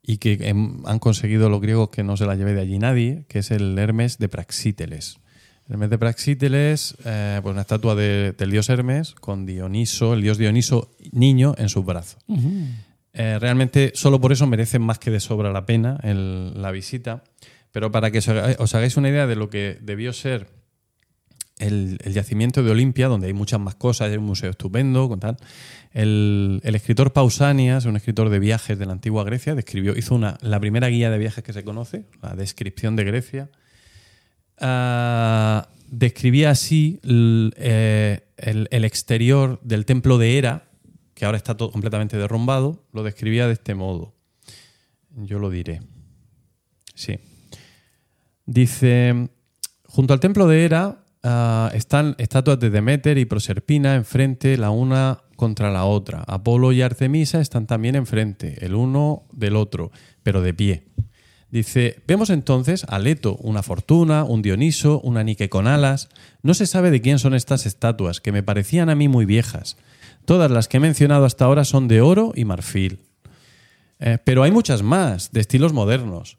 y 0.03 0.19
que 0.19 0.39
em, 0.49 0.83
han 0.87 0.99
conseguido 1.01 1.49
los 1.51 1.61
griegos 1.61 1.91
que 1.91 2.05
no 2.05 2.17
se 2.17 2.27
la 2.27 2.35
lleve 2.37 2.55
de 2.55 2.61
allí 2.61 2.79
nadie, 2.79 3.25
que 3.29 3.41
es 3.41 3.51
el 3.51 3.77
Hermes 3.79 4.19
de 4.19 4.29
Praxíteles. 4.29 5.19
El 5.67 5.75
Hermes 5.75 5.91
de 5.91 5.99
Praxíteles, 5.99 6.97
eh, 7.05 7.41
pues 7.43 7.53
una 7.53 7.63
estatua 7.63 7.95
de- 7.95 8.33
del 8.39 8.51
dios 8.51 8.69
Hermes 8.71 9.15
con 9.21 9.47
Dioniso, 9.47 10.15
el 10.15 10.23
dios 10.23 10.39
Dioniso 10.39 10.91
niño 11.13 11.55
en 11.59 11.69
sus 11.69 11.85
brazos. 11.85 12.19
Eh, 13.13 13.39
realmente 13.41 13.93
solo 13.95 14.21
por 14.21 14.33
eso 14.33 14.47
merecen 14.47 14.83
más 14.83 14.99
que 14.99 15.11
de 15.11 15.21
sobra 15.21 15.53
la 15.53 15.67
pena 15.67 15.99
la 16.03 16.71
visita. 16.71 17.25
Pero 17.73 17.91
para 17.91 18.11
que 18.11 18.19
os 18.19 18.29
hagáis- 18.29 18.97
una 18.97 19.09
idea 19.09 19.27
de 19.27 19.37
lo 19.37 19.49
que 19.49 19.79
debió 19.81 20.13
ser 20.13 20.49
el, 21.59 21.99
yacimiento 21.99 22.63
de 22.63 22.71
Olimpia, 22.71 23.07
donde 23.09 23.29
hay 23.29 23.33
muchas 23.33 23.61
más 23.61 23.75
cosas, 23.75 24.11
hay 24.11 24.17
un 24.17 24.25
museo 24.25 24.51
estupendo, 24.51 25.09
con 25.09 25.21
tal. 25.21 25.37
El, 25.93 26.61
escritor 26.65 27.13
Pausanias, 27.13 27.85
un 27.85 27.97
escritor 27.97 28.29
de 28.29 28.39
viajes 28.39 28.79
de 28.79 28.87
la 28.87 28.93
antigua 28.93 29.25
Grecia, 29.25 29.55
describió, 29.55 29.97
hizo 29.97 30.15
una, 30.15 30.39
la 30.41 30.59
primera 30.59 30.89
guía 30.89 31.11
de 31.11 31.19
viajes 31.19 31.45
que 31.45 31.53
se 31.53 31.63
conoce, 31.63 32.07
la 32.23 32.35
descripción 32.35 32.97
de 32.97 33.05
Grecia. 33.05 33.51
Ah, 34.59 35.69
describía 35.89 36.51
así 36.51 37.01
eh, 37.05 38.21
el, 38.37 38.69
el 38.71 38.85
exterior 38.85 39.61
del 39.63 39.85
templo 39.85 40.19
de 40.19 40.39
Hera, 40.39 40.70
que 41.21 41.27
ahora 41.27 41.37
está 41.37 41.55
todo 41.55 41.71
completamente 41.71 42.17
derrumbado, 42.17 42.83
lo 42.95 43.03
describía 43.03 43.47
de 43.47 43.53
este 43.53 43.75
modo. 43.75 44.15
Yo 45.17 45.39
lo 45.39 45.51
diré. 45.51 45.83
Sí. 46.95 47.19
Dice, 48.47 49.29
junto 49.85 50.15
al 50.15 50.21
templo 50.21 50.49
de 50.49 50.65
Hera 50.65 51.05
ah, 51.23 51.71
están 51.75 52.15
estatuas 52.17 52.59
de 52.59 52.71
Demeter 52.71 53.19
y 53.19 53.27
Proserpina 53.27 53.97
enfrente 53.97 54.57
la 54.57 54.71
una 54.71 55.21
contra 55.37 55.71
la 55.71 55.85
otra. 55.85 56.25
Apolo 56.27 56.73
y 56.73 56.81
Artemisa 56.81 57.43
están 57.43 57.67
también 57.67 57.97
enfrente, 57.97 58.65
el 58.65 58.75
uno 58.75 59.25
del 59.31 59.57
otro, 59.57 59.93
pero 60.23 60.41
de 60.41 60.55
pie. 60.55 60.87
Dice, 61.51 62.03
vemos 62.07 62.31
entonces 62.31 62.87
a 62.89 62.99
Leto, 62.99 63.37
una 63.43 63.63
fortuna, 63.63 64.25
un 64.25 64.41
Dioniso, 64.41 65.03
una 65.03 65.23
Nike 65.23 65.51
con 65.51 65.67
alas. 65.67 66.09
No 66.43 66.55
se 66.55 66.65
sabe 66.65 66.91
de 66.91 67.03
quién 67.03 67.19
son 67.19 67.35
estas 67.35 67.67
estatuas, 67.67 68.23
que 68.23 68.33
me 68.33 68.43
parecían 68.43 68.89
a 68.89 68.95
mí 68.95 69.07
muy 69.09 69.27
viejas. 69.27 69.77
Todas 70.25 70.51
las 70.51 70.69
que 70.69 70.77
he 70.77 70.81
mencionado 70.81 71.25
hasta 71.25 71.45
ahora 71.45 71.65
son 71.65 71.89
de 71.89 72.01
oro 72.01 72.33
y 72.35 72.45
marfil. 72.45 73.01
Eh, 73.99 74.19
pero 74.25 74.43
hay 74.43 74.51
muchas 74.51 74.83
más, 74.83 75.33
de 75.33 75.41
estilos 75.41 75.73
modernos. 75.73 76.39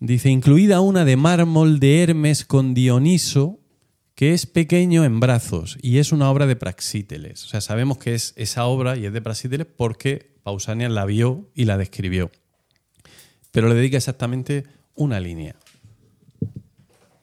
Dice, 0.00 0.30
incluida 0.30 0.80
una 0.80 1.04
de 1.04 1.16
mármol 1.16 1.78
de 1.78 2.02
Hermes 2.02 2.44
con 2.44 2.74
Dioniso, 2.74 3.60
que 4.14 4.34
es 4.34 4.46
pequeño 4.46 5.04
en 5.04 5.20
brazos 5.20 5.78
y 5.80 5.98
es 5.98 6.12
una 6.12 6.30
obra 6.30 6.46
de 6.46 6.56
Praxíteles. 6.56 7.44
O 7.44 7.48
sea, 7.48 7.60
sabemos 7.60 7.98
que 7.98 8.14
es 8.14 8.34
esa 8.36 8.64
obra 8.66 8.96
y 8.96 9.06
es 9.06 9.12
de 9.12 9.22
Praxíteles 9.22 9.66
porque 9.66 10.34
Pausanias 10.42 10.90
la 10.90 11.04
vio 11.06 11.50
y 11.54 11.64
la 11.64 11.78
describió. 11.78 12.30
Pero 13.50 13.68
le 13.68 13.74
dedica 13.74 13.96
exactamente 13.96 14.64
una 14.94 15.20
línea. 15.20 15.56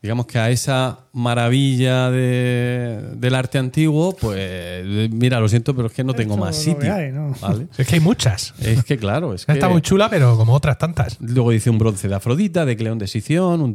Digamos 0.02 0.28
que 0.28 0.40
a 0.40 0.50
esa 0.50 1.00
maravilla 1.12 2.10
de- 2.10 3.02
del 3.18 3.36
arte 3.36 3.58
antiguo, 3.58 4.16
pues 4.16 4.86
mira, 5.12 5.40
lo 5.42 5.50
siento, 5.50 5.76
pero 5.76 5.88
es 5.88 5.94
que 5.94 6.04
no 6.06 6.14
tengo 6.14 6.38
más 6.38 6.56
sitio. 6.56 6.94
hay, 6.94 7.12
¿no? 7.12 7.34
¿vale? 7.42 7.68
Es 7.78 7.86
que 7.88 7.96
hay 7.96 8.02
muchas. 8.02 8.54
Es 8.62 8.84
que 8.86 8.98
claro, 8.98 9.34
es 9.34 9.46
que 9.46 9.52
Está 9.52 9.68
muy 9.68 9.82
chula, 9.82 10.10
pero 10.10 10.38
como 10.38 10.54
otras 10.54 10.78
tantas. 10.78 11.18
Luego 11.20 11.52
dice 11.52 11.70
un 11.70 11.78
bronce 11.80 12.08
de 12.08 12.16
Afrodita, 12.16 12.66
de 12.66 12.78
Cleón 12.78 12.98
de 12.98 13.08
Sición, 13.08 13.62
un 13.62 13.74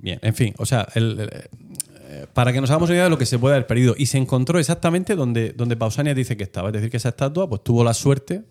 bien, 0.00 0.18
en 0.22 0.34
fin, 0.34 0.54
o 0.56 0.64
sea, 0.64 0.88
el- 0.94 1.20
el- 1.20 1.30
eh, 2.08 2.26
para 2.32 2.52
que 2.52 2.60
nos 2.62 2.70
hagamos 2.70 2.88
una 2.88 2.94
idea 2.94 3.04
de 3.04 3.10
lo 3.10 3.18
que 3.18 3.26
se 3.26 3.38
puede 3.38 3.56
haber 3.56 3.66
perdido. 3.66 3.94
Y 3.98 4.06
se 4.06 4.16
encontró 4.16 4.58
exactamente 4.58 5.14
donde, 5.16 5.52
donde 5.52 5.76
Pausanias 5.76 6.16
dice 6.16 6.36
que 6.36 6.44
estaba. 6.44 6.68
Es 6.68 6.74
decir, 6.74 6.88
que 6.90 6.96
esa 6.96 7.10
estatua 7.10 7.48
pues, 7.48 7.62
tuvo 7.64 7.84
la 7.84 7.92
suerte 7.92 8.44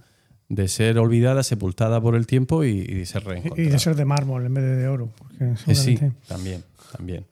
de 0.49 0.67
ser 0.67 0.97
olvidada, 0.99 1.41
sepultada 1.43 1.99
por 2.01 2.15
el 2.15 2.27
tiempo 2.27 2.63
y, 2.63 2.69
y 2.69 2.93
de 2.93 3.05
ser 3.05 3.23
Y 3.23 3.25
reencontrada. 3.25 3.69
de 3.71 3.79
ser 3.79 3.95
de 3.95 4.05
mármol 4.05 4.45
en 4.45 4.53
vez 4.53 4.63
de 4.63 4.75
de 4.75 4.87
oro. 4.87 5.09
Porque 5.17 5.53
Eh, 5.67 5.75
sí, 5.75 5.99
también, 6.27 6.63
también. 6.95 7.25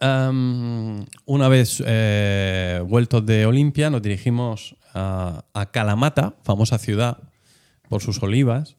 Am, 0.00 1.04
una 1.26 1.48
vez 1.48 1.82
eh, 1.84 2.80
vueltos 2.86 3.26
de 3.26 3.46
Olimpia, 3.46 3.90
nos 3.90 4.00
dirigimos 4.02 4.76
a, 4.94 5.44
a 5.54 5.66
Kalamata, 5.72 6.34
famosa 6.44 6.78
ciudad 6.78 7.18
por 7.88 8.00
sus 8.00 8.22
olivas. 8.22 8.76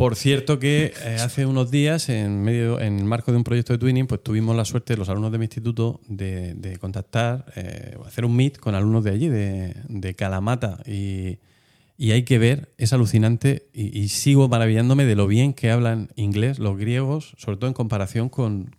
Por 0.00 0.16
cierto 0.16 0.58
que 0.58 0.94
eh, 1.04 1.16
hace 1.20 1.44
unos 1.44 1.70
días, 1.70 2.08
en 2.08 2.40
medio, 2.40 2.80
en 2.80 3.00
el 3.00 3.04
marco 3.04 3.32
de 3.32 3.36
un 3.36 3.44
proyecto 3.44 3.74
de 3.74 3.78
Twinning, 3.78 4.06
pues 4.06 4.22
tuvimos 4.22 4.56
la 4.56 4.64
suerte, 4.64 4.96
los 4.96 5.10
alumnos 5.10 5.30
de 5.30 5.36
mi 5.36 5.44
instituto, 5.44 6.00
de, 6.08 6.78
contactar, 6.80 7.44
eh, 7.54 7.98
hacer 8.06 8.24
un 8.24 8.34
meet 8.34 8.56
con 8.56 8.74
alumnos 8.74 9.04
de 9.04 9.10
allí, 9.10 9.28
de, 9.28 10.14
Kalamata. 10.16 10.78
Y, 10.86 11.38
hay 11.98 12.22
que 12.22 12.38
ver, 12.38 12.72
es 12.78 12.94
alucinante 12.94 13.68
y, 13.74 14.08
sigo 14.08 14.48
maravillándome 14.48 15.04
de 15.04 15.16
lo 15.16 15.26
bien 15.26 15.52
que 15.52 15.70
hablan 15.70 16.08
inglés 16.16 16.58
los 16.58 16.78
griegos, 16.78 17.34
sobre 17.36 17.58
todo 17.58 17.68
en 17.68 17.74
comparación 17.74 18.30
con, 18.30 18.70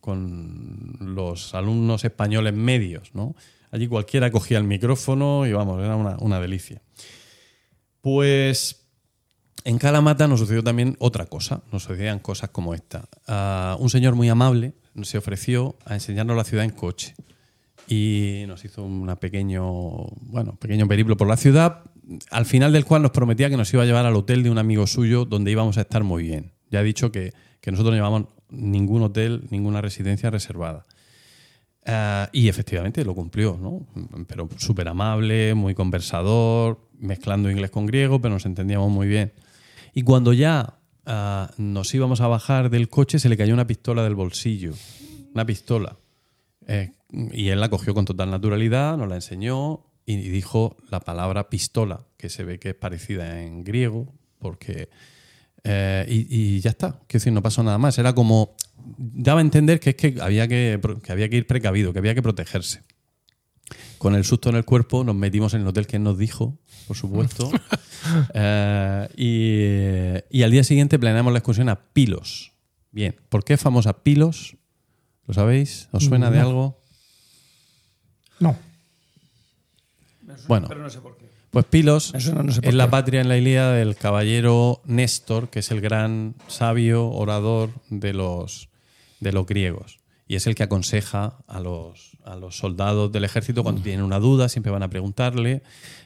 los 1.01 1.53
alumnos 1.53 2.03
españoles 2.03 2.55
medios. 2.55 3.11
¿no? 3.13 3.35
Allí 3.69 3.87
cualquiera 3.87 4.31
cogía 4.31 4.57
el 4.57 4.63
micrófono 4.63 5.45
y 5.45 5.53
vamos, 5.53 5.83
era 5.83 5.95
una 5.95 6.39
delicia. 6.39 6.81
Pues 8.01 8.80
en 9.63 9.77
Kalamata 9.77 10.27
nos 10.27 10.39
sucedió 10.39 10.63
también 10.63 10.95
otra 10.99 11.25
cosa, 11.25 11.61
nos 11.71 11.83
sucedían 11.83 12.19
cosas 12.19 12.49
como 12.49 12.73
esta. 12.73 13.05
Ah, 13.27 13.77
un 13.79 13.89
señor 13.89 14.15
muy 14.15 14.29
amable 14.29 14.73
se 15.03 15.17
ofreció 15.17 15.75
a 15.85 15.93
enseñarnos 15.93 16.35
la 16.35 16.43
ciudad 16.43 16.65
en 16.65 16.71
coche 16.71 17.15
y 17.87 18.43
nos 18.47 18.63
hizo 18.65 18.83
una 18.83 19.17
pequeño, 19.17 20.07
bueno, 20.21 20.55
pequeño 20.57 20.87
periplo 20.87 21.17
por 21.17 21.27
la 21.27 21.37
ciudad, 21.37 21.83
al 22.29 22.45
final 22.45 22.73
del 22.73 22.85
cual 22.85 23.01
nos 23.01 23.11
prometía 23.11 23.49
que 23.49 23.57
nos 23.57 23.73
iba 23.73 23.83
a 23.83 23.85
llevar 23.85 24.05
al 24.05 24.15
hotel 24.15 24.43
de 24.43 24.49
un 24.49 24.57
amigo 24.57 24.87
suyo 24.87 25.25
donde 25.25 25.51
íbamos 25.51 25.77
a 25.77 25.81
estar 25.81 26.03
muy 26.03 26.23
bien. 26.23 26.51
Ya 26.69 26.79
ha 26.79 26.83
dicho 26.83 27.11
que, 27.11 27.33
que 27.59 27.71
nosotros 27.71 27.91
no 27.91 27.97
llevamos 27.97 28.27
ningún 28.49 29.01
hotel, 29.01 29.47
ninguna 29.49 29.81
residencia 29.81 30.29
reservada. 30.29 30.85
Ah, 31.85 32.29
y 32.31 32.47
efectivamente 32.47 33.03
lo 33.03 33.15
cumplió, 33.15 33.57
¿no? 33.59 33.87
Pero 34.27 34.47
súper 34.57 34.87
amable, 34.87 35.55
muy 35.55 35.73
conversador, 35.73 36.79
mezclando 36.99 37.49
inglés 37.49 37.71
con 37.71 37.85
griego, 37.85 38.21
pero 38.21 38.33
nos 38.33 38.45
entendíamos 38.45 38.91
muy 38.91 39.07
bien. 39.07 39.33
Y 39.93 40.03
cuando 40.03 40.33
ya 40.33 40.77
ah, 41.05 41.51
nos 41.57 41.93
íbamos 41.93 42.21
a 42.21 42.27
bajar 42.27 42.69
del 42.69 42.89
coche, 42.89 43.19
se 43.19 43.29
le 43.29 43.37
cayó 43.37 43.53
una 43.53 43.67
pistola 43.67 44.03
del 44.03 44.15
bolsillo. 44.15 44.73
Una 45.33 45.45
pistola. 45.45 45.97
Eh, 46.67 46.91
y 47.31 47.49
él 47.49 47.59
la 47.59 47.69
cogió 47.69 47.93
con 47.93 48.05
total 48.05 48.31
naturalidad, 48.31 48.97
nos 48.97 49.09
la 49.09 49.15
enseñó 49.15 49.85
y 50.05 50.17
dijo 50.17 50.77
la 50.89 50.99
palabra 50.99 51.49
pistola, 51.49 52.05
que 52.17 52.29
se 52.29 52.43
ve 52.43 52.59
que 52.59 52.69
es 52.69 52.75
parecida 52.75 53.41
en 53.41 53.63
griego, 53.63 54.13
porque. 54.39 54.89
eh, 55.63 56.05
y, 56.07 56.59
ya 56.59 56.71
está. 56.71 56.91
Quiero 57.07 57.19
decir, 57.19 57.33
no 57.33 57.41
pasó 57.41 57.63
nada 57.63 57.77
más. 57.77 57.97
Era 57.97 58.13
como. 58.13 58.55
Daba 58.97 59.39
a 59.39 59.43
entender 59.43 59.79
que 59.79 59.91
es 59.91 59.95
que 59.95 60.15
había 60.21 60.47
que 60.47 60.79
había 61.09 61.29
que 61.29 61.37
ir 61.37 61.47
precavido, 61.47 61.93
que 61.93 61.99
había 61.99 62.15
que 62.15 62.23
protegerse. 62.23 62.81
Con 64.01 64.15
el 64.15 64.25
susto 64.25 64.49
en 64.49 64.55
el 64.55 64.65
cuerpo 64.65 65.03
nos 65.03 65.13
metimos 65.13 65.53
en 65.53 65.61
el 65.61 65.67
hotel 65.67 65.85
que 65.85 65.97
él 65.97 66.01
nos 66.03 66.17
dijo, 66.17 66.57
por 66.87 66.97
supuesto. 66.97 67.51
Eh, 68.33 70.23
y, 70.31 70.39
y 70.39 70.41
al 70.41 70.49
día 70.49 70.63
siguiente 70.63 70.97
planeamos 70.97 71.31
la 71.31 71.37
excursión 71.37 71.69
a 71.69 71.75
Pilos. 71.93 72.51
Bien, 72.91 73.15
¿por 73.29 73.43
qué 73.43 73.53
es 73.53 73.61
famosa 73.61 74.01
Pilos? 74.01 74.57
¿Lo 75.27 75.35
sabéis? 75.35 75.87
¿Os 75.91 76.05
suena 76.05 76.31
de 76.31 76.39
algo? 76.39 76.79
No. 78.39 78.57
Bueno, 80.47 80.67
Pero 80.67 80.81
no 80.81 80.89
sé 80.89 80.99
por 80.99 81.15
qué. 81.15 81.29
Pues 81.51 81.65
Pilos 81.65 82.11
Eso 82.15 82.33
no- 82.33 82.41
no 82.41 82.51
sé 82.53 82.61
por 82.61 82.69
es 82.69 82.73
la 82.75 82.89
patria 82.89 83.21
en 83.21 83.27
la 83.27 83.37
Ilíada 83.37 83.73
del 83.75 83.95
caballero 83.95 84.81
Néstor, 84.85 85.49
que 85.51 85.59
es 85.59 85.69
el 85.69 85.79
gran 85.79 86.33
sabio 86.47 87.07
orador 87.07 87.69
de 87.91 88.13
los, 88.13 88.69
de 89.19 89.31
los 89.31 89.45
griegos. 89.45 89.99
Y 90.27 90.37
es 90.37 90.47
el 90.47 90.55
que 90.55 90.63
aconseja 90.63 91.37
a 91.45 91.59
los, 91.59 92.10
a 92.25 92.35
los 92.35 92.57
soldados 92.57 93.11
del 93.11 93.23
ejército 93.23 93.63
cuando 93.63 93.81
tienen 93.81 94.03
una 94.03 94.19
duda, 94.19 94.49
siempre 94.49 94.71
van 94.71 94.83
a 94.83 94.89
preguntarle. 94.89 95.61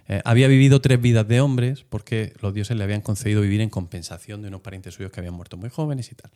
Eh, 0.08 0.22
había 0.24 0.48
vivido 0.48 0.82
tres 0.82 1.02
vidas 1.02 1.28
de 1.28 1.42
hombres 1.42 1.84
porque 1.90 2.32
los 2.40 2.54
dioses 2.54 2.78
le 2.78 2.84
habían 2.84 3.02
concedido 3.02 3.42
vivir 3.42 3.60
en 3.62 3.72
compensación 3.72 4.44
de 4.44 4.50
unos 4.50 4.62
parientes 4.62 4.94
suyos 4.94 5.12
que 5.12 5.20
habían 5.20 5.34
muerto 5.34 5.58
muy 5.58 5.70
jóvenes 5.70 6.12
y 6.12 6.16
tal. 6.16 6.30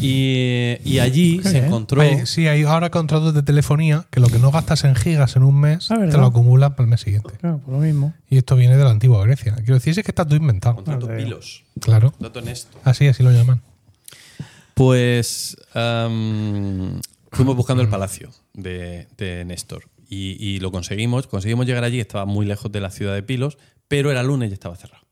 Y, 0.00 0.76
y 0.84 1.00
allí 1.00 1.42
se 1.42 1.54
bien. 1.54 1.64
encontró... 1.64 2.02
Hay- 2.02 2.24
sí, 2.26 2.46
hay 2.46 2.62
ahora 2.62 2.90
contratos 2.90 3.34
de 3.34 3.42
telefonía 3.42 4.06
que 4.10 4.20
lo 4.20 4.28
que 4.28 4.38
no 4.38 4.52
gastas 4.52 4.84
en 4.84 4.94
gigas 4.94 5.34
en 5.34 5.42
un 5.42 5.58
mes 5.58 5.90
Ah, 5.90 5.98
te 6.08 6.16
lo 6.18 6.26
acumulas 6.26 6.70
para 6.70 6.84
el 6.84 6.90
mes 6.90 7.00
siguiente. 7.00 7.30
Claro, 7.40 7.58
por 7.58 7.74
lo 7.74 7.80
mismo. 7.80 8.14
Y 8.28 8.36
esto 8.38 8.54
viene 8.54 8.76
de 8.76 8.84
la 8.84 8.90
antigua 8.90 9.24
Grecia. 9.26 9.56
Quiero 9.56 9.74
decir, 9.74 9.90
es 9.98 10.04
que 10.04 10.12
está 10.12 10.24
todo 10.24 10.36
inventado. 10.36 10.76
Contrato 10.76 11.08
Pilos. 11.08 11.64
Claro. 11.80 12.12
Contrato 12.12 12.40
Néstor. 12.42 12.80
Así, 12.84 13.08
así 13.08 13.24
lo 13.24 13.32
llaman. 13.32 13.60
Pues 14.74 15.56
am, 15.74 17.00
fuimos 17.30 17.56
buscando 17.56 17.82
el 17.82 17.88
palacio 17.88 18.30
de, 18.54 19.08
de 19.16 19.44
Néstor 19.44 19.84
y, 20.08 20.36
y 20.38 20.60
lo 20.60 20.72
conseguimos. 20.72 21.26
Conseguimos 21.26 21.66
llegar 21.66 21.84
allí, 21.84 22.00
estaba 22.00 22.26
muy 22.26 22.46
lejos 22.46 22.70
de 22.72 22.80
la 22.80 22.90
ciudad 22.90 23.14
de 23.14 23.22
Pilos, 23.22 23.58
pero 23.88 24.10
era 24.10 24.22
lunes 24.22 24.50
y 24.50 24.54
estaba 24.54 24.76
cerrado. 24.76 25.04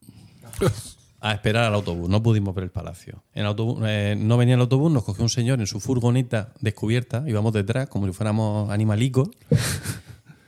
A 1.21 1.33
esperar 1.33 1.65
al 1.65 1.75
autobús, 1.75 2.09
no 2.09 2.23
pudimos 2.23 2.55
ver 2.55 2.63
el 2.63 2.71
palacio. 2.71 3.25
En 3.35 3.41
el 3.41 3.47
autobús, 3.47 3.83
eh, 3.85 4.15
no 4.17 4.37
venía 4.37 4.55
el 4.55 4.61
autobús, 4.61 4.93
nos 4.93 5.03
cogió 5.03 5.25
un 5.25 5.29
señor 5.29 5.59
en 5.59 5.67
su 5.67 5.81
furgoneta 5.81 6.53
descubierta, 6.61 7.25
íbamos 7.27 7.53
detrás 7.53 7.89
como 7.89 8.07
si 8.07 8.13
fuéramos 8.13 8.71
animalicos. 8.71 9.29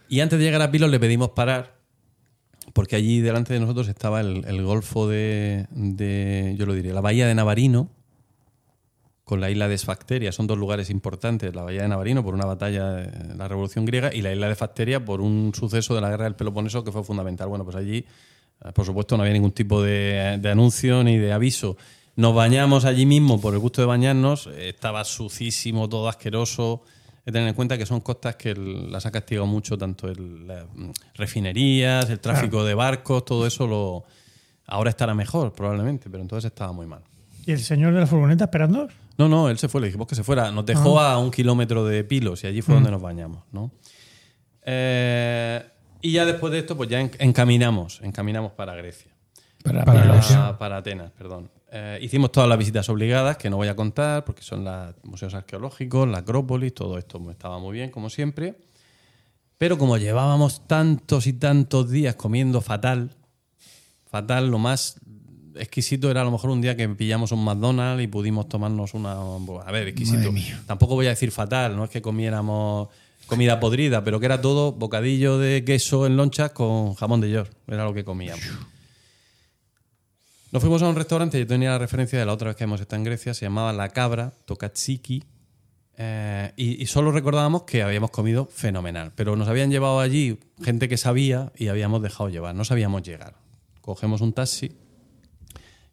Y 0.09 0.20
antes 0.20 0.38
de 0.38 0.44
llegar 0.44 0.62
a 0.62 0.70
Pilos 0.70 0.88
le 0.88 1.01
pedimos 1.01 1.30
parar, 1.30 1.80
porque 2.72 2.94
allí 2.94 3.20
delante 3.20 3.52
de 3.52 3.60
nosotros 3.60 3.88
estaba 3.88 4.20
el, 4.20 4.44
el 4.47 4.62
golfo 4.64 5.09
de, 5.09 5.66
de, 5.70 6.55
yo 6.56 6.66
lo 6.66 6.74
diría, 6.74 6.94
la 6.94 7.01
bahía 7.01 7.26
de 7.26 7.34
Navarino, 7.34 7.90
con 9.31 9.40
la 9.40 9.48
isla 9.48 9.69
de 9.69 9.77
Esfacteria. 9.77 10.32
Son 10.32 10.47
dos 10.48 10.59
lugares 10.59 10.90
importantes, 10.90 11.55
la 11.55 11.62
bahía 11.62 11.82
de 11.82 11.89
Navarino 11.89 12.23
por 12.24 12.35
una 12.35 12.44
batalla 12.47 12.90
de 12.90 13.35
la 13.36 13.47
Revolución 13.47 13.85
Griega 13.85 14.12
y 14.12 14.23
la 14.23 14.32
isla 14.32 14.47
de 14.47 14.52
Esfacteria 14.52 15.05
por 15.05 15.20
un 15.20 15.52
suceso 15.55 15.94
de 15.94 16.01
la 16.01 16.11
guerra 16.11 16.24
del 16.24 16.35
Peloponeso 16.35 16.82
que 16.82 16.90
fue 16.90 17.05
fundamental. 17.05 17.47
Bueno, 17.48 17.65
pues 17.65 17.77
allí, 17.77 17.98
eh, 17.98 18.73
por 18.74 18.85
supuesto, 18.85 19.16
no 19.16 19.23
había 19.23 19.32
ningún 19.32 19.52
tipo 19.52 19.81
de, 19.82 20.39
de 20.43 20.51
anuncio 20.51 21.05
ni 21.05 21.16
de 21.16 21.32
aviso. 21.32 21.77
Nos 22.16 22.35
bañamos 22.35 22.85
allí 22.85 23.07
mismo 23.07 23.40
por 23.40 23.55
el 23.55 23.61
gusto 23.61 23.81
de 23.81 23.86
bañarnos, 23.86 24.48
estaba 24.59 25.05
sucísimo, 25.05 25.89
todo 25.89 26.09
asqueroso. 26.09 26.82
Hay 27.20 27.24
que 27.27 27.32
tener 27.32 27.48
en 27.48 27.55
cuenta 27.55 27.78
que 27.78 27.86
son 27.86 28.01
costas 28.01 28.35
que 28.35 28.51
el- 28.51 28.90
las 28.90 29.07
ha 29.07 29.11
castigado 29.12 29.47
mucho, 29.47 29.78
tanto 29.78 30.09
el, 30.09 30.47
las 30.48 30.65
mm, 30.74 30.90
refinerías, 31.15 32.11
el 32.11 32.19
tráfico 32.19 32.65
de 32.65 32.74
barcos, 32.74 33.24
todo 33.24 33.47
eso 33.47 33.66
lo... 33.66 34.05
Ahora 34.66 34.90
estará 34.90 35.15
mejor, 35.15 35.52
probablemente, 35.52 36.11
pero 36.11 36.23
entonces 36.23 36.51
estaba 36.51 36.73
muy 36.73 36.86
mal. 36.86 37.02
¿Y 37.47 37.52
el 37.52 37.59
señor 37.61 37.94
de 37.94 38.01
la 38.01 38.07
furgoneta 38.07 38.44
esperando? 38.44 38.89
No, 39.20 39.28
no, 39.28 39.51
él 39.51 39.59
se 39.59 39.68
fue, 39.68 39.82
le 39.82 39.88
dijimos 39.88 40.06
que 40.06 40.14
se 40.14 40.24
fuera. 40.24 40.51
Nos 40.51 40.64
dejó 40.64 40.98
a 40.98 41.18
un 41.18 41.30
kilómetro 41.30 41.84
de 41.84 42.05
Pilos 42.05 42.42
y 42.42 42.47
allí 42.47 42.62
fue 42.62 42.74
donde 42.74 42.90
nos 42.90 43.02
bañamos, 43.02 43.44
¿no? 43.52 43.70
Eh, 44.62 45.62
y 46.01 46.12
ya 46.12 46.24
después 46.24 46.52
de 46.52 46.60
esto, 46.60 46.76
pues 46.76 46.88
ya 46.88 47.01
en- 47.01 47.10
encaminamos, 47.18 48.01
encaminamos 48.02 48.52
para 48.52 48.74
Grecia. 48.74 49.12
Para, 49.62 49.84
Para 49.84 50.01
Pilos. 50.02 50.16
Grecia. 50.16 50.36
Para, 50.38 50.59
para 50.59 50.76
Atenas, 50.78 51.10
perdón. 51.12 51.51
Eh, 51.70 51.98
hicimos 52.01 52.32
todas 52.32 52.48
las 52.48 52.59
visitas 52.59 52.88
obligadas, 52.88 53.36
que 53.36 53.51
no 53.51 53.56
voy 53.56 53.68
a 53.68 53.76
contar, 53.76 54.24
porque 54.24 54.42
son 54.42 54.64
los 54.64 54.94
museos 55.05 55.34
arqueológicos, 55.34 56.09
la 56.09 56.18
Acrópolis, 56.18 56.74
todo 56.74 56.97
esto 56.98 57.20
estaba 57.30 57.59
muy 57.59 57.74
bien, 57.74 57.90
como 57.90 58.09
siempre. 58.10 58.56
Pero 59.59 59.76
como 59.76 59.98
llevábamos 59.98 60.66
tantos 60.66 61.26
y 61.26 61.34
tantos 61.34 61.90
días 61.90 62.14
comiendo 62.14 62.62
fatal, 62.62 63.10
fatal, 64.10 64.48
lo 64.51 64.59
más 64.59 64.98
exquisito 65.56 66.10
era 66.10 66.22
a 66.22 66.24
lo 66.24 66.31
mejor 66.31 66.51
un 66.51 66.60
día 66.60 66.77
que 66.77 66.89
pillamos 66.89 67.32
un 67.32 67.44
McDonald's 67.44 68.02
y 68.02 68.06
pudimos 68.06 68.48
tomarnos 68.48 68.94
una... 68.94 69.12
A 69.12 69.72
ver, 69.72 69.89
exquisito. 69.89 70.32
Tampoco 70.66 70.94
voy 70.94 71.06
a 71.06 71.10
decir 71.10 71.31
fatal, 71.31 71.77
no 71.77 71.85
es 71.85 71.90
que 71.90 72.02
comiéramos 72.02 72.89
comida 73.27 73.60
podrida, 73.60 74.02
pero 74.02 74.18
que 74.18 74.27
era 74.27 74.40
todo 74.40 74.72
bocadillo 74.72 75.39
de 75.39 75.64
queso 75.64 76.06
en 76.06 76.16
lonchas 76.16 76.51
con 76.51 76.94
jamón 76.94 77.20
de 77.20 77.31
york. 77.31 77.52
Era 77.68 77.85
lo 77.85 77.94
que 77.94 78.05
comíamos. 78.05 78.44
Nos 80.52 80.60
fuimos 80.60 80.82
a 80.82 80.89
un 80.89 80.97
restaurante, 80.97 81.39
yo 81.39 81.47
tenía 81.47 81.70
la 81.70 81.78
referencia 81.78 82.18
de 82.18 82.27
la 82.27 82.32
otra 82.32 82.48
vez 82.48 82.56
que 82.56 82.64
hemos 82.64 82.81
estado 82.81 82.97
en 82.97 83.05
Grecia, 83.05 83.35
se 83.35 83.47
llamaba 83.47 83.72
La 83.72 83.90
Cabra, 83.90 84.32
Tokatsiki, 84.47 85.22
eh, 85.97 86.52
y, 86.56 86.82
y 86.82 86.86
solo 86.86 87.12
recordábamos 87.12 87.62
que 87.62 87.85
habíamos 87.85 88.10
comido 88.10 88.47
fenomenal, 88.47 89.12
pero 89.14 89.36
nos 89.36 89.47
habían 89.47 89.70
llevado 89.70 90.01
allí 90.01 90.40
gente 90.60 90.89
que 90.89 90.97
sabía 90.97 91.52
y 91.56 91.68
habíamos 91.68 92.02
dejado 92.02 92.31
llevar, 92.31 92.56
no 92.56 92.64
sabíamos 92.64 93.02
llegar. 93.02 93.35
Cogemos 93.81 94.22
un 94.22 94.32
taxi 94.32 94.72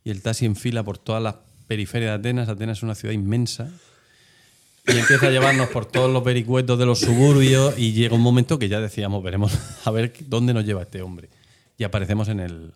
y 0.08 0.10
el 0.10 0.22
taxi 0.22 0.46
enfila 0.46 0.84
por 0.84 0.98
todas 0.98 1.22
las 1.22 1.36
periferias 1.68 2.12
de 2.12 2.16
Atenas, 2.16 2.48
Atenas 2.48 2.78
es 2.78 2.84
una 2.84 2.96
ciudad 2.96 3.14
inmensa, 3.14 3.70
y 4.88 4.98
empieza 4.98 5.28
a 5.28 5.32
llevarnos 5.32 5.68
por 5.68 5.86
todos 5.86 6.10
los 6.10 6.24
vericuetos 6.24 6.80
de 6.80 6.86
los 6.86 7.02
suburbios 7.02 7.78
y 7.78 7.92
llega 7.92 8.16
un 8.16 8.22
momento 8.22 8.58
que 8.58 8.70
ya 8.70 8.80
decíamos, 8.80 9.22
veremos 9.22 9.52
a 9.84 9.92
ver 9.92 10.14
dónde 10.28 10.54
nos 10.54 10.64
lleva 10.64 10.84
este 10.84 11.02
hombre. 11.02 11.28
Y 11.78 11.84
aparecemos 11.84 12.30
en 12.30 12.40
el 12.40 12.74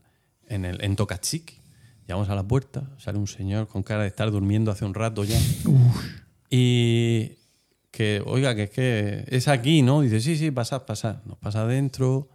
en, 0.49 0.65
el, 0.65 0.83
en. 0.83 0.97
Llegamos 2.05 2.27
a 2.27 2.35
la 2.35 2.43
puerta, 2.43 2.83
sale 2.97 3.17
un 3.17 3.27
señor 3.27 3.69
con 3.69 3.81
cara 3.81 4.01
de 4.01 4.09
estar 4.09 4.29
durmiendo 4.29 4.69
hace 4.69 4.83
un 4.83 4.93
rato 4.93 5.23
ya. 5.23 5.39
Y 6.49 7.37
que, 7.91 8.21
oiga, 8.25 8.55
que 8.55 8.63
es 8.63 8.69
que 8.71 9.23
es 9.29 9.47
aquí, 9.47 9.83
¿no? 9.83 10.01
Dice, 10.01 10.19
sí, 10.19 10.35
sí, 10.35 10.51
pasad, 10.51 10.81
pasad. 10.85 11.23
Nos 11.23 11.37
pasa 11.37 11.61
adentro 11.61 12.27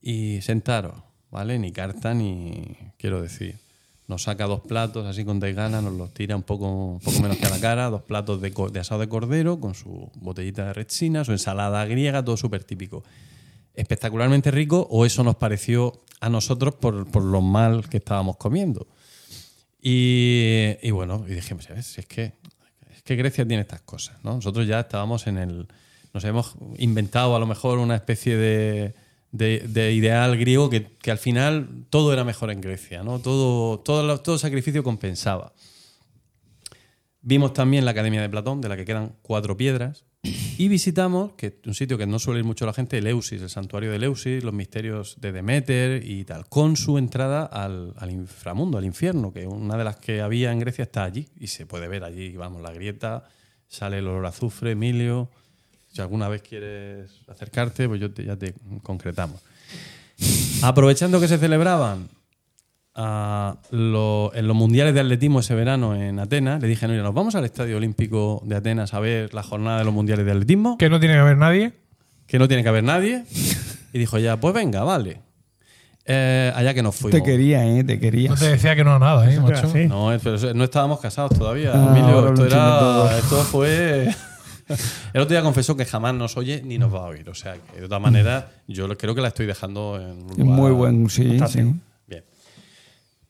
y 0.00 0.40
sentaros, 0.40 0.94
¿vale? 1.30 1.58
Ni 1.58 1.70
carta 1.70 2.14
ni, 2.14 2.78
quiero 2.96 3.20
decir. 3.20 3.67
Nos 4.08 4.22
saca 4.22 4.46
dos 4.46 4.62
platos 4.62 5.06
así 5.06 5.22
con 5.22 5.38
desgana, 5.38 5.82
nos 5.82 5.92
los 5.92 6.14
tira 6.14 6.34
un 6.34 6.42
poco, 6.42 6.98
poco 7.04 7.20
menos 7.20 7.36
que 7.36 7.44
a 7.44 7.50
la 7.50 7.60
cara, 7.60 7.90
dos 7.90 8.02
platos 8.02 8.40
de, 8.40 8.50
de 8.72 8.80
asado 8.80 9.02
de 9.02 9.08
cordero 9.08 9.60
con 9.60 9.74
su 9.74 10.10
botellita 10.14 10.64
de 10.64 10.72
retsina, 10.72 11.24
su 11.26 11.32
ensalada 11.32 11.84
griega, 11.84 12.24
todo 12.24 12.38
súper 12.38 12.64
típico. 12.64 13.04
Espectacularmente 13.74 14.50
rico, 14.50 14.88
o 14.90 15.04
eso 15.04 15.22
nos 15.22 15.36
pareció 15.36 16.02
a 16.20 16.30
nosotros 16.30 16.74
por, 16.74 17.22
lo 17.22 17.40
mal 17.42 17.88
que 17.88 17.98
estábamos 17.98 18.38
comiendo. 18.38 18.86
Y, 19.80 20.90
bueno, 20.90 21.24
y 21.28 21.34
dijimos, 21.34 21.64
¿sabes? 21.64 21.86
Si 21.86 22.00
es 22.00 22.06
que, 22.06 22.32
es 22.90 23.02
que 23.02 23.14
Grecia 23.14 23.46
tiene 23.46 23.60
estas 23.62 23.82
cosas, 23.82 24.16
¿no? 24.24 24.34
Nosotros 24.34 24.66
ya 24.66 24.80
estábamos 24.80 25.26
en 25.26 25.38
el... 25.38 25.68
Nos 26.14 26.24
hemos 26.24 26.54
inventado 26.78 27.36
a 27.36 27.38
lo 27.38 27.46
mejor 27.46 27.78
una 27.78 27.94
especie 27.94 28.36
de, 28.36 28.94
de- 29.32 29.60
de 29.68 29.92
ideal 29.92 30.36
griego 30.36 30.70
que, 30.70 30.86
que 31.02 31.10
al 31.10 31.18
final 31.18 31.84
todo 31.90 32.12
era 32.12 32.24
mejor 32.24 32.50
en 32.50 32.60
Grecia, 32.60 33.02
¿no? 33.02 33.18
Todo, 33.18 33.78
todo, 33.80 34.20
todo 34.20 34.38
sacrificio 34.38 34.82
compensaba. 34.82 35.52
Vimos 37.20 37.52
también 37.52 37.84
la 37.84 37.90
Academia 37.90 38.22
de 38.22 38.28
Platón, 38.28 38.60
de 38.60 38.68
la 38.68 38.76
que 38.76 38.84
quedan 38.84 39.16
cuatro 39.22 39.56
piedras, 39.56 40.04
y 40.22 40.68
visitamos 40.68 41.32
que 41.34 41.60
un 41.66 41.74
sitio 41.74 41.98
que 41.98 42.06
no 42.06 42.18
suele 42.18 42.40
ir 42.40 42.44
mucho 42.46 42.64
la 42.64 42.72
gente, 42.72 42.98
Eleusis, 42.98 43.42
el 43.42 43.50
santuario 43.50 43.90
de 43.90 43.96
Eleusis, 43.96 44.42
los 44.42 44.54
misterios 44.54 45.16
de 45.20 45.32
Demeter 45.32 46.02
y 46.08 46.24
tal, 46.24 46.48
con 46.48 46.76
su 46.76 46.96
entrada 46.98 47.44
al, 47.44 47.92
al 47.96 48.10
inframundo, 48.10 48.78
al 48.78 48.84
infierno, 48.84 49.32
que 49.32 49.46
una 49.46 49.76
de 49.76 49.84
las 49.84 49.96
que 49.96 50.20
había 50.20 50.52
en 50.52 50.60
Grecia 50.60 50.84
está 50.84 51.04
allí 51.04 51.28
y 51.38 51.48
se 51.48 51.66
puede 51.66 51.86
ver 51.88 52.02
allí, 52.04 52.36
vamos, 52.36 52.62
la 52.62 52.72
grieta, 52.72 53.24
sale 53.66 53.98
el 53.98 54.06
olor 54.08 54.26
azufre, 54.26 54.72
Emilio. 54.72 55.30
Si 55.98 56.02
alguna 56.02 56.28
vez 56.28 56.42
quieres 56.42 57.10
acercarte, 57.26 57.88
pues 57.88 58.00
yo 58.00 58.12
te- 58.12 58.24
ya 58.24 58.36
te 58.36 58.54
concretamos. 58.84 59.40
Aprovechando 60.62 61.18
que 61.20 61.26
se 61.26 61.38
celebraban 61.38 62.08
a 62.94 63.56
lo- 63.72 64.32
en 64.32 64.46
los 64.46 64.54
mundiales 64.54 64.94
de 64.94 65.00
atletismo 65.00 65.40
ese 65.40 65.56
verano 65.56 65.96
en 65.96 66.20
Atenas, 66.20 66.62
le 66.62 66.68
dije, 66.68 66.86
no, 66.86 66.94
nos 67.02 67.12
vamos 67.12 67.34
al 67.34 67.44
Estadio 67.44 67.78
Olímpico 67.78 68.40
de 68.44 68.54
Atenas 68.54 68.94
a 68.94 69.00
ver 69.00 69.34
la 69.34 69.42
jornada 69.42 69.80
de 69.80 69.86
los 69.86 69.92
mundiales 69.92 70.24
de 70.24 70.30
atletismo, 70.30 70.78
Que 70.78 70.88
no 70.88 71.00
tiene 71.00 71.14
que 71.14 71.20
haber 71.20 71.36
nadie. 71.36 71.72
que 72.28 72.38
no 72.38 72.46
tiene 72.46 72.62
que 72.62 72.68
haber 72.68 72.84
nadie. 72.84 73.24
Y 73.92 73.98
dijo 73.98 74.18
ya, 74.20 74.38
pues 74.38 74.54
venga, 74.54 74.84
vale. 74.84 75.22
Eh, 76.04 76.52
allá 76.54 76.74
que 76.74 76.82
nos 76.82 76.94
fuimos. 76.94 77.18
Te 77.20 77.24
quería, 77.26 77.66
¿eh? 77.66 77.82
Te 77.82 77.98
quería. 77.98 78.30
No 78.30 78.36
te 78.36 78.50
decía 78.50 78.76
que 78.76 78.84
no 78.84 78.94
a 78.94 78.98
nada, 79.00 79.28
¿eh, 79.28 79.32
era 79.32 79.42
macho? 79.42 79.72
No, 79.88 80.12
es- 80.12 80.22
pero 80.22 80.54
no 80.54 80.62
estábamos 80.62 81.00
casados 81.00 81.36
todavía, 81.36 81.72
Ah, 81.74 81.88
Emilio. 81.90 82.28
Esto, 82.28 82.46
era, 82.46 83.18
esto 83.18 83.36
fue... 83.42 84.14
El 85.14 85.20
otro 85.20 85.34
día 85.34 85.42
confesó 85.42 85.76
que 85.76 85.84
jamás 85.84 86.14
nos 86.14 86.36
oye 86.36 86.62
ni 86.64 86.78
nos 86.78 86.92
va 86.92 86.98
a 87.00 87.08
oír. 87.08 87.28
O 87.28 87.34
sea, 87.34 87.54
que 87.54 87.80
de 87.80 87.86
todas 87.88 88.02
maneras, 88.02 88.44
yo 88.66 88.88
creo 88.96 89.14
que 89.14 89.20
la 89.20 89.28
estoy 89.28 89.46
dejando 89.46 89.98
en 90.00 90.22
un 90.22 90.28
lugar- 90.28 90.44
muy 90.46 90.70
buen, 90.72 91.10
sí, 91.10 91.38
sí. 91.48 91.60
Bien. 92.06 92.24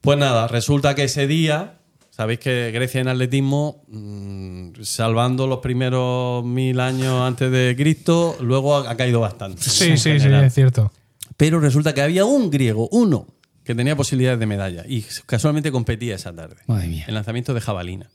Pues 0.01 0.19
nada, 0.19 0.48
resulta 0.48 0.94
que 0.94 1.05
ese 1.05 1.27
día, 1.27 1.78
sabéis 2.10 2.39
que 2.40 2.70
Grecia 2.73 3.01
en 3.01 3.09
atletismo, 3.09 3.85
mm, 3.89 4.82
salvando 4.82 5.47
los 5.47 5.59
primeros 5.59 6.44
mil 6.44 6.81
años 6.81 7.20
antes 7.23 7.51
de 7.51 7.74
Cristo, 7.77 8.36
luego 8.40 8.77
ha, 8.77 8.90
ha 8.90 8.97
caído 8.97 9.20
bastante. 9.20 9.62
Sí, 9.62 9.97
sí, 9.97 10.19
sí, 10.20 10.28
es 10.28 10.55
cierto. 10.55 10.93
Pero 11.36 11.60
resulta 11.60 11.94
que 11.94 12.02
había 12.02 12.24
un 12.24 12.51
griego, 12.51 12.89
uno, 12.90 13.27
que 13.65 13.74
tenía 13.74 13.94
posibilidades 13.94 14.40
de 14.40 14.47
medalla 14.47 14.85
y 14.89 15.05
casualmente 15.27 15.70
competía 15.70 16.15
esa 16.16 16.35
tarde. 16.35 16.56
Madre 16.66 16.89
mía. 16.89 17.05
El 17.06 17.15
lanzamiento 17.15 17.52
de 17.55 17.60
jabalina. 17.60 18.09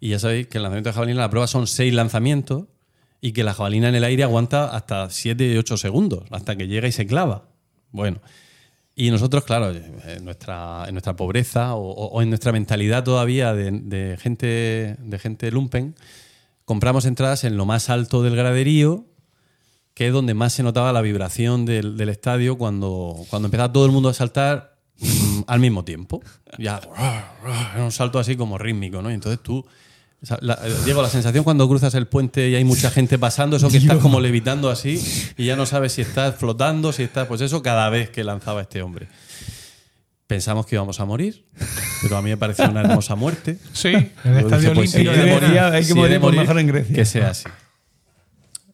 Y 0.00 0.10
ya 0.10 0.18
sabéis 0.18 0.46
que 0.46 0.58
el 0.58 0.62
lanzamiento 0.62 0.90
de 0.90 0.94
jabalina, 0.94 1.20
la 1.20 1.30
prueba 1.30 1.46
son 1.46 1.66
seis 1.66 1.92
lanzamientos 1.92 2.64
y 3.20 3.32
que 3.32 3.44
la 3.44 3.54
jabalina 3.54 3.88
en 3.88 3.94
el 3.94 4.04
aire 4.04 4.22
aguanta 4.22 4.68
hasta 4.68 5.10
7 5.10 5.52
y 5.52 5.56
8 5.56 5.76
segundos, 5.76 6.24
hasta 6.30 6.56
que 6.56 6.68
llega 6.68 6.86
y 6.86 6.92
se 6.92 7.06
clava. 7.06 7.48
Bueno, 7.90 8.20
Y 8.94 9.10
nosotros, 9.10 9.44
claro, 9.44 9.70
en 9.70 10.24
nuestra, 10.24 10.84
en 10.88 10.94
nuestra 10.94 11.14
pobreza 11.16 11.74
o, 11.74 12.20
en 12.20 12.30
nuestra 12.30 12.52
mentalidad 12.52 13.04
todavía 13.04 13.54
de, 13.54 13.70
de 13.70 14.16
gente, 14.16 14.96
de 14.98 15.18
gente 15.18 15.50
lumpen, 15.50 15.94
compramos 16.64 17.06
entradas 17.06 17.44
en 17.44 17.56
lo 17.56 17.64
más 17.64 17.90
alto 17.90 18.22
del 18.22 18.36
graderío, 18.36 19.06
que 19.94 20.08
es 20.08 20.12
donde 20.12 20.34
más 20.34 20.52
se 20.52 20.62
notaba 20.62 20.92
la 20.92 21.00
vibración 21.00 21.64
del, 21.64 21.96
del 21.96 22.08
estadio 22.08 22.58
cuando, 22.58 23.16
cuando 23.30 23.46
empezaba 23.46 23.72
todo 23.72 23.86
el 23.86 23.92
mundo 23.92 24.08
a 24.08 24.14
saltar 24.14 24.76
al 25.48 25.60
mismo 25.60 25.84
tiempo. 25.84 26.22
Ya, 26.58 26.80
era 27.74 27.84
un 27.84 27.90
salto 27.92 28.18
así 28.18 28.36
como 28.36 28.56
rítmico, 28.58 29.02
¿no? 29.02 29.10
Y 29.10 29.14
entonces 29.14 29.40
tú, 29.42 29.66
la- 30.40 30.58
eh, 30.64 30.72
Diego, 30.84 31.02
la 31.02 31.08
sensación 31.08 31.42
cuando 31.44 31.68
cruzas 31.68 31.94
el 31.94 32.06
puente 32.06 32.48
y 32.48 32.54
hay 32.54 32.64
mucha 32.64 32.90
gente 32.90 33.18
pasando, 33.18 33.56
eso 33.56 33.68
que 33.68 33.78
estás 33.78 33.98
como 33.98 34.20
levitando 34.20 34.70
así 34.70 35.02
y 35.36 35.46
ya 35.46 35.56
no 35.56 35.66
sabes 35.66 35.92
si 35.92 36.02
estás 36.02 36.36
flotando, 36.36 36.92
si 36.92 37.02
estás, 37.02 37.26
pues 37.26 37.40
eso 37.40 37.62
cada 37.62 37.88
vez 37.90 38.10
que 38.10 38.22
lanzaba 38.24 38.60
este 38.62 38.82
hombre. 38.82 39.08
Pensamos 40.26 40.66
que 40.66 40.74
íbamos 40.76 41.00
a 41.00 41.06
morir, 41.06 41.46
pero 42.02 42.18
a 42.18 42.22
mí 42.22 42.28
me 42.28 42.36
pareció 42.36 42.68
una 42.68 42.80
hermosa 42.80 43.14
muerte. 43.14 43.58
Sí, 43.72 43.88
en 43.88 44.12
el 44.24 44.32
Yo 44.34 44.38
estadio 44.40 44.74
pues, 44.74 44.90
si 44.90 44.98
olímpico. 44.98 45.24
de 45.24 45.32
morir- 45.32 45.58
hay 45.60 45.80
que 45.80 45.92
si 45.94 45.98
he 45.98 46.08
de 46.08 46.18
morir 46.18 46.20
por 46.20 46.34
mejor 46.36 46.58
en 46.58 46.66
Grecia. 46.66 46.94
Que 46.94 47.04
sea 47.06 47.30
así. 47.30 47.48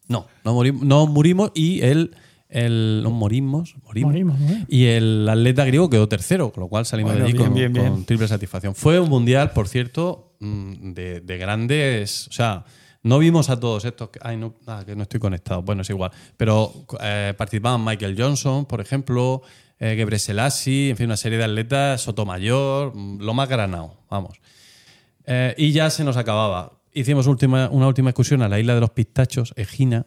No, 0.09 0.27
no 0.43 0.53
morimos, 0.53 0.83
no 0.83 1.07
murimos 1.07 1.51
y 1.55 1.81
el, 1.81 2.15
el 2.55 3.01
no 3.03 3.11
morimos, 3.11 3.75
morimos. 3.83 4.11
Morimos. 4.13 4.37
Y 4.67 4.85
el 4.85 5.27
atleta 5.29 5.65
griego 5.65 5.89
quedó 5.89 6.07
tercero, 6.07 6.51
con 6.51 6.61
lo 6.61 6.67
cual 6.67 6.85
salimos 6.85 7.11
Bueno, 7.13 7.25
de 7.25 7.29
allí 7.29 7.37
bien, 7.37 7.45
con, 7.49 7.53
bien, 7.55 7.73
bien. 7.73 7.89
con 7.89 8.05
triple 8.05 8.27
satisfacción. 8.27 8.73
Fue 8.75 8.99
un 8.99 9.09
mundial, 9.09 9.51
por 9.51 9.67
cierto, 9.67 10.35
mm, 10.39 10.93
de, 10.93 11.19
de 11.21 11.37
grandes. 11.37 12.27
O 12.29 12.31
sea, 12.31 12.65
no 13.03 13.19
vimos 13.19 13.49
a 13.49 13.59
todos 13.59 13.85
estos. 13.85 14.09
que- 14.09 14.19
Ay, 14.23 14.37
no, 14.37 14.55
ah, 14.67 14.83
que 14.85 14.95
no 14.95 15.03
estoy 15.03 15.19
conectado. 15.19 15.61
Bueno, 15.61 15.81
es 15.83 15.89
igual. 15.89 16.11
Pero 16.37 16.71
eh, 17.01 17.33
participaban 17.37 17.83
Michael 17.83 18.15
Johnson, 18.17 18.65
por 18.65 18.81
ejemplo, 18.81 19.41
eh, 19.79 19.93
Gebre 19.97 20.17
Selassie, 20.17 20.89
en 20.91 20.97
fin, 20.97 21.05
una 21.07 21.17
serie 21.17 21.37
de 21.37 21.43
atletas, 21.43 22.01
Sotomayor, 22.01 22.95
mm, 22.95 23.19
lo 23.21 23.33
más 23.33 23.49
granado, 23.49 23.97
vamos. 24.09 24.39
Eh, 25.25 25.53
y 25.57 25.71
ya 25.71 25.89
se 25.89 26.03
nos 26.03 26.17
acababa. 26.17 26.71
Hicimos 26.93 27.27
última, 27.27 27.67
una 27.69 27.87
última 27.87 28.11
excursión 28.11 28.41
a 28.41 28.47
la 28.47 28.57
isla 28.59 28.73
de 28.75 28.79
los 28.79 28.91
pistachos, 28.91 29.53
Egina, 29.57 30.05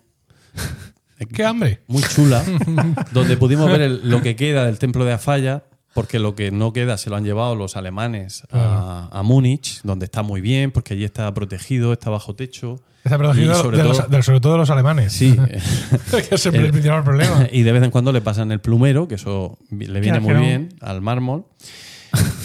¡Qué 1.33 1.45
hambre! 1.45 1.83
muy 1.87 2.03
chula, 2.03 2.45
donde 3.13 3.37
pudimos 3.37 3.71
ver 3.71 3.81
el- 3.83 4.09
lo 4.09 4.23
que 4.23 4.37
queda 4.37 4.65
del 4.65 4.79
templo 4.79 5.05
de 5.05 5.13
Afalla, 5.13 5.65
porque 5.95 6.19
lo 6.19 6.35
que 6.35 6.51
no 6.51 6.73
queda 6.73 6.97
se 6.99 7.11
lo 7.11 7.17
han 7.17 7.25
llevado 7.25 7.55
los 7.57 7.77
alemanes 7.77 8.45
a, 8.53 9.09
a 9.11 9.23
Múnich, 9.23 9.81
donde 9.83 10.05
está 10.05 10.23
muy 10.23 10.41
bien, 10.41 10.71
porque 10.71 10.95
allí 10.95 11.05
está 11.05 11.33
protegido, 11.35 11.93
está 11.93 12.11
bajo 12.11 12.35
techo. 12.37 12.77
Está 13.05 13.17
protegido 13.19 13.55
sobre 13.55 13.79
de, 13.79 13.83
todo- 13.85 13.93
los, 13.95 14.11
de- 14.11 14.23
sobre 14.23 14.41
todo 14.41 14.53
de 14.53 14.59
los 14.59 14.71
alemanes. 14.71 15.13
Sí, 15.13 15.37
que 16.29 16.35
es 16.35 16.47
el 16.47 16.71
principal 16.71 17.03
problema. 17.03 17.49
y 17.53 17.63
de 17.63 17.73
vez 17.73 17.83
en 17.83 17.91
cuando 17.91 18.13
le 18.13 18.21
pasan 18.21 18.53
el 18.53 18.61
plumero, 18.61 19.09
que 19.09 19.15
eso 19.17 19.59
le 19.71 20.01
viene 20.01 20.21
muy 20.21 20.35
bien 20.35 20.69
al 20.81 21.01
mármol. 21.01 21.47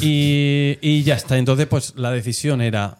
Y, 0.01 0.77
y 0.81 1.03
ya 1.03 1.15
está. 1.15 1.37
Entonces, 1.37 1.67
pues 1.67 1.93
la 1.95 2.11
decisión 2.11 2.61
era. 2.61 2.99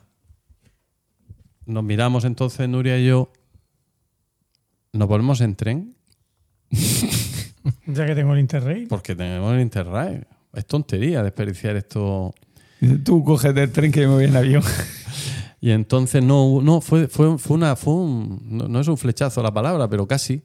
Nos 1.66 1.84
miramos 1.84 2.26
entonces, 2.26 2.68
Nuria 2.70 2.98
y 3.00 3.08
yo. 3.08 3.32
Nos 4.94 5.08
volvemos 5.08 5.42
en 5.42 5.56
tren, 5.56 5.96
Ya 7.88 8.06
que 8.06 8.16
tengo 8.16 8.34
el 8.34 8.40
Interrail. 8.40 8.88
porque 8.88 9.16
tenemos 9.16 9.54
el 9.54 9.62
Interrail. 9.62 10.26
Es 10.54 10.66
tontería 10.66 11.24
desperdiciar 11.24 11.76
esto. 11.76 12.34
Tú 13.04 13.24
coges 13.24 13.56
el 13.56 13.72
tren 13.72 13.92
que 13.92 14.02
yo 14.02 14.10
me 14.10 14.16
voy 14.16 14.26
en 14.26 14.36
avión. 14.36 14.64
Y 15.62 15.72
entonces 15.72 16.22
no, 16.22 16.62
no 16.62 16.82
fue, 16.82 17.08
fue, 17.08 17.38
fue 17.38 17.56
una, 17.56 17.78
fue 17.78 17.94
un, 17.94 18.42
no, 18.50 18.68
no 18.68 18.82
es 18.82 18.88
un 18.90 18.98
flechazo 18.98 19.42
la 19.42 19.54
palabra, 19.54 19.90
pero 19.90 20.06
casi, 20.06 20.44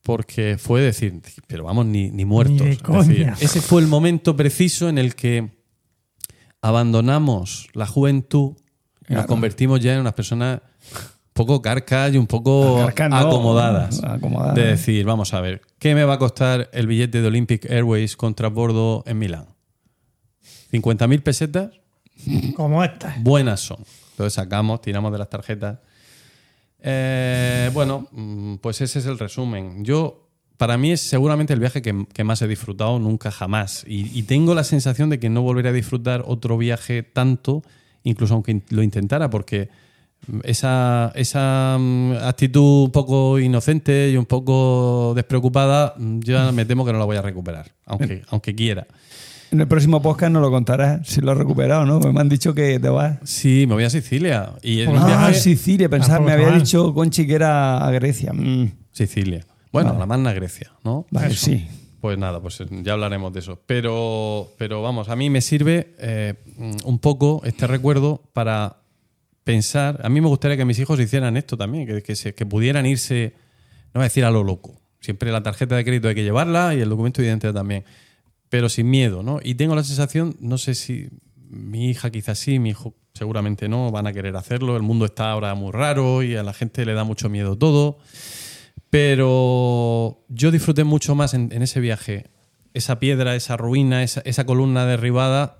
porque 0.00 0.58
fue 0.58 0.80
decir, 0.80 1.20
pero 1.48 1.64
vamos, 1.64 1.86
ni, 1.86 2.08
ni 2.12 2.24
muertos. 2.24 2.54
Ni 2.60 2.66
de 2.66 2.70
Es 2.74 2.78
decir, 2.78 3.24
coña. 3.24 3.36
ese 3.40 3.60
fue 3.60 3.82
el 3.82 3.88
momento 3.88 4.36
preciso 4.36 4.88
en 4.88 4.98
el 4.98 5.16
que 5.16 5.50
abandonamos 6.62 7.68
la 7.72 7.84
juventud 7.88 8.52
y 8.56 8.60
nos 8.60 9.06
Claro. 9.06 9.26
convertimos 9.26 9.80
ya 9.80 9.94
en 9.94 10.00
unas 10.02 10.14
personas 10.14 10.60
poco 11.46 11.62
carcas 11.62 12.12
y 12.12 12.18
un 12.18 12.26
poco 12.26 12.86
no, 13.08 13.16
acomodadas. 13.16 14.04
acomodadas. 14.04 14.54
De 14.54 14.64
decir, 14.64 15.06
vamos 15.06 15.32
a 15.32 15.40
ver, 15.40 15.62
¿qué 15.78 15.94
me 15.94 16.04
va 16.04 16.14
a 16.14 16.18
costar 16.18 16.68
el 16.74 16.86
billete 16.86 17.22
de 17.22 17.28
Olympic 17.28 17.64
Airways 17.70 18.14
contra 18.14 18.48
bordo 18.48 19.02
en 19.06 19.18
Milán? 19.18 19.46
¿50.000 20.70 21.22
pesetas? 21.22 21.70
Como 22.56 22.84
esta. 22.84 23.16
buenas 23.20 23.60
son. 23.60 23.78
Entonces 24.10 24.34
sacamos, 24.34 24.82
tiramos 24.82 25.10
de 25.12 25.18
las 25.18 25.30
tarjetas. 25.30 25.78
Eh, 26.78 27.70
bueno, 27.72 28.06
mm, 28.12 28.56
pues 28.56 28.82
ese 28.82 28.98
es 28.98 29.06
el 29.06 29.18
resumen. 29.18 29.82
Yo, 29.82 30.28
para 30.58 30.76
mí 30.76 30.92
es 30.92 31.00
seguramente 31.00 31.54
el 31.54 31.60
viaje 31.60 31.80
que, 31.80 32.06
que 32.12 32.22
más 32.22 32.42
he 32.42 32.48
disfrutado 32.48 32.98
nunca 32.98 33.30
jamás. 33.30 33.84
Y, 33.88 34.18
y 34.18 34.24
tengo 34.24 34.54
la 34.54 34.64
sensación 34.64 35.08
de 35.08 35.18
que 35.18 35.30
no 35.30 35.40
volveré 35.40 35.70
a 35.70 35.72
disfrutar 35.72 36.22
otro 36.26 36.58
viaje 36.58 37.02
tanto, 37.02 37.62
incluso 38.02 38.34
aunque 38.34 38.60
lo 38.68 38.82
intentara, 38.82 39.30
porque 39.30 39.70
esa, 40.44 41.12
esa 41.14 41.76
mm, 41.78 42.12
actitud 42.22 42.84
un 42.84 42.90
poco 42.92 43.38
inocente 43.38 44.10
y 44.10 44.16
un 44.16 44.26
poco 44.26 45.12
despreocupada, 45.14 45.94
mm, 45.96 46.20
ya 46.20 46.52
me 46.52 46.64
temo 46.64 46.84
que 46.84 46.92
no 46.92 46.98
la 46.98 47.04
voy 47.04 47.16
a 47.16 47.22
recuperar, 47.22 47.72
aunque, 47.86 48.22
aunque 48.30 48.54
quiera. 48.54 48.86
En 49.50 49.60
el 49.60 49.66
próximo 49.66 50.00
podcast 50.00 50.32
nos 50.32 50.42
lo 50.42 50.50
contarás 50.50 51.06
si 51.08 51.20
lo 51.20 51.32
has 51.32 51.38
recuperado, 51.38 51.84
¿no? 51.84 51.98
Me 51.98 52.20
han 52.20 52.28
dicho 52.28 52.54
que 52.54 52.78
te 52.78 52.88
vas. 52.88 53.18
Sí, 53.24 53.64
me 53.66 53.74
voy 53.74 53.82
a 53.84 53.90
Sicilia. 53.90 54.52
Y 54.62 54.82
Ah, 54.82 54.90
viaje- 54.92 55.34
Sicilia, 55.34 55.88
pensaba, 55.88 56.18
Tampoco 56.18 56.36
me 56.38 56.44
había 56.44 56.56
dicho 56.58 56.94
Conchi 56.94 57.26
que 57.26 57.34
era 57.34 57.84
a 57.84 57.90
Grecia. 57.90 58.32
Mm, 58.32 58.70
Sicilia. 58.92 59.44
Bueno, 59.72 59.88
Vale. 59.90 59.98
la 60.00 60.06
magna 60.06 60.32
Grecia, 60.32 60.70
¿no? 60.84 61.04
vale, 61.10 61.28
Eso. 61.32 61.46
sí. 61.46 61.66
Pues 62.00 62.16
nada, 62.16 62.40
pues 62.40 62.62
ya 62.82 62.92
hablaremos 62.94 63.32
de 63.32 63.40
eso. 63.40 63.60
Pero, 63.66 64.48
pero 64.56 64.82
vamos, 64.82 65.08
a 65.10 65.16
mí 65.16 65.28
me 65.30 65.40
sirve 65.40 65.94
eh, 65.98 66.34
un 66.84 66.98
poco 66.98 67.42
este 67.44 67.66
recuerdo 67.66 68.22
para 68.32 68.76
pensar. 69.50 70.00
A 70.04 70.08
mí 70.08 70.20
me 70.20 70.28
gustaría 70.28 70.56
que 70.56 70.64
mis 70.64 70.78
hijos 70.78 71.00
hicieran 71.00 71.36
esto 71.36 71.56
también, 71.56 71.86
que, 71.86 72.32
que, 72.34 72.46
pudieran 72.46 72.86
irse, 72.86 73.34
no 73.86 73.98
voy 73.98 74.02
a 74.02 74.04
decir 74.04 74.24
a 74.24 74.30
lo 74.30 74.44
loco. 74.44 74.80
Siempre 75.00 75.32
la 75.32 75.42
tarjeta 75.42 75.76
de 75.76 75.84
crédito 75.84 76.08
hay 76.08 76.14
que 76.14 76.22
llevarla 76.22 76.74
y 76.74 76.80
el 76.80 76.88
documento 76.88 77.20
de 77.20 77.28
identidad 77.28 77.54
también, 77.54 77.84
pero 78.48 78.68
sin 78.68 78.88
miedo, 78.88 79.22
¿no? 79.22 79.40
Y 79.42 79.54
tengo 79.56 79.74
la 79.74 79.82
sensación, 79.82 80.36
no 80.40 80.56
sé 80.56 80.74
si 80.74 81.08
mi 81.48 81.90
hija 81.90 82.10
quizás 82.10 82.38
sí, 82.38 82.60
mi 82.60 82.70
hijo 82.70 82.94
seguramente 83.12 83.68
no, 83.68 83.90
van 83.90 84.06
a 84.06 84.12
querer 84.12 84.36
hacerlo. 84.36 84.76
El 84.76 84.82
mundo 84.82 85.04
está 85.04 85.32
ahora 85.32 85.54
muy 85.54 85.72
raro 85.72 86.22
y 86.22 86.36
a 86.36 86.44
la 86.44 86.52
gente 86.52 86.86
le 86.86 86.94
da 86.94 87.02
mucho 87.02 87.28
miedo 87.28 87.58
todo. 87.58 87.98
Pero 88.88 90.24
yo 90.28 90.50
disfruté 90.50 90.84
mucho 90.84 91.14
más 91.14 91.34
en, 91.34 91.50
ese 91.50 91.80
viaje 91.80 92.26
esa 92.72 93.00
piedra, 93.00 93.34
esa 93.34 93.56
ruina, 93.56 94.04
esa, 94.04 94.46
columna 94.46 94.86
derribada, 94.86 95.58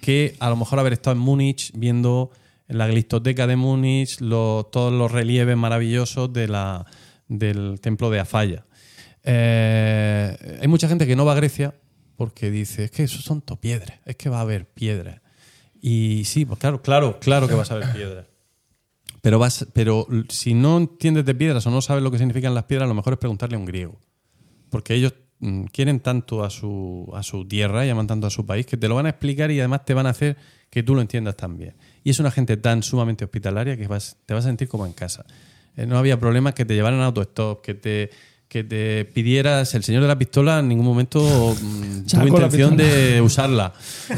que 0.00 0.36
a 0.38 0.50
lo 0.50 0.56
mejor 0.56 0.78
haber 0.78 0.92
estado 0.92 1.16
en 1.16 1.18
Múnich 1.18 1.72
viendo 1.74 2.30
en 2.30 2.43
la 2.68 2.86
glistoteca 2.86 3.46
de 3.46 3.56
Múnich 3.56 4.18
todos 4.18 4.92
los 4.92 5.12
relieves 5.12 5.56
maravillosos 5.56 6.32
de 6.32 6.48
la, 6.48 6.86
del 7.28 7.80
templo 7.80 8.10
de 8.10 8.20
Afalla. 8.20 8.66
Eh, 9.22 10.58
hay 10.60 10.68
mucha 10.68 10.88
gente 10.88 11.06
que 11.06 11.16
no 11.16 11.24
va 11.24 11.32
a 11.32 11.36
Grecia 11.36 11.74
porque 12.16 12.50
dice, 12.50 12.84
es 12.84 12.90
que 12.90 13.04
eso 13.04 13.20
son 13.20 13.42
todo 13.42 13.60
piedras, 13.60 13.98
es 14.04 14.16
que 14.16 14.28
va 14.28 14.38
a 14.38 14.42
haber 14.42 14.66
piedras. 14.66 15.20
Y 15.80 16.22
sí, 16.24 16.44
pues 16.44 16.58
claro, 16.58 16.80
claro, 16.80 17.18
claro 17.20 17.48
que 17.48 17.54
vas 17.54 17.70
a 17.70 17.76
ver 17.76 17.92
piedras. 17.92 18.26
Pero, 19.20 19.38
vas, 19.38 19.66
pero 19.72 20.06
si 20.28 20.54
no 20.54 20.76
entiendes 20.76 21.24
de 21.24 21.34
piedras 21.34 21.66
o 21.66 21.70
no 21.70 21.80
sabes 21.80 22.02
lo 22.02 22.10
que 22.10 22.18
significan 22.18 22.54
las 22.54 22.64
piedras, 22.64 22.88
lo 22.88 22.94
mejor 22.94 23.14
es 23.14 23.18
preguntarle 23.18 23.56
a 23.56 23.58
un 23.58 23.64
griego. 23.64 23.98
Porque 24.70 24.94
ellos 24.94 25.14
mm, 25.40 25.64
quieren 25.64 26.00
tanto 26.00 26.44
a 26.44 26.50
su, 26.50 27.10
a 27.14 27.22
su 27.22 27.46
tierra 27.46 27.86
y 27.86 27.90
aman 27.90 28.06
tanto 28.06 28.26
a 28.26 28.30
su 28.30 28.44
país 28.44 28.66
que 28.66 28.76
te 28.76 28.86
lo 28.86 28.94
van 28.94 29.06
a 29.06 29.10
explicar 29.10 29.50
y 29.50 29.58
además 29.58 29.84
te 29.84 29.94
van 29.94 30.06
a 30.06 30.10
hacer 30.10 30.36
que 30.70 30.82
tú 30.82 30.94
lo 30.94 31.00
entiendas 31.00 31.36
también. 31.36 31.74
Y 32.04 32.10
es 32.10 32.20
una 32.20 32.30
gente 32.30 32.56
tan 32.56 32.82
sumamente 32.82 33.24
hospitalaria 33.24 33.76
que 33.76 33.84
te 33.84 33.88
vas 33.88 34.16
a 34.28 34.42
sentir 34.42 34.68
como 34.68 34.86
en 34.86 34.92
casa. 34.92 35.24
Eh, 35.76 35.86
no 35.86 35.98
había 35.98 36.20
problemas 36.20 36.54
que 36.54 36.64
te 36.64 36.74
llevaran 36.74 37.00
a 37.00 37.06
autostop, 37.06 37.62
que 37.62 37.74
te, 37.74 38.10
que 38.48 38.62
te 38.62 39.04
pidieras. 39.06 39.74
El 39.74 39.82
señor 39.82 40.02
de 40.02 40.08
la 40.08 40.16
pistola 40.18 40.60
en 40.60 40.68
ningún 40.68 40.86
momento 40.86 41.20
mm, 41.60 42.06
tuvo 42.06 42.26
intención 42.28 42.76
de 42.76 43.20
usarla. 43.20 43.72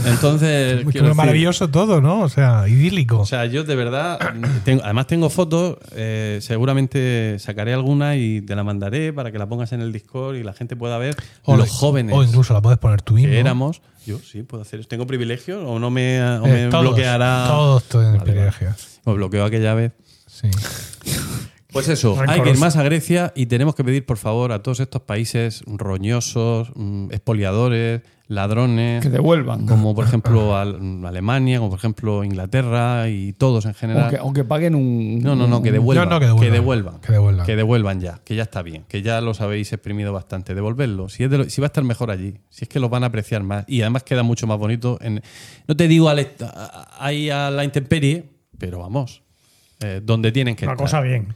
Entonces, 0.05 0.85
Muy 0.85 0.93
quiero 0.93 1.07
decir- 1.09 1.17
maravilloso 1.17 1.69
todo, 1.69 2.01
¿no? 2.03 2.21
O 2.21 2.29
sea, 2.29 2.69
idílico. 2.69 3.21
o 3.21 3.25
sea, 3.27 3.47
yo 3.47 3.65
de 3.65 3.75
verdad, 3.75 4.19
tengo- 4.65 4.83
además 4.85 5.07
tengo 5.07 5.31
fotos, 5.31 5.79
eh, 5.93 6.39
seguramente 6.43 7.39
sacaré 7.39 7.73
alguna 7.73 8.17
y 8.17 8.43
te 8.43 8.55
la 8.55 8.63
mandaré 8.65 9.13
para 9.13 9.33
que 9.33 9.39
la 9.39 9.49
pongas 9.49 9.73
en 9.73 9.81
el 9.81 9.93
Discord 9.93 10.37
y 10.37 10.43
la 10.43 10.53
gente 10.53 10.77
pueda 10.77 10.99
ver 10.99 11.17
o, 11.45 11.57
los 11.57 11.71
jóvenes 11.71 12.15
O 12.15 12.23
incluso 12.23 12.53
la 12.53 12.61
puedes 12.61 12.79
poner 12.79 13.01
tú 13.03 13.15
mismo. 13.15 13.31
que 13.31 13.39
éramos. 13.41 13.81
Yo 14.05 14.19
sí 14.19 14.43
puedo 14.43 14.63
hacer 14.63 14.81
eso. 14.81 14.89
¿Tengo 14.89 15.07
privilegio 15.07 15.67
o 15.67 15.79
no 15.79 15.91
me, 15.91 16.23
o 16.23 16.47
Eh, 16.47 16.65
me 16.67 16.71
todos, 16.71 16.83
bloqueará? 16.85 17.47
Todos 17.49 17.85
tienen 17.85 18.13
vale. 18.19 18.23
privilegios. 18.25 19.01
Me 19.07 19.15
bloqueó 19.15 19.45
aquella 19.45 19.75
vez. 19.75 19.93
Sí. 20.27 20.49
Pues 21.77 21.89
eso, 21.89 22.17
hay 22.27 22.41
que 22.41 22.51
ir 22.51 22.59
más 22.59 22.77
a 22.77 22.83
Grecia 22.83 23.33
y 23.37 23.47
tenemos 23.47 23.75
que 23.75 23.85
pedir, 23.85 24.05
por 24.07 24.17
favor, 24.19 24.53
a 24.53 24.63
todos 24.63 24.81
estos 24.81 25.03
países 25.03 25.63
roñosos, 25.67 26.71
mm, 26.75 27.07
expoliadores, 27.13 28.03
ladrones, 28.29 29.03
Que 29.05 29.09
devuelvan. 29.11 29.67
como 29.67 29.95
por 29.95 30.05
ejemplo 30.05 30.57
Al- 30.57 31.05
Alemania, 31.07 31.59
como 31.59 31.71
por 31.71 31.79
ejemplo 31.79 32.25
Inglaterra 32.25 33.09
y 33.09 33.33
todos 33.33 33.67
en 33.67 33.75
general. 33.75 34.07
O 34.07 34.11
que, 34.11 34.19
o 34.21 34.33
que 34.33 34.45
paguen 34.45 34.75
un. 34.75 35.21
No, 35.21 35.37
no, 35.37 35.47
no, 35.47 35.63
que 35.63 35.71
devuelvan. 35.71 36.09
No, 36.09 36.19
no, 36.19 36.37
que 36.37 36.47
que 36.47 36.51
devuelvan. 36.51 37.01
Que 37.01 37.13
devuelvan. 37.13 37.47
Que 37.47 37.55
devuelvan 37.57 38.01
ya, 38.01 38.21
que 38.25 38.35
ya 38.35 38.43
está 38.43 38.63
bien, 38.63 38.85
que 38.89 39.03
ya 39.03 39.21
los 39.21 39.41
habéis 39.41 39.73
exprimido 39.73 40.13
bastante. 40.13 40.55
Devolverlo. 40.55 41.09
Si, 41.09 41.23
es 41.25 41.31
de 41.31 41.39
lo- 41.39 41.49
si 41.51 41.61
va 41.61 41.67
a 41.67 41.69
estar 41.69 41.85
mejor 41.85 42.11
allí, 42.11 42.35
si 42.51 42.65
es 42.65 42.69
que 42.69 42.81
los 42.81 42.91
van 42.91 43.05
a 43.05 43.07
apreciar 43.07 43.43
más. 43.45 43.65
Y 43.69 43.83
además 43.83 44.03
queda 44.03 44.23
mucho 44.25 44.47
más 44.49 44.59
bonito. 44.59 44.99
En, 45.01 45.23
no 45.69 45.77
te 45.77 45.87
digo 45.87 46.09
a- 46.09 46.17
ahí 46.99 47.31
a 47.31 47.51
la 47.51 47.63
intemperie, 47.65 48.29
pero 48.59 48.81
vamos, 48.81 49.23
eh, 49.81 50.01
donde 50.03 50.33
tienen 50.33 50.57
que 50.57 50.65
Una 50.65 50.73
estar. 50.73 50.85
cosa 50.85 51.01
bien. 51.01 51.35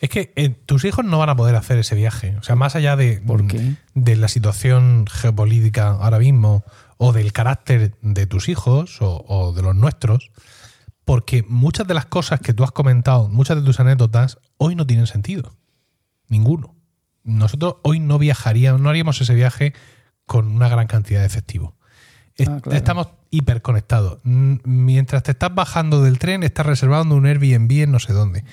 Es 0.00 0.08
que 0.08 0.32
eh, 0.36 0.48
tus 0.50 0.84
hijos 0.84 1.04
no 1.04 1.18
van 1.18 1.28
a 1.28 1.36
poder 1.36 1.54
hacer 1.56 1.78
ese 1.78 1.94
viaje. 1.94 2.36
O 2.38 2.42
sea, 2.42 2.56
más 2.56 2.74
allá 2.76 2.96
de, 2.96 3.20
¿Por 3.20 3.46
qué? 3.46 3.74
de 3.94 4.16
la 4.16 4.28
situación 4.28 5.06
geopolítica 5.10 5.88
ahora 5.88 6.18
mismo 6.18 6.64
o 6.96 7.12
del 7.12 7.32
carácter 7.32 7.94
de 8.00 8.26
tus 8.26 8.48
hijos 8.48 9.02
o, 9.02 9.24
o 9.28 9.52
de 9.52 9.62
los 9.62 9.74
nuestros, 9.74 10.30
porque 11.04 11.44
muchas 11.48 11.86
de 11.86 11.94
las 11.94 12.06
cosas 12.06 12.40
que 12.40 12.54
tú 12.54 12.64
has 12.64 12.72
comentado, 12.72 13.28
muchas 13.28 13.56
de 13.56 13.62
tus 13.62 13.80
anécdotas, 13.80 14.38
hoy 14.56 14.74
no 14.76 14.86
tienen 14.86 15.06
sentido. 15.06 15.56
Ninguno. 16.28 16.76
Nosotros 17.24 17.76
hoy 17.82 18.00
no 18.00 18.18
viajaríamos, 18.18 18.80
no 18.80 18.88
haríamos 18.88 19.20
ese 19.20 19.34
viaje 19.34 19.74
con 20.26 20.46
una 20.46 20.68
gran 20.68 20.86
cantidad 20.86 21.20
de 21.20 21.26
efectivo. 21.26 21.76
Ah, 22.40 22.60
claro. 22.62 22.72
Estamos 22.72 23.08
hiperconectados. 23.30 24.20
Mientras 24.24 25.22
te 25.22 25.32
estás 25.32 25.54
bajando 25.54 26.02
del 26.02 26.18
tren, 26.18 26.42
estás 26.42 26.66
reservando 26.66 27.14
un 27.14 27.26
Airbnb 27.26 27.82
en 27.82 27.92
no 27.92 27.98
sé 27.98 28.12
dónde. 28.12 28.44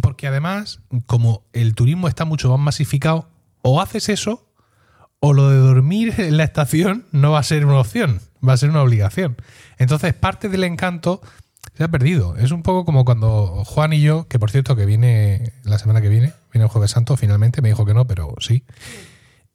Porque 0.00 0.26
además, 0.26 0.80
como 1.06 1.44
el 1.52 1.74
turismo 1.74 2.08
está 2.08 2.24
mucho 2.24 2.50
más 2.50 2.60
masificado, 2.60 3.28
o 3.62 3.80
haces 3.80 4.08
eso, 4.08 4.46
o 5.20 5.32
lo 5.32 5.48
de 5.48 5.56
dormir 5.56 6.14
en 6.18 6.36
la 6.36 6.44
estación 6.44 7.06
no 7.12 7.32
va 7.32 7.38
a 7.38 7.42
ser 7.42 7.66
una 7.66 7.78
opción, 7.78 8.20
va 8.46 8.52
a 8.52 8.56
ser 8.56 8.70
una 8.70 8.82
obligación. 8.82 9.36
Entonces, 9.78 10.14
parte 10.14 10.48
del 10.48 10.64
encanto 10.64 11.20
se 11.76 11.84
ha 11.84 11.88
perdido. 11.88 12.36
Es 12.36 12.50
un 12.50 12.62
poco 12.62 12.84
como 12.84 13.04
cuando 13.04 13.64
Juan 13.64 13.92
y 13.92 14.00
yo, 14.00 14.28
que 14.28 14.38
por 14.38 14.50
cierto 14.50 14.76
que 14.76 14.86
viene 14.86 15.52
la 15.64 15.78
semana 15.78 16.00
que 16.00 16.08
viene, 16.08 16.32
viene 16.52 16.64
el 16.64 16.70
jueves 16.70 16.90
santo, 16.90 17.16
finalmente, 17.16 17.62
me 17.62 17.68
dijo 17.68 17.84
que 17.84 17.94
no, 17.94 18.06
pero 18.06 18.34
sí. 18.38 18.64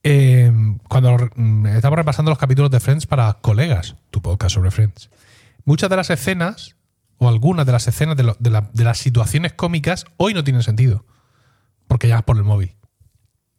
Eh, 0.03 0.51
cuando 0.87 1.17
mm, 1.35 1.65
estamos 1.67 1.97
repasando 1.97 2.31
los 2.31 2.37
capítulos 2.37 2.71
de 2.71 2.79
Friends 2.79 3.05
para 3.05 3.33
colegas, 3.41 3.95
tu 4.11 4.21
podcast 4.21 4.55
sobre 4.55 4.71
Friends, 4.71 5.09
muchas 5.65 5.89
de 5.89 5.95
las 5.97 6.09
escenas, 6.09 6.75
o 7.17 7.27
algunas 7.27 7.65
de 7.65 7.71
las 7.73 7.87
escenas 7.87 8.15
de, 8.15 8.23
lo- 8.23 8.37
de 8.39 8.49
la- 8.49 8.69
de 8.73 8.83
las 8.85 8.97
situaciones 8.97 9.53
cómicas, 9.53 10.05
hoy 10.17 10.33
no 10.33 10.43
tienen 10.43 10.63
sentido. 10.63 11.05
Porque 11.87 12.07
llamas 12.07 12.23
por 12.23 12.37
el 12.37 12.43
móvil. 12.43 12.75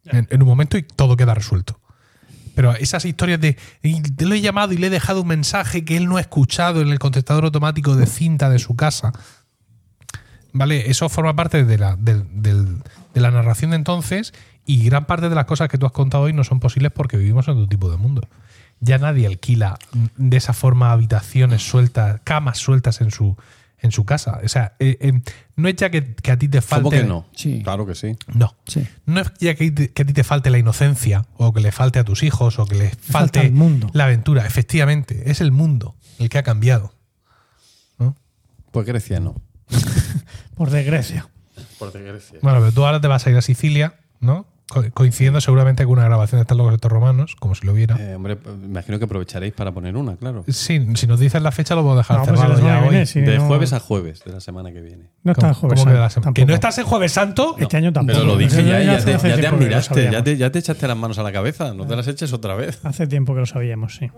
En, 0.05 0.27
en 0.31 0.41
un 0.41 0.47
momento 0.47 0.77
y 0.77 0.83
todo 0.83 1.15
queda 1.15 1.35
resuelto. 1.35 1.79
Pero 2.55 2.73
esas 2.75 3.05
historias 3.05 3.39
de 3.39 3.57
"Y 3.83 4.01
te 4.01 4.25
lo 4.25 4.33
he 4.33 4.41
llamado 4.41 4.73
y 4.73 4.77
le 4.77 4.87
he 4.87 4.89
dejado 4.89 5.21
un 5.21 5.27
mensaje 5.27 5.85
que 5.85 5.95
él 5.95 6.07
no 6.07 6.17
ha 6.17 6.21
escuchado 6.21 6.81
en 6.81 6.87
el 6.89 6.97
contestador 6.97 7.45
automático 7.45 7.95
de 7.95 8.07
cinta 8.07 8.49
de 8.49 8.57
su 8.59 8.75
casa. 8.75 9.11
¿Vale? 10.53 10.89
Eso 10.89 11.07
forma 11.07 11.35
parte 11.35 11.63
la, 11.77 11.95
de 11.97 12.81
la 13.13 13.31
narración 13.31 13.71
de 13.71 13.77
entonces 13.77 14.33
y 14.65 14.85
gran 14.85 15.05
parte 15.05 15.29
de 15.29 15.35
las 15.35 15.45
cosas 15.45 15.69
que 15.69 15.77
tú 15.77 15.85
has 15.85 15.91
contado 15.91 16.23
hoy 16.23 16.33
no 16.33 16.43
son 16.43 16.59
posibles 16.59 16.91
porque 16.91 17.17
vivimos 17.17 17.47
en 17.47 17.55
otro 17.55 17.67
tipo 17.67 17.89
de 17.89 17.97
mundo. 17.97 18.27
Ya 18.79 18.97
nadie 18.97 19.27
alquila 19.27 19.77
de 20.17 20.37
esa 20.37 20.53
forma 20.53 20.91
habitaciones 20.91 21.61
sueltas, 21.63 22.21
camas 22.23 22.57
sueltas 22.57 23.01
en 23.01 23.11
su, 23.11 23.37
en 23.79 23.91
su 23.91 24.05
casa. 24.05 24.39
O 24.43 24.47
sea, 24.47 24.73
eh, 24.79 24.97
eh, 24.99 25.21
no 25.55 25.67
es 25.67 25.75
ya 25.75 25.89
que, 25.89 26.15
que 26.15 26.31
a 26.31 26.37
ti 26.37 26.47
te 26.47 26.61
falte. 26.61 26.83
¿Cómo 26.83 26.89
que 26.91 27.03
no? 27.03 27.25
Sí. 27.35 27.61
Claro 27.63 27.85
que 27.85 27.95
sí. 27.95 28.15
No. 28.33 28.55
Sí. 28.65 28.87
No 29.05 29.21
es 29.21 29.31
ya 29.39 29.55
que, 29.55 29.73
que 29.73 30.01
a 30.01 30.05
ti 30.05 30.13
te 30.13 30.23
falte 30.23 30.49
la 30.49 30.57
inocencia 30.57 31.25
o 31.37 31.53
que 31.53 31.61
le 31.61 31.71
falte 31.71 31.99
a 31.99 32.03
tus 32.03 32.23
hijos 32.23 32.59
o 32.59 32.65
que 32.65 32.75
les 32.75 32.91
falta 32.91 33.11
falte 33.11 33.41
el 33.41 33.51
mundo. 33.51 33.89
la 33.93 34.05
aventura. 34.05 34.45
Efectivamente, 34.45 35.29
es 35.29 35.41
el 35.41 35.51
mundo 35.51 35.95
el 36.19 36.29
que 36.29 36.37
ha 36.37 36.43
cambiado. 36.43 36.93
¿no? 37.97 38.15
Pues 38.71 38.85
Grecia 38.85 39.19
no. 39.19 39.35
Por 40.55 40.69
desgracia. 40.69 41.27
Por 41.79 41.91
Grecia. 41.91 42.39
Bueno, 42.41 42.59
pero 42.59 42.71
tú 42.71 42.85
ahora 42.85 43.01
te 43.01 43.07
vas 43.07 43.25
a 43.25 43.31
ir 43.31 43.37
a 43.37 43.41
Sicilia, 43.41 43.95
¿no? 44.21 44.45
Co- 44.69 44.85
Coincidiendo 44.93 45.41
seguramente 45.41 45.83
con 45.83 45.91
una 45.93 46.05
grabación 46.05 46.39
de 46.39 46.43
Están 46.43 46.57
locos 46.57 46.73
estos 46.75 46.89
romanos, 46.89 47.35
como 47.37 47.55
si 47.55 47.65
lo 47.65 47.73
hubiera. 47.73 47.97
Eh, 47.99 48.15
hombre, 48.15 48.37
me 48.57 48.67
imagino 48.67 48.97
que 48.99 49.03
aprovecharéis 49.03 49.51
para 49.53 49.73
poner 49.73 49.97
una, 49.97 50.15
claro. 50.15 50.45
Sí, 50.47 50.87
si 50.95 51.07
nos 51.07 51.19
dices 51.19 51.41
la 51.41 51.51
fecha 51.51 51.75
lo 51.75 51.83
puedo 51.83 51.97
dejar 51.97 52.19
No, 52.19 52.23
pues 52.25 52.39
cerrado 52.39 52.57
ya 52.61 52.79
que 52.79 52.87
hoy. 52.87 52.89
viene, 53.05 53.31
de 53.31 53.37
no- 53.37 53.47
jueves 53.47 53.73
a 53.73 53.81
jueves 53.81 54.23
de 54.23 54.31
la 54.31 54.39
semana 54.39 54.71
que 54.71 54.79
viene. 54.79 55.09
No 55.23 55.33
está 55.33 55.49
el 55.49 55.55
jueves. 55.55 55.77
¿Cómo 55.77 55.91
que 55.91 55.95
de 55.95 55.99
la 56.01 56.09
Santo? 56.09 56.33
¿Que 56.33 56.45
no 56.45 56.53
estás 56.53 56.77
en 56.77 56.85
Jueves 56.85 57.11
Santo? 57.11 57.55
Este 57.59 57.75
año 57.75 57.91
tampoco. 57.91 58.17
Pero 58.17 58.31
lo 58.31 58.37
dije 58.37 58.63
ya, 58.63 58.81
ya 58.81 58.93
hace- 58.93 59.05
te, 59.07 59.13
hace 59.15 59.29
ya 59.29 59.35
te 59.41 59.47
admiraste, 59.47 60.09
ya 60.09 60.23
te, 60.23 60.37
ya 60.37 60.49
te 60.53 60.59
echaste 60.59 60.87
las 60.87 60.95
manos 60.97 61.19
a 61.19 61.23
la 61.23 61.33
cabeza, 61.33 61.73
no 61.73 61.85
te 61.85 61.93
las 61.97 62.07
eches 62.07 62.31
otra 62.31 62.55
vez. 62.55 62.79
Hace 62.85 63.07
tiempo 63.07 63.33
que 63.33 63.41
lo 63.41 63.45
sabíamos, 63.45 63.95
sí. 63.97 64.09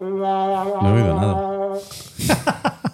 No 0.00 0.88
he 0.88 0.92
oído 0.92 1.14
nada. 1.20 1.36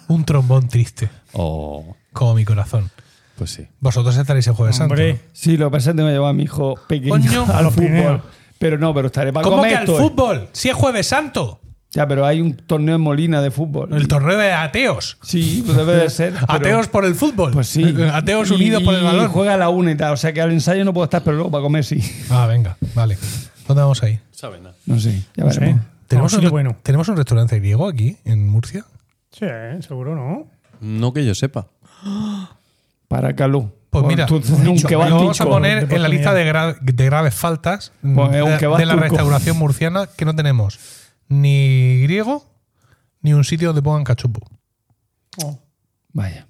Un 0.09 0.23
trombón 0.25 0.67
triste, 0.67 1.09
Oh, 1.33 1.95
como 2.13 2.33
mi 2.35 2.45
corazón. 2.45 2.89
Pues 3.37 3.51
sí. 3.51 3.67
Vosotros 3.79 4.17
estaréis 4.17 4.47
en 4.47 4.53
Jueves 4.53 4.79
Hombre, 4.79 5.11
Santo. 5.17 5.23
Sí, 5.33 5.57
lo 5.57 5.67
que 5.67 5.71
pasa 5.77 5.91
es 5.91 5.95
que 5.95 6.01
que 6.01 6.09
llevar 6.09 6.29
a 6.31 6.33
mi 6.33 6.43
hijo 6.43 6.75
pequeño 6.87 7.11
Coño, 7.11 7.45
al 7.49 7.55
a 7.57 7.61
los 7.61 7.73
fútbol. 7.75 8.21
Pero 8.59 8.77
no, 8.77 8.93
pero 8.93 9.07
estaré 9.07 9.31
para 9.31 9.43
¿Cómo 9.43 9.57
comer 9.57 9.71
que 9.71 9.77
al 9.77 9.83
estoy. 9.85 10.01
fútbol? 10.09 10.47
Si 10.51 10.69
es 10.69 10.75
Jueves 10.75 11.07
Santo. 11.07 11.61
Ya, 11.91 12.05
pero 12.07 12.25
hay 12.25 12.41
un 12.41 12.53
torneo 12.53 12.95
en 12.95 13.01
Molina 13.01 13.41
de 13.41 13.49
fútbol. 13.49 13.93
El 13.93 14.07
torneo 14.09 14.37
de 14.37 14.51
ateos. 14.51 15.17
Sí, 15.23 15.63
pues 15.65 15.77
debe 15.77 15.93
de 15.95 16.09
ser. 16.09 16.33
pero- 16.39 16.45
Ateos 16.53 16.87
por 16.89 17.05
el 17.05 17.15
fútbol. 17.15 17.51
Pues 17.53 17.67
sí. 17.67 17.95
Ateos 18.13 18.51
Y- 18.51 18.55
unidos 18.55 18.83
por 18.83 18.93
el 18.95 19.01
y 19.01 19.03
balón. 19.05 19.29
juega 19.29 19.53
a 19.53 19.57
la 19.57 19.69
una 19.69 19.91
y 19.91 19.95
tal. 19.95 20.13
O 20.13 20.17
sea 20.17 20.33
que 20.33 20.41
al 20.41 20.51
ensayo 20.51 20.83
no 20.83 20.93
puedo 20.93 21.05
estar, 21.05 21.23
pero 21.23 21.37
luego 21.37 21.51
para 21.51 21.61
comer 21.63 21.85
sí. 21.85 22.01
Ah, 22.29 22.45
venga, 22.47 22.75
vale. 22.93 23.17
¿Dónde 23.67 23.81
vamos 23.83 24.03
ahí? 24.03 24.19
Sabe 24.31 24.59
nada. 24.59 24.75
No 24.85 24.99
sé, 24.99 25.23
ya 25.35 25.43
no 25.45 25.51
sé. 25.51 25.59
veremos. 25.61 25.81
¿Tenemos, 26.07 26.31
Vamos, 26.33 26.45
un, 26.45 26.51
bueno. 26.51 26.75
¿Tenemos 26.83 27.07
un 27.09 27.17
restaurante 27.17 27.59
griego 27.59 27.87
aquí, 27.87 28.17
en 28.25 28.47
Murcia? 28.47 28.85
Sí, 29.31 29.45
seguro, 29.81 30.15
¿no? 30.15 30.47
No 30.81 31.13
que 31.13 31.25
yo 31.25 31.35
sepa. 31.35 31.67
Para 33.07 33.35
Calú. 33.35 33.71
Pues 33.89 34.05
mira, 34.05 34.23
entonces 34.23 34.51
un 34.51 34.63
dicho, 34.75 34.87
kebab 34.87 35.09
lo 35.09 35.15
vamos 35.15 35.39
a 35.41 35.45
poner 35.45 35.91
en 35.91 36.01
la 36.01 36.09
lista 36.09 36.33
de, 36.33 36.45
gra- 36.51 36.77
de 36.79 37.05
graves 37.05 37.33
faltas 37.33 37.93
mm, 38.01 38.15
Pues 38.15 38.35
es 38.35 38.43
un 38.43 38.77
de, 38.77 38.85
la 38.85 38.95
restauración 38.95 39.57
murciana 39.57 40.07
que 40.07 40.25
no 40.25 40.35
tenemos 40.35 40.77
ni 41.29 42.01
griego 42.03 42.45
ni 43.21 43.33
un 43.33 43.43
sitio 43.43 43.69
donde 43.69 43.81
pongan 43.81 44.03
cachupo. 44.03 44.45
Oh. 45.43 45.57
Vaya. 46.13 46.47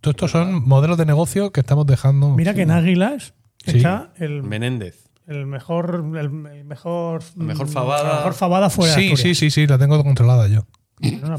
Todo 0.00 0.10
estos 0.12 0.30
son 0.30 0.66
modelos 0.68 0.98
de 0.98 1.06
negocio 1.06 1.50
que 1.50 1.60
estamos 1.60 1.86
dejando. 1.86 2.30
Mira 2.30 2.54
que 2.54 2.62
en 2.62 2.70
Águilas 2.70 3.34
Sí. 3.64 3.78
está 3.78 4.12
el, 4.16 4.44
Menéndez. 4.44 5.08
el 5.26 5.44
mejor 5.46 6.04
el, 6.14 6.16
el 6.46 6.64
mejor 6.64 7.22
mejor 7.34 7.66
mm, 7.66 7.70
fabada. 7.72 8.08
la 8.08 8.14
mejor 8.18 8.34
fabada 8.34 8.70
fuera 8.70 8.94
de 8.94 9.00
sí, 9.00 9.16
sí, 9.16 9.34
sí, 9.34 9.50
sí, 9.50 9.66
la 9.66 9.76
tengo 9.78 10.00
controlada 10.04 10.46
yo. 10.46 10.66
No 11.00 11.28
la. 11.30 11.38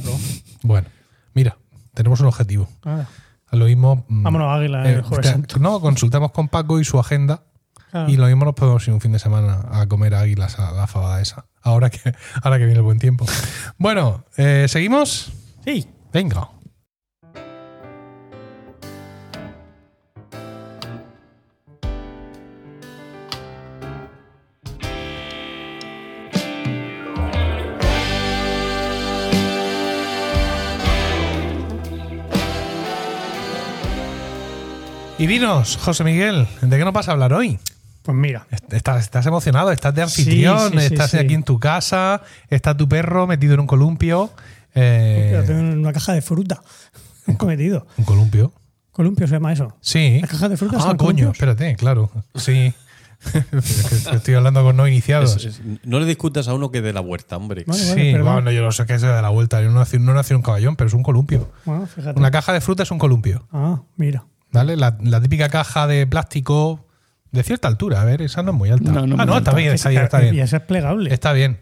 Bueno, 0.64 0.88
mira, 1.34 1.58
tenemos 1.94 2.20
un 2.20 2.26
objetivo. 2.26 2.68
Nada. 2.84 3.08
Lo 3.52 3.66
mismo. 3.66 4.06
mm, 4.08 4.24
Vámonos 4.24 4.48
a 4.50 4.56
Águila 4.56 4.90
eh, 4.90 4.94
el 4.96 5.02
jueves 5.04 5.26
te- 5.26 5.32
santo. 5.32 5.60
no, 5.60 5.80
consultamos 5.80 6.32
con 6.32 6.48
Paco 6.50 6.80
y 6.80 6.86
su 6.86 7.00
agenda. 7.00 7.44
Claro. 7.92 8.10
Y 8.10 8.18
lo 8.18 8.28
mismo 8.28 8.44
nos 8.46 8.54
podemos 8.54 8.86
ir 8.88 8.94
un 8.94 9.00
fin 9.02 9.14
de 9.14 9.20
semana 9.20 9.62
a 9.72 9.86
comer 9.88 10.14
águilas 10.14 10.60
a 10.60 10.72
la 10.74 10.88
fabada 10.88 11.22
esa. 11.22 11.46
Ahora 11.62 11.90
que, 11.90 12.00
ahora 12.44 12.58
que 12.58 12.66
viene 12.66 12.80
el 12.80 12.84
buen 12.84 13.00
tiempo. 13.00 13.26
Bueno, 13.78 14.26
eh, 14.36 14.66
¿seguimos? 14.68 15.32
Sí. 15.64 15.88
Venga. 16.12 16.50
Y 35.20 35.26
dinos, 35.26 35.78
José 35.78 36.04
Miguel, 36.04 36.48
¿de 36.62 36.78
qué 36.78 36.86
nos 36.86 36.94
vas 36.94 37.10
a 37.10 37.14
hablar 37.14 37.34
hoy? 37.34 37.60
Pues 38.04 38.16
mira, 38.16 38.46
Estás, 38.72 39.02
estás 39.04 39.26
emocionado, 39.26 39.72
estás 39.72 39.94
de 39.94 40.04
anfitrión, 40.04 40.60
Sí, 40.60 40.78
sí, 40.80 40.88
sí, 40.88 40.94
estás 40.94 41.12
sí. 41.12 41.18
aquí 41.18 41.34
en 41.34 41.44
tu 41.44 41.60
casa, 41.60 42.22
está 42.50 42.78
tu 42.78 42.88
perro 42.88 43.26
metido 43.28 43.54
en 43.56 43.62
un 43.62 43.68
columpio. 43.68 44.32
eh, 44.76 45.44
tengo 45.46 45.60
una 45.74 45.92
caja 45.94 46.14
de 46.14 46.22
fruta. 46.22 46.62
Un 47.28 47.36
cometido. 47.36 47.86
¿Un 47.98 48.06
columpio? 48.06 48.54
Columpio 48.94 49.28
se 49.28 49.34
llama 49.34 49.52
eso. 49.52 49.76
Sí. 49.82 50.20
¿Las 50.22 50.30
cajas 50.30 50.50
de 50.50 50.56
frutas 50.56 50.80
Ah, 50.80 50.84
son 50.88 50.98
coño, 50.98 51.08
columpios? 51.08 51.34
espérate, 51.34 51.76
claro. 51.76 52.10
Sí. 52.36 52.74
Estoy 54.14 54.36
hablando 54.36 54.64
con 54.64 54.78
no 54.78 54.88
iniciados. 54.88 55.36
Es- 55.36 55.46
es- 55.46 55.62
no 55.84 56.00
le 56.00 56.06
discutas 56.06 56.48
a 56.48 56.54
uno 56.54 56.72
que 56.72 56.82
de 56.82 56.94
la 56.94 57.02
huerta, 57.02 57.36
hombre. 57.36 57.66
Vale, 57.68 57.82
vale, 57.86 58.02
sí, 58.02 58.12
perdón. 58.14 58.34
bueno, 58.36 58.52
yo 58.52 58.62
no 58.62 58.72
sé 58.72 58.86
qué 58.86 58.94
es 58.94 59.02
de 59.02 59.22
la 59.22 59.28
vuelta. 59.28 59.62
Yo 59.62 59.68
no 59.70 59.76
nací, 59.80 60.00
no 60.00 60.14
un 60.38 60.42
caballón, 60.42 60.78
pero 60.78 60.88
es 60.88 60.94
un 60.94 61.04
columpio. 61.04 61.52
Bueno, 61.66 61.86
fíjate. 61.86 62.18
Una 62.18 62.32
caja 62.32 62.54
de 62.54 62.62
fruta 62.62 62.84
es 62.84 62.92
un 62.92 62.98
columpio. 63.00 63.46
Ah, 63.52 63.82
mira. 63.98 64.24
¿Vale? 64.52 64.76
La, 64.78 64.98
la 65.02 65.22
típica 65.22 65.50
caja 65.50 65.88
de 65.88 66.08
plástico 66.08 66.86
de 67.32 67.44
cierta 67.44 67.68
altura. 67.68 68.02
A 68.02 68.06
ver, 68.06 68.22
esa 68.22 68.42
no 68.44 68.52
es 68.52 68.58
muy 68.58 68.70
alta. 68.70 68.92
No, 68.92 69.06
no 69.06 69.16
ah, 69.20 69.26
no, 69.26 69.38
está 69.38 69.52
alta. 69.52 69.54
bien, 69.56 69.74
está 69.76 70.20
bien, 70.20 70.36
Y 70.36 70.40
esa 70.40 70.58
es 70.58 70.64
plegable. 70.64 71.14
Está 71.14 71.34
bien. 71.34 71.60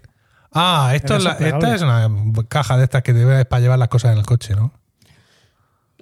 Ah, 0.52 0.92
esto 0.94 1.16
es 1.18 1.24
la- 1.24 1.34
esta 1.34 1.76
es 1.76 1.82
una 1.82 2.10
caja 2.48 2.78
de 2.78 2.84
estas 2.86 3.02
que 3.04 3.12
debes 3.14 3.46
para 3.46 3.60
llevar 3.62 3.78
las 3.80 3.90
cosas 3.90 4.14
en 4.14 4.20
el 4.20 4.26
coche, 4.26 4.56
¿no? 4.56 4.72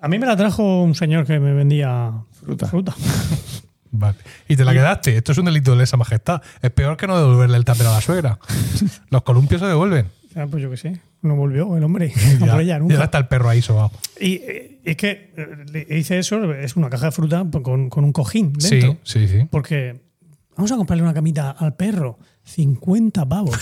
A 0.01 0.07
mí 0.09 0.19
me 0.19 0.25
la 0.27 0.35
trajo 0.35 0.83
un 0.83 0.95
señor 0.95 1.25
que 1.25 1.39
me 1.39 1.53
vendía 1.53 2.11
Fruta. 2.43 2.67
fruta. 2.67 2.93
Vale. 3.91 4.17
Y 4.49 4.55
te 4.55 4.65
la 4.65 4.73
quedaste. 4.73 5.15
Esto 5.17 5.31
es 5.31 5.37
un 5.37 5.45
delito 5.45 5.71
de 5.71 5.77
lesa 5.77 5.97
majestad. 5.97 6.41
Es 6.61 6.71
peor 6.71 6.97
que 6.97 7.07
no 7.07 7.17
devolverle 7.17 7.57
el 7.57 7.63
tupper 7.63 7.87
a 7.87 7.91
la 7.93 8.01
suegra. 8.01 8.39
Los 9.09 9.21
columpios 9.23 9.61
se 9.61 9.67
devuelven. 9.67 10.09
Ah, 10.35 10.45
pues 10.49 10.61
yo 10.63 10.69
qué 10.71 10.77
sé. 10.77 11.01
No 11.23 11.35
volvió 11.35 11.75
el 11.75 11.83
hombre. 11.83 12.11
Ya, 12.39 12.53
ella 12.59 12.61
ya 12.63 12.79
nunca. 12.79 13.03
está 13.03 13.17
el 13.17 13.27
perro 13.27 13.49
ahí 13.49 13.61
sobao. 13.61 13.91
Y 14.19 14.33
eh, 14.35 14.79
es 14.83 14.95
que 14.97 15.33
eh, 15.35 15.47
le 15.89 15.97
hice 15.97 16.19
eso, 16.19 16.53
es 16.53 16.75
una 16.75 16.89
caja 16.89 17.07
de 17.07 17.11
fruta 17.11 17.43
con, 17.63 17.89
con 17.89 18.03
un 18.03 18.11
cojín 18.13 18.53
Sí, 18.59 18.75
dentro. 18.81 18.97
sí, 19.03 19.27
sí. 19.27 19.47
Porque 19.49 19.99
vamos 20.55 20.71
a 20.71 20.75
comprarle 20.75 21.03
una 21.03 21.13
camita 21.13 21.51
al 21.51 21.75
perro. 21.75 22.19
50 22.45 23.25
pavos. 23.29 23.57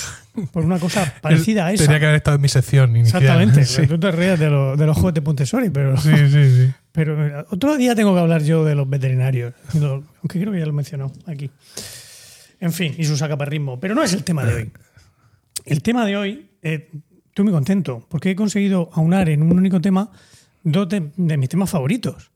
Por 0.52 0.66
una 0.66 0.80
cosa 0.80 1.14
parecida 1.22 1.68
a 1.68 1.72
esa. 1.72 1.84
Tenía 1.86 2.00
que 2.00 2.06
haber 2.06 2.18
estado 2.18 2.36
en 2.38 2.42
mi 2.42 2.50
sección 2.50 2.96
inicial. 2.98 3.22
Exactamente. 3.22 3.66
Sí, 3.66 3.86
Tú 3.86 4.00
te 4.00 4.12
rías 4.12 4.40
de, 4.40 4.50
lo- 4.50 4.76
de 4.76 4.86
los 4.88 4.98
juguetes 4.98 5.24
Montessori, 5.24 5.70
pero, 5.70 5.96
sí, 5.98 6.10
sí. 6.32 6.50
sí. 6.66 6.72
pero 6.92 7.28
eh, 7.42 7.46
otro 7.52 7.78
día 7.78 7.94
tengo 7.94 8.14
que 8.16 8.20
hablar 8.22 8.42
yo 8.44 8.66
de 8.66 8.74
los 8.74 8.90
veterinarios. 8.90 9.54
Aunque 9.76 10.40
creo 10.40 10.52
que 10.52 10.58
ya 10.58 10.66
lo 10.66 10.72
he 10.72 10.76
mencionado 10.76 11.12
aquí. 11.28 11.52
En 12.60 12.74
fin, 12.74 12.96
y 12.98 13.04
su 13.06 13.16
sacaperrismo. 13.18 13.80
Pero 13.80 13.94
no 13.94 14.02
es 14.02 14.14
el 14.14 14.24
tema 14.24 14.44
de 14.46 14.56
hoy. 14.56 14.72
El 15.66 15.84
tema 15.84 16.04
de 16.08 16.18
hoy, 16.18 16.50
eh, 16.64 16.90
estoy 17.32 17.44
muy 17.46 17.54
contento 17.54 18.06
porque 18.10 18.32
he 18.32 18.36
conseguido 18.36 18.90
aunar 18.94 19.28
en 19.30 19.42
un 19.42 19.58
único 19.58 19.82
tema 19.82 20.12
dos 20.64 20.88
de, 20.90 21.12
de 21.18 21.38
mis 21.38 21.50
temas 21.50 21.70
favoritos, 21.70 22.32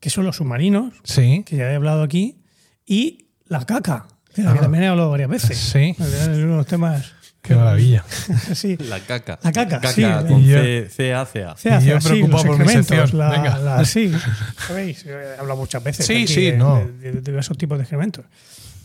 que 0.00 0.10
son 0.10 0.24
los 0.24 0.36
submarinos, 0.36 0.94
Sí. 1.04 1.44
que 1.46 1.56
ya 1.56 1.70
he 1.70 1.76
hablado 1.76 2.02
aquí, 2.02 2.42
y 2.86 3.26
la 3.46 3.64
caca, 3.64 4.06
de 4.34 4.42
la 4.42 4.52
que 4.52 4.58
Ah. 4.58 4.62
también 4.62 4.84
he 4.84 4.88
hablado 4.88 5.10
varias 5.10 5.28
veces. 5.30 5.56
Sí. 5.58 5.94
Es 5.98 6.26
uno 6.28 6.36
de 6.36 6.44
los 6.56 6.66
temas 6.66 7.12
Qué 7.42 7.54
maravilla. 7.54 8.04
así. 8.50 8.76
La 8.78 8.98
caca. 9.00 9.38
La 9.42 9.52
caca, 9.52 9.80
sí. 9.92 10.02
con 10.28 10.44
C, 10.44 10.88
C, 10.90 11.14
A, 11.14 11.24
C, 11.24 11.44
A. 11.44 11.56
Se 11.56 11.70
hace 11.70 11.86
Y 11.86 11.88
yo 11.90 11.96
así, 11.98 12.08
preocupado 12.08 12.44
los 12.44 12.46
por 12.56 12.58
mi 12.58 12.72
excrementos, 12.72 12.96
sección. 13.10 13.18
la- 13.18 13.30
Venga. 13.30 13.58
la- 13.58 13.84
sí, 13.84 14.12
sabéis, 14.66 15.06
he 15.06 15.36
hablado 15.38 15.56
muchas 15.60 15.82
veces 15.84 16.04
Sí, 16.04 16.14
aquí 16.24 16.26
sí, 16.26 16.44
de, 16.50 16.56
no. 16.58 16.84
de- 17.00 17.12
de 17.12 17.20
diversos 17.20 17.56
tipos 17.56 17.78
de 17.78 17.82
excrementos. 17.84 18.24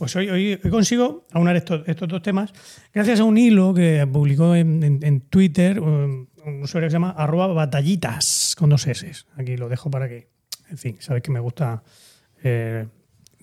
Pues 0.03 0.17
hoy, 0.17 0.27
hoy, 0.30 0.59
hoy 0.61 0.69
consigo 0.69 1.25
aunar 1.31 1.55
estos, 1.55 1.88
estos 1.88 2.09
dos 2.09 2.21
temas 2.21 2.51
gracias 2.93 3.21
a 3.21 3.23
un 3.23 3.38
hilo 3.38 3.73
que 3.73 4.05
publicó 4.11 4.53
en, 4.53 4.84
en- 4.84 4.99
en 5.01 5.21
Twitter 5.21 5.80
un, 5.80 6.27
un 6.45 6.61
usuario 6.63 6.88
que 6.88 6.91
se 6.91 6.95
llama 6.95 7.11
arroba 7.11 7.47
batallitas 7.47 8.53
con 8.59 8.69
dos 8.69 8.85
S. 8.85 9.09
Aquí 9.38 9.55
lo 9.55 9.69
dejo 9.69 9.89
para 9.89 10.09
que, 10.09 10.27
en 10.69 10.77
fin, 10.77 10.97
sabéis 10.99 11.23
que 11.23 11.31
me 11.31 11.39
gusta 11.39 11.84
eh, 12.43 12.85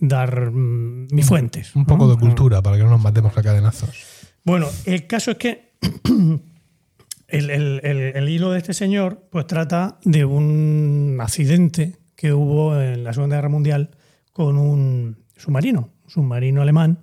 dar 0.00 0.50
mm, 0.50 1.06
mis 1.12 1.24
fuentes. 1.26 1.74
Un 1.74 1.86
poco 1.86 2.04
¿no? 2.06 2.10
de 2.14 2.18
cultura 2.20 2.60
para 2.60 2.76
que 2.76 2.82
no 2.82 2.90
nos 2.90 3.00
matemos 3.00 3.34
a 3.38 3.42
cadenazos. 3.42 4.04
Bueno, 4.44 4.66
el 4.84 5.06
caso 5.06 5.30
es 5.30 5.38
que 5.38 5.72
el, 7.28 7.48
el- 7.50 7.80
el- 7.82 8.16
el 8.16 8.28
hilo 8.28 8.50
de 8.52 8.58
este 8.58 8.74
señor 8.74 9.26
pues 9.30 9.46
trata 9.46 9.98
de 10.04 10.26
un 10.26 11.16
accidente 11.22 11.96
que 12.16 12.34
hubo 12.34 12.78
en 12.78 13.02
la 13.02 13.14
Segunda 13.14 13.36
Guerra 13.36 13.48
Mundial 13.48 13.92
con 14.34 14.58
un 14.58 15.16
submarino, 15.38 15.88
submarino 16.10 16.60
alemán, 16.62 16.98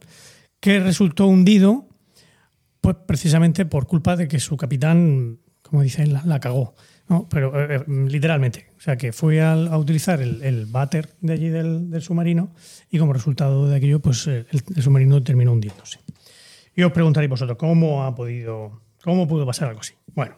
que 0.59 0.79
resultó 0.79 1.27
hundido 1.27 1.87
pues 2.81 2.95
precisamente 3.05 3.65
por 3.65 3.87
culpa 3.87 4.15
de 4.15 4.27
que 4.27 4.39
su 4.39 4.55
capitán, 4.57 5.39
como 5.63 5.81
dicen, 5.81 6.13
la, 6.13 6.23
la 6.25 6.39
cagó. 6.39 6.73
¿no? 7.09 7.27
Pero 7.29 7.59
eh, 7.59 7.77
eh, 7.77 7.83
literalmente. 7.87 8.67
O 8.77 8.81
sea, 8.81 8.97
que 8.97 9.11
fue 9.13 9.41
al- 9.41 9.67
a, 9.69 9.77
utilizar 9.77 10.21
el, 10.21 10.41
el 10.43 10.65
váter 10.65 11.09
de 11.21 11.33
allí 11.33 11.49
del, 11.49 11.89
del 11.89 12.01
submarino 12.01 12.53
y 12.89 12.99
como 12.99 13.13
resultado 13.13 13.67
de 13.69 13.77
aquello, 13.77 13.99
pues 14.01 14.27
eh, 14.27 14.45
el, 14.51 14.61
el 14.75 14.83
submarino 14.83 15.21
terminó 15.23 15.51
hundiéndose. 15.53 15.99
Y 16.75 16.83
os 16.83 16.91
preguntaréis 16.91 17.29
vosotros, 17.29 17.57
¿cómo 17.57 18.03
ha 18.03 18.13
podido, 18.13 18.81
cómo 19.03 19.27
pudo 19.27 19.45
pasar 19.45 19.69
algo 19.69 19.81
así? 19.81 19.93
Bueno, 20.13 20.35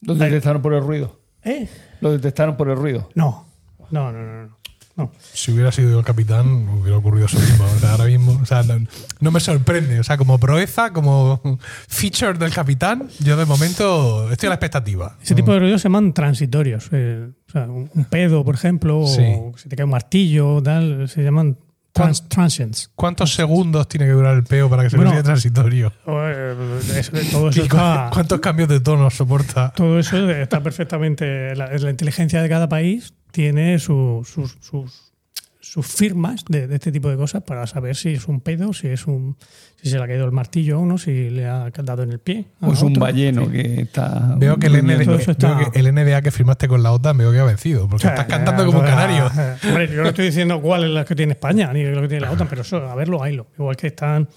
Lo 0.00 0.14
detectaron 0.14 0.60
por 0.62 0.74
el 0.74 0.82
ruido. 0.82 1.20
¿eh? 1.42 1.68
Lo 2.00 2.12
detectaron 2.12 2.56
por 2.56 2.68
el 2.68 2.76
ruido. 2.76 3.08
No, 3.14 3.46
no, 3.90 4.12
no, 4.12 4.22
no. 4.22 4.46
no. 4.48 4.58
No. 4.96 5.10
Si 5.32 5.52
hubiera 5.52 5.72
sido 5.72 5.98
el 5.98 6.04
capitán, 6.04 6.68
hubiera 6.68 6.98
ocurrido 6.98 7.26
eso 7.26 7.38
mismo. 7.38 7.64
O 7.64 7.78
sea, 7.78 7.92
ahora 7.92 8.04
mismo, 8.04 8.38
o 8.42 8.46
sea, 8.46 8.62
no, 8.62 8.86
no 9.20 9.30
me 9.30 9.40
sorprende. 9.40 10.00
O 10.00 10.04
sea, 10.04 10.16
como 10.18 10.38
proeza, 10.38 10.92
como 10.92 11.40
feature 11.88 12.34
del 12.38 12.52
capitán, 12.52 13.08
yo 13.20 13.36
de 13.36 13.44
momento 13.46 14.30
estoy 14.30 14.48
a 14.48 14.50
la 14.50 14.54
expectativa. 14.56 15.16
Ese 15.22 15.34
tipo 15.34 15.52
de 15.52 15.60
ruidos 15.60 15.80
se 15.82 15.86
llaman 15.88 16.12
transitorios. 16.12 16.88
eh, 16.92 17.28
o 17.48 17.52
sea, 17.52 17.62
un, 17.66 17.88
pedo, 18.10 18.44
por 18.44 18.54
ejemplo, 18.54 19.06
Sí. 19.06 19.22
o 19.24 19.52
se 19.56 19.68
te 19.68 19.76
cae 19.76 19.84
un 19.84 19.90
martillo, 19.90 20.62
tal, 20.62 21.08
se 21.08 21.22
llaman 21.22 21.58
trans- 21.92 22.26
transients. 22.28 22.90
¿Cuántos 22.94 23.34
segundos 23.34 23.86
tiene 23.88 24.06
que 24.06 24.12
durar 24.12 24.34
el 24.34 24.44
peo 24.44 24.70
para 24.70 24.82
que 24.84 24.90
se 24.90 24.96
Bueno, 24.96 25.10
considere 25.10 25.24
transitorio? 25.26 25.92
Eh, 26.06 26.80
eso- 26.96 27.12
todo 27.30 27.48
eso 27.50 27.60
¿Y 27.64 27.68
cu- 27.68 27.76
está, 27.76 28.10
¿Cuántos 28.12 28.40
cambios 28.40 28.68
de 28.68 28.80
tono 28.80 29.10
soporta? 29.10 29.72
todo 29.76 29.98
eso 29.98 30.30
está 30.30 30.62
perfectamente. 30.62 31.54
La, 31.56 31.66
la 31.76 31.90
inteligencia 31.90 32.40
de 32.42 32.48
cada 32.48 32.68
país 32.68 33.12
tiene 33.32 33.78
su- 33.80 34.22
sus, 34.24 34.56
sus, 34.60 35.12
sus 35.60 35.86
firmas 35.86 36.44
de, 36.48 36.66
de 36.68 36.74
este 36.76 36.92
tipo 36.92 37.08
de 37.08 37.16
cosas 37.16 37.42
para 37.42 37.66
saber 37.66 37.96
si 37.96 38.10
es 38.10 38.28
un 38.28 38.40
pedo, 38.40 38.72
si 38.72 38.88
es 38.88 39.06
un 39.06 39.36
si 39.80 39.88
se 39.90 39.96
le 39.98 40.04
ha 40.04 40.06
caído 40.06 40.24
el 40.26 40.30
martillo 40.32 40.76
a 40.76 40.78
uno, 40.78 40.98
si 40.98 41.30
le 41.30 41.46
ha 41.46 41.70
dado 41.70 42.02
en 42.04 42.12
el 42.12 42.18
pie. 42.20 42.44
O 42.60 42.72
es 42.72 42.82
un 42.82 42.90
otro. 42.92 43.00
balleno 43.02 43.50
que 43.50 43.80
está. 43.82 44.34
Veo 44.38 44.56
que, 44.58 44.66
el 44.68 44.90
eso 44.90 45.14
está- 45.32 45.54
veo 45.58 45.70
que 45.72 45.80
el 45.80 45.92
NDA 45.92 46.22
que 46.22 46.30
firmaste 46.30 46.68
con 46.68 46.82
la 46.84 46.92
OTAN 46.92 47.16
veo 47.18 47.32
que 47.32 47.38
ha 47.40 47.44
vencido, 47.44 47.88
porque 47.88 48.06
estás 48.06 48.26
cantando 48.26 48.64
como 48.66 48.78
un 48.80 48.84
canario. 48.84 49.26
Hombre, 49.68 49.88
yo 49.92 50.02
no 50.02 50.08
estoy 50.10 50.26
diciendo 50.26 50.60
cuál 50.60 50.84
es 50.84 50.90
la 50.90 51.04
que 51.04 51.14
tiene 51.16 51.32
España 51.32 51.72
ni 51.72 51.82
lo 51.84 52.00
que 52.02 52.08
tiene 52.08 52.20
la 52.26 52.30
OTAN, 52.32 52.46
pero 52.48 52.62
eso, 52.62 52.76
a 52.76 52.94
verlo, 52.94 53.22
haylo. 53.22 53.46
Igual 53.58 53.76
que 53.76 53.88
están 53.88 54.28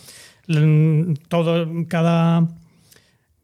todo, 1.27 1.67
cada. 1.87 2.47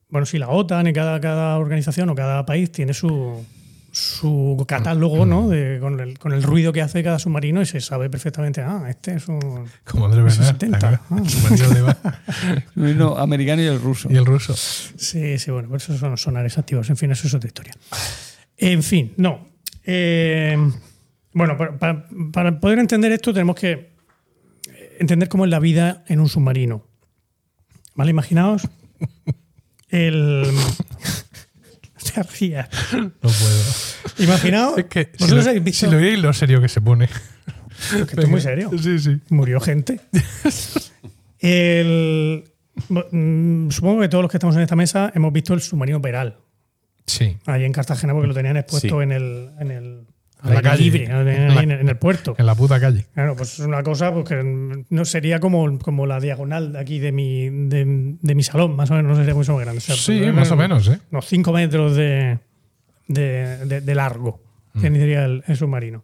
Bueno, 0.09 0.25
sí, 0.25 0.37
la 0.37 0.49
OTAN 0.49 0.87
y 0.87 0.93
cada, 0.93 1.19
cada 1.21 1.57
organización 1.57 2.09
o 2.09 2.15
cada 2.15 2.45
país 2.45 2.71
tiene 2.71 2.93
su, 2.93 3.45
su 3.91 4.63
catálogo, 4.67 5.25
¿no? 5.25 5.49
De- 5.49 5.79
con, 5.81 5.99
el, 5.99 6.17
con 6.17 6.31
el 6.31 6.43
ruido 6.43 6.71
que 6.71 6.81
hace 6.81 7.03
cada 7.03 7.19
submarino 7.19 7.61
y 7.61 7.65
se 7.65 7.81
sabe 7.81 8.09
perfectamente, 8.09 8.61
ah, 8.61 8.85
este 8.89 9.15
es 9.15 9.27
un. 9.27 9.65
Como 9.83 10.05
Andrés 10.05 10.23
Bernal, 10.37 10.45
70. 10.53 11.01
el 11.17 11.29
submarino 11.29 13.17
americano 13.17 13.61
y 13.61 13.65
el 13.65 13.81
ruso. 13.81 14.07
y 14.11 14.15
el 14.15 14.25
ruso. 14.25 14.53
Sí, 14.55 15.37
sí, 15.37 15.51
bueno, 15.51 15.67
por 15.69 15.77
eso 15.77 15.97
son 15.97 16.17
sonares 16.17 16.57
activos. 16.57 16.89
En 16.89 16.97
fin, 16.97 17.11
eso 17.11 17.27
es 17.27 17.33
otra 17.33 17.47
historia. 17.47 17.73
En 18.57 18.81
fin, 18.83 19.13
no. 19.17 19.47
Eh, 19.83 20.57
bueno, 21.33 21.57
para, 21.57 21.77
para- 21.77 22.05
para 22.31 22.59
poder 22.59 22.79
entender 22.79 23.11
esto 23.11 23.33
tenemos 23.33 23.55
que 23.55 23.91
entender 24.99 25.27
cómo 25.29 25.45
es 25.45 25.51
la 25.51 25.59
vida 25.59 26.03
en 26.07 26.19
un 26.19 26.29
submarino. 26.29 26.85
¿Vale? 27.95 28.11
Imaginaos 28.11 28.67
el... 29.89 30.45
No 33.01 33.09
puedo. 33.21 33.63
Imaginaos... 34.19 34.77
Es 34.77 34.85
que 34.85 35.11
si 35.17 35.27
lo, 35.29 35.41
habéis 35.41 35.63
visto... 35.63 35.85
si 35.85 35.91
lo 35.91 35.97
oíais 35.97 36.19
lo 36.19 36.33
serio 36.33 36.61
que 36.61 36.67
se 36.69 36.81
pone. 36.81 37.07
que 37.07 38.01
esto 38.01 38.21
es 38.21 38.27
muy 38.29 38.41
serio. 38.41 38.69
Sí, 38.81 38.99
sí. 38.99 39.19
Murió 39.29 39.59
gente. 39.59 39.99
El- 41.39 42.43
mm, 42.89 43.69
supongo 43.71 44.01
que 44.01 44.09
todos 44.09 44.21
los 44.23 44.31
que 44.31 44.37
estamos 44.37 44.55
en 44.55 44.61
esta 44.61 44.75
mesa 44.75 45.11
hemos 45.15 45.33
visto 45.33 45.53
el 45.53 45.61
submarino 45.61 46.01
Peral. 46.01 46.37
Sí. 47.07 47.37
ahí 47.47 47.65
en 47.65 47.73
Cartagena 47.73 48.13
porque 48.13 48.27
lo 48.27 48.33
tenían 48.33 48.57
expuesto 48.57 48.97
Sí. 48.99 49.03
en 49.03 49.11
el, 49.11 49.49
en 49.59 49.71
el 49.71 50.05
En 50.43 50.53
la 50.55 50.61
calle. 50.61 50.83
libre, 50.83 51.03
en, 51.05 51.11
el- 51.17 51.71
en 51.71 51.89
el 51.89 51.97
puerto. 51.97 52.35
En 52.37 52.45
la 52.45 52.55
puta 52.55 52.79
calle. 52.79 53.05
Claro, 53.13 53.35
pues 53.35 53.53
es 53.59 53.59
una 53.65 53.83
cosa 53.83 54.11
pues, 54.13 54.25
que 54.27 54.83
no 54.89 55.05
sería 55.05 55.39
como, 55.39 55.77
como 55.79 56.05
la 56.07 56.19
diagonal 56.19 56.73
de 56.73 56.79
aquí 56.79 56.99
de 56.99 57.11
mi, 57.11 57.49
de, 57.49 58.15
de 58.21 58.35
mi 58.35 58.41
salón, 58.43 58.75
más 58.75 58.89
o 58.91 58.95
menos, 58.95 59.11
no 59.11 59.17
sería 59.17 59.35
mucho 59.35 59.53
más 59.53 59.61
grande. 59.61 59.77
O 59.77 59.81
sea, 59.81 59.95
Sí, 59.95 60.19
pues, 60.19 60.33
más 60.33 60.49
o 60.51 60.55
menos, 60.55 60.87
¿eh? 60.87 60.99
Unos 61.11 61.25
5 61.27 61.53
metros 61.53 61.95
de, 61.95 62.39
de, 63.07 63.65
de- 63.65 63.81
de 63.81 63.95
largo 63.95 64.41
Mm. 64.73 64.81
tendría 64.81 65.25
el, 65.25 65.43
el 65.47 65.57
submarino. 65.57 66.03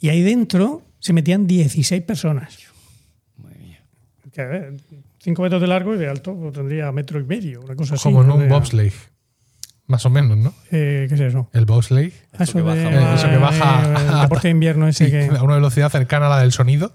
Y 0.00 0.08
ahí 0.08 0.22
dentro 0.22 0.82
se 0.98 1.12
metían 1.12 1.46
16 1.46 2.02
personas. 2.02 2.58
Que, 4.32 4.40
a 4.40 4.46
ver, 4.46 4.72
5 5.18 5.42
metros 5.42 5.60
de 5.60 5.66
largo 5.68 5.94
y 5.94 5.98
de 5.98 6.08
alto 6.08 6.34
pues, 6.34 6.54
tendría 6.54 6.90
metro 6.90 7.20
y 7.20 7.24
medio, 7.24 7.60
una 7.60 7.76
cosa 7.76 7.94
así. 7.96 8.04
Como 8.04 8.22
en 8.22 8.30
un 8.30 8.48
bobsleigh. 8.48 8.92
Más 9.92 10.06
o 10.06 10.10
menos, 10.10 10.38
¿no? 10.38 10.54
Eh, 10.70 11.04
¿Qué 11.06 11.14
es 11.16 11.20
eso? 11.20 11.50
El 11.52 11.66
bobsleigh. 11.66 12.12
Ah, 12.32 12.44
Eso 12.44 12.54
que 12.54 12.62
baja- 12.62 12.76
de- 12.88 13.14
eso 13.14 13.28
que 13.28 13.36
baja 13.36 13.82
eh, 13.84 13.94
a- 14.08 14.14
el 14.16 14.20
deporte 14.22 14.48
de 14.48 14.52
invierno 14.52 14.88
ese 14.88 15.04
Sí, 15.04 15.10
que. 15.10 15.26
a 15.36 15.42
una 15.42 15.56
velocidad 15.56 15.90
cercana 15.90 16.26
a 16.28 16.30
la 16.30 16.38
del 16.40 16.50
sonido. 16.52 16.92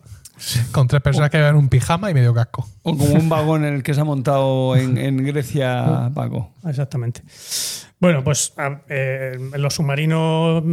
Con 0.72 0.88
tres 0.88 1.02
personas 1.04 1.30
que 1.30 1.38
llevan 1.38 1.56
un 1.56 1.70
pijama 1.70 2.10
y 2.10 2.14
medio 2.16 2.34
casco. 2.34 2.68
O 2.84 2.98
como 2.98 3.14
un 3.14 3.30
vagón 3.30 3.66
en 3.66 3.74
el 3.76 3.84
que 3.84 3.94
se 3.94 4.02
ha 4.02 4.04
montado 4.04 4.76
en, 4.76 4.98
en 4.98 5.18
Grecia, 5.26 6.10
Paco. 6.16 6.52
Exactamente. 6.68 7.22
Bueno, 8.00 8.24
pues 8.24 8.54
a- 8.58 8.82
eh, 8.90 9.38
los 9.58 9.76
submarinos, 9.76 10.64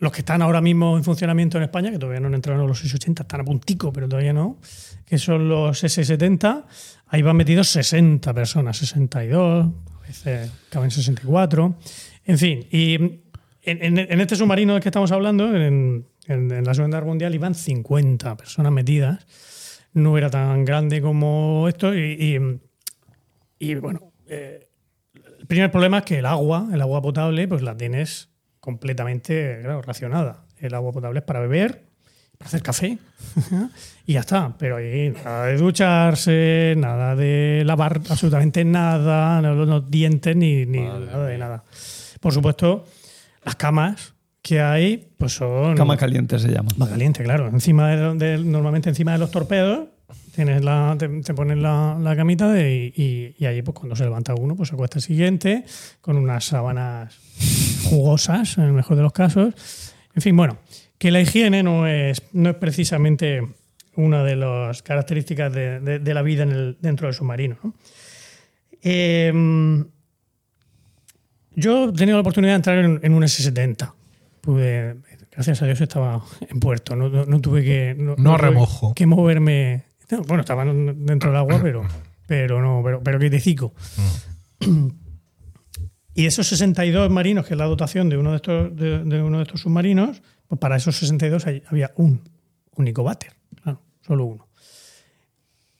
los 0.00 0.12
que 0.12 0.18
están 0.20 0.42
ahora 0.42 0.60
mismo 0.60 0.96
en 0.96 1.04
funcionamiento 1.04 1.56
en 1.56 1.64
España, 1.64 1.90
que 1.92 1.98
todavía 1.98 2.20
no 2.20 2.26
han 2.28 2.34
entrado 2.34 2.60
en 2.62 2.66
los 2.68 2.78
680, 2.80 3.22
están 3.22 3.40
a 3.42 3.44
puntico, 3.44 3.92
pero 3.92 4.08
todavía 4.08 4.32
no, 4.32 4.58
que 5.06 5.18
son 5.18 5.48
los 5.48 5.82
S70, 5.84 6.64
ahí 7.08 7.22
van 7.22 7.36
metidos 7.36 7.68
60 7.68 8.32
personas, 8.34 8.76
62, 8.78 9.66
veces 10.10 10.50
caben 10.68 10.90
64. 10.90 11.74
En 12.26 12.38
fin, 12.38 12.66
y 12.70 12.94
en, 13.62 14.20
este 14.20 14.36
submarino 14.36 14.74
del 14.74 14.82
que 14.82 14.88
estamos 14.88 15.12
hablando, 15.12 15.54
en, 15.54 16.06
la 16.26 16.74
Segunda 16.74 16.98
Guerra 16.98 17.06
Mundial, 17.08 17.34
iban 17.34 17.54
50 17.54 18.36
personas 18.36 18.72
metidas. 18.72 19.26
No 19.92 20.16
era 20.16 20.30
tan 20.30 20.64
grande 20.64 21.00
como 21.02 21.66
esto 21.68 21.94
y, 21.94 22.38
y- 23.58 23.74
bueno, 23.74 24.12
eh, 24.28 24.68
el 25.40 25.46
primer 25.46 25.72
problema 25.72 25.98
es 25.98 26.04
que 26.04 26.18
el 26.18 26.26
agua, 26.26 26.68
el 26.72 26.80
agua 26.80 27.02
potable, 27.02 27.48
pues 27.48 27.62
la 27.62 27.76
tienes 27.76 28.28
completamente 28.60 29.62
racionada. 29.82 30.46
El 30.58 30.74
agua 30.74 30.92
potable 30.92 31.18
es 31.18 31.24
para 31.24 31.40
beber, 31.40 31.89
para 32.40 32.48
hacer 32.48 32.62
café 32.62 32.98
y 34.06 34.14
ya 34.14 34.20
está. 34.20 34.54
Pero 34.58 34.78
ahí 34.78 35.12
nada 35.22 35.44
de 35.46 35.56
ducharse, 35.58 36.74
nada 36.78 37.14
de 37.14 37.62
lavar 37.66 38.00
absolutamente 38.08 38.64
nada, 38.64 39.42
no 39.42 39.54
los 39.66 39.90
dientes 39.90 40.34
ni, 40.34 40.64
ni 40.64 40.80
nada 40.80 41.26
de 41.26 41.36
nada. 41.36 41.64
Por 42.18 42.32
supuesto, 42.32 42.86
las 43.44 43.56
camas 43.56 44.14
que 44.40 44.58
hay 44.62 45.06
pues 45.18 45.34
son 45.34 45.76
Cama 45.76 45.98
caliente 45.98 46.38
se 46.38 46.48
llama. 46.48 46.70
más 46.78 46.88
caliente, 46.88 47.22
claro. 47.22 47.48
Encima 47.48 47.90
de, 47.90 48.14
de- 48.14 48.38
normalmente 48.42 48.88
encima 48.88 49.12
de 49.12 49.18
los 49.18 49.30
torpedos 49.30 49.88
tienes 50.34 50.64
la, 50.64 50.96
te, 50.98 51.08
te 51.20 51.34
ponen 51.34 51.62
la, 51.62 51.98
la 52.00 52.16
camita 52.16 52.48
de- 52.50 52.90
y, 52.96 53.34
y 53.38 53.46
allí 53.46 53.60
pues 53.60 53.74
cuando 53.76 53.94
se 53.96 54.04
levanta 54.04 54.34
uno 54.34 54.56
pues 54.56 54.70
se 54.70 54.76
acuesta 54.76 54.98
el 54.98 55.02
siguiente 55.02 55.66
con 56.00 56.16
unas 56.16 56.42
sábanas 56.46 57.14
jugosas 57.84 58.56
en 58.56 58.64
el 58.64 58.72
mejor 58.72 58.96
de 58.96 59.02
los 59.02 59.12
casos. 59.12 59.52
En 60.14 60.22
fin, 60.22 60.34
bueno, 60.34 60.56
que 61.00 61.10
la 61.10 61.20
higiene 61.22 61.62
no 61.62 61.86
es, 61.86 62.22
no 62.34 62.50
es 62.50 62.56
precisamente 62.56 63.42
una 63.96 64.22
de 64.22 64.36
las 64.36 64.82
características 64.82 65.50
de, 65.52 65.80
de- 65.80 65.98
de 65.98 66.14
la 66.14 66.20
vida 66.22 66.42
en 66.42 66.50
el- 66.52 66.76
dentro 66.80 67.06
del 67.08 67.14
submarino. 67.14 67.56
¿no? 67.64 67.74
Eh, 68.82 69.32
yo 71.54 71.88
he 71.88 71.92
tenido 71.92 72.16
la 72.16 72.20
oportunidad 72.20 72.52
de 72.52 72.56
entrar 72.56 72.78
en, 72.78 73.00
en 73.02 73.14
un 73.14 73.22
S70. 73.22 73.92
Pude, 74.42 74.96
gracias 75.32 75.60
a 75.62 75.66
Dios 75.66 75.80
estaba 75.80 76.22
en 76.48 76.60
puerto, 76.60 76.94
no, 76.96 77.08
no- 77.08 77.24
no 77.26 77.40
tuve 77.40 77.64
que... 77.64 77.94
No, 77.98 78.36
remojo. 78.36 78.94
Que 78.94 79.06
moverme... 79.06 79.84
no, 80.10 80.22
bueno, 80.22 80.42
estaba 80.42 80.64
dentro 80.64 81.30
del 81.30 81.36
agua, 81.38 81.58
pero, 81.62 81.82
pero 82.26 82.60
no, 82.62 82.82
pero, 82.84 83.02
pero 83.02 83.18
que 83.18 83.30
quietecico. 83.30 83.72
Y 86.14 86.26
esos 86.26 86.46
62 86.48 87.08
marinos, 87.10 87.46
que 87.46 87.54
es 87.54 87.58
la 87.58 87.66
dotación 87.66 88.08
de 88.08 88.16
uno 88.16 88.30
de 88.30 88.36
estos, 88.36 88.76
de, 88.76 89.04
de 89.04 89.22
uno 89.22 89.38
de 89.38 89.44
estos 89.44 89.60
submarinos, 89.60 90.22
pues 90.48 90.58
para 90.58 90.76
esos 90.76 90.96
62 90.96 91.46
hay- 91.46 91.62
había 91.68 91.92
un 91.96 92.22
único 92.76 93.04
váter, 93.04 93.32
claro, 93.62 93.80
solo 94.06 94.24
uno. 94.24 94.48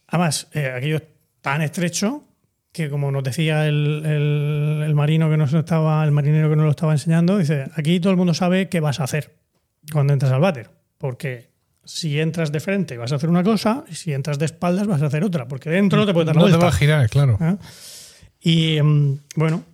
Además, 0.08 0.48
eh, 0.54 0.72
aquello 0.76 0.96
es 0.96 1.02
tan 1.40 1.62
estrecho 1.62 2.24
que 2.72 2.88
como 2.88 3.10
nos 3.10 3.24
decía 3.24 3.66
el, 3.66 4.02
el- 4.06 4.82
el 4.86 4.94
marino 4.94 5.28
que 5.28 5.36
nos 5.36 5.52
estaba, 5.52 6.04
el 6.04 6.12
marinero 6.12 6.48
que 6.50 6.56
nos 6.56 6.64
lo 6.64 6.70
estaba 6.70 6.92
enseñando, 6.92 7.38
dice, 7.38 7.66
aquí 7.74 7.98
todo 8.00 8.12
el 8.12 8.16
mundo 8.16 8.34
sabe 8.34 8.68
qué 8.68 8.80
vas 8.80 9.00
a 9.00 9.04
hacer 9.04 9.34
cuando 9.92 10.12
entras 10.12 10.30
al 10.32 10.40
váter. 10.40 10.70
Porque 10.98 11.50
si 11.84 12.20
entras 12.20 12.52
de 12.52 12.60
frente 12.60 12.96
vas 12.96 13.10
a 13.12 13.16
hacer 13.16 13.28
una 13.30 13.42
cosa, 13.42 13.84
y 13.90 13.94
si 13.96 14.12
entras 14.12 14.38
de 14.38 14.44
espaldas 14.44 14.86
vas 14.86 15.02
a 15.02 15.06
hacer 15.06 15.24
otra, 15.24 15.48
porque 15.48 15.70
dentro 15.70 16.06
te 16.06 16.12
puedes 16.12 16.26
dar 16.26 16.36
la 16.36 16.42
No 16.42 16.46
te 16.46 16.52
vuelta. 16.52 16.66
va 16.66 16.72
a 16.72 16.76
girar, 16.78 17.08
claro. 17.08 17.38
¿eh? 17.40 17.56
Y 18.42 18.80
mm, 18.82 19.18
bueno, 19.36 19.64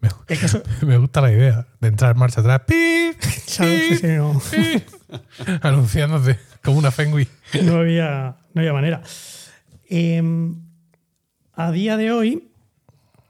Me, 0.00 0.08
es 0.28 0.38
que 0.38 0.46
eso, 0.46 0.62
me 0.86 0.96
gusta 0.98 1.20
la 1.20 1.32
idea 1.32 1.66
de 1.80 1.88
entrar 1.88 2.12
en 2.12 2.18
marcha 2.18 2.40
atrás. 2.40 2.62
¡Pip! 2.66 3.20
¿sabes? 3.46 3.88
Sí, 3.88 3.96
sí, 3.98 4.06
no, 4.16 4.40
Anunciándote 5.62 6.38
como 6.64 6.78
una 6.78 6.90
fengui. 6.90 7.28
no 7.62 7.76
había, 7.76 8.36
no 8.54 8.60
había 8.60 8.72
manera. 8.72 9.02
Em, 9.88 10.56
a 11.54 11.70
día 11.70 11.96
de 11.96 12.10
hoy, 12.12 12.50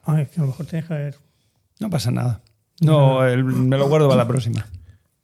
ay, 0.05 0.22
es 0.22 0.28
que 0.30 0.40
a 0.40 0.43
lo 0.43 0.48
mejor 0.48 0.66
tienes 0.66 0.88
que 0.88 0.94
ver. 0.94 1.16
No 1.80 1.90
pasa 1.90 2.10
nada. 2.10 2.40
No, 2.80 3.24
el- 3.26 3.44
me 3.44 3.76
lo 3.76 3.88
guardo 3.88 4.09
para 4.09 4.22
la 4.22 4.28
próxima. 4.28 4.66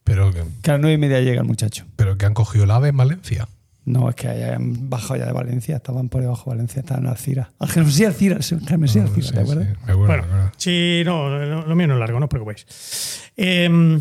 Pero 0.05 0.33
que, 0.33 0.45
Que 0.63 0.71
a 0.71 0.75
las 0.75 0.81
nueve 0.81 0.95
y 0.95 0.99
media 0.99 1.21
llega 1.21 1.41
el 1.41 1.47
muchacho. 1.47 1.85
pero 1.97 2.19
que 2.19 2.27
han 2.27 2.35
cogido 2.35 2.65
el 2.65 2.71
ave 2.71 2.89
en 2.89 2.97
Valencia. 2.97 3.49
No, 3.85 4.09
es 4.09 4.15
que 4.15 4.29
hayan 4.29 4.89
bajado 4.89 5.17
ya 5.17 5.27
de 5.27 5.33
Valencia, 5.33 5.77
estaban 5.77 6.09
por 6.09 6.21
debajo 6.21 6.51
de 6.51 6.57
Valencia, 6.57 6.81
estaban 6.81 7.03
en 7.05 7.11
Alcira. 7.11 7.51
Algemesí 7.59 8.05
Alcira, 8.05 8.37
Algemesí 8.37 8.99
Ah, 9.01 9.03
Alcira, 9.03 9.27
sí, 9.27 9.33
¿te 9.33 9.41
acuerdas? 9.41 9.67
sí, 9.69 9.75
me 9.87 9.93
acuerdo, 9.93 10.07
Bueno, 10.29 10.53
sí, 10.57 11.03
no, 11.05 11.29
lo, 11.29 11.67
lo 11.67 11.75
mío 11.75 11.87
no 11.89 11.95
es 11.95 12.01
largo, 12.01 12.21
no 12.21 12.27
os 12.27 12.31
preocupéis. 12.31 13.31
Em, 13.37 14.01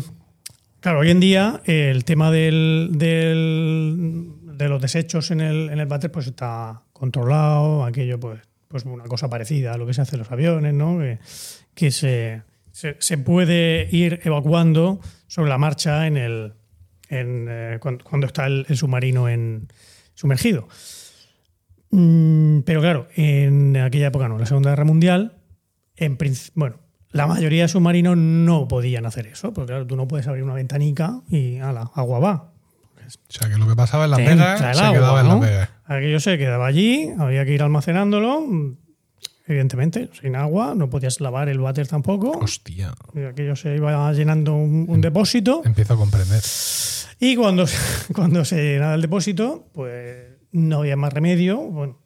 claro, 0.80 1.00
hoy 1.00 1.10
en 1.10 1.18
día 1.18 1.60
el 1.64 2.04
tema 2.04 2.30
del, 2.30 2.90
del- 2.92 4.26
de 4.56 4.68
los 4.68 4.80
desechos 4.80 5.30
en 5.30 5.40
el, 5.40 5.70
en 5.70 5.80
el 5.80 5.86
váter 5.86 6.12
pues 6.12 6.26
está 6.28 6.82
controlado, 6.92 7.84
aquello 7.84 8.20
pues, 8.20 8.40
pues 8.68 8.84
una 8.84 9.04
cosa 9.04 9.28
parecida 9.28 9.72
a 9.72 9.78
lo 9.78 9.86
que 9.86 9.94
se 9.94 10.02
hace 10.02 10.14
en 10.16 10.20
los 10.20 10.30
aviones, 10.30 10.74
¿no? 10.74 10.98
Que, 10.98 11.18
que 11.74 11.90
se, 11.90 12.42
se, 12.70 12.96
se 13.00 13.18
puede 13.18 13.88
ir 13.90 14.20
evacuando 14.24 15.00
sobre 15.26 15.48
la 15.48 15.58
marcha 15.58 16.06
en 16.06 16.16
el, 16.16 16.52
en, 17.12 17.46
eh, 17.48 17.78
cuando, 17.80 18.04
cuando 18.04 18.26
está 18.26 18.46
el, 18.46 18.66
el 18.68 18.76
submarino 18.76 19.28
en, 19.28 19.68
sumergido. 20.14 20.68
Mm, 21.90 22.60
pero 22.60 22.80
claro, 22.80 23.08
en 23.14 23.76
aquella 23.76 24.08
época 24.08 24.28
no, 24.28 24.34
en 24.34 24.40
la 24.40 24.46
Segunda 24.46 24.70
Guerra 24.70 24.84
Mundial, 24.84 25.36
en 25.96 26.18
bueno, 26.54 26.76
la 27.10 27.26
mayoría 27.26 27.62
de 27.62 27.68
submarinos 27.68 28.16
no 28.16 28.66
podían 28.66 29.04
hacer 29.04 29.26
eso, 29.26 29.52
porque 29.52 29.72
claro, 29.72 29.86
tú 29.86 29.96
no 29.96 30.08
puedes 30.08 30.26
abrir 30.26 30.42
una 30.42 30.54
ventanica 30.54 31.20
y 31.28 31.58
ala, 31.58 31.90
agua 31.94 32.18
va. 32.18 32.52
O 33.04 33.32
sea, 33.32 33.48
que 33.48 33.58
lo 33.58 33.68
que 33.68 33.76
pasaba 33.76 34.04
en 34.04 34.12
la 34.12 34.16
Te 34.16 34.24
pega 34.24 34.52
entra 34.52 34.70
el 34.70 34.76
se 34.76 34.82
agua, 34.82 34.98
quedaba 34.98 35.20
en 35.20 35.28
¿no? 35.28 35.34
la 35.34 35.40
pega. 35.40 35.70
Aquello 35.84 36.20
se 36.20 36.38
quedaba 36.38 36.66
allí, 36.66 37.10
había 37.18 37.44
que 37.44 37.52
ir 37.52 37.62
almacenándolo. 37.62 38.46
Evidentemente, 39.46 40.08
sin 40.20 40.36
agua, 40.36 40.74
no 40.76 40.88
podías 40.88 41.20
lavar 41.20 41.48
el 41.48 41.58
váter 41.58 41.88
tampoco. 41.88 42.30
Hostia, 42.30 42.94
Y 43.14 43.20
aquello 43.22 43.56
se 43.56 43.74
iba 43.76 44.12
llenando 44.12 44.54
un, 44.54 44.86
un 44.88 45.00
depósito. 45.00 45.62
empiezo 45.64 45.94
a 45.94 45.96
comprender. 45.96 46.42
Y 47.18 47.36
cuando, 47.36 47.66
cuando 48.14 48.44
se 48.44 48.56
llenaba 48.62 48.94
el 48.94 49.02
depósito, 49.02 49.68
pues 49.72 50.26
no 50.52 50.78
había 50.78 50.96
más 50.96 51.12
remedio. 51.12 51.58
Bueno, 51.58 51.98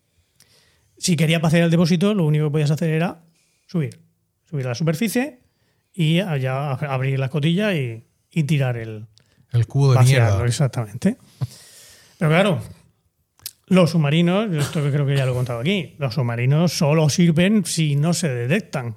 si 0.97 1.15
querías 1.17 1.43
vaciar 1.43 1.63
el 1.65 1.71
depósito, 1.71 2.15
lo 2.15 2.25
único 2.25 2.47
que 2.47 2.51
podías 2.53 2.71
hacer 2.71 2.91
era 2.91 3.23
subir. 3.67 4.01
Subir 4.49 4.65
a 4.67 4.71
la 4.71 4.75
superficie 4.75 5.41
y 5.93 6.21
allá 6.21 6.73
abrir 6.73 7.19
la 7.19 7.27
escotilla 7.27 7.75
y, 7.75 8.07
y 8.31 8.45
tirar 8.45 8.77
el, 8.79 9.07
El 9.53 9.67
cubo 9.67 9.91
de 9.91 9.97
vaciarlo, 9.97 10.31
mierda. 10.37 10.47
exactamente. 10.47 11.17
Pero 12.19 12.31
claro, 12.31 12.61
los 13.69 13.91
submarinos, 13.91 14.53
esto 14.55 14.83
que 14.83 14.91
creo 14.91 15.07
que 15.07 15.17
ya 15.17 15.27
lo 15.27 15.33
he 15.33 15.35
contado 15.35 15.61
aquí, 15.61 15.95
los 15.99 16.15
submarinos 16.15 16.73
solo 16.73 17.09
sirven 17.09 17.65
si 17.65 17.97
no 17.97 18.15
se 18.15 18.29
detectan, 18.29 18.97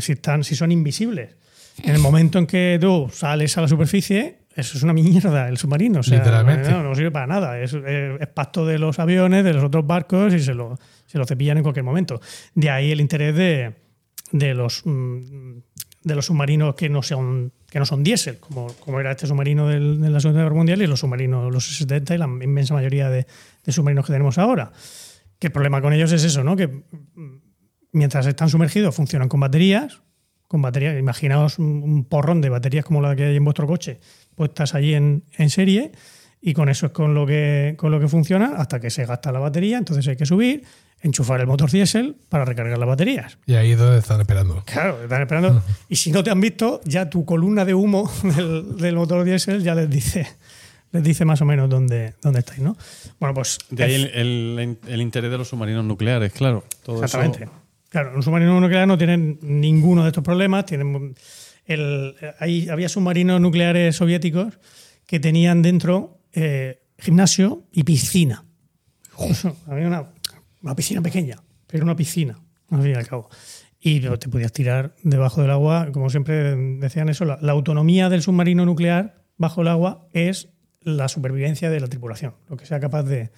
si, 0.00 0.12
están, 0.12 0.44
si 0.44 0.54
son 0.56 0.72
invisibles. 0.72 1.36
En 1.84 1.94
el 1.94 2.00
momento 2.00 2.38
en 2.40 2.46
que 2.46 2.78
tú 2.80 3.08
sales 3.12 3.56
a 3.56 3.60
la 3.60 3.68
superficie, 3.68 4.38
eso 4.56 4.76
es 4.76 4.82
una 4.82 4.92
mierda 4.92 5.48
el 5.48 5.56
submarino. 5.58 6.00
O 6.00 6.02
sea, 6.02 6.18
Literalmente. 6.18 6.68
No, 6.70 6.82
no 6.82 6.92
sirve 6.96 7.12
para 7.12 7.28
nada. 7.28 7.60
Es, 7.60 7.72
es- 7.74 8.20
es 8.20 8.26
pacto 8.28 8.66
de 8.66 8.80
los 8.80 8.98
aviones, 8.98 9.44
de 9.44 9.52
los 9.54 9.62
otros 9.62 9.86
barcos 9.86 10.34
y 10.34 10.40
se 10.40 10.54
lo, 10.54 10.76
se 11.06 11.18
lo 11.18 11.24
cepillan 11.24 11.58
en 11.58 11.62
cualquier 11.62 11.84
momento. 11.84 12.20
De 12.56 12.68
ahí 12.70 12.90
el 12.90 13.00
interés 13.00 13.36
de, 13.36 13.74
de 14.32 14.54
los 14.54 14.82
mm, 14.84 15.58
de 16.02 16.14
los 16.16 16.26
submarinos 16.26 16.74
que 16.74 16.88
no 16.88 17.02
son 17.02 17.52
que 17.70 17.78
no 17.78 17.84
son 17.84 18.02
diésel, 18.02 18.38
como, 18.38 18.68
como 18.80 18.98
era 19.00 19.10
este 19.10 19.26
submarino 19.26 19.68
de 19.68 19.78
la 20.10 20.20
Segunda 20.20 20.42
Guerra 20.42 20.54
Mundial 20.54 20.80
y 20.80 20.86
los 20.86 21.00
submarinos, 21.00 21.52
los 21.52 21.76
70 21.76 22.14
y 22.14 22.18
la 22.18 22.24
inmensa 22.24 22.74
mayoría 22.74 23.10
de, 23.10 23.26
submarinos 23.66 24.06
que 24.06 24.12
tenemos 24.12 24.38
ahora. 24.38 24.72
Que 25.38 25.48
el 25.48 25.52
problema 25.52 25.82
con 25.82 25.92
ellos 25.92 26.10
es 26.12 26.24
eso, 26.24 26.42
¿no? 26.42 26.56
Que 26.56 26.66
mm, 26.66 27.40
mientras 27.92 28.26
están 28.26 28.48
sumergidos 28.48 28.94
funcionan 28.94 29.28
con 29.28 29.40
baterías, 29.40 30.00
con 30.46 30.62
baterías, 30.62 30.98
imaginaos 30.98 31.58
un, 31.58 31.82
un 31.82 32.04
porrón 32.06 32.40
de 32.40 32.48
baterías 32.48 32.84
como 32.84 33.02
la 33.02 33.14
que 33.14 33.24
hay 33.24 33.36
en 33.36 33.44
vuestro 33.44 33.66
coche, 33.66 34.00
puestas 34.34 34.74
allí 34.74 34.94
en, 34.94 35.24
en 35.36 35.50
serie, 35.50 35.92
y 36.40 36.54
con 36.54 36.68
eso 36.68 36.86
es 36.86 36.92
con 36.92 37.14
lo 37.14 37.26
que 37.26 37.74
con 37.76 37.90
lo 37.90 38.00
que 38.00 38.08
funciona 38.08 38.54
hasta 38.56 38.80
que 38.80 38.90
se 38.90 39.04
gasta 39.04 39.32
la 39.32 39.40
batería, 39.40 39.76
entonces 39.76 40.06
hay 40.08 40.16
que 40.16 40.24
subir, 40.24 40.64
enchufar 41.00 41.40
el 41.40 41.46
motor 41.46 41.70
diésel 41.70 42.16
para 42.28 42.44
recargar 42.44 42.78
las 42.78 42.88
baterías. 42.88 43.38
Y 43.46 43.54
ahí 43.54 43.72
es 43.72 43.78
donde 43.78 43.98
están 43.98 44.20
esperando. 44.20 44.62
Claro, 44.66 45.02
están 45.02 45.22
esperando. 45.22 45.62
Y 45.88 45.96
si 45.96 46.10
no 46.12 46.22
te 46.24 46.30
han 46.30 46.40
visto, 46.40 46.80
ya 46.84 47.08
tu 47.08 47.24
columna 47.24 47.64
de 47.64 47.74
humo 47.74 48.10
del, 48.22 48.76
del 48.76 48.96
motor 48.96 49.24
diésel 49.24 49.62
ya 49.62 49.74
les 49.74 49.88
dice, 49.88 50.26
les 50.92 51.02
dice 51.02 51.24
más 51.24 51.40
o 51.40 51.44
menos 51.44 51.68
dónde, 51.70 52.14
dónde 52.22 52.40
estáis, 52.40 52.60
¿no? 52.60 52.76
Bueno, 53.20 53.34
pues. 53.34 53.58
De 53.70 53.84
ahí 53.84 53.94
el, 53.94 54.06
el- 54.58 54.78
el 54.88 55.00
interés 55.00 55.30
de 55.30 55.38
los 55.38 55.48
submarinos 55.48 55.84
nucleares, 55.84 56.32
claro. 56.32 56.64
Todo 56.82 57.02
Exactamente. 57.04 57.44
eso- 57.44 57.52
Claro, 57.90 58.12
un 58.14 58.22
submarino 58.22 58.60
nuclear 58.60 58.86
no 58.86 58.98
tienen 58.98 59.38
ninguno 59.40 60.02
de 60.02 60.08
estos 60.08 60.22
problemas. 60.22 60.66
Tienen 60.66 61.14
el, 61.64 62.14
hay- 62.38 62.68
había 62.68 62.88
submarinos 62.88 63.40
nucleares 63.40 63.96
soviéticos 63.96 64.58
que 65.06 65.18
tenían 65.20 65.62
dentro 65.62 66.18
eh, 66.34 66.82
gimnasio 66.98 67.62
y 67.72 67.84
piscina. 67.84 68.44
Había 69.66 69.86
una, 69.86 70.04
una 70.62 70.74
piscina 70.74 71.00
pequeña, 71.02 71.36
pero 71.66 71.84
una 71.84 71.96
piscina, 71.96 72.38
al 72.70 72.82
fin 72.82 72.90
y 72.92 72.94
al 72.94 73.06
cabo. 73.06 73.28
Y 73.80 74.00
te 74.00 74.28
podías 74.28 74.52
tirar 74.52 74.94
debajo 75.04 75.40
del 75.40 75.50
agua, 75.50 75.88
como 75.92 76.10
siempre 76.10 76.56
decían 76.78 77.08
eso, 77.08 77.24
la, 77.24 77.38
autonomía 77.52 78.08
del 78.08 78.22
submarino 78.22 78.64
nuclear 78.66 79.22
bajo 79.36 79.62
el 79.62 79.68
agua 79.68 80.08
es 80.12 80.48
la 80.82 81.08
supervivencia 81.08 81.70
de 81.70 81.78
la 81.80 81.86
tripulación, 81.86 82.34
lo 82.48 82.56
que 82.56 82.66
sea 82.66 82.80
capaz 82.80 83.04
de, 83.04 83.30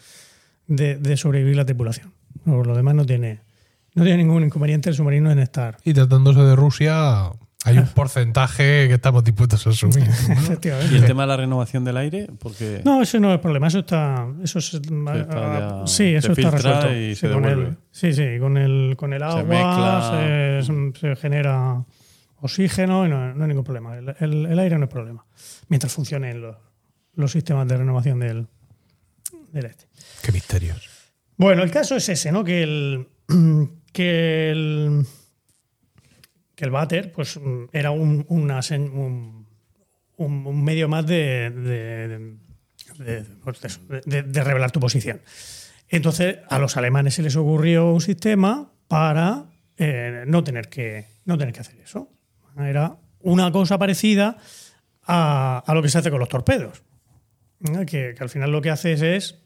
de- 0.67 0.97
de 0.97 1.17
sobrevivir 1.17 1.57
la 1.57 1.67
tripulación. 1.67 2.15
Por 2.45 2.67
lo 2.67 2.75
demás 2.75 2.95
no 2.95 3.05
tiene, 3.05 3.41
no 3.95 4.05
tiene 4.05 4.19
ningún 4.25 4.45
inconveniente 4.45 4.89
el 4.89 4.95
submarino 4.95 5.31
en 5.31 5.41
estar. 5.41 5.77
Y 5.85 5.93
tratándose 5.93 6.41
de 6.41 6.57
Rusia, 6.57 7.33
hay 7.65 7.77
un 7.79 7.87
porcentaje 7.89 8.89
que 8.89 8.95
estamos 8.95 9.23
dispuestos 9.23 9.67
a 9.67 9.71
asumir. 9.71 9.99
¿no? 10.29 10.35
Efectivamente. 10.35 10.95
Y 10.95 10.99
el 10.99 11.05
tema 11.07 11.23
de 11.25 11.29
la 11.29 11.37
renovación 11.37 11.85
del 11.85 11.97
aire, 11.99 12.29
porque 12.39 12.81
No, 12.85 13.03
eso 13.03 13.21
no 13.21 13.33
es 13.35 13.41
problema, 13.41 13.67
eso 13.69 13.81
está. 13.81 14.27
Eso 14.43 14.59
es, 14.61 14.75
está 14.75 15.15
ya- 15.23 15.83
sí, 15.87 16.15
eso 16.15 16.35
se 16.35 16.41
está 16.41 16.51
resuelto. 16.57 16.93
y 16.95 17.15
Sí, 17.15 17.21
se 17.21 17.31
con 17.31 17.45
el, 17.45 17.77
sí, 17.91 18.13
sí, 18.15 18.39
con 18.39 18.57
el, 18.57 18.95
con 18.97 19.13
el 19.13 19.23
agua 19.23 19.43
mezcla. 19.45 20.61
se, 20.63 20.99
se 21.01 21.17
genera 21.17 21.85
oxígeno 22.43 23.05
y 23.07 23.11
no, 23.11 23.35
no 23.35 23.43
hay 23.45 23.49
ningún 23.49 23.65
problema. 23.65 23.97
El, 23.99 24.15
el- 24.21 24.47
el 24.47 24.59
aire 24.59 24.79
no 24.79 24.85
es 24.85 24.91
problema. 24.91 25.27
Mientras 25.69 25.93
funcionen 25.93 26.41
los, 26.41 26.57
los 27.15 27.31
sistemas 27.31 27.69
de 27.69 27.77
renovación 27.77 28.21
del, 28.21 28.47
del 29.53 29.67
este. 29.67 29.87
Qué 30.23 30.33
misterios. 30.33 30.89
Bueno, 31.37 31.63
el 31.63 31.71
caso 31.71 31.95
es 31.97 32.09
ese, 32.09 32.33
¿no? 32.33 32.43
Que 32.43 32.63
el. 32.63 33.09
Que 33.93 34.51
el. 34.53 35.05
Que 36.61 36.67
el 36.67 36.73
váter, 36.73 37.11
pues, 37.11 37.41
mm, 37.41 37.69
era 37.73 37.91
un, 37.91 38.27
medio 40.63 40.91
más 40.91 41.07
pues 41.07 41.17
de- 42.99 44.43
revelar 44.45 44.71
tu 44.71 44.79
posición. 44.79 45.23
Entonces, 45.89 46.41
a 46.51 46.59
los 46.59 46.77
alemanes 46.77 47.15
se 47.15 47.23
les 47.23 47.35
ocurrió 47.37 47.91
un 47.91 48.03
sistema 48.03 48.75
para 48.89 49.47
eh, 49.79 50.25
no, 50.27 50.45
tener 50.45 50.69
que, 50.69 51.07
no 51.25 51.39
tener 51.39 51.55
que 51.55 51.61
hacer 51.61 51.81
eso. 51.81 52.13
Era 52.59 52.99
una 53.21 53.51
cosa 53.51 53.79
parecida 53.79 54.37
a, 55.07 55.65
lo 55.73 55.81
que 55.81 55.89
se 55.89 55.97
hace 55.97 56.11
con 56.11 56.21
los 56.21 56.29
torpedos. 56.29 56.83
Que, 57.87 58.15
al 58.21 58.29
final 58.29 58.53
lo 58.53 58.61
que 58.61 58.69
haces 58.69 59.01
es 59.01 59.39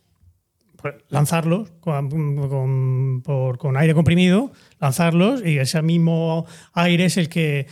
lanzarlos 1.09 1.71
con, 1.81 3.23
con- 3.59 3.77
aire 3.77 3.95
comprimido, 3.95 4.53
lanzarlos 4.81 5.45
y 5.45 5.59
ese 5.59 5.83
mismo 5.83 6.47
aire 6.73 7.07
es 7.07 7.17
el 7.17 7.29
que 7.29 7.67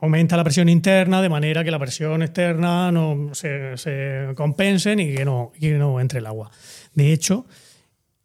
aumenta 0.00 0.36
la 0.36 0.44
presión 0.44 0.68
interna 0.68 1.20
de 1.22 1.28
manera 1.28 1.62
que 1.62 1.70
la 1.70 1.78
presión 1.78 2.22
externa 2.22 2.90
no 2.90 3.34
se, 3.34 3.76
se 3.76 4.28
compensen 4.34 5.00
y 5.00 5.14
que 5.14 5.24
no 5.24 6.00
entre 6.00 6.18
el 6.20 6.26
agua. 6.26 6.50
De 6.94 7.12
hecho, 7.12 7.46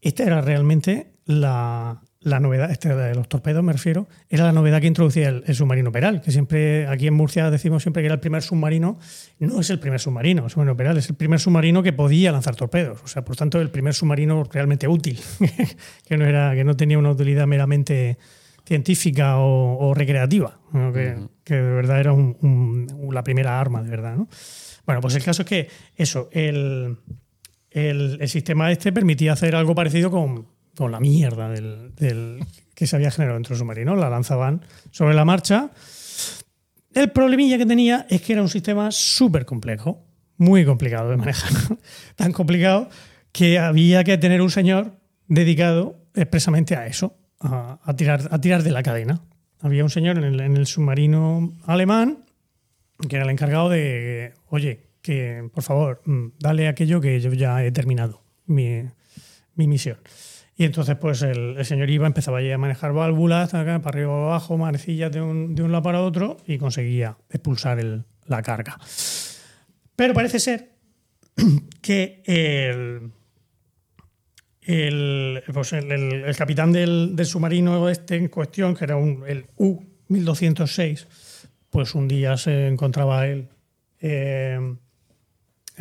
esta 0.02 0.24
era 0.24 0.42
realmente 0.42 1.14
la, 1.26 2.02
la 2.24 2.40
novedad, 2.40 2.70
este 2.70 2.94
de 2.96 3.16
los 3.16 3.28
torpedos 3.28 3.64
me 3.64 3.74
refiero, 3.74 4.08
era 4.30 4.44
la 4.46 4.52
novedad 4.52 4.80
que 4.80 4.86
introducía 4.88 5.30
el, 5.30 5.44
el 5.48 5.56
submarino 5.56 5.92
Peral, 5.92 6.22
que 6.22 6.32
siempre 6.32 6.86
aquí 6.88 7.08
en 7.08 7.16
Murcia 7.16 7.50
decimos 7.50 7.82
siempre 7.82 8.04
que 8.04 8.06
era 8.08 8.14
el 8.16 8.20
primer 8.20 8.44
submarino, 8.44 9.00
no 9.40 9.60
es 9.60 9.70
el 9.72 9.80
primer 9.80 10.00
submarino, 10.00 10.44
el 10.46 10.50
submarino 10.52 10.78
Peral 10.78 10.98
es 10.98 11.10
el 11.10 11.16
primer 11.16 11.40
submarino 11.40 11.82
que 11.82 11.94
podía 11.94 12.32
lanzar 12.32 12.56
torpedos, 12.56 13.02
o 13.04 13.08
sea, 13.08 13.26
por 13.26 13.36
tanto 13.36 13.60
el 13.60 13.72
primer 13.72 13.94
submarino 13.96 14.44
realmente 14.44 14.88
útil, 14.88 15.20
que 16.08 16.18
no 16.18 16.26
era 16.26 16.54
que 16.54 16.64
no 16.64 16.76
tenía 16.78 17.00
una 17.00 17.10
utilidad 17.10 17.48
meramente 17.48 18.18
científica 18.66 19.38
o, 19.40 19.78
o 19.90 19.94
recreativa, 19.96 20.60
¿no? 20.72 20.94
que, 20.94 21.16
que 21.44 21.56
de 21.56 21.72
verdad 21.74 22.00
era 22.00 22.14
un- 22.14 22.38
un- 22.42 23.14
la 23.16 23.24
primera 23.24 23.60
arma, 23.60 23.82
de 23.82 23.90
verdad. 23.90 24.16
¿no? 24.16 24.30
Bueno, 24.86 25.02
pues 25.02 25.16
el 25.16 25.24
caso 25.24 25.42
es 25.42 25.48
que 25.48 25.68
eso, 25.96 26.30
el, 26.32 26.98
el, 27.72 28.18
el 28.22 28.30
sistema 28.30 28.72
este 28.72 28.94
permitía 28.94 29.34
hacer 29.34 29.56
algo 29.56 29.74
parecido 29.76 30.12
con, 30.12 30.46
con 30.76 30.92
la 30.92 31.00
mierda 31.00 31.50
del, 31.50 32.46
que 32.76 32.88
se 32.88 32.96
había 32.96 33.12
generado 33.12 33.36
dentro 33.36 33.54
del 33.54 33.60
submarino. 33.60 33.96
La 33.96 34.10
lanzaban 34.10 34.62
sobre 34.92 35.14
la 35.14 35.26
marcha. 35.26 35.72
El 36.94 37.12
problemilla 37.12 37.58
que 37.58 37.66
tenía 37.66 38.06
es 38.10 38.22
que 38.22 38.34
era 38.34 38.42
un 38.42 38.50
sistema 38.50 38.92
súper 38.92 39.46
complejo, 39.46 40.06
muy 40.38 40.66
complicado 40.66 41.10
de 41.10 41.18
manejar. 41.18 41.52
Tan 42.16 42.32
complicado 42.32 42.90
que 43.32 43.60
había 43.60 44.04
que 44.04 44.18
tener 44.18 44.42
un 44.42 44.52
señor 44.52 44.98
dedicado 45.28 46.02
expresamente 46.14 46.76
a 46.76 46.88
eso, 46.88 47.18
a, 47.40 47.96
tirar, 47.96 48.28
a 48.32 48.42
tirar 48.42 48.64
de 48.64 48.72
la 48.72 48.84
cadena. 48.84 49.22
Había 49.62 49.84
un 49.84 49.90
señor 49.90 50.18
en 50.18 50.58
el, 50.58 50.66
submarino 50.66 51.54
alemán 51.66 52.26
que 53.08 53.16
era 53.16 53.26
el 53.26 53.32
encargado 53.32 53.70
de, 53.70 54.34
oye, 54.50 54.92
que 55.02 55.50
por 55.54 55.64
favor, 55.64 56.02
mm, 56.06 56.34
dale 56.40 56.68
aquello 56.68 57.02
que 57.02 57.20
yo 57.20 57.34
ya 57.34 57.64
he 57.64 57.72
terminado 57.72 58.22
mi, 58.46 58.84
mi 59.56 59.68
misión. 59.68 59.98
Y 60.56 60.66
entonces, 60.66 60.96
pues 60.98 61.22
el, 61.24 61.64
señor 61.66 61.90
iba, 61.90 62.06
empezaba 62.06 62.38
allí 62.40 62.52
a 62.52 62.58
manejar 62.58 62.94
válvulas, 62.94 63.52
para 63.52 63.72
arriba 63.72 63.82
para 64.12 64.26
abajo, 64.26 64.58
manecillas 64.58 65.12
de 65.12 65.22
un, 65.22 65.56
de 65.56 65.64
un 65.64 65.72
lado 65.72 65.84
para 65.84 66.02
otro 66.02 66.38
y 66.46 66.58
conseguía 66.58 67.18
expulsar 67.30 67.80
el- 67.80 68.04
la 68.28 68.42
carga. 68.42 68.78
Pero 69.96 70.14
parece 70.14 70.40
ser 70.40 70.70
que 71.82 72.22
el, 72.26 73.12
el, 74.62 75.44
pues 75.52 75.74
el, 75.74 75.92
el- 75.92 76.36
capitán 76.36 76.72
del, 76.72 77.16
del 77.16 77.26
submarino 77.26 77.90
este 77.90 78.16
en 78.18 78.28
cuestión, 78.28 78.76
que 78.76 78.84
era 78.86 78.96
un, 78.98 79.24
el 79.28 79.46
U-1206, 79.58 81.08
pues 81.70 81.96
un 81.96 82.08
día 82.08 82.38
se 82.38 82.68
encontraba 82.68 83.26
él 83.28 83.48
eh, 84.00 84.60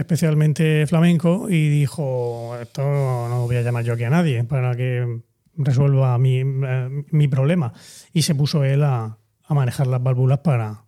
especialmente 0.01 0.87
flamenco 0.87 1.51
y 1.51 1.69
dijo, 1.69 2.57
esto 2.61 2.83
no 2.83 3.43
voy 3.47 3.57
a 3.57 3.63
llamar 3.63 3.85
yo 3.85 3.93
aquí 3.93 4.05
a 4.05 4.11
nadie 4.11 4.43
para 4.45 4.75
que 4.75 5.21
resuelva 5.55 6.17
mi, 6.17 6.39
eh, 6.39 7.05
mi 7.11 7.29
problema. 7.29 7.73
Y 8.13 8.23
se 8.23 8.35
puso 8.35 8.65
él 8.65 8.83
a, 8.83 9.19
a 9.45 9.55
manejar 9.55 9.87
las 9.87 10.03
válvulas 10.03 10.39
para, 10.39 10.85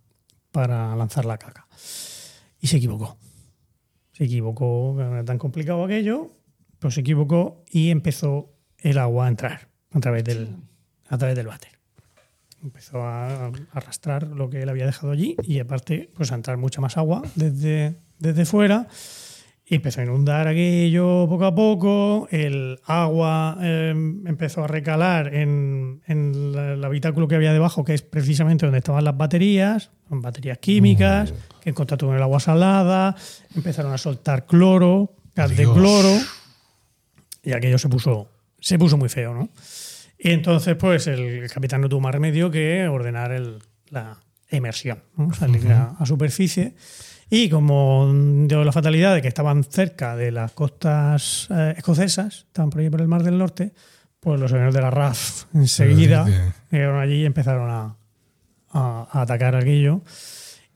para 0.50 0.96
lanzar 0.96 1.26
la 1.26 1.36
caca. 1.36 1.66
Y 2.58 2.68
se 2.68 2.78
equivocó. 2.78 3.18
Se 4.12 4.24
equivocó, 4.24 4.98
era 4.98 5.24
tan 5.24 5.38
complicado 5.38 5.84
aquello, 5.84 6.32
pues 6.78 6.94
se 6.94 7.00
equivocó 7.00 7.64
y 7.70 7.90
empezó 7.90 8.54
el 8.78 8.96
agua 8.96 9.26
a 9.26 9.28
entrar 9.28 9.68
a 9.90 10.00
través 10.00 10.24
del, 10.24 10.56
a 11.08 11.18
través 11.18 11.36
del 11.36 11.46
váter. 11.46 11.72
Empezó 12.62 13.02
a, 13.02 13.46
a 13.46 13.52
arrastrar 13.72 14.28
lo 14.28 14.48
que 14.48 14.62
él 14.62 14.68
había 14.68 14.86
dejado 14.86 15.12
allí 15.12 15.36
y 15.42 15.58
aparte 15.58 16.10
pues 16.14 16.32
a 16.32 16.36
entrar 16.36 16.56
mucha 16.56 16.80
más 16.80 16.96
agua 16.96 17.22
desde, 17.34 17.96
desde 18.22 18.44
fuera 18.46 18.86
y 19.64 19.76
empezó 19.76 20.00
a 20.00 20.04
inundar 20.04 20.48
aquello 20.48 21.26
poco 21.28 21.44
a 21.46 21.54
poco, 21.54 22.28
el 22.30 22.78
agua 22.84 23.56
eh, 23.62 23.90
empezó 24.26 24.64
a 24.64 24.66
recalar 24.66 25.34
en, 25.34 26.02
en 26.06 26.52
la- 26.52 26.72
el 26.74 26.84
habitáculo 26.84 27.26
que 27.28 27.36
había 27.36 27.52
debajo, 27.52 27.84
que 27.84 27.94
es 27.94 28.02
precisamente 28.02 28.66
donde 28.66 28.78
estaban 28.78 29.04
las 29.04 29.16
baterías, 29.16 29.90
son 30.08 30.20
baterías 30.20 30.58
químicas, 30.58 31.32
que 31.62 31.70
en 31.70 31.74
contacto 31.74 32.06
con 32.06 32.16
el 32.16 32.22
agua 32.22 32.40
salada, 32.40 33.14
empezaron 33.54 33.92
a 33.92 33.98
soltar 33.98 34.46
cloro, 34.46 35.14
gas 35.34 35.56
de 35.56 35.64
cloro, 35.74 36.18
y 37.42 37.52
aquello 37.52 37.78
se 37.78 37.88
puso, 37.88 38.28
se 38.60 38.78
puso 38.78 38.96
muy 38.96 39.08
feo, 39.08 39.32
¿no? 39.34 39.48
Y 40.18 40.30
entonces, 40.30 40.76
pues 40.76 41.06
el 41.08 41.48
capitán 41.50 41.80
no 41.80 41.88
tuvo 41.88 42.00
más 42.00 42.12
remedio 42.12 42.50
que 42.50 42.86
ordenar 42.88 43.32
el- 43.32 43.58
la 43.90 44.18
emersión, 44.48 45.02
¿no? 45.16 45.32
salir 45.32 45.66
a, 45.72 45.96
a 45.98 46.06
superficie. 46.06 46.74
Y 47.34 47.48
como 47.48 48.12
dio 48.46 48.62
la 48.62 48.72
fatalidad 48.72 49.14
de 49.14 49.22
que 49.22 49.28
estaban 49.28 49.64
cerca 49.64 50.16
de 50.16 50.30
las 50.32 50.52
costas 50.52 51.48
eh, 51.50 51.72
escocesas, 51.78 52.44
estaban 52.48 52.68
por 52.68 52.82
ahí 52.82 52.90
por 52.90 53.00
el 53.00 53.08
Mar 53.08 53.22
del 53.22 53.38
Norte, 53.38 53.72
pues 54.20 54.38
los 54.38 54.50
señores 54.50 54.74
de 54.74 54.82
la 54.82 54.90
RAF 54.90 55.44
enseguida 55.54 56.26
llegaron 56.70 57.00
allí 57.00 57.22
y 57.22 57.24
empezaron 57.24 57.70
a, 57.70 57.96
a- 58.70 59.08
a 59.10 59.22
atacar 59.22 59.56
aquello. 59.56 60.02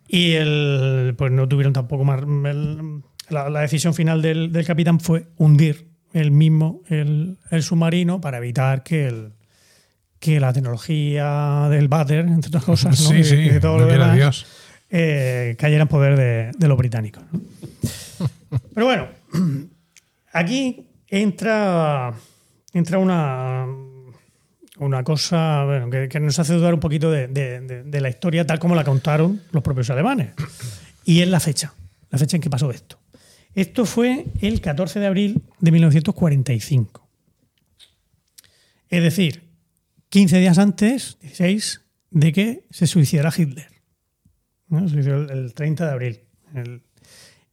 Y 0.09 0.33
el, 0.33 1.15
pues 1.19 1.31
no 1.31 1.47
tuvieron 1.47 1.75
tampoco 1.75 2.05
más. 2.05 2.23
el- 2.23 3.03
la, 3.29 3.51
la 3.51 3.61
decisión 3.61 3.93
final 3.93 4.23
del, 4.23 4.51
del 4.51 4.65
capitán 4.65 4.99
fue 4.99 5.27
hundir 5.37 5.89
el 6.15 6.31
mismo 6.31 6.81
el, 6.89 7.37
el 7.51 7.63
submarino 7.63 8.19
para 8.23 8.39
evitar 8.39 8.83
que 8.83 9.09
el 9.09 9.33
que 10.19 10.41
la 10.41 10.55
tecnología 10.55 11.69
del 11.69 11.89
váter, 11.89 12.21
entre 12.27 12.49
otras 12.49 12.65
cosas, 12.65 12.99
¿no? 13.03 13.09
Sí, 13.11 13.23
sí, 13.25 13.35
y 13.35 13.49
de 13.51 13.61
todo 13.61 13.75
no 13.79 13.85
lo 13.85 13.93
demás, 13.93 14.17
Dios. 14.17 14.47
Eh, 14.91 15.57
cayera 15.59 15.83
en 15.83 15.89
poder 15.89 16.53
de, 16.59 16.69
los 16.69 16.79
británicos. 16.79 17.25
Pero 18.75 18.87
bueno, 18.87 19.09
aquí 20.33 20.87
entra, 21.09 22.13
entra 22.73 22.99
una, 22.99 23.67
una 24.79 25.05
cosa 25.05 25.65
bueno, 25.65 25.91
que, 25.91 26.21
nos 26.21 26.39
hace 26.39 26.55
dudar 26.55 26.75
un 26.75 26.81
poquito 26.81 27.11
de- 27.11 27.29
de 27.29 28.01
la 28.01 28.09
historia 28.09 28.47
tal 28.47 28.59
como 28.59 28.75
la 28.75 28.85
contaron 28.85 29.43
los 29.53 29.63
propios 29.63 29.91
alemanes. 29.91 30.31
Y 31.05 31.21
es 31.23 31.29
la 31.29 31.41
fecha, 31.41 31.73
la 32.11 32.19
fecha 32.19 32.37
en 32.37 32.43
que 32.43 32.51
pasó 32.51 32.71
esto. 32.71 32.99
Esto 33.55 33.87
fue 33.87 34.27
el 34.43 34.61
14 34.61 35.01
de 35.01 35.07
abril 35.07 35.43
de 35.61 35.71
1945. 35.73 37.09
Es 38.91 39.03
decir, 39.03 39.43
15 40.11 40.39
días 40.39 40.59
antes, 40.59 41.17
16, 41.23 41.81
de 42.11 42.33
que 42.33 42.65
se 42.71 42.87
suicidara 42.87 43.33
Hitler. 43.35 43.69
Se 44.71 44.89
suicidó 44.89 45.17
el, 45.23 45.31
el 45.31 45.55
30 45.55 45.87
de 45.87 45.93
abril. 45.93 46.21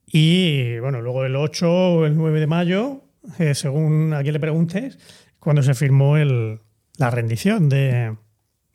Y 0.06 0.78
bueno, 0.78 1.00
luego 1.00 1.24
el 1.24 1.36
8 1.36 1.70
o 1.70 2.06
el 2.06 2.16
9 2.16 2.40
de 2.40 2.46
mayo, 2.46 3.02
eh, 3.38 3.54
según 3.54 4.12
a 4.14 4.22
quien 4.22 4.34
le 4.34 4.40
preguntes, 4.40 4.98
cuando 5.38 5.62
se 5.62 5.74
firmó 5.74 6.16
el- 6.16 6.60
la 6.96 7.10
rendición 7.10 7.68
de, 7.68 8.16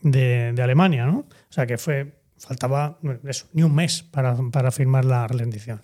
de- 0.02 0.56
Alemania, 0.62 1.06
¿no? 1.06 1.20
O 1.20 1.28
sea 1.54 1.66
que 1.66 1.78
fue, 1.78 2.14
faltaba 2.38 3.00
eso, 3.28 3.48
ni 3.54 3.64
un 3.64 3.74
mes 3.74 4.04
para, 4.04 4.36
para 4.52 4.72
firmar 4.72 5.06
la 5.06 5.28
rendición. 5.28 5.82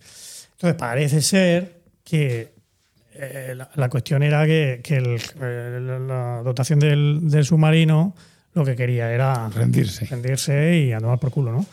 Entonces 0.53 0.75
parece 0.77 1.21
ser 1.21 1.81
que 2.03 2.53
eh, 3.13 3.53
la, 3.55 3.69
la 3.75 3.89
cuestión 3.89 4.23
era 4.23 4.45
que, 4.45 4.81
que 4.83 4.97
el- 4.97 5.21
eh, 5.41 5.79
la- 6.07 6.41
dotación 6.43 6.79
del 6.79 7.45
submarino 7.45 8.15
lo 8.55 8.65
que 8.65 8.75
quería 8.75 9.11
era 9.11 9.49
Rendirse. 9.49 10.05
rendirse 10.05 10.77
y 10.77 10.91
a 10.93 10.99
tomar 10.99 11.19
por 11.19 11.29
culo, 11.29 11.51
¿no? 11.51 11.65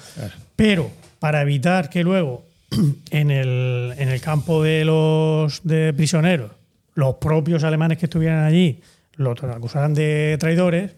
Pero 0.56 0.90
para 1.18 1.40
evitar 1.40 1.88
que 1.88 2.02
luego 2.04 2.44
en 3.10 3.30
el, 3.30 3.94
en 3.96 4.08
el 4.08 4.20
campo 4.20 4.62
de 4.62 4.84
los 4.84 5.62
de 5.64 5.94
prisioneros 5.94 6.50
los 6.94 7.14
propios 7.16 7.64
alemanes 7.64 7.98
que 7.98 8.06
estuvieran 8.06 8.44
allí 8.44 8.82
los 9.16 9.42
acusaran 9.44 9.94
de 9.94 10.36
traidores, 10.38 10.90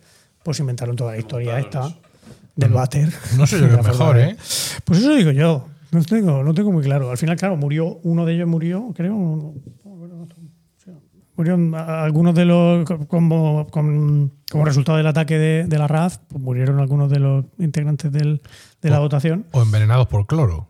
pues 0.43 0.59
inventaron 0.61 0.97
toda 0.97 1.13
la 1.13 1.19
historia 1.19 1.59
esta 1.59 1.95
del 2.57 2.73
váter. 2.73 3.09
No 3.37 3.47
sé 3.47 3.61
yo 3.61 3.69
qué 3.69 3.77
mejor, 3.83 4.19
¿eh? 4.19 4.37
Pues 4.85 5.01
eso 5.01 5.15
digo 5.15 5.31
yo. 5.31 5.69
No 5.91 6.03
tengo, 6.03 6.43
no 6.43 6.55
tengo 6.55 6.73
muy 6.73 6.83
claro. 6.83 7.11
Al 7.11 7.19
final, 7.19 7.37
claro, 7.37 7.57
murió, 7.57 8.01
uno 8.03 8.25
de 8.27 8.35
ellos 8.35 8.49
murió, 8.49 8.93
creo. 8.97 9.55
Murieron 11.37 11.75
algunos 11.75 12.35
de 12.35 12.45
los, 12.45 12.89
como, 13.09 13.67
como 13.71 14.65
resultado 14.65 14.99
del 14.99 15.07
ataque 15.09 15.37
de, 15.37 15.65
de 15.65 15.79
la 15.79 15.89
RAF, 15.89 16.19
pues 16.29 16.43
murieron 16.43 16.79
algunos 16.79 17.11
de 17.11 17.19
los 17.19 17.45
integrantes 17.59 18.13
del- 18.13 18.41
de 18.81 18.91
la 18.91 19.01
votación. 19.01 19.47
O 19.53 19.63
envenenados 19.63 20.07
por 20.07 20.27
cloro. 20.27 20.69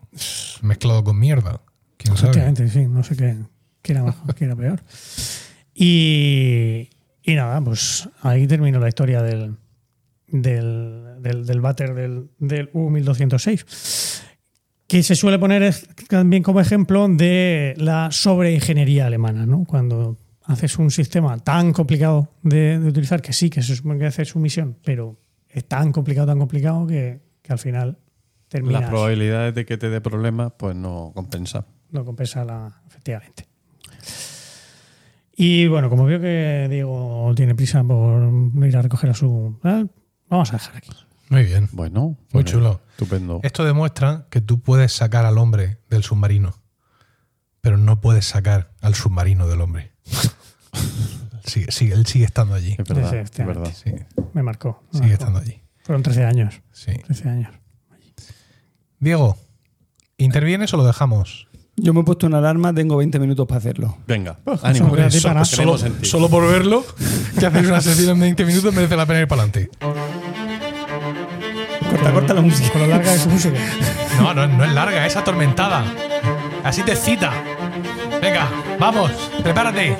Mezclado 0.61 1.03
con 1.03 1.19
mierda. 1.19 1.61
¿Quién 1.97 2.15
sabe? 2.17 2.29
Efectivamente, 2.31 2.67
sí, 2.69 2.87
no 2.87 3.03
sé 3.03 3.15
qué, 3.15 3.37
qué 3.83 3.91
era 3.91 4.03
mejor, 4.03 4.33
qué 4.33 4.45
era 4.45 4.55
peor. 4.55 4.81
Y, 5.73 6.89
y 7.21 7.35
nada, 7.35 7.61
pues 7.61 8.09
ahí 8.21 8.47
terminó 8.47 8.79
la 8.79 8.87
historia 8.87 9.21
del, 9.21 9.57
del, 10.27 11.21
del, 11.21 11.45
del 11.45 11.61
váter 11.61 11.93
del, 11.93 12.29
del 12.39 12.71
U1206. 12.71 14.21
Que 14.87 15.03
se 15.03 15.15
suele 15.15 15.37
poner 15.39 15.75
también 16.07 16.43
como 16.43 16.61
ejemplo 16.61 17.07
de 17.09 17.73
la 17.77 18.09
sobreingeniería 18.11 19.07
alemana, 19.07 19.45
¿no? 19.45 19.63
Cuando 19.65 20.17
haces 20.47 20.77
un 20.77 20.91
sistema 20.91 21.37
tan 21.39 21.73
complicado 21.73 22.29
de, 22.41 22.79
de 22.79 22.89
utilizar, 22.89 23.21
que 23.21 23.33
sí, 23.33 23.49
que 23.49 23.61
se 23.61 23.75
supone 23.75 23.99
que 23.99 24.05
hace 24.05 24.25
su 24.25 24.39
misión, 24.39 24.77
pero 24.83 25.17
es 25.49 25.67
tan 25.67 25.91
complicado, 25.91 26.27
tan 26.27 26.39
complicado 26.39 26.85
que, 26.87 27.21
que 27.41 27.53
al 27.53 27.59
final 27.59 27.97
terminas 28.47 28.81
Las 28.81 28.89
probabilidades 28.89 29.55
de 29.55 29.65
que 29.65 29.77
te 29.77 29.89
dé 29.89 30.01
problemas, 30.01 30.53
pues 30.57 30.75
no 30.75 31.11
compensa. 31.15 31.65
no 31.91 32.05
compensa 32.05 32.45
la, 32.45 32.81
efectivamente. 32.87 33.47
Y 35.37 35.67
bueno, 35.67 35.89
como 35.89 36.05
veo 36.05 36.19
que 36.21 36.67
Diego 36.69 37.31
tiene 37.35 37.55
prisa 37.55 37.83
por 37.83 38.23
ir 38.65 38.77
a 38.77 38.81
recoger 38.81 39.09
a 39.09 39.13
su. 39.13 39.59
¿eh? 39.63 39.85
Vamos 40.29 40.49
a 40.51 40.53
dejar 40.53 40.77
aquí. 40.77 40.91
Muy 41.29 41.43
bien. 41.43 41.67
Bueno, 41.73 42.01
Muy 42.01 42.17
pues, 42.31 42.45
chulo. 42.45 42.81
Estupendo. 42.91 43.41
Esto 43.43 43.65
demuestra 43.65 44.27
que 44.29 44.39
tú 44.39 44.61
puedes 44.61 44.93
sacar 44.93 45.25
al 45.25 45.37
hombre 45.37 45.79
del 45.89 46.03
submarino, 46.03 46.55
pero 47.59 47.77
no 47.77 47.99
puedes 47.99 48.25
sacar 48.25 48.71
al 48.81 48.95
submarino 48.95 49.47
del 49.47 49.59
hombre. 49.59 49.91
Sigue, 51.45 51.71
sigue, 51.71 51.93
él 51.93 52.05
sigue 52.07 52.25
estando 52.25 52.55
allí. 52.55 52.75
Es 52.77 52.87
verdad, 52.89 53.09
Sí, 53.11 53.15
es 53.17 53.29
sí, 53.33 53.43
verdad. 53.43 53.71
Sí, 53.73 53.91
Me 54.33 54.41
marcó. 54.43 54.83
me 54.91 54.97
sigue 54.99 55.09
marcó. 55.11 55.13
estando 55.13 55.39
allí. 55.39 55.61
Fueron 55.83 56.01
13 56.03 56.25
años. 56.25 56.61
Sí. 56.71 56.91
13 57.05 57.29
años. 57.29 57.53
Diego, 58.99 59.37
¿intervienes 60.17 60.73
o 60.73 60.77
lo 60.77 60.85
dejamos? 60.85 61.47
Yo 61.77 61.93
me 61.93 61.99
he 61.99 62.03
puesto 62.03 62.25
una 62.25 62.39
alarma, 62.39 62.73
tengo 62.73 62.97
20 62.97 63.19
minutos 63.19 63.45
para 63.47 63.59
hacerlo. 63.59 63.97
Venga, 64.07 64.39
Pues, 64.43 64.63
ánimo. 64.63 64.87
hombre, 64.87 65.09
solo 65.11 66.29
por 66.29 66.47
verlo, 66.49 66.83
que 67.39 67.45
haces 67.45 67.67
una 67.67 67.81
sesión 67.81 68.11
en 68.11 68.19
20 68.21 68.45
minutos 68.45 68.73
merece 68.73 68.95
la 68.95 69.05
pena 69.05 69.19
ir 69.21 69.27
para 69.27 69.43
adelante. 69.43 69.69
Corta, 71.91 72.11
corta 72.13 72.33
la 72.33 72.41
música. 72.41 72.71
Con 72.71 72.81
lo 72.81 72.87
larga 72.87 73.11
de 73.11 73.19
su 73.19 73.29
música. 73.29 73.59
No, 74.17 74.33
no, 74.33 74.47
no 74.47 74.63
es 74.65 74.73
larga, 74.73 75.05
es 75.05 75.15
atormentada. 75.15 75.85
Así 76.63 76.81
te 76.83 76.95
cita. 76.95 77.31
Venga, 78.25 78.49
vamos, 78.79 79.11
prepárate. 79.43 79.95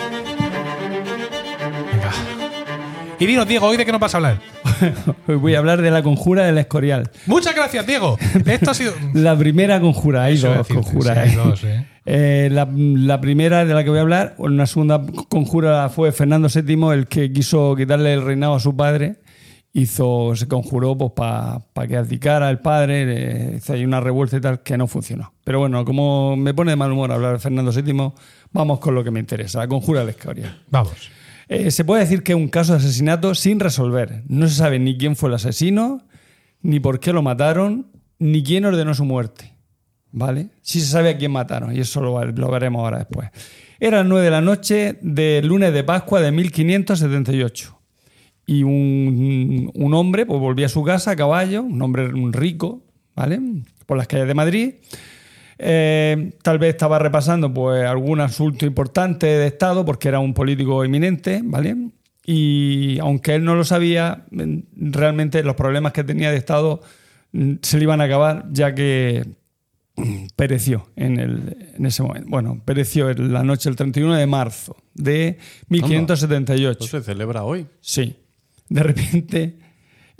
Venga. 1.91 2.11
Y 3.19 3.25
dinos, 3.27 3.47
Diego, 3.47 3.67
¿hoy 3.67 3.77
de 3.77 3.85
qué 3.85 3.91
nos 3.91 4.01
vas 4.01 4.15
a 4.15 4.17
hablar? 4.17 4.39
Hoy 5.27 5.35
voy 5.35 5.53
a 5.53 5.59
hablar 5.59 5.79
de 5.83 5.91
la 5.91 6.01
conjura 6.01 6.43
del 6.43 6.57
Escorial. 6.57 7.11
Muchas 7.27 7.53
gracias, 7.53 7.85
Diego. 7.85 8.17
Esto 8.47 8.71
ha 8.71 8.73
sido. 8.73 8.93
La 9.13 9.37
primera 9.37 9.79
conjura, 9.79 10.23
hay 10.23 10.33
Eso 10.33 10.51
dos 10.55 10.67
conjuras. 10.67 11.15
sí, 11.15 11.19
hay 11.29 11.35
dos, 11.35 11.63
¿eh? 11.65 11.85
Eh, 12.07 12.49
la, 12.51 12.67
la 12.73 13.21
primera 13.21 13.63
de 13.63 13.75
la 13.75 13.83
que 13.83 13.91
voy 13.91 13.99
a 13.99 14.01
hablar, 14.01 14.33
una 14.39 14.65
segunda 14.65 15.01
conjura 15.29 15.89
fue 15.89 16.11
Fernando 16.11 16.47
VII, 16.49 16.93
el 16.93 17.05
que 17.05 17.31
quiso 17.31 17.75
quitarle 17.75 18.15
el 18.15 18.25
reinado 18.25 18.55
a 18.55 18.59
su 18.59 18.75
padre. 18.75 19.17
Hizo, 19.77 20.33
se 20.37 20.47
conjuró 20.47 20.97
pues, 20.97 21.11
para 21.11 21.87
que 21.87 21.97
abdicara 21.97 22.49
el 22.49 22.59
padre, 22.59 23.03
eh, 23.07 23.55
hizo 23.57 23.73
ahí 23.73 23.83
una 23.83 23.99
revuelta 23.99 24.37
y 24.37 24.39
tal, 24.39 24.63
que 24.63 24.77
no 24.77 24.87
funcionó. 24.87 25.33
Pero 25.43 25.59
bueno, 25.59 25.83
como 25.83 26.37
me 26.37 26.53
pone 26.53 26.71
de 26.71 26.77
mal 26.77 26.93
humor 26.93 27.11
hablar 27.11 27.33
de 27.33 27.39
Fernando 27.39 27.73
VII, 27.73 28.13
vamos 28.53 28.79
con 28.79 28.95
lo 28.95 29.03
que 29.03 29.11
me 29.11 29.19
interesa, 29.19 29.59
la 29.59 29.67
conjura 29.67 29.99
del 29.99 30.09
Escorial. 30.09 30.63
Vamos. 30.69 31.11
Eh, 31.49 31.71
se 31.71 31.83
puede 31.83 32.03
decir 32.03 32.23
que 32.23 32.31
es 32.31 32.37
un 32.37 32.47
caso 32.47 32.71
de 32.71 32.77
asesinato 32.77 33.35
sin 33.35 33.59
resolver. 33.59 34.23
No 34.29 34.47
se 34.47 34.55
sabe 34.55 34.79
ni 34.79 34.97
quién 34.97 35.17
fue 35.17 35.27
el 35.27 35.35
asesino, 35.35 36.07
ni 36.61 36.79
por 36.79 37.01
qué 37.01 37.11
lo 37.11 37.21
mataron, 37.21 37.87
ni 38.17 38.43
quién 38.43 38.63
ordenó 38.63 38.93
su 38.93 39.03
muerte. 39.03 39.53
¿Vale? 40.11 40.51
Sí 40.61 40.79
se 40.79 40.87
sabe 40.87 41.09
a 41.09 41.17
quién 41.17 41.33
mataron, 41.33 41.75
y 41.75 41.81
eso 41.81 41.99
lo, 41.99 42.23
lo 42.23 42.49
veremos 42.49 42.79
ahora 42.79 42.99
después. 42.99 43.29
Era 43.77 43.97
las 43.97 44.07
9 44.07 44.23
de 44.23 44.31
la 44.31 44.39
noche 44.39 44.97
del 45.01 45.45
lunes 45.45 45.73
de 45.73 45.83
Pascua 45.83 46.21
de 46.21 46.31
1578. 46.31 47.77
Y 48.45 48.63
un, 48.63 49.71
un 49.73 49.93
hombre 49.93 50.25
pues, 50.25 50.39
volvía 50.39 50.67
a 50.67 50.69
su 50.69 50.83
casa 50.83 51.11
a 51.11 51.15
caballo, 51.15 51.63
un 51.63 51.81
hombre 51.81 52.09
rico, 52.31 52.83
¿vale? 53.15 53.39
Por 53.85 53.97
las 53.97 54.07
calles 54.07 54.27
de 54.27 54.33
Madrid. 54.33 54.75
Eh, 55.57 56.33
tal 56.41 56.59
vez 56.59 56.71
estaba 56.71 56.99
repasando 56.99 57.53
pues 57.53 57.85
algún 57.85 58.19
asunto 58.19 58.65
importante 58.65 59.25
de 59.25 59.47
Estado 59.47 59.85
porque 59.85 60.09
era 60.09 60.19
un 60.19 60.33
político 60.33 60.83
eminente, 60.83 61.41
¿vale? 61.43 61.75
Y 62.25 62.99
aunque 62.99 63.35
él 63.35 63.45
no 63.45 63.55
lo 63.55 63.63
sabía, 63.63 64.25
realmente 64.75 65.43
los 65.43 65.55
problemas 65.55 65.93
que 65.93 66.03
tenía 66.03 66.31
de 66.31 66.37
Estado 66.37 66.81
mm, 67.31 67.53
se 67.61 67.77
le 67.77 67.83
iban 67.83 68.01
a 68.01 68.05
acabar 68.05 68.47
ya 68.51 68.73
que 68.73 69.25
mm, 69.95 70.27
pereció 70.35 70.89
en, 70.95 71.19
el, 71.19 71.73
en 71.77 71.85
ese 71.85 72.03
momento. 72.03 72.27
Bueno, 72.29 72.61
pereció 72.65 73.09
en 73.09 73.31
la 73.31 73.43
noche 73.43 73.69
del 73.69 73.77
31 73.77 74.15
de 74.15 74.27
marzo 74.27 74.75
de 74.93 75.37
1578. 75.69 76.71
Esto 76.83 76.85
se 76.85 77.03
celebra 77.03 77.43
hoy. 77.43 77.67
Sí. 77.79 78.17
De 78.69 78.83
repente, 78.83 79.57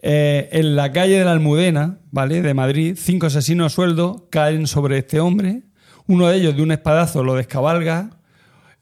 eh, 0.02 0.50
en 0.52 0.76
la 0.76 0.92
calle 0.92 1.18
de 1.18 1.26
la 1.26 1.32
Almudena, 1.32 1.98
¿vale? 2.12 2.44
De 2.44 2.54
Madrid, 2.54 2.96
cinco 2.96 3.26
asesinos 3.26 3.74
sueldo 3.74 4.28
caen 4.30 4.68
sobre 4.68 5.00
este 5.00 5.20
hombre. 5.20 5.64
Uno 6.06 6.28
de 6.28 6.38
ellos 6.38 6.56
de 6.56 6.62
un 6.62 6.72
espadazo 6.72 7.24
lo 7.24 7.34
descabalga. 7.34 8.12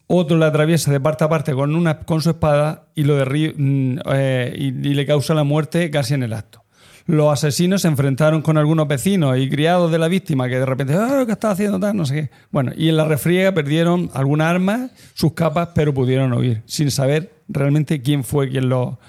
Otro 0.08 0.38
le 0.38 0.46
atraviesa 0.46 0.92
de 0.92 1.00
parte 1.00 1.24
a 1.24 1.30
parte 1.30 1.54
con, 1.54 1.76
una, 1.76 2.00
con 2.00 2.22
su 2.22 2.32
espada 2.32 2.88
y, 2.94 3.04
lo 3.04 3.16
mm, 3.16 4.00
eh, 4.14 4.54
y, 4.58 4.72
le 4.72 5.06
causa 5.06 5.34
la 5.34 5.46
muerte 5.46 5.90
casi 5.90 6.14
en 6.14 6.24
el 6.24 6.34
acto. 6.34 6.62
Los 7.06 7.32
asesinos 7.32 7.84
se 7.84 7.88
enfrentaron 7.88 8.42
con 8.42 8.58
algunos 8.58 8.88
vecinos 8.88 9.38
y 9.38 9.50
criados 9.50 9.92
de 9.92 10.00
la 10.00 10.10
víctima 10.10 10.50
que 10.50 10.60
de 10.60 10.66
repente, 10.66 10.94
"Ah, 10.94 11.24
¿qué 11.26 11.32
está 11.32 11.52
haciendo 11.52 11.80
tal? 11.80 11.96
No 11.96 12.06
sé 12.06 12.16
qué. 12.16 12.30
Bueno, 12.52 12.72
y 12.76 12.90
en 12.90 12.98
la 12.98 13.06
refriega 13.06 13.54
perdieron 13.54 14.10
algunas 14.14 14.48
armas, 14.48 14.92
sus 15.14 15.34
capas, 15.34 15.70
pero 15.74 15.94
pudieron 15.94 16.34
huir, 16.34 16.64
sin 16.66 16.92
saber 16.92 17.34
realmente 17.48 18.02
quién 18.02 18.24
fue 18.24 18.50
quien, 18.50 18.70
lo, 18.70 19.00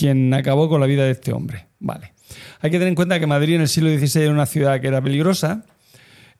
quien 0.00 0.32
acabó 0.32 0.70
con 0.70 0.80
la 0.80 0.86
vida 0.86 1.04
de 1.04 1.10
este 1.10 1.30
hombre. 1.30 1.66
Vale. 1.78 2.14
Hay 2.60 2.70
que 2.70 2.78
tener 2.78 2.88
en 2.88 2.94
cuenta 2.94 3.20
que 3.20 3.26
Madrid 3.26 3.56
en 3.56 3.60
el 3.60 3.68
siglo 3.68 3.90
XVI 3.90 4.22
era 4.22 4.32
una 4.32 4.46
ciudad 4.46 4.80
que 4.80 4.88
era 4.88 5.02
peligrosa. 5.02 5.66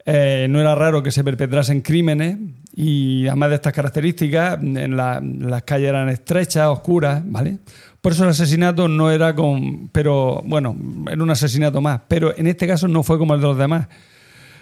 Eh, 0.07 0.47
no 0.49 0.63
era 0.63 0.75
raro 0.75 1.03
que 1.03 1.11
se 1.11 1.23
perpetrasen 1.23 1.83
crímenes 1.83 2.39
y 2.75 3.27
además 3.27 3.51
de 3.51 3.55
estas 3.57 3.75
características, 3.75 4.59
las 4.63 5.63
calles 5.65 5.91
eran 5.91 6.09
estrechas, 6.09 6.69
oscuras, 6.69 7.23
¿vale? 7.27 7.59
Por 8.01 8.13
eso 8.13 8.25
el 8.25 8.31
asesinato 8.31 8.89
no 8.89 9.11
era 9.11 9.35
con... 9.35 9.89
Pero 9.89 10.41
bueno, 10.47 10.75
era 11.07 11.23
un 11.23 11.29
asesinato 11.29 11.83
más. 11.83 12.01
Pero 12.09 12.35
en 12.35 12.47
este 12.47 12.67
caso 12.67 12.89
no 12.89 13.03
fue 13.03 13.19
como 13.19 13.35
el 13.35 13.43
de 13.43 13.47
los 13.47 13.59
demás. 13.59 13.89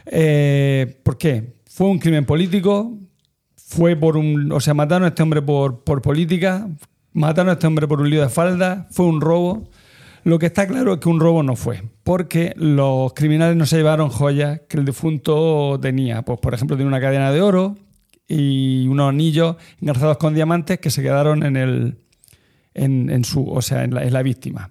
Eh, 0.06 0.98
¿Por 1.04 1.16
qué? 1.18 1.54
Fue 1.70 1.86
un 1.86 2.00
crimen 2.00 2.24
político, 2.24 2.98
fue 3.54 3.94
por 3.94 4.16
un. 4.16 4.50
O 4.50 4.58
sea, 4.58 4.74
mataron 4.74 5.04
a 5.04 5.08
este 5.08 5.22
hombre 5.22 5.40
por, 5.40 5.84
por 5.84 6.02
política, 6.02 6.66
mataron 7.12 7.50
a 7.50 7.52
este 7.54 7.66
hombre 7.66 7.88
por 7.88 8.00
un 8.00 8.10
lío 8.10 8.22
de 8.22 8.28
falda, 8.28 8.86
fue 8.90 9.06
un 9.06 9.20
robo. 9.20 9.68
Lo 10.24 10.38
que 10.38 10.46
está 10.46 10.66
claro 10.66 10.94
es 10.94 11.00
que 11.00 11.08
un 11.08 11.20
robo 11.20 11.42
no 11.42 11.56
fue, 11.56 11.82
porque 12.04 12.52
los 12.56 13.12
criminales 13.14 13.56
no 13.56 13.66
se 13.66 13.76
llevaron 13.76 14.10
joyas 14.10 14.60
que 14.68 14.76
el 14.76 14.84
difunto 14.84 15.78
tenía. 15.80 16.22
Pues, 16.22 16.38
por 16.40 16.54
ejemplo, 16.54 16.76
tiene 16.76 16.88
una 16.88 17.00
cadena 17.00 17.32
de 17.32 17.40
oro 17.40 17.76
y 18.26 18.86
unos 18.88 19.08
anillos 19.08 19.56
engarzados 19.80 20.18
con 20.18 20.34
diamantes 20.34 20.80
que 20.80 20.90
se 20.90 21.02
quedaron 21.02 21.42
en 21.44 21.56
el. 21.56 21.98
En, 22.74 23.10
en 23.10 23.24
su, 23.24 23.48
o 23.48 23.60
sea, 23.60 23.82
en 23.82 23.94
la, 23.94 24.04
en 24.04 24.12
la 24.12 24.22
víctima. 24.22 24.70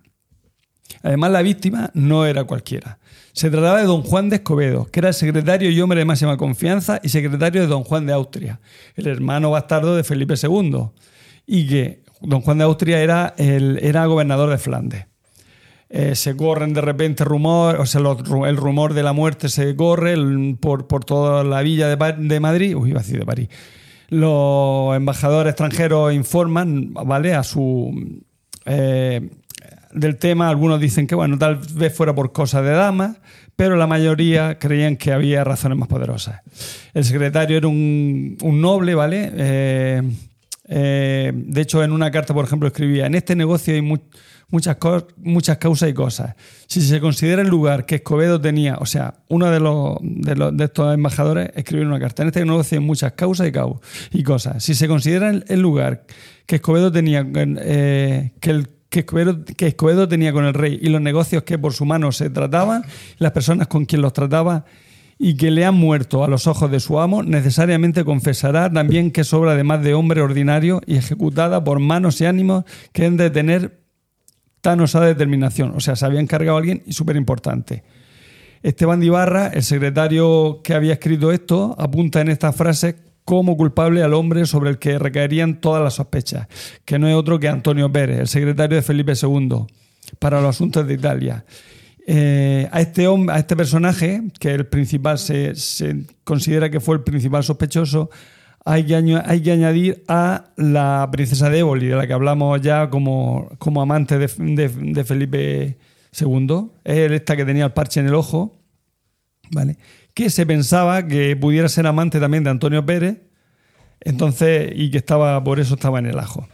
Además, 1.03 1.31
la 1.31 1.41
víctima 1.41 1.91
no 1.93 2.25
era 2.25 2.45
cualquiera. 2.45 2.99
Se 3.33 3.49
trataba 3.49 3.79
de 3.79 3.85
don 3.85 4.01
Juan 4.01 4.29
de 4.29 4.37
Escobedo, 4.37 4.85
que 4.85 4.99
era 4.99 5.09
el 5.09 5.13
secretario 5.13 5.69
y 5.69 5.79
hombre 5.81 5.99
de 5.99 6.05
máxima 6.05 6.37
confianza 6.37 6.99
y 7.03 7.09
secretario 7.09 7.61
de 7.61 7.67
don 7.67 7.83
Juan 7.83 8.05
de 8.05 8.13
Austria, 8.13 8.59
el 8.95 9.07
hermano 9.07 9.51
bastardo 9.51 9.95
de 9.95 10.03
Felipe 10.03 10.33
II, 10.41 10.89
y 11.45 11.67
que 11.67 12.03
don 12.21 12.41
Juan 12.41 12.57
de 12.57 12.63
Austria 12.63 13.01
era, 13.01 13.33
el, 13.37 13.79
era 13.81 14.05
gobernador 14.05 14.49
de 14.49 14.57
Flandes. 14.57 15.05
Eh, 15.89 16.15
se 16.15 16.35
corren 16.35 16.73
de 16.73 16.81
repente 16.81 17.23
rumores, 17.23 17.79
o 17.79 17.85
sea, 17.85 18.01
el 18.47 18.57
rumor 18.57 18.93
de 18.93 19.03
la 19.03 19.13
muerte 19.13 19.47
se 19.47 19.73
corre 19.75 20.15
por, 20.59 20.87
por 20.87 21.05
toda 21.05 21.45
la 21.45 21.61
villa 21.61 21.87
de, 21.87 22.13
de 22.17 22.39
Madrid, 22.39 22.75
uy, 22.75 22.89
iba 22.89 22.99
a 22.99 23.03
decir 23.03 23.19
de 23.19 23.25
París. 23.25 23.49
Los 24.09 24.95
embajadores 24.95 25.51
extranjeros 25.51 26.13
informan, 26.13 26.93
¿vale? 26.93 27.33
A 27.35 27.43
su. 27.43 28.21
eh, 28.65 29.29
del 29.93 30.17
tema, 30.17 30.49
algunos 30.49 30.79
dicen 30.79 31.07
que, 31.07 31.15
bueno, 31.15 31.37
tal 31.37 31.59
vez 31.73 31.95
fuera 31.95 32.13
por 32.13 32.31
cosas 32.31 32.63
de 32.63 32.71
damas, 32.71 33.17
pero 33.55 33.75
la 33.75 33.87
mayoría 33.87 34.59
creían 34.59 34.97
que 34.97 35.11
había 35.11 35.43
razones 35.43 35.77
más 35.77 35.87
poderosas. 35.87 36.41
El 36.93 37.03
secretario 37.03 37.57
era 37.57 37.67
un, 37.67 38.37
un 38.41 38.61
noble, 38.61 38.93
¿vale? 38.93 39.31
Eh, 39.35 40.03
Eh, 40.67 41.31
de 41.33 41.61
hecho, 41.61 41.83
en 41.83 41.91
una 41.91 42.11
carta, 42.11 42.33
por 42.33 42.45
ejemplo, 42.45 42.67
escribía, 42.67 43.05
en 43.05 43.15
este 43.15 43.35
negocio 43.35 43.73
hay 43.73 43.81
mu- 43.81 43.97
muchas, 44.49 44.77
muchas 45.17 45.57
causas 45.57 45.89
y 45.89 45.93
cosas. 45.93 46.35
Si 46.67 46.81
se 46.81 46.99
considera 46.99 47.41
el 47.41 47.47
lugar 47.47 47.85
que 47.85 47.95
Escobedo 47.95 48.39
tenía, 48.39 48.75
o 48.79 48.85
sea, 48.85 49.15
uno 49.29 49.49
de, 49.49 49.59
los, 49.59 49.97
de, 50.01 50.35
los- 50.35 50.53
estos 50.59 50.93
embajadores 50.93 51.51
escribió 51.55 51.83
en 51.83 51.89
una 51.89 51.99
carta, 51.99 52.23
en 52.23 52.27
este 52.29 52.43
negocio 52.45 52.79
hay 52.79 52.83
muchas 52.85 53.13
causas 53.13 53.47
y, 54.11 54.23
cosas. 54.23 54.63
Si 54.63 54.73
se 54.75 54.87
considera 54.87 55.29
el, 55.29 55.59
lugar 55.61 56.05
que 56.45 56.55
Escobedo 56.57 56.91
tenía, 56.91 57.25
eh, 57.35 58.31
que 58.39 58.49
el 58.49 58.67
Escobedo, 58.91 59.43
que 59.45 59.67
Escobedo 59.67 60.07
tenía 60.07 60.33
con 60.33 60.45
el 60.45 60.53
rey 60.53 60.79
y 60.81 60.89
los 60.89 61.01
negocios 61.01 61.43
que 61.43 61.59
por 61.59 61.73
su 61.73 61.85
mano 61.85 62.11
se 62.11 62.29
trataban, 62.29 62.83
las 63.19 63.31
personas 63.31 63.67
con 63.67 63.85
quien 63.85 64.01
los 64.01 64.11
trataba 64.13 64.65
y 65.19 65.35
que 65.35 65.51
le 65.51 65.65
han 65.65 65.75
muerto 65.75 66.23
a 66.23 66.27
los 66.27 66.47
ojos 66.47 66.69
de 66.69 66.79
su 66.79 66.99
amo, 66.99 67.23
necesariamente 67.23 68.05
confesará 68.05 68.71
también 68.71 69.11
que 69.11 69.21
es 69.21 69.33
obra 69.33 69.55
de 69.55 69.63
más 69.63 69.83
de 69.83 69.93
hombre 69.93 70.21
ordinario 70.21 70.81
y 70.85 70.97
ejecutada 70.97 71.63
por 71.63 71.79
manos 71.79 72.21
y 72.21 72.25
ánimos 72.25 72.65
que 72.91 73.05
han 73.05 73.17
de 73.17 73.29
tener 73.29 73.79
tan 74.61 74.79
osada 74.81 75.05
determinación. 75.05 75.73
O 75.75 75.79
sea, 75.79 75.95
se 75.95 76.05
había 76.05 76.19
encargado 76.19 76.57
alguien 76.57 76.83
y 76.85 76.93
súper 76.93 77.15
importante. 77.15 77.83
Esteban 78.63 78.99
de 78.99 79.07
Ibarra, 79.07 79.47
el 79.47 79.63
secretario 79.63 80.61
que 80.63 80.73
había 80.73 80.93
escrito 80.93 81.31
esto, 81.31 81.75
apunta 81.79 82.21
en 82.21 82.29
esta 82.29 82.51
frase 82.51 82.95
como 83.23 83.57
culpable 83.57 84.03
al 84.03 84.13
hombre 84.13 84.45
sobre 84.45 84.69
el 84.69 84.79
que 84.79 84.97
recaerían 84.97 85.59
todas 85.59 85.83
las 85.83 85.95
sospechas, 85.95 86.47
que 86.85 86.97
no 86.97 87.07
es 87.07 87.15
otro 87.15 87.39
que 87.39 87.47
Antonio 87.47 87.91
Pérez, 87.91 88.19
el 88.19 88.27
secretario 88.27 88.77
de 88.77 88.81
Felipe 88.81 89.13
II 89.21 89.65
para 90.19 90.41
los 90.41 90.55
asuntos 90.55 90.87
de 90.87 90.93
Italia. 90.93 91.45
Eh, 92.09 92.69
a, 92.71 92.79
este 92.79 93.05
hombre, 93.07 93.35
a 93.35 93.39
este 93.39 93.57
personaje, 93.57 94.21
que 94.39 94.53
el 94.53 94.65
principal 94.65 95.19
se, 95.19 95.53
considera 96.23 96.69
que 96.69 96.79
fue 96.79 96.95
el 96.95 97.03
principal 97.03 97.43
sospechoso, 97.43 98.09
hay 98.63 98.85
que, 98.85 98.95
hay 98.95 99.41
que 99.41 99.51
añadir 99.51 100.03
a 100.07 100.45
la 100.55 101.09
princesa 101.11 101.49
de 101.49 101.59
Éboli, 101.59 101.87
de 101.87 101.95
la 101.97 102.07
que 102.07 102.13
hablamos 102.13 102.61
ya 102.61 102.89
como, 102.89 103.49
como 103.59 103.81
amante 103.81 104.17
de, 104.17 104.27
de- 104.37 104.69
de 104.69 105.03
Felipe 105.03 105.77
II. 106.17 106.69
Es 106.85 107.11
esta 107.11 107.35
que 107.35 107.43
tenía 107.45 107.65
el 107.65 107.73
parche 107.73 107.99
en 107.99 108.07
el 108.07 108.15
ojo, 108.15 108.57
¿vale? 109.51 109.77
que 110.13 110.29
se 110.29 110.45
pensaba 110.45 111.05
que 111.07 111.35
pudiera 111.35 111.69
ser 111.69 111.85
amante 111.87 112.19
también 112.19 112.43
de 112.43 112.49
Antonio 112.49 112.85
Pérez, 112.85 113.21
entonces, 113.99 114.71
y 114.75 114.91
que 114.91 114.97
estaba, 114.97 115.43
por 115.43 115.59
eso 115.59 115.75
estaba 115.75 115.99
en 115.99 116.05
el 116.07 116.17
ajo. 116.19 116.47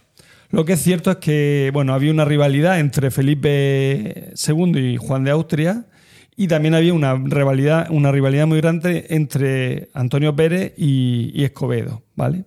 Lo 0.54 0.66
que 0.66 0.74
es 0.74 0.84
cierto 0.84 1.10
es 1.10 1.18
que 1.18 1.72
bueno, 1.74 1.96
había 1.96 2.12
una 2.12 2.26
rivalidad 2.26 2.80
entre 2.80 3.10
Felipe 3.10 4.34
II 4.48 4.78
y 4.78 4.98
Juan 4.98 5.24
de 5.24 5.32
Austria, 5.32 5.88
y 6.36 6.48
también 6.48 6.76
había 6.76 6.94
una 6.94 7.16
rivalidad, 7.16 7.88
una 7.90 8.12
rivalidad 8.12 8.46
muy 8.46 8.62
grande 8.62 9.08
entre 9.10 9.90
Antonio 9.96 10.36
Pérez 10.36 10.74
y, 10.78 11.44
Escobedo, 11.44 12.04
¿vale? 12.16 12.46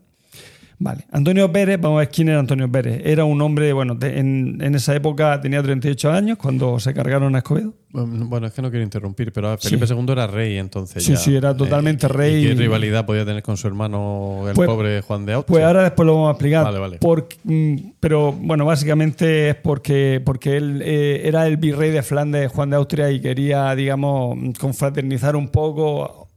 Vale. 0.78 1.07
Antonio 1.11 1.51
Pérez, 1.51 1.81
vamos 1.81 1.97
a 1.97 2.01
ver 2.01 2.11
quién 2.11 2.28
era 2.28 2.39
Antonio 2.39 2.70
Pérez. 2.70 3.01
Era 3.05 3.24
un 3.24 3.40
hombre, 3.40 3.73
bueno, 3.73 3.94
de- 3.94 4.19
en, 4.19 4.59
en 4.61 4.74
esa 4.74 4.94
época 4.94 5.40
tenía 5.40 5.62
38 5.62 6.11
años 6.12 6.36
cuando 6.36 6.78
se 6.78 6.93
cargaron 6.93 7.35
a 7.35 7.39
Escobedo. 7.39 7.73
Bueno, 7.93 8.47
es 8.47 8.53
que 8.53 8.61
no 8.61 8.69
quiero 8.69 8.85
interrumpir, 8.85 9.32
pero 9.32 9.57
Felipe 9.57 9.86
II 9.89 10.05
era 10.11 10.27
rey 10.27 10.59
entonces. 10.59 11.03
Sí, 11.03 11.12
ya. 11.12 11.16
sí, 11.19 11.35
era 11.35 11.57
totalmente 11.57 12.05
¿y 12.05 12.09
rey. 12.11 12.47
¿Qué 12.48 12.55
rivalidad 12.55 13.07
podía 13.07 13.24
tener 13.24 13.43
con 13.43 13.57
su 13.57 13.66
hermano, 13.66 14.44
el 14.48 14.55
Pues- 14.55 14.69
pobre 14.69 15.01
Juan 15.01 15.24
de 15.24 15.32
Austria? 15.32 15.53
Pues 15.55 15.65
ahora 15.65 15.82
después 15.85 16.05
lo 16.07 16.12
vamos 16.15 16.28
a 16.28 16.32
explicar. 16.32 16.65
Vale, 16.65 16.78
vale. 16.78 16.98
Por- 16.98 17.27
mm, 17.44 17.74
pero 17.98 18.32
bueno, 18.32 18.66
básicamente 18.66 19.48
es 19.48 19.55
porque, 19.55 20.20
porque 20.23 20.59
él 20.59 20.82
eh, 20.85 21.23
era 21.24 21.47
el 21.47 21.57
virrey 21.57 21.90
de 21.90 22.03
Flandes, 22.03 22.53
Juan 22.53 22.69
de 22.69 22.77
Austria, 22.77 23.11
y 23.11 23.20
quería, 23.20 23.74
digamos, 23.74 24.36
confraternizar 24.61 25.36
un 25.36 25.48
poco, 25.48 26.28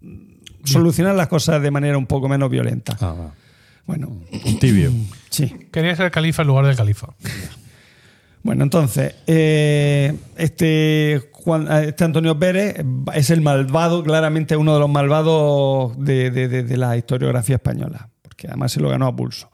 solucionar 0.64 1.16
las 1.16 1.28
cosas 1.28 1.62
de 1.62 1.72
manera 1.72 1.98
un 1.98 2.08
poco 2.08 2.30
menos 2.30 2.50
violenta. 2.50 2.96
Ah, 3.02 3.14
va. 3.20 3.34
Bueno, 3.86 4.18
Tibio. 4.60 4.92
sí. 5.30 5.54
Quería 5.72 5.96
ser 5.96 6.12
califa 6.12 6.42
en 6.44 6.48
lugar 6.50 6.66
del 6.66 6.76
califa. 6.76 7.08
Bueno, 8.44 8.64
entonces, 8.64 9.16
eh, 9.28 10.16
este, 10.38 11.30
Juan, 11.34 11.68
este 11.84 12.06
Antonio 12.06 12.40
Pérez 12.40 12.76
es 13.14 13.30
el 13.32 13.42
malvado, 13.42 14.02
claramente 14.04 14.56
uno 14.56 14.74
de 14.74 14.80
los 14.80 14.90
malvados 14.90 15.94
de, 15.98 16.32
de- 16.32 16.48
de- 16.48 16.64
de 16.64 16.78
la 16.78 16.96
historiografía 16.96 17.56
española, 17.56 18.10
porque 18.22 18.48
además 18.48 18.72
se 18.72 18.80
lo 18.80 18.90
ganó 18.90 19.08
a 19.08 19.16
pulso. 19.16 19.50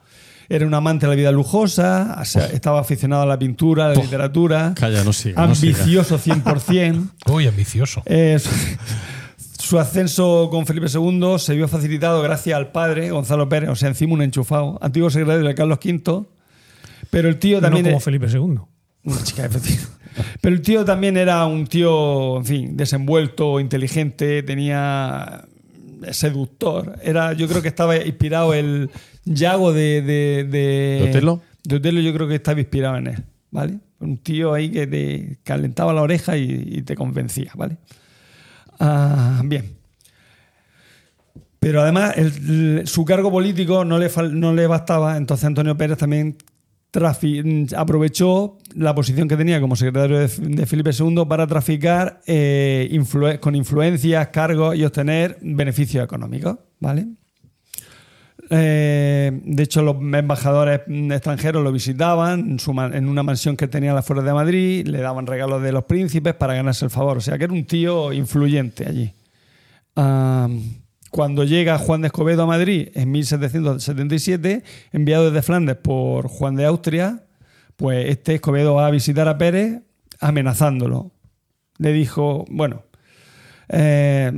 Era 0.47 0.67
un 0.67 0.75
amante 0.75 1.07
de 1.07 1.09
la 1.09 1.15
vida 1.15 1.31
lujosa, 1.31 2.21
estaba 2.53 2.79
aficionado 2.79 3.23
a 3.23 3.25
la 3.25 3.39
pintura, 3.39 3.85
a 3.87 3.89
la 3.89 3.95
literatura, 3.95 4.73
Calla, 4.75 5.03
no 5.03 5.11
siga. 5.13 5.47
no 5.47 5.55
siga. 5.55 5.75
ambicioso 5.79 6.19
100%. 6.19 7.09
Uy, 7.31 7.47
ambicioso. 7.47 8.03
Eh, 8.05 8.37
su, 9.65 9.79
ascenso 9.79 10.47
con 10.51 10.65
Felipe 10.65 10.87
II 10.93 11.35
se 11.39 11.55
vio 11.55 11.67
facilitado 11.67 12.21
gracias 12.21 12.55
al 12.57 12.71
padre, 12.71 13.11
Gonzalo 13.11 13.47
Pérez, 13.49 13.69
o 13.69 13.75
sea, 13.75 13.89
encima 13.89 14.13
un 14.13 14.21
enchufado, 14.21 14.77
antiguo 14.81 15.09
secretario 15.09 15.47
de 15.47 15.55
Carlos 15.55 15.79
V. 15.83 16.25
Pero 17.09 17.29
el 17.29 17.37
tío 17.39 17.57
No 17.57 17.61
también. 17.63 17.85
como 17.85 17.97
es- 17.97 18.03
Felipe 18.03 18.27
II. 18.27 18.39
una 19.03 19.23
chica. 19.23 19.49
Pero 20.41 20.55
el 20.55 20.61
tío 20.61 20.85
también 20.85 21.17
era 21.17 21.45
un 21.45 21.67
tío, 21.67 22.37
en 22.37 22.45
fin, 22.45 22.77
desenvuelto, 22.77 23.59
inteligente, 23.59 24.43
tenía 24.43 25.45
seductor. 26.11 26.97
Era, 27.03 27.33
yo 27.33 27.47
creo 27.47 27.61
que 27.61 27.67
estaba 27.67 27.97
inspirado 27.97 28.53
el 28.53 28.89
Yago 29.25 29.73
de, 29.73 30.01
de, 30.01 30.43
de, 30.49 30.99
¿De 31.03 31.09
Otelo? 31.09 31.41
de 31.63 31.75
Otelo 31.75 31.99
yo 31.99 32.13
creo 32.13 32.27
que 32.27 32.35
estaba 32.35 32.59
inspirado 32.59 32.97
en 32.97 33.07
él, 33.07 33.23
¿vale? 33.51 33.79
Un 33.99 34.17
tío 34.17 34.53
ahí 34.53 34.69
que 34.69 34.87
te 34.87 35.37
calentaba 35.43 35.93
la 35.93 36.01
oreja 36.01 36.37
y, 36.37 36.43
y 36.67 36.81
te 36.83 36.95
convencía, 36.95 37.51
¿vale? 37.55 37.77
Ah, 38.79 39.41
bien. 39.45 39.75
Pero 41.59 41.81
además 41.81 42.13
el- 42.17 42.87
su 42.87 43.05
cargo 43.05 43.31
político 43.31 43.85
no 43.85 43.97
le, 43.97 44.09
no 44.31 44.53
le 44.53 44.67
bastaba, 44.67 45.17
entonces 45.17 45.45
Antonio 45.45 45.75
Pérez 45.77 45.97
también 45.97 46.37
aprovechó 47.75 48.57
la 48.75 48.95
posición 48.95 49.27
que 49.27 49.35
tenía 49.35 49.59
como 49.59 49.75
secretario 49.75 50.19
de, 50.19 50.27
de 50.27 50.65
Felipe 50.65 50.91
II 50.97 51.25
para 51.27 51.45
traficar 51.47 52.21
eh, 52.27 52.97
con 53.41 53.55
influencias, 53.55 54.27
cargos 54.29 54.75
y 54.77 54.85
obtener 54.85 55.37
beneficios 55.41 56.03
económicos, 56.05 56.57
¿vale? 56.79 57.07
Eh, 58.49 59.41
de 59.43 59.63
hecho, 59.63 59.81
los 59.81 59.95
embajadores 59.95 60.81
extranjeros 60.87 61.63
lo 61.63 61.71
visitaban 61.71 62.57
en, 62.93 63.07
una 63.07 63.23
mansión 63.23 63.57
que 63.57 63.67
tenía 63.67 63.91
a 63.91 63.95
las 63.95 64.07
de 64.07 64.33
Madrid, 64.33 64.87
le 64.87 64.99
daban 64.99 65.25
regalos 65.25 65.61
de 65.61 65.71
los 65.71 65.85
príncipes 65.85 66.33
para 66.35 66.53
ganarse 66.53 66.85
el 66.85 66.91
favor. 66.91 67.17
O 67.17 67.21
sea, 67.21 67.37
que 67.37 67.45
era 67.45 67.53
un 67.53 67.65
tío 67.65 68.13
influyente 68.13 68.87
allí. 68.87 69.13
Cuando 71.15 71.45
llega 71.45 71.77
Juan 71.77 72.01
de 72.01 72.07
Escobedo 72.07 72.43
a 72.43 72.45
Madrid 72.45 72.89
en 72.93 73.11
1777, 73.11 74.63
enviado 74.91 75.31
desde 75.31 75.41
Flandes 75.41 75.77
por 75.77 76.27
Juan 76.27 76.55
de 76.55 76.65
Austria, 76.65 77.23
pues 77.77 78.09
este 78.09 78.35
Escobedo 78.35 78.75
va 78.75 78.87
a 78.87 78.91
visitar 78.91 79.27
a 79.27 79.37
Pérez 79.37 79.81
amenazándolo. 80.19 81.11
Le 81.77 81.93
dijo, 81.93 82.45
bueno, 82.49 82.83
eh, 83.69 84.31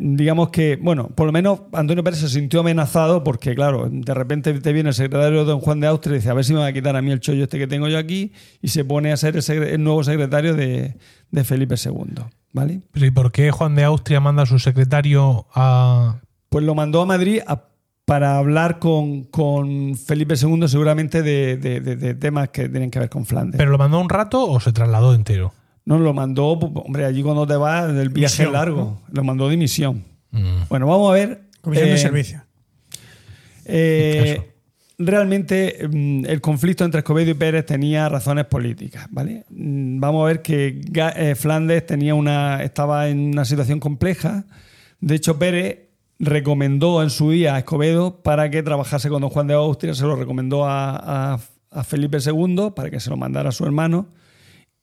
digamos 0.00 0.50
que, 0.50 0.76
bueno, 0.76 1.08
por 1.08 1.26
lo 1.26 1.32
menos 1.32 1.60
Antonio 1.72 2.04
Pérez 2.04 2.20
se 2.20 2.28
sintió 2.28 2.60
amenazado 2.60 3.24
porque, 3.24 3.54
claro, 3.54 3.88
de 3.90 4.14
repente 4.14 4.52
te 4.60 4.72
viene 4.72 4.90
el 4.90 4.94
secretario 4.94 5.44
don 5.44 5.60
Juan 5.60 5.80
de 5.80 5.86
Austria 5.86 6.14
y 6.14 6.18
dice, 6.18 6.30
a 6.30 6.34
ver 6.34 6.44
si 6.44 6.52
me 6.52 6.60
va 6.60 6.66
a 6.66 6.72
quitar 6.72 6.96
a 6.96 7.02
mí 7.02 7.10
el 7.10 7.20
chollo 7.20 7.44
este 7.44 7.58
que 7.58 7.66
tengo 7.66 7.88
yo 7.88 7.98
aquí, 7.98 8.32
y 8.62 8.68
se 8.68 8.84
pone 8.84 9.12
a 9.12 9.16
ser 9.16 9.36
el, 9.36 9.82
nuevo 9.82 10.04
secretario 10.04 10.54
de, 10.54 10.96
de 11.30 11.44
Felipe 11.44 11.74
II, 11.82 12.22
¿vale? 12.52 12.80
Pero 12.92 13.06
¿y 13.06 13.10
por 13.10 13.32
qué 13.32 13.50
Juan 13.50 13.74
de 13.74 13.84
Austria 13.84 14.20
manda 14.20 14.42
a 14.42 14.46
su 14.46 14.58
secretario 14.58 15.46
a. 15.54 16.20
Pues 16.48 16.64
lo 16.64 16.74
mandó 16.74 17.02
a 17.02 17.06
Madrid 17.06 17.40
a- 17.46 17.64
para 18.06 18.38
hablar 18.38 18.78
con, 18.78 19.24
con 19.24 19.94
Felipe 19.94 20.34
II 20.40 20.66
seguramente 20.66 21.22
de, 21.22 21.58
de- 21.58 21.80
de- 21.80 21.96
de 21.96 22.14
temas 22.14 22.48
que 22.48 22.66
tienen 22.70 22.90
que 22.90 22.98
ver 22.98 23.10
con 23.10 23.26
Flandes. 23.26 23.58
¿Pero 23.58 23.70
lo 23.70 23.76
mandó 23.76 24.00
un 24.00 24.08
rato 24.08 24.48
o 24.50 24.58
se 24.60 24.72
trasladó 24.72 25.14
entero? 25.14 25.52
No, 25.88 25.98
lo 25.98 26.12
mandó, 26.14 26.48
hombre, 26.52 27.04
allí 27.04 27.22
cuando 27.22 27.46
te 27.46 27.56
vas, 27.56 27.88
el 27.90 28.08
viaje 28.10 28.42
Misión, 28.42 28.52
largo, 28.52 29.00
lo 29.10 29.24
mandó 29.24 29.48
de 29.48 29.56
misión. 29.56 30.04
Mm. 30.30 30.62
Bueno, 30.68 30.86
vamos 30.86 31.10
a 31.10 31.14
ver. 31.14 31.42
Comisión 31.62 31.88
eh, 31.88 31.92
de 31.92 31.98
servicio. 31.98 32.42
eh, 33.64 34.52
realmente 34.98 35.88
mm, 35.90 36.24
el 36.26 36.40
conflicto 36.40 36.84
entre 36.84 36.98
Escobedo 37.00 37.30
y 37.30 37.34
Pérez 37.34 37.66
tenía 37.66 38.08
razones 38.08 38.46
políticas, 38.46 39.06
¿vale? 39.10 39.44
Mm, 39.50 40.00
Vamos 40.00 40.22
a 40.22 40.26
ver 40.26 40.42
que 40.42 40.80
eh, 41.16 41.34
Flandes 41.34 41.86
tenía 41.86 42.14
una, 42.14 42.62
estaba 42.62 43.08
en 43.08 43.18
una 43.32 43.44
situación 43.44 43.80
compleja. 43.80 44.44
De 45.00 45.14
hecho, 45.14 45.38
Pérez 45.38 45.88
recomendó 46.18 47.02
en 47.02 47.10
su 47.10 47.30
día 47.30 47.54
a 47.54 47.58
Escobedo 47.58 48.22
para 48.22 48.50
que 48.50 48.62
trabajase 48.62 49.08
con 49.08 49.20
don 49.20 49.30
Juan 49.30 49.46
de 49.46 49.54
Austria, 49.54 49.94
se 49.94 50.04
lo 50.04 50.16
recomendó 50.16 50.64
a, 50.66 51.34
a- 51.34 51.40
a 51.70 51.84
Felipe 51.84 52.16
II 52.24 52.70
para 52.74 52.90
que 52.90 52.98
se 52.98 53.10
lo 53.10 53.16
mandara 53.16 53.50
a 53.50 53.52
su 53.52 53.64
hermano. 53.64 54.06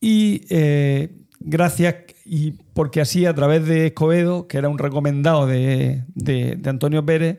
Y 0.02 0.42
eh, 0.50 1.10
gracias, 1.40 1.96
y 2.26 2.52
porque 2.74 3.02
así 3.02 3.26
a 3.26 3.34
través 3.34 3.66
de 3.66 3.88
Escobedo, 3.88 4.48
que 4.48 4.58
era 4.58 4.70
un 4.70 4.78
recomendado 4.78 5.48
de, 5.48 6.04
de- 6.14 6.60
Antonio 6.70 7.06
Pérez, 7.06 7.38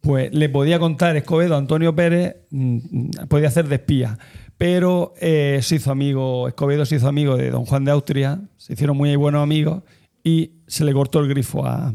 pues 0.00 0.32
le 0.32 0.48
podía 0.48 0.78
contar 0.78 1.16
Escobedo 1.16 1.54
a 1.54 1.58
Antonio 1.58 1.94
Pérez, 1.94 2.36
mm, 2.50 3.26
podía 3.28 3.48
hacer 3.48 3.68
de 3.68 3.76
espía. 3.76 4.18
Pero 4.56 5.14
eh, 5.20 5.60
se 5.62 5.76
hizo 5.76 5.90
amigo, 5.90 6.48
Escobedo 6.48 6.84
se 6.84 6.96
hizo 6.96 7.08
amigo 7.08 7.36
de 7.36 7.50
don 7.50 7.64
Juan 7.64 7.84
de 7.84 7.90
Austria, 7.92 8.40
se 8.56 8.74
hicieron 8.74 8.96
muy 8.96 9.14
buenos 9.16 9.42
amigos 9.42 9.82
y 10.22 10.52
se 10.66 10.84
le 10.84 10.92
cortó 10.92 11.20
el 11.20 11.28
grifo 11.28 11.64
a, 11.66 11.94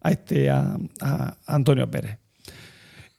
a 0.00 0.10
este, 0.10 0.48
a 0.50 0.78
Antonio 1.46 1.90
Pérez. 1.90 2.18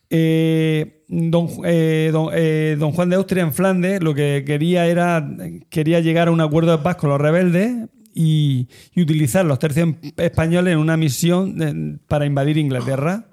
Eh, 0.09 0.98
don, 1.09 1.49
eh, 1.65 2.09
don, 2.13 2.29
eh, 2.33 2.75
don 2.79 2.91
Juan 2.93 3.09
de 3.09 3.15
Austria 3.17 3.43
en 3.43 3.51
Flandes 3.51 4.01
lo 4.01 4.13
que 4.13 4.43
quería 4.45 4.85
era 4.85 5.27
quería 5.69 5.99
llegar 5.99 6.27
a 6.27 6.31
un 6.31 6.39
acuerdo 6.39 6.71
de 6.71 6.83
paz 6.83 6.95
con 6.97 7.09
los 7.09 7.19
rebeldes 7.19 7.89
y, 8.13 8.69
y 8.93 9.01
utilizar 9.01 9.43
los 9.45 9.59
tercios 9.59 9.95
españoles 10.17 10.73
en 10.73 10.79
una 10.79 10.95
misión 10.97 11.57
de- 11.57 11.97
para 12.07 12.25
invadir 12.25 12.57
Inglaterra. 12.57 13.25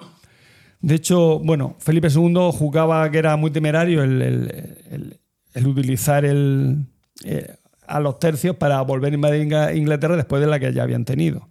De 0.80 0.94
hecho, 0.94 1.38
bueno, 1.40 1.76
Felipe 1.78 2.08
II 2.08 2.50
juzgaba 2.52 3.10
que 3.10 3.18
era 3.18 3.36
muy 3.36 3.50
temerario 3.50 4.02
el, 4.02 4.22
el- 4.22 4.50
el- 4.90 5.20
el 5.54 5.66
utilizar 5.66 6.24
el, 6.24 6.84
eh, 7.24 7.56
a 7.86 8.00
los 8.00 8.18
tercios 8.18 8.56
para 8.56 8.80
volver 8.82 9.12
a 9.12 9.14
invadir 9.16 9.42
Inglaterra 9.76 10.16
después 10.16 10.40
de 10.40 10.46
la 10.48 10.58
que 10.60 10.72
ya 10.72 10.82
habían 10.82 11.04
tenido. 11.04 11.48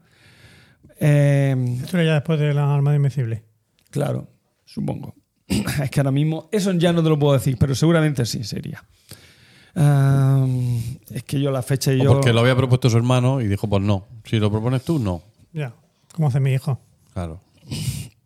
Eh, 1.00 1.56
Esto 1.84 1.98
era 1.98 2.06
ya 2.06 2.14
después 2.16 2.40
de 2.40 2.54
la 2.54 2.74
Armada 2.74 2.96
Invencible. 2.96 3.44
Claro, 3.90 4.28
supongo. 4.66 5.16
Es 5.84 5.90
que 5.92 6.00
ahora 6.00 6.12
mismo, 6.12 6.50
eso 6.52 6.72
ya 6.74 6.92
no 6.94 7.04
te 7.04 7.10
lo 7.10 7.20
puedo 7.20 7.34
decir, 7.34 7.58
pero 7.60 7.76
seguramente 7.76 8.26
sí 8.26 8.44
sería. 8.44 8.84
Es 11.12 11.24
que 11.24 11.40
yo 11.40 11.52
la 11.52 11.62
fecha 11.62 11.92
y 11.94 12.00
O 12.02 12.04
yo. 12.04 12.14
porque 12.14 12.32
lo 12.34 12.40
había 12.40 12.56
propuesto 12.56 12.90
su 12.90 12.98
hermano 12.98 13.42
y 13.42 13.48
dijo, 13.48 13.68
pues 13.68 13.82
no. 13.84 14.06
Si 14.24 14.40
lo 14.40 14.50
propones 14.50 14.84
tú, 14.84 15.00
no. 15.00 15.22
Ya, 15.54 15.74
como 16.14 16.28
hace 16.30 16.40
mi 16.40 16.54
hijo. 16.54 16.80
Claro. 17.14 17.42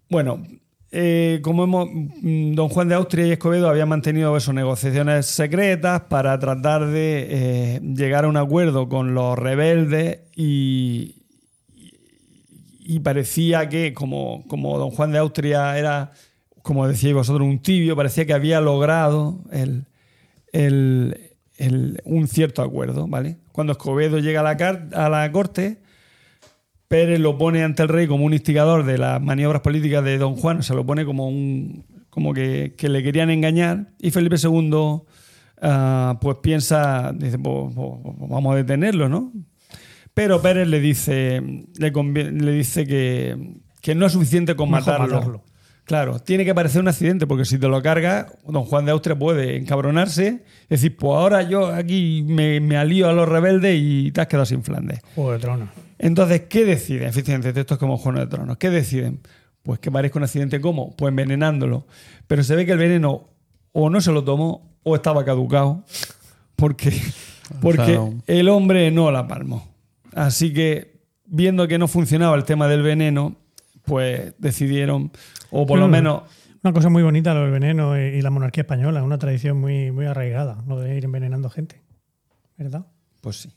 Bueno, 0.09 0.43
eh, 0.91 1.39
como 1.43 1.63
hemos. 1.63 1.87
mm, 1.91 2.53
Don 2.53 2.69
Juan 2.69 2.87
de 2.87 2.95
Austria 2.95 3.25
y 3.27 3.31
Escobedo 3.31 3.67
habían 3.69 3.89
mantenido 3.89 4.35
eso, 4.37 4.53
negociaciones 4.53 5.25
secretas 5.25 6.01
para 6.01 6.37
tratar 6.39 6.87
de 6.87 7.27
eh, 7.29 7.81
llegar 7.95 8.25
a 8.25 8.27
un 8.27 8.37
acuerdo 8.37 8.87
con 8.89 9.13
los 9.13 9.37
rebeldes 9.37 10.19
y. 10.35 11.15
y 12.79 12.99
parecía 12.99 13.69
que, 13.69 13.93
como, 13.93 14.43
como 14.47 14.77
don 14.79 14.89
Juan 14.91 15.11
de 15.11 15.19
Austria 15.19 15.77
era, 15.77 16.11
como 16.69 16.87
decíais 16.87 17.15
vosotros, 17.15 17.47
un 17.47 17.57
tibio, 17.63 17.95
parecía 17.95 18.27
que 18.27 18.33
había 18.33 18.61
logrado 18.61 19.39
el, 19.51 19.85
el- 20.53 21.31
el- 21.57 21.99
un 22.05 22.27
cierto 22.27 22.61
acuerdo, 22.61 23.07
¿vale? 23.07 23.37
Cuando 23.51 23.73
Escobedo 23.73 24.19
llega 24.19 24.41
a 24.41 24.43
la, 24.43 24.55
car- 24.55 24.87
a 24.93 25.09
la 25.09 25.31
corte, 25.31 25.79
Pérez 26.87 27.19
lo 27.19 27.39
pone 27.39 27.63
ante 27.63 27.81
el 27.81 27.89
rey 27.89 28.05
como 28.05 28.23
un 28.23 28.33
instigador 28.33 28.85
de 28.85 28.99
las 28.99 29.19
maniobras 29.19 29.63
políticas 29.63 30.03
de 30.03 30.19
don 30.19 30.35
Juan, 30.35 30.61
se 30.61 30.75
lo 30.75 30.85
pone 30.85 31.05
como 31.05 31.27
un 31.27 31.85
como 32.11 32.35
que, 32.35 32.75
que 32.77 32.87
le 32.87 33.01
querían 33.01 33.31
engañar 33.31 33.89
y 33.97 34.11
Felipe 34.11 34.35
II 34.41 35.01
ah, 35.63 36.19
pues 36.21 36.37
piensa, 36.43 37.11
dice, 37.15 37.39
pues, 37.39 37.73
vamos 37.75 38.53
a 38.53 38.57
detenerlo, 38.57 39.09
¿no? 39.09 39.31
Pero 40.13 40.39
Pérez 40.39 40.67
le 40.67 40.79
dice, 40.79 41.41
le, 41.79 42.51
dice 42.51 42.85
que, 42.85 43.55
que 43.81 43.95
no 43.95 44.05
es 44.05 44.11
suficiente 44.13 44.55
con 44.55 44.69
matarlo. 45.09 45.43
Claro, 45.89 46.19
tiene 46.19 46.45
que 46.45 46.53
parecer 46.53 46.81
un 46.81 46.87
accidente, 46.87 47.25
porque 47.25 47.45
si 47.45 47.57
te 47.57 47.67
lo 47.67 47.81
carga, 47.81 48.27
don 48.47 48.63
Juan 48.63 48.85
de 48.85 48.91
Austria 48.91 49.17
puede 49.17 49.57
encabronarse 49.57 50.43
y 50.65 50.69
decir, 50.69 50.95
pues 50.95 51.17
ahora 51.17 51.41
yo 51.41 51.73
aquí 51.73 52.23
me, 52.27 52.59
me 52.59 52.77
alío 52.77 53.09
a 53.09 53.13
los 53.13 53.27
rebeldes 53.27 53.75
y 53.81 54.11
te 54.11 54.21
has 54.21 54.27
quedado 54.27 54.45
sin 54.45 54.61
Flandes. 54.61 55.01
Juego 55.15 55.31
de 55.31 55.39
Tronos. 55.39 55.69
Entonces, 55.97 56.41
¿qué 56.41 56.63
deciden? 56.63 57.07
Efectivamente, 57.07 57.59
esto 57.59 57.73
es 57.73 57.79
como 57.79 57.97
Juego 57.97 58.19
de 58.19 58.27
Tronos. 58.27 58.57
¿Qué 58.57 58.69
deciden? 58.69 59.21
Pues 59.63 59.79
que 59.79 59.89
parezca 59.89 60.19
un 60.19 60.25
accidente 60.25 60.61
¿cómo? 60.61 60.95
Pues 60.95 61.09
envenenándolo. 61.09 61.87
Pero 62.27 62.43
se 62.43 62.55
ve 62.55 62.67
que 62.67 62.73
el 62.73 62.77
veneno 62.77 63.27
o 63.71 63.89
no 63.89 63.99
se 63.99 64.11
lo 64.11 64.23
tomó 64.23 64.77
o 64.83 64.93
estaba 64.93 65.25
caducado 65.25 65.85
porque, 66.55 67.01
porque 67.63 67.95
sea, 67.95 68.09
el 68.27 68.49
hombre 68.49 68.91
no 68.91 69.09
la 69.09 69.27
palmó. 69.27 69.67
Así 70.13 70.53
que, 70.53 70.99
viendo 71.25 71.67
que 71.67 71.79
no 71.79 71.87
funcionaba 71.87 72.35
el 72.35 72.43
tema 72.43 72.67
del 72.67 72.83
veneno, 72.83 73.37
pues 73.85 74.33
decidieron, 74.37 75.11
o 75.51 75.65
por 75.65 75.79
lo 75.79 75.87
Mm. 75.87 75.91
menos 75.91 76.23
Una 76.61 76.73
cosa 76.73 76.89
muy 76.89 77.03
bonita, 77.03 77.33
lo 77.33 77.43
del 77.43 77.51
veneno 77.51 77.97
y 77.97 78.21
la 78.21 78.29
monarquía 78.29 78.63
española, 78.63 79.01
una 79.01 79.17
tradición 79.17 79.57
muy, 79.61 79.91
muy 79.91 80.05
arraigada, 80.07 80.61
lo 80.67 80.77
de 80.79 80.97
ir 80.97 81.05
envenenando 81.05 81.49
gente. 81.49 81.81
¿Verdad? 82.57 82.85
Pues 83.21 83.37
sí. 83.37 83.49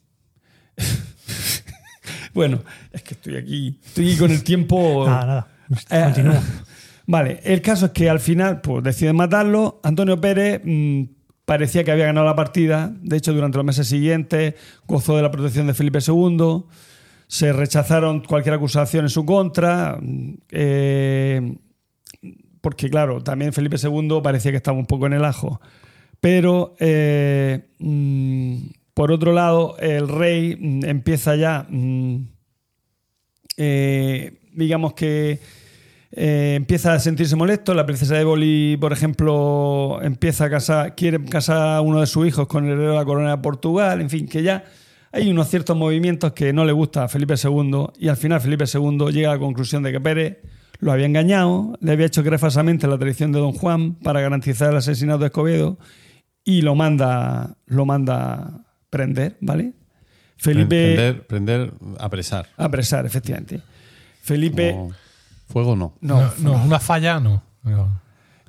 bueno, 2.34 2.60
es 2.92 3.02
que 3.02 3.14
estoy 3.14 3.36
aquí, 3.36 3.80
estoy 3.84 4.16
con 4.16 4.30
el 4.30 4.42
tiempo. 4.42 5.04
Nada, 5.08 5.26
nada. 5.26 5.48
Eh. 5.90 6.40
Vale, 7.06 7.40
el 7.42 7.60
caso 7.60 7.86
es 7.86 7.92
que 7.92 8.08
al 8.08 8.20
final 8.20 8.60
pues, 8.60 8.84
deciden 8.84 9.16
matarlo. 9.16 9.80
Antonio 9.82 10.20
Pérez 10.20 10.62
mm, 10.64 11.02
parecía 11.44 11.82
que 11.82 11.90
había 11.90 12.06
ganado 12.06 12.26
la 12.26 12.36
partida. 12.36 12.92
De 13.02 13.16
hecho, 13.16 13.32
durante 13.32 13.58
los 13.58 13.64
meses 13.64 13.88
siguientes 13.88 14.54
gozó 14.86 15.16
de 15.16 15.22
la 15.22 15.30
protección 15.32 15.66
de 15.66 15.74
Felipe 15.74 15.98
II. 16.06 16.62
Se 17.32 17.50
rechazaron 17.50 18.20
cualquier 18.20 18.56
acusación 18.56 19.06
en 19.06 19.08
su 19.08 19.24
contra. 19.24 19.98
eh, 20.50 21.56
porque, 22.60 22.90
claro, 22.90 23.22
también 23.22 23.54
Felipe 23.54 23.76
II 23.82 24.20
parecía 24.22 24.50
que 24.50 24.58
estaba 24.58 24.76
un 24.76 24.84
poco 24.84 25.06
en 25.06 25.14
el 25.14 25.24
ajo. 25.24 25.58
Pero, 26.20 26.76
eh, 26.78 27.70
mm, 27.78 28.56
por 28.92 29.12
otro 29.12 29.32
lado, 29.32 29.78
el 29.78 30.08
rey 30.08 30.56
mm, 30.60 30.84
empieza 30.84 31.34
ya, 31.34 31.66
mm, 31.70 32.16
eh, 33.56 34.38
digamos 34.52 34.92
que 34.92 35.40
empieza 36.10 36.92
a 36.92 36.98
sentirse 36.98 37.34
molesto. 37.34 37.72
La 37.72 37.86
princesa 37.86 38.20
Éboli, 38.20 38.76
por 38.78 38.92
ejemplo, 38.92 40.00
empieza 40.02 40.44
a 40.44 40.50
casar, 40.50 40.94
quiere 40.94 41.24
casar 41.24 41.76
a 41.78 41.80
uno 41.80 42.00
de 42.00 42.06
sus 42.06 42.26
hijos 42.26 42.46
con 42.46 42.66
el 42.66 42.72
heredero 42.72 42.92
de 42.92 42.98
la 42.98 43.06
corona 43.06 43.30
de 43.30 43.42
Portugal. 43.42 44.02
En 44.02 44.10
fin, 44.10 44.28
que 44.28 44.42
ya 44.42 44.64
hay 45.12 45.30
unos 45.30 45.48
ciertos 45.48 45.76
movimientos 45.76 46.32
que 46.32 46.52
no 46.52 46.64
le 46.64 46.72
gusta 46.72 47.04
a 47.04 47.08
Felipe 47.08 47.34
II 47.42 47.86
y 47.98 48.08
al 48.08 48.16
final 48.16 48.40
Felipe 48.40 48.64
II 48.72 49.10
llega 49.12 49.30
a 49.30 49.34
la 49.34 49.38
conclusión 49.38 49.82
de 49.82 49.92
que 49.92 50.00
Pérez 50.00 50.38
lo 50.80 50.90
había 50.90 51.06
engañado, 51.06 51.76
le 51.80 51.92
había 51.92 52.06
hecho 52.06 52.22
creer 52.22 52.38
falsamente 52.40 52.88
la 52.88 52.98
traición 52.98 53.30
de 53.30 53.38
Don 53.38 53.52
Juan 53.52 53.94
para 53.94 54.20
garantizar 54.20 54.70
el 54.70 54.76
asesinato 54.78 55.20
de 55.20 55.26
Escobedo 55.26 55.78
y 56.44 56.62
lo 56.62 56.74
manda, 56.74 57.56
lo 57.66 57.84
manda 57.86 58.64
prender, 58.90 59.36
¿vale? 59.40 59.74
Felipe 60.38 60.94
Prender, 60.96 61.26
prender, 61.28 61.72
apresar. 62.00 62.48
apresar, 62.56 63.06
efectivamente. 63.06 63.60
Felipe 64.22 64.72
No. 64.72 64.90
Fuego 65.46 65.76
no. 65.76 65.94
no, 66.00 66.20
No, 66.22 66.32
no, 66.38 66.64
una 66.64 66.80
falla 66.80 67.20
no. 67.20 67.44
No. 67.62 68.01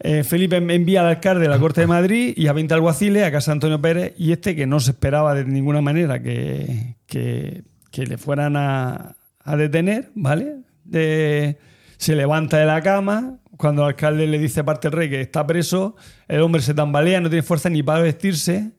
Eh, 0.05 0.23
Felipe 0.25 0.57
envía 0.57 0.99
al 0.99 1.07
alcalde 1.07 1.43
de 1.43 1.47
la 1.47 1.57
Corte 1.59 1.79
de 1.81 1.87
Madrid 1.87 2.33
y 2.35 2.47
a 2.47 2.53
20 2.53 2.73
alguaciles 2.73 3.23
a 3.23 3.31
casa 3.31 3.51
de 3.51 3.53
Antonio 3.53 3.81
Pérez 3.81 4.13
y 4.17 4.33
este 4.33 4.53
que 4.55 4.67
no 4.67 4.81
se 4.81 4.91
esperaba 4.91 5.33
de 5.33 5.45
ninguna 5.45 5.79
manera 5.81 6.21
que, 6.21 6.97
que- 7.07 7.63
le 7.95 8.17
fueran 8.17 8.55
a, 8.57 9.15
a 9.39 9.55
detener, 9.55 10.11
¿vale? 10.15 10.57
De- 10.83 11.57
se 11.97 12.15
levanta 12.15 12.57
de 12.57 12.65
la 12.65 12.81
cama, 12.81 13.37
cuando 13.55 13.83
el 13.83 13.89
alcalde 13.89 14.27
le 14.27 14.39
dice 14.39 14.63
parte 14.63 14.89
del 14.89 14.97
rey 14.97 15.09
que 15.09 15.21
está 15.21 15.47
preso, 15.47 15.95
el 16.27 16.41
hombre 16.41 16.61
se 16.61 16.73
tambalea, 16.73 17.21
no 17.21 17.29
tiene 17.29 17.43
fuerza 17.43 17.69
ni 17.69 17.81
para 17.83 18.01
vestirse 18.01 18.71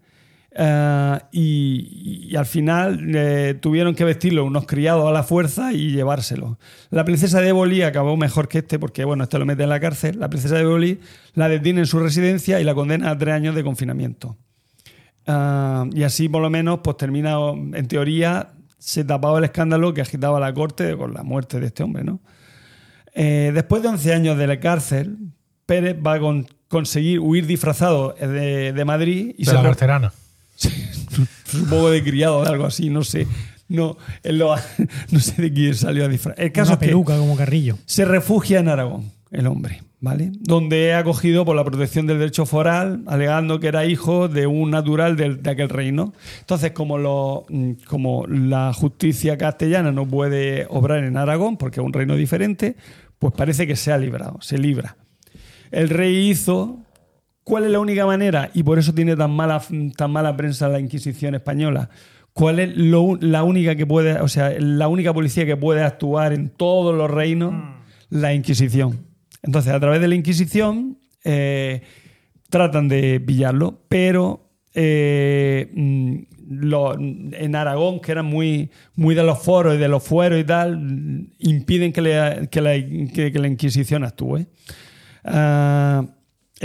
eh, 0.57 1.19
y, 1.33 2.29
y 2.31 2.37
al 2.37 2.47
final 2.47 3.01
eh, 3.15 3.55
tuvieron 3.61 3.95
que 3.95 4.05
vestirlo 4.05 4.45
unos 4.45 4.67
criados 4.67 5.07
a 5.09 5.13
la 5.13 5.23
fuerza 5.23 5.73
y 5.73 5.91
llevárselo. 5.91 6.59
La 6.91 7.05
princesa 7.05 7.41
de 7.41 7.49
Éboli 7.49 7.83
acabó 7.83 8.17
mejor 8.17 8.47
que 8.49 8.59
este 8.59 8.79
porque, 8.79 9.05
bueno, 9.05 9.25
este 9.25 9.39
lo 9.39 9.47
mete 9.47 9.65
en 9.65 9.69
la 9.71 9.81
cárcel. 9.81 10.19
La 10.21 10.29
princesa 10.31 10.55
de 10.55 10.63
Éboli 10.63 11.01
la 11.35 11.49
detiene 11.49 11.81
en 11.81 11.87
su 11.87 11.99
residencia 11.99 12.61
y 12.61 12.65
la 12.65 12.75
condena 12.75 13.11
a 13.11 13.19
tres 13.19 13.35
años 13.35 13.55
de 13.55 13.65
confinamiento. 13.65 14.37
Ah, 15.27 15.87
y 15.93 16.03
así, 16.03 16.29
por 16.29 16.43
lo 16.43 16.51
menos, 16.51 16.81
pues 16.85 16.97
termina, 16.99 17.37
en 17.51 17.89
teoría, 17.89 18.53
se 18.79 19.05
tapaba 19.05 19.39
el 19.39 19.45
escándalo 19.45 19.95
que 19.95 20.03
agitaba 20.03 20.39
la 20.39 20.53
corte 20.53 20.97
con 20.97 21.15
la 21.15 21.23
muerte 21.23 21.59
de 21.61 21.67
este 21.67 21.83
hombre, 21.83 22.05
¿no? 22.05 22.21
Eh, 23.15 23.51
después 23.55 23.83
de 23.83 23.89
11 23.89 24.13
años 24.13 24.37
de 24.39 24.47
la 24.47 24.61
cárcel, 24.61 25.17
Pérez 25.67 25.97
va 26.05 26.15
a 26.15 26.21
con- 26.21 26.47
conseguir 26.69 27.21
huir 27.21 27.47
disfrazado 27.47 28.15
de, 28.21 28.73
de 28.73 28.85
Madrid 28.85 29.35
y 29.39 29.45
De 29.45 29.51
se 29.51 29.55
la 29.57 29.63
carterana. 29.63 30.13
Supongo 30.57 31.91
de 31.91 32.03
criado 32.03 32.39
o 32.39 32.45
de 32.45 32.51
algo 32.51 32.67
así, 32.67 32.91
no 32.91 33.05
sé. 33.05 33.27
No, 33.69 33.97
él 34.23 34.39
lo- 34.39 34.55
no 35.11 35.21
sé 35.21 35.41
de 35.43 35.53
quién 35.53 35.75
salió 35.75 36.05
a 36.05 36.09
disfrazar. 36.09 36.43
El 36.45 36.53
caso 36.53 36.71
Una 36.73 36.75
es 36.75 36.79
que 36.81 36.87
peluca 36.87 37.17
como 37.19 37.37
Carrillo. 37.37 37.79
se 37.87 38.05
refugia 38.05 38.61
en 38.61 38.69
Aragón, 38.69 39.11
el 39.31 39.47
hombre, 39.47 39.83
¿vale? 40.01 40.33
Donde 40.41 40.91
es 40.91 40.97
acogido 40.97 41.45
por 41.47 41.57
la 41.57 41.65
protección 41.65 42.07
del 42.07 42.19
derecho 42.19 42.45
foral, 42.45 43.03
alegando 43.07 43.61
que 43.61 43.69
era 43.69 43.87
hijo 43.87 44.29
de 44.29 44.47
un 44.47 44.71
natural 44.71 45.17
del- 45.17 45.43
de, 45.43 45.51
aquel 45.51 45.71
reino. 45.71 46.13
Entonces, 46.41 46.73
como, 46.73 46.99
lo- 46.99 47.47
mm, 47.49 47.73
como 47.87 48.27
la 48.27 48.73
justicia 48.75 49.39
castellana 49.39 49.93
no 49.93 50.07
puede 50.07 50.67
obrar 50.69 51.03
en 51.05 51.17
Aragón, 51.17 51.57
porque 51.57 51.81
es 51.81 51.87
un 51.87 51.93
reino 51.93 52.17
diferente, 52.17 52.77
pues 53.19 53.33
parece 53.35 53.67
que 53.67 53.77
se 53.77 53.93
ha 53.93 53.99
librado, 53.99 54.39
se 54.43 54.59
libra. 54.59 54.97
El 55.71 55.89
rey 55.89 56.29
hizo. 56.31 56.79
¿Cuál 57.45 57.65
es 57.65 57.71
la 57.71 57.79
única 57.79 58.07
manera? 58.07 58.51
Y 58.55 58.63
por 58.63 58.79
eso 58.79 58.93
tiene 58.95 59.17
tan 59.17 59.31
mala, 59.31 59.63
tan 59.97 60.11
mala 60.11 60.37
prensa 60.37 60.69
la 60.69 60.81
Inquisición 60.81 61.35
española. 61.35 61.91
¿Cuál 62.33 62.59
es 62.59 62.77
lo- 62.77 63.17
la 63.21 63.45
única 63.45 63.77
que 63.77 63.87
puede, 63.87 64.21
o 64.21 64.29
sea, 64.29 64.51
la 64.59 64.89
única 64.89 65.13
policía 65.15 65.47
que 65.47 65.57
puede 65.57 65.83
actuar 65.83 66.33
en 66.33 66.49
todos 66.49 66.95
los 66.97 67.11
reinos? 67.11 67.55
La 68.11 68.33
Inquisición. 68.35 69.07
Entonces, 69.43 69.73
a 69.73 69.79
través 69.81 70.01
de 70.01 70.09
la 70.09 70.15
Inquisición 70.15 70.99
eh, 71.25 71.83
tratan 72.51 72.89
de 72.89 73.21
pillarlo, 73.21 73.81
pero 73.89 74.41
eh, 74.75 75.71
mm, 75.75 76.17
lo- 76.49 76.95
en 76.99 77.55
Aragón, 77.57 78.01
que 78.01 78.13
eran 78.13 78.27
muy, 78.27 78.71
muy 78.97 79.15
de 79.15 79.23
los 79.23 79.39
foros 79.43 79.77
y 79.77 79.79
de 79.79 79.89
los 79.89 80.03
fueros 80.03 80.41
y 80.41 80.45
tal, 80.45 80.79
mm, 80.79 81.27
impiden 81.39 81.93
que, 81.93 82.03
le- 82.03 82.49
que 82.51 82.61
la, 82.61 82.73
que- 82.75 83.31
que 83.33 83.39
la 83.39 83.49
Inquisición 83.49 84.03
actúe. 84.05 84.47
Ah, 85.25 86.05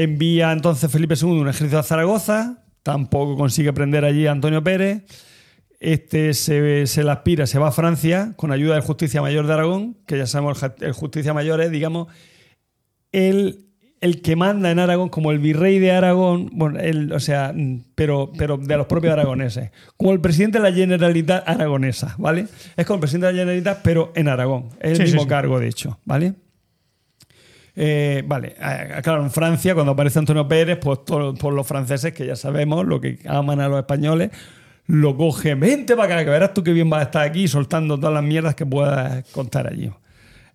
envía 0.03 0.51
entonces 0.51 0.91
Felipe 0.91 1.15
II 1.21 1.29
un 1.41 1.49
ejército 1.49 1.79
a 1.79 1.83
Zaragoza, 1.83 2.63
tampoco 2.83 3.35
consigue 3.35 3.73
prender 3.73 4.05
allí 4.05 4.27
a 4.27 4.31
Antonio 4.31 4.63
Pérez. 4.63 5.03
Este 5.79 6.33
se, 6.33 6.87
se 6.87 7.03
la 7.03 7.13
aspira, 7.13 7.47
se 7.47 7.59
va 7.59 7.69
a 7.69 7.71
Francia 7.71 8.33
con 8.35 8.51
ayuda 8.51 8.73
del 8.73 8.83
Justicia 8.83 9.21
Mayor 9.21 9.47
de 9.47 9.53
Aragón, 9.53 9.97
que 10.05 10.17
ya 10.17 10.25
sabemos, 10.27 10.61
el 10.81 10.91
Justicia 10.91 11.33
Mayor 11.33 11.61
es, 11.61 11.71
digamos, 11.71 12.07
el, 13.13 13.65
el 14.01 14.21
que 14.21 14.35
manda 14.35 14.71
en 14.71 14.79
Aragón, 14.79 15.07
como 15.09 15.31
el 15.31 15.39
virrey 15.39 15.79
de 15.79 15.91
Aragón, 15.91 16.49
bueno, 16.51 16.79
el, 16.79 17.13
o 17.13 17.19
sea, 17.21 17.53
pero, 17.95 18.31
pero 18.37 18.57
de 18.57 18.75
los 18.77 18.87
propios 18.87 19.13
aragoneses, 19.13 19.71
como 19.95 20.11
el 20.11 20.19
presidente 20.19 20.59
de 20.59 20.69
la 20.69 20.75
Generalitat 20.75 21.47
aragonesa, 21.47 22.15
¿vale? 22.17 22.47
Es 22.75 22.85
como 22.85 22.95
el 22.95 23.01
presidente 23.01 23.27
de 23.27 23.33
la 23.33 23.39
Generalitat, 23.39 23.81
pero 23.81 24.11
en 24.15 24.27
Aragón. 24.27 24.69
Es 24.81 24.91
el 24.91 24.95
Sí, 24.97 25.01
sí, 25.03 25.03
mismo 25.03 25.23
sí. 25.23 25.27
cargo, 25.29 25.59
de 25.59 25.67
hecho, 25.67 25.97
¿vale? 26.03 26.33
Eh, 27.81 28.23
vale, 28.27 28.55
eh, 28.59 28.99
claro, 29.01 29.23
en 29.23 29.31
Francia, 29.31 29.73
cuando 29.73 29.93
aparece 29.93 30.19
Antonio 30.19 30.45
Pérez, 30.45 30.79
pues 30.81 30.99
por 30.99 31.53
los 31.53 31.65
franceses, 31.65 32.11
que 32.11 32.25
ya 32.25 32.35
sabemos 32.35 32.85
lo 32.85 32.99
que 32.99 33.19
aman 33.25 33.61
a 33.61 33.69
los 33.69 33.79
españoles, 33.79 34.31
lo 34.87 35.15
cogen, 35.15 35.61
vente 35.61 35.95
para 35.95 36.15
acá, 36.15 36.25
que 36.25 36.29
verás 36.29 36.53
tú 36.53 36.61
qué 36.61 36.73
bien 36.73 36.89
vas 36.89 36.99
a 36.99 37.03
estar 37.03 37.25
aquí 37.25 37.47
soltando 37.47 37.97
todas 37.97 38.13
las 38.13 38.23
mierdas 38.23 38.53
que 38.55 38.65
puedas 38.65 39.23
contar 39.29 39.67
allí. 39.67 39.89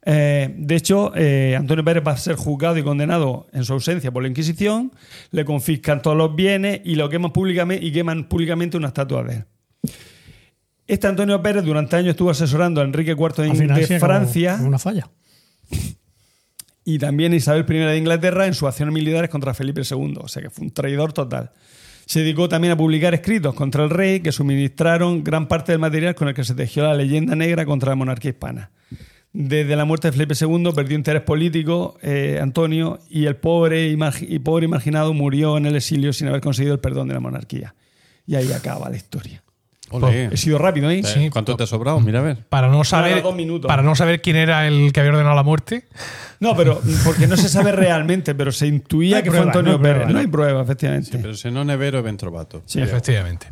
Eh, 0.05 0.55
de 0.55 0.77
hecho, 0.77 1.13
eh, 1.17 1.57
Antonio 1.57 1.83
Pérez 1.83 2.05
va 2.07 2.13
a 2.13 2.19
ser 2.19 2.37
juzgado 2.37 2.77
y 2.77 2.83
condenado 2.83 3.47
en 3.55 3.65
su 3.65 3.73
ausencia 3.73 4.13
por 4.13 4.23
la 4.23 4.29
Inquisición, 4.29 4.93
le 5.31 5.47
confiscan 5.47 6.03
todos 6.03 6.19
los 6.19 6.37
bienes 6.37 6.83
y 6.85 6.97
lo 6.97 7.09
queman 7.09 7.33
públicamente 7.33 7.83
y 7.83 7.91
queman 7.91 8.29
públicamente 8.29 8.77
una 8.77 8.89
estatua 8.89 9.23
de 9.23 9.37
él. 9.37 9.45
Este 10.87 11.07
Antonio 11.07 11.41
Pérez 11.41 11.65
durante 11.65 11.97
años 11.97 12.11
estuvo 12.11 12.29
asesorando 12.29 12.83
a 12.83 12.85
Enrique 12.85 13.13
IV 13.13 13.51
de, 13.51 13.99
Francia 13.99 14.59
Una 14.61 14.79
falla. 14.79 15.09
y 16.85 16.99
también 16.99 17.33
Isabel 17.33 17.65
I 17.69 17.79
de 17.79 17.97
Inglaterra 17.97 18.47
en 18.47 18.55
sus 18.55 18.69
acciones 18.69 18.95
militares 18.95 19.31
contra 19.31 19.55
Felipe 19.55 19.83
II, 19.89 20.19
o 20.21 20.29
sea 20.29 20.43
que 20.43 20.51
fue 20.51 20.67
un 20.67 20.71
traidor 20.71 21.13
total. 21.13 21.53
Se 22.07 22.21
dedicó 22.21 22.49
también 22.49 22.73
a 22.73 22.77
publicar 22.77 23.15
escritos 23.15 23.55
contra 23.55 23.85
el 23.85 23.91
rey 23.91 24.21
que 24.21 24.31
suministraron 24.31 25.25
gran 25.25 25.49
parte 25.49 25.73
del 25.73 25.79
material 25.79 26.15
con 26.15 26.29
el 26.29 26.35
que 26.35 26.45
se 26.45 26.55
tejió 26.55 26.83
la 26.83 26.95
leyenda 26.95 27.35
negra 27.35 27.65
contra 27.65 27.91
la 27.91 27.97
monarquía 27.97 28.33
hispana. 28.33 28.71
Desde 29.33 29.75
la 29.75 29.85
muerte 29.85 30.09
de 30.09 30.13
Felipe 30.13 30.35
II 30.39 30.71
perdió 30.75 30.97
interés 30.97 31.23
político 31.23 31.99
eh, 32.03 32.39
Antonio 32.41 33.01
y 33.09 33.25
el 33.25 33.37
pobre 33.37 33.89
y, 33.89 34.39
pobre 34.39 34.69
marginado 34.69 35.13
murió 35.13 35.57
en 35.57 35.67
el 35.67 35.75
exilio 35.75 36.13
sin 36.13 36.29
haber 36.29 36.41
conseguido 36.41 36.75
el 36.75 36.81
perdón 36.81 37.09
de 37.09 37.15
la 37.15 37.21
monarquía. 37.21 37.75
Y 38.27 38.37
ahí 38.37 38.53
acaba 38.53 38.89
la 38.91 38.97
historia. 38.97 39.43
Ole. 39.91 40.31
He 40.33 40.37
sido 40.37 40.59
rápido, 40.59 40.91
¿eh? 40.91 41.03
Eh, 41.05 41.31
¿Cuánto 41.31 41.57
te 41.57 41.63
ha 41.65 41.67
sobrado? 41.67 42.01
Mira 42.01 42.21
a 42.21 42.23
ver. 42.23 42.39
Para 42.49 42.69
no 42.69 42.83
saber, 42.85 43.23
dos 43.23 43.35
minutos. 43.35 43.69
para 43.69 43.83
no 43.83 43.95
saber 43.95 44.23
quién 44.23 44.37
era 44.37 44.67
el 44.67 44.93
que 44.93 45.01
había 45.01 45.13
ordenado 45.13 45.35
la 45.37 45.43
muerte. 45.43 45.85
No, 46.41 46.57
pero 46.57 46.81
porque 47.05 47.27
no 47.27 47.37
se 47.37 47.49
sabe 47.49 47.71
realmente, 47.77 48.35
pero 48.35 48.51
se 48.51 48.67
intuía 48.67 49.19
No 49.19 49.23
que 49.23 49.31
prueba, 49.31 49.45
fue 49.45 49.51
Antonio 49.51 49.73
no 49.73 49.77
hay 49.79 49.83
Pérez. 49.83 49.95
prueba, 49.95 50.07
no 50.09 50.13
¿no? 50.15 50.19
hay 50.21 50.27
prueba, 50.27 50.63
efectivamente. 50.63 51.19
Pero 51.19 51.35
si 51.35 51.51
no 51.51 51.65
nevero, 51.65 52.03
ben 52.03 52.17
trovato. 52.17 52.63
Sí. 52.67 52.81
Efectivamente. 52.81 53.47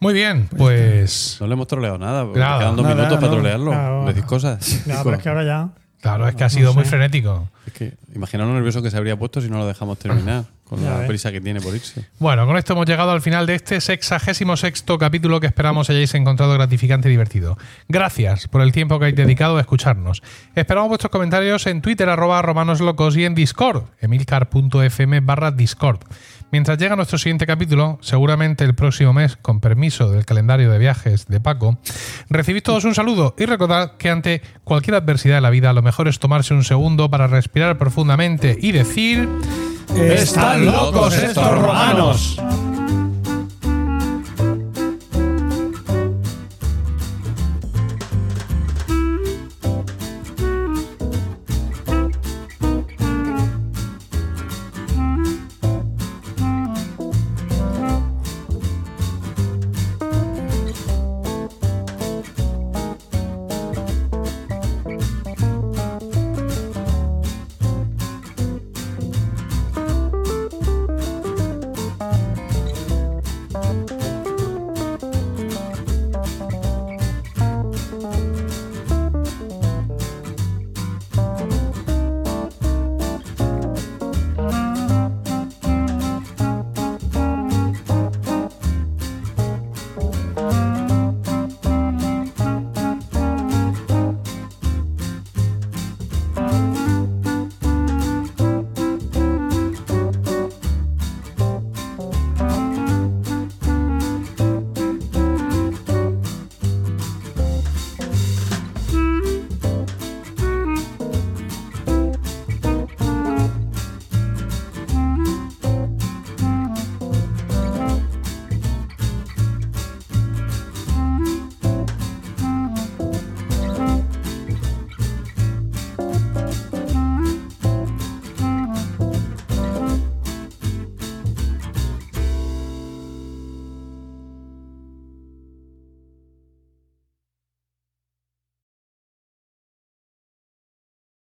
Muy 0.00 0.12
bien, 0.12 0.48
pues. 0.56 1.38
No 1.40 1.46
le 1.46 1.54
hemos 1.54 1.66
troleado 1.66 1.96
nada. 1.98 2.24
porque 2.24 2.38
Nada, 2.40 2.58
quedan 2.58 2.76
dos 2.76 2.82
nada, 2.84 2.94
minutos 2.96 3.18
para 3.18 3.32
trolearlo. 3.32 3.70
Claro. 3.70 4.04
Decir 4.06 4.24
cosas. 4.24 4.82
No, 4.86 5.02
pero 5.02 5.16
es 5.16 5.22
que 5.22 5.28
ahora 5.30 5.44
ya. 5.44 5.68
Claro, 6.02 6.28
es 6.28 6.34
que 6.34 6.44
ha 6.44 6.46
No 6.46 6.50
sido 6.50 6.74
muy 6.74 6.84
frenético. 6.84 7.48
Es 7.66 7.72
que 7.72 7.94
imaginaos 8.14 8.48
lo 8.50 8.54
nervioso 8.54 8.82
que 8.82 8.90
se 8.90 8.96
habría 8.98 9.18
puesto 9.18 9.40
si 9.40 9.48
no 9.48 9.56
lo 9.58 9.66
dejamos 9.66 9.98
terminar. 9.98 10.44
Con 10.74 10.84
Ya 10.84 10.90
la 10.90 10.98
ves. 10.98 11.08
prisa 11.08 11.32
que 11.32 11.40
tiene 11.40 11.60
por 11.60 11.74
irse. 11.74 12.04
Bueno, 12.18 12.46
con 12.46 12.56
esto 12.56 12.72
hemos 12.74 12.86
llegado 12.86 13.10
al 13.12 13.20
final 13.22 13.46
de 13.46 13.54
este 13.54 13.80
sexagésimo 13.80 14.56
sexto 14.56 14.98
capítulo 14.98 15.40
que 15.40 15.46
esperamos 15.46 15.90
hayáis 15.90 16.14
encontrado 16.14 16.54
gratificante 16.54 17.08
y 17.08 17.10
divertido. 17.12 17.56
Gracias 17.88 18.48
por 18.48 18.60
el 18.60 18.72
tiempo 18.72 18.98
que 18.98 19.06
habéis 19.06 19.16
dedicado 19.16 19.56
a 19.56 19.60
escucharnos. 19.60 20.22
Esperamos 20.54 20.88
vuestros 20.88 21.10
comentarios 21.10 21.66
en 21.66 21.82
Twitter, 21.82 22.08
arroba 22.08 22.42
romanoslocos 22.42 23.16
y 23.16 23.24
en 23.24 23.34
Discord, 23.34 23.84
emilcar.fm 24.00 25.20
barra 25.20 25.50
Discord. 25.50 26.00
Mientras 26.54 26.78
llega 26.78 26.94
nuestro 26.94 27.18
siguiente 27.18 27.48
capítulo, 27.48 27.98
seguramente 28.00 28.62
el 28.62 28.76
próximo 28.76 29.12
mes, 29.12 29.36
con 29.36 29.58
permiso 29.58 30.12
del 30.12 30.24
calendario 30.24 30.70
de 30.70 30.78
viajes 30.78 31.26
de 31.26 31.40
Paco, 31.40 31.78
recibid 32.30 32.62
todos 32.62 32.84
un 32.84 32.94
saludo 32.94 33.34
y 33.36 33.44
recordad 33.44 33.96
que 33.96 34.08
ante 34.08 34.40
cualquier 34.62 34.94
adversidad 34.94 35.34
de 35.34 35.40
la 35.40 35.50
vida 35.50 35.72
lo 35.72 35.82
mejor 35.82 36.06
es 36.06 36.20
tomarse 36.20 36.54
un 36.54 36.62
segundo 36.62 37.10
para 37.10 37.26
respirar 37.26 37.76
profundamente 37.76 38.56
y 38.56 38.70
decir... 38.70 39.28
¡Están 39.96 40.64
locos 40.64 41.18
estos 41.18 41.50
romanos! 41.58 42.40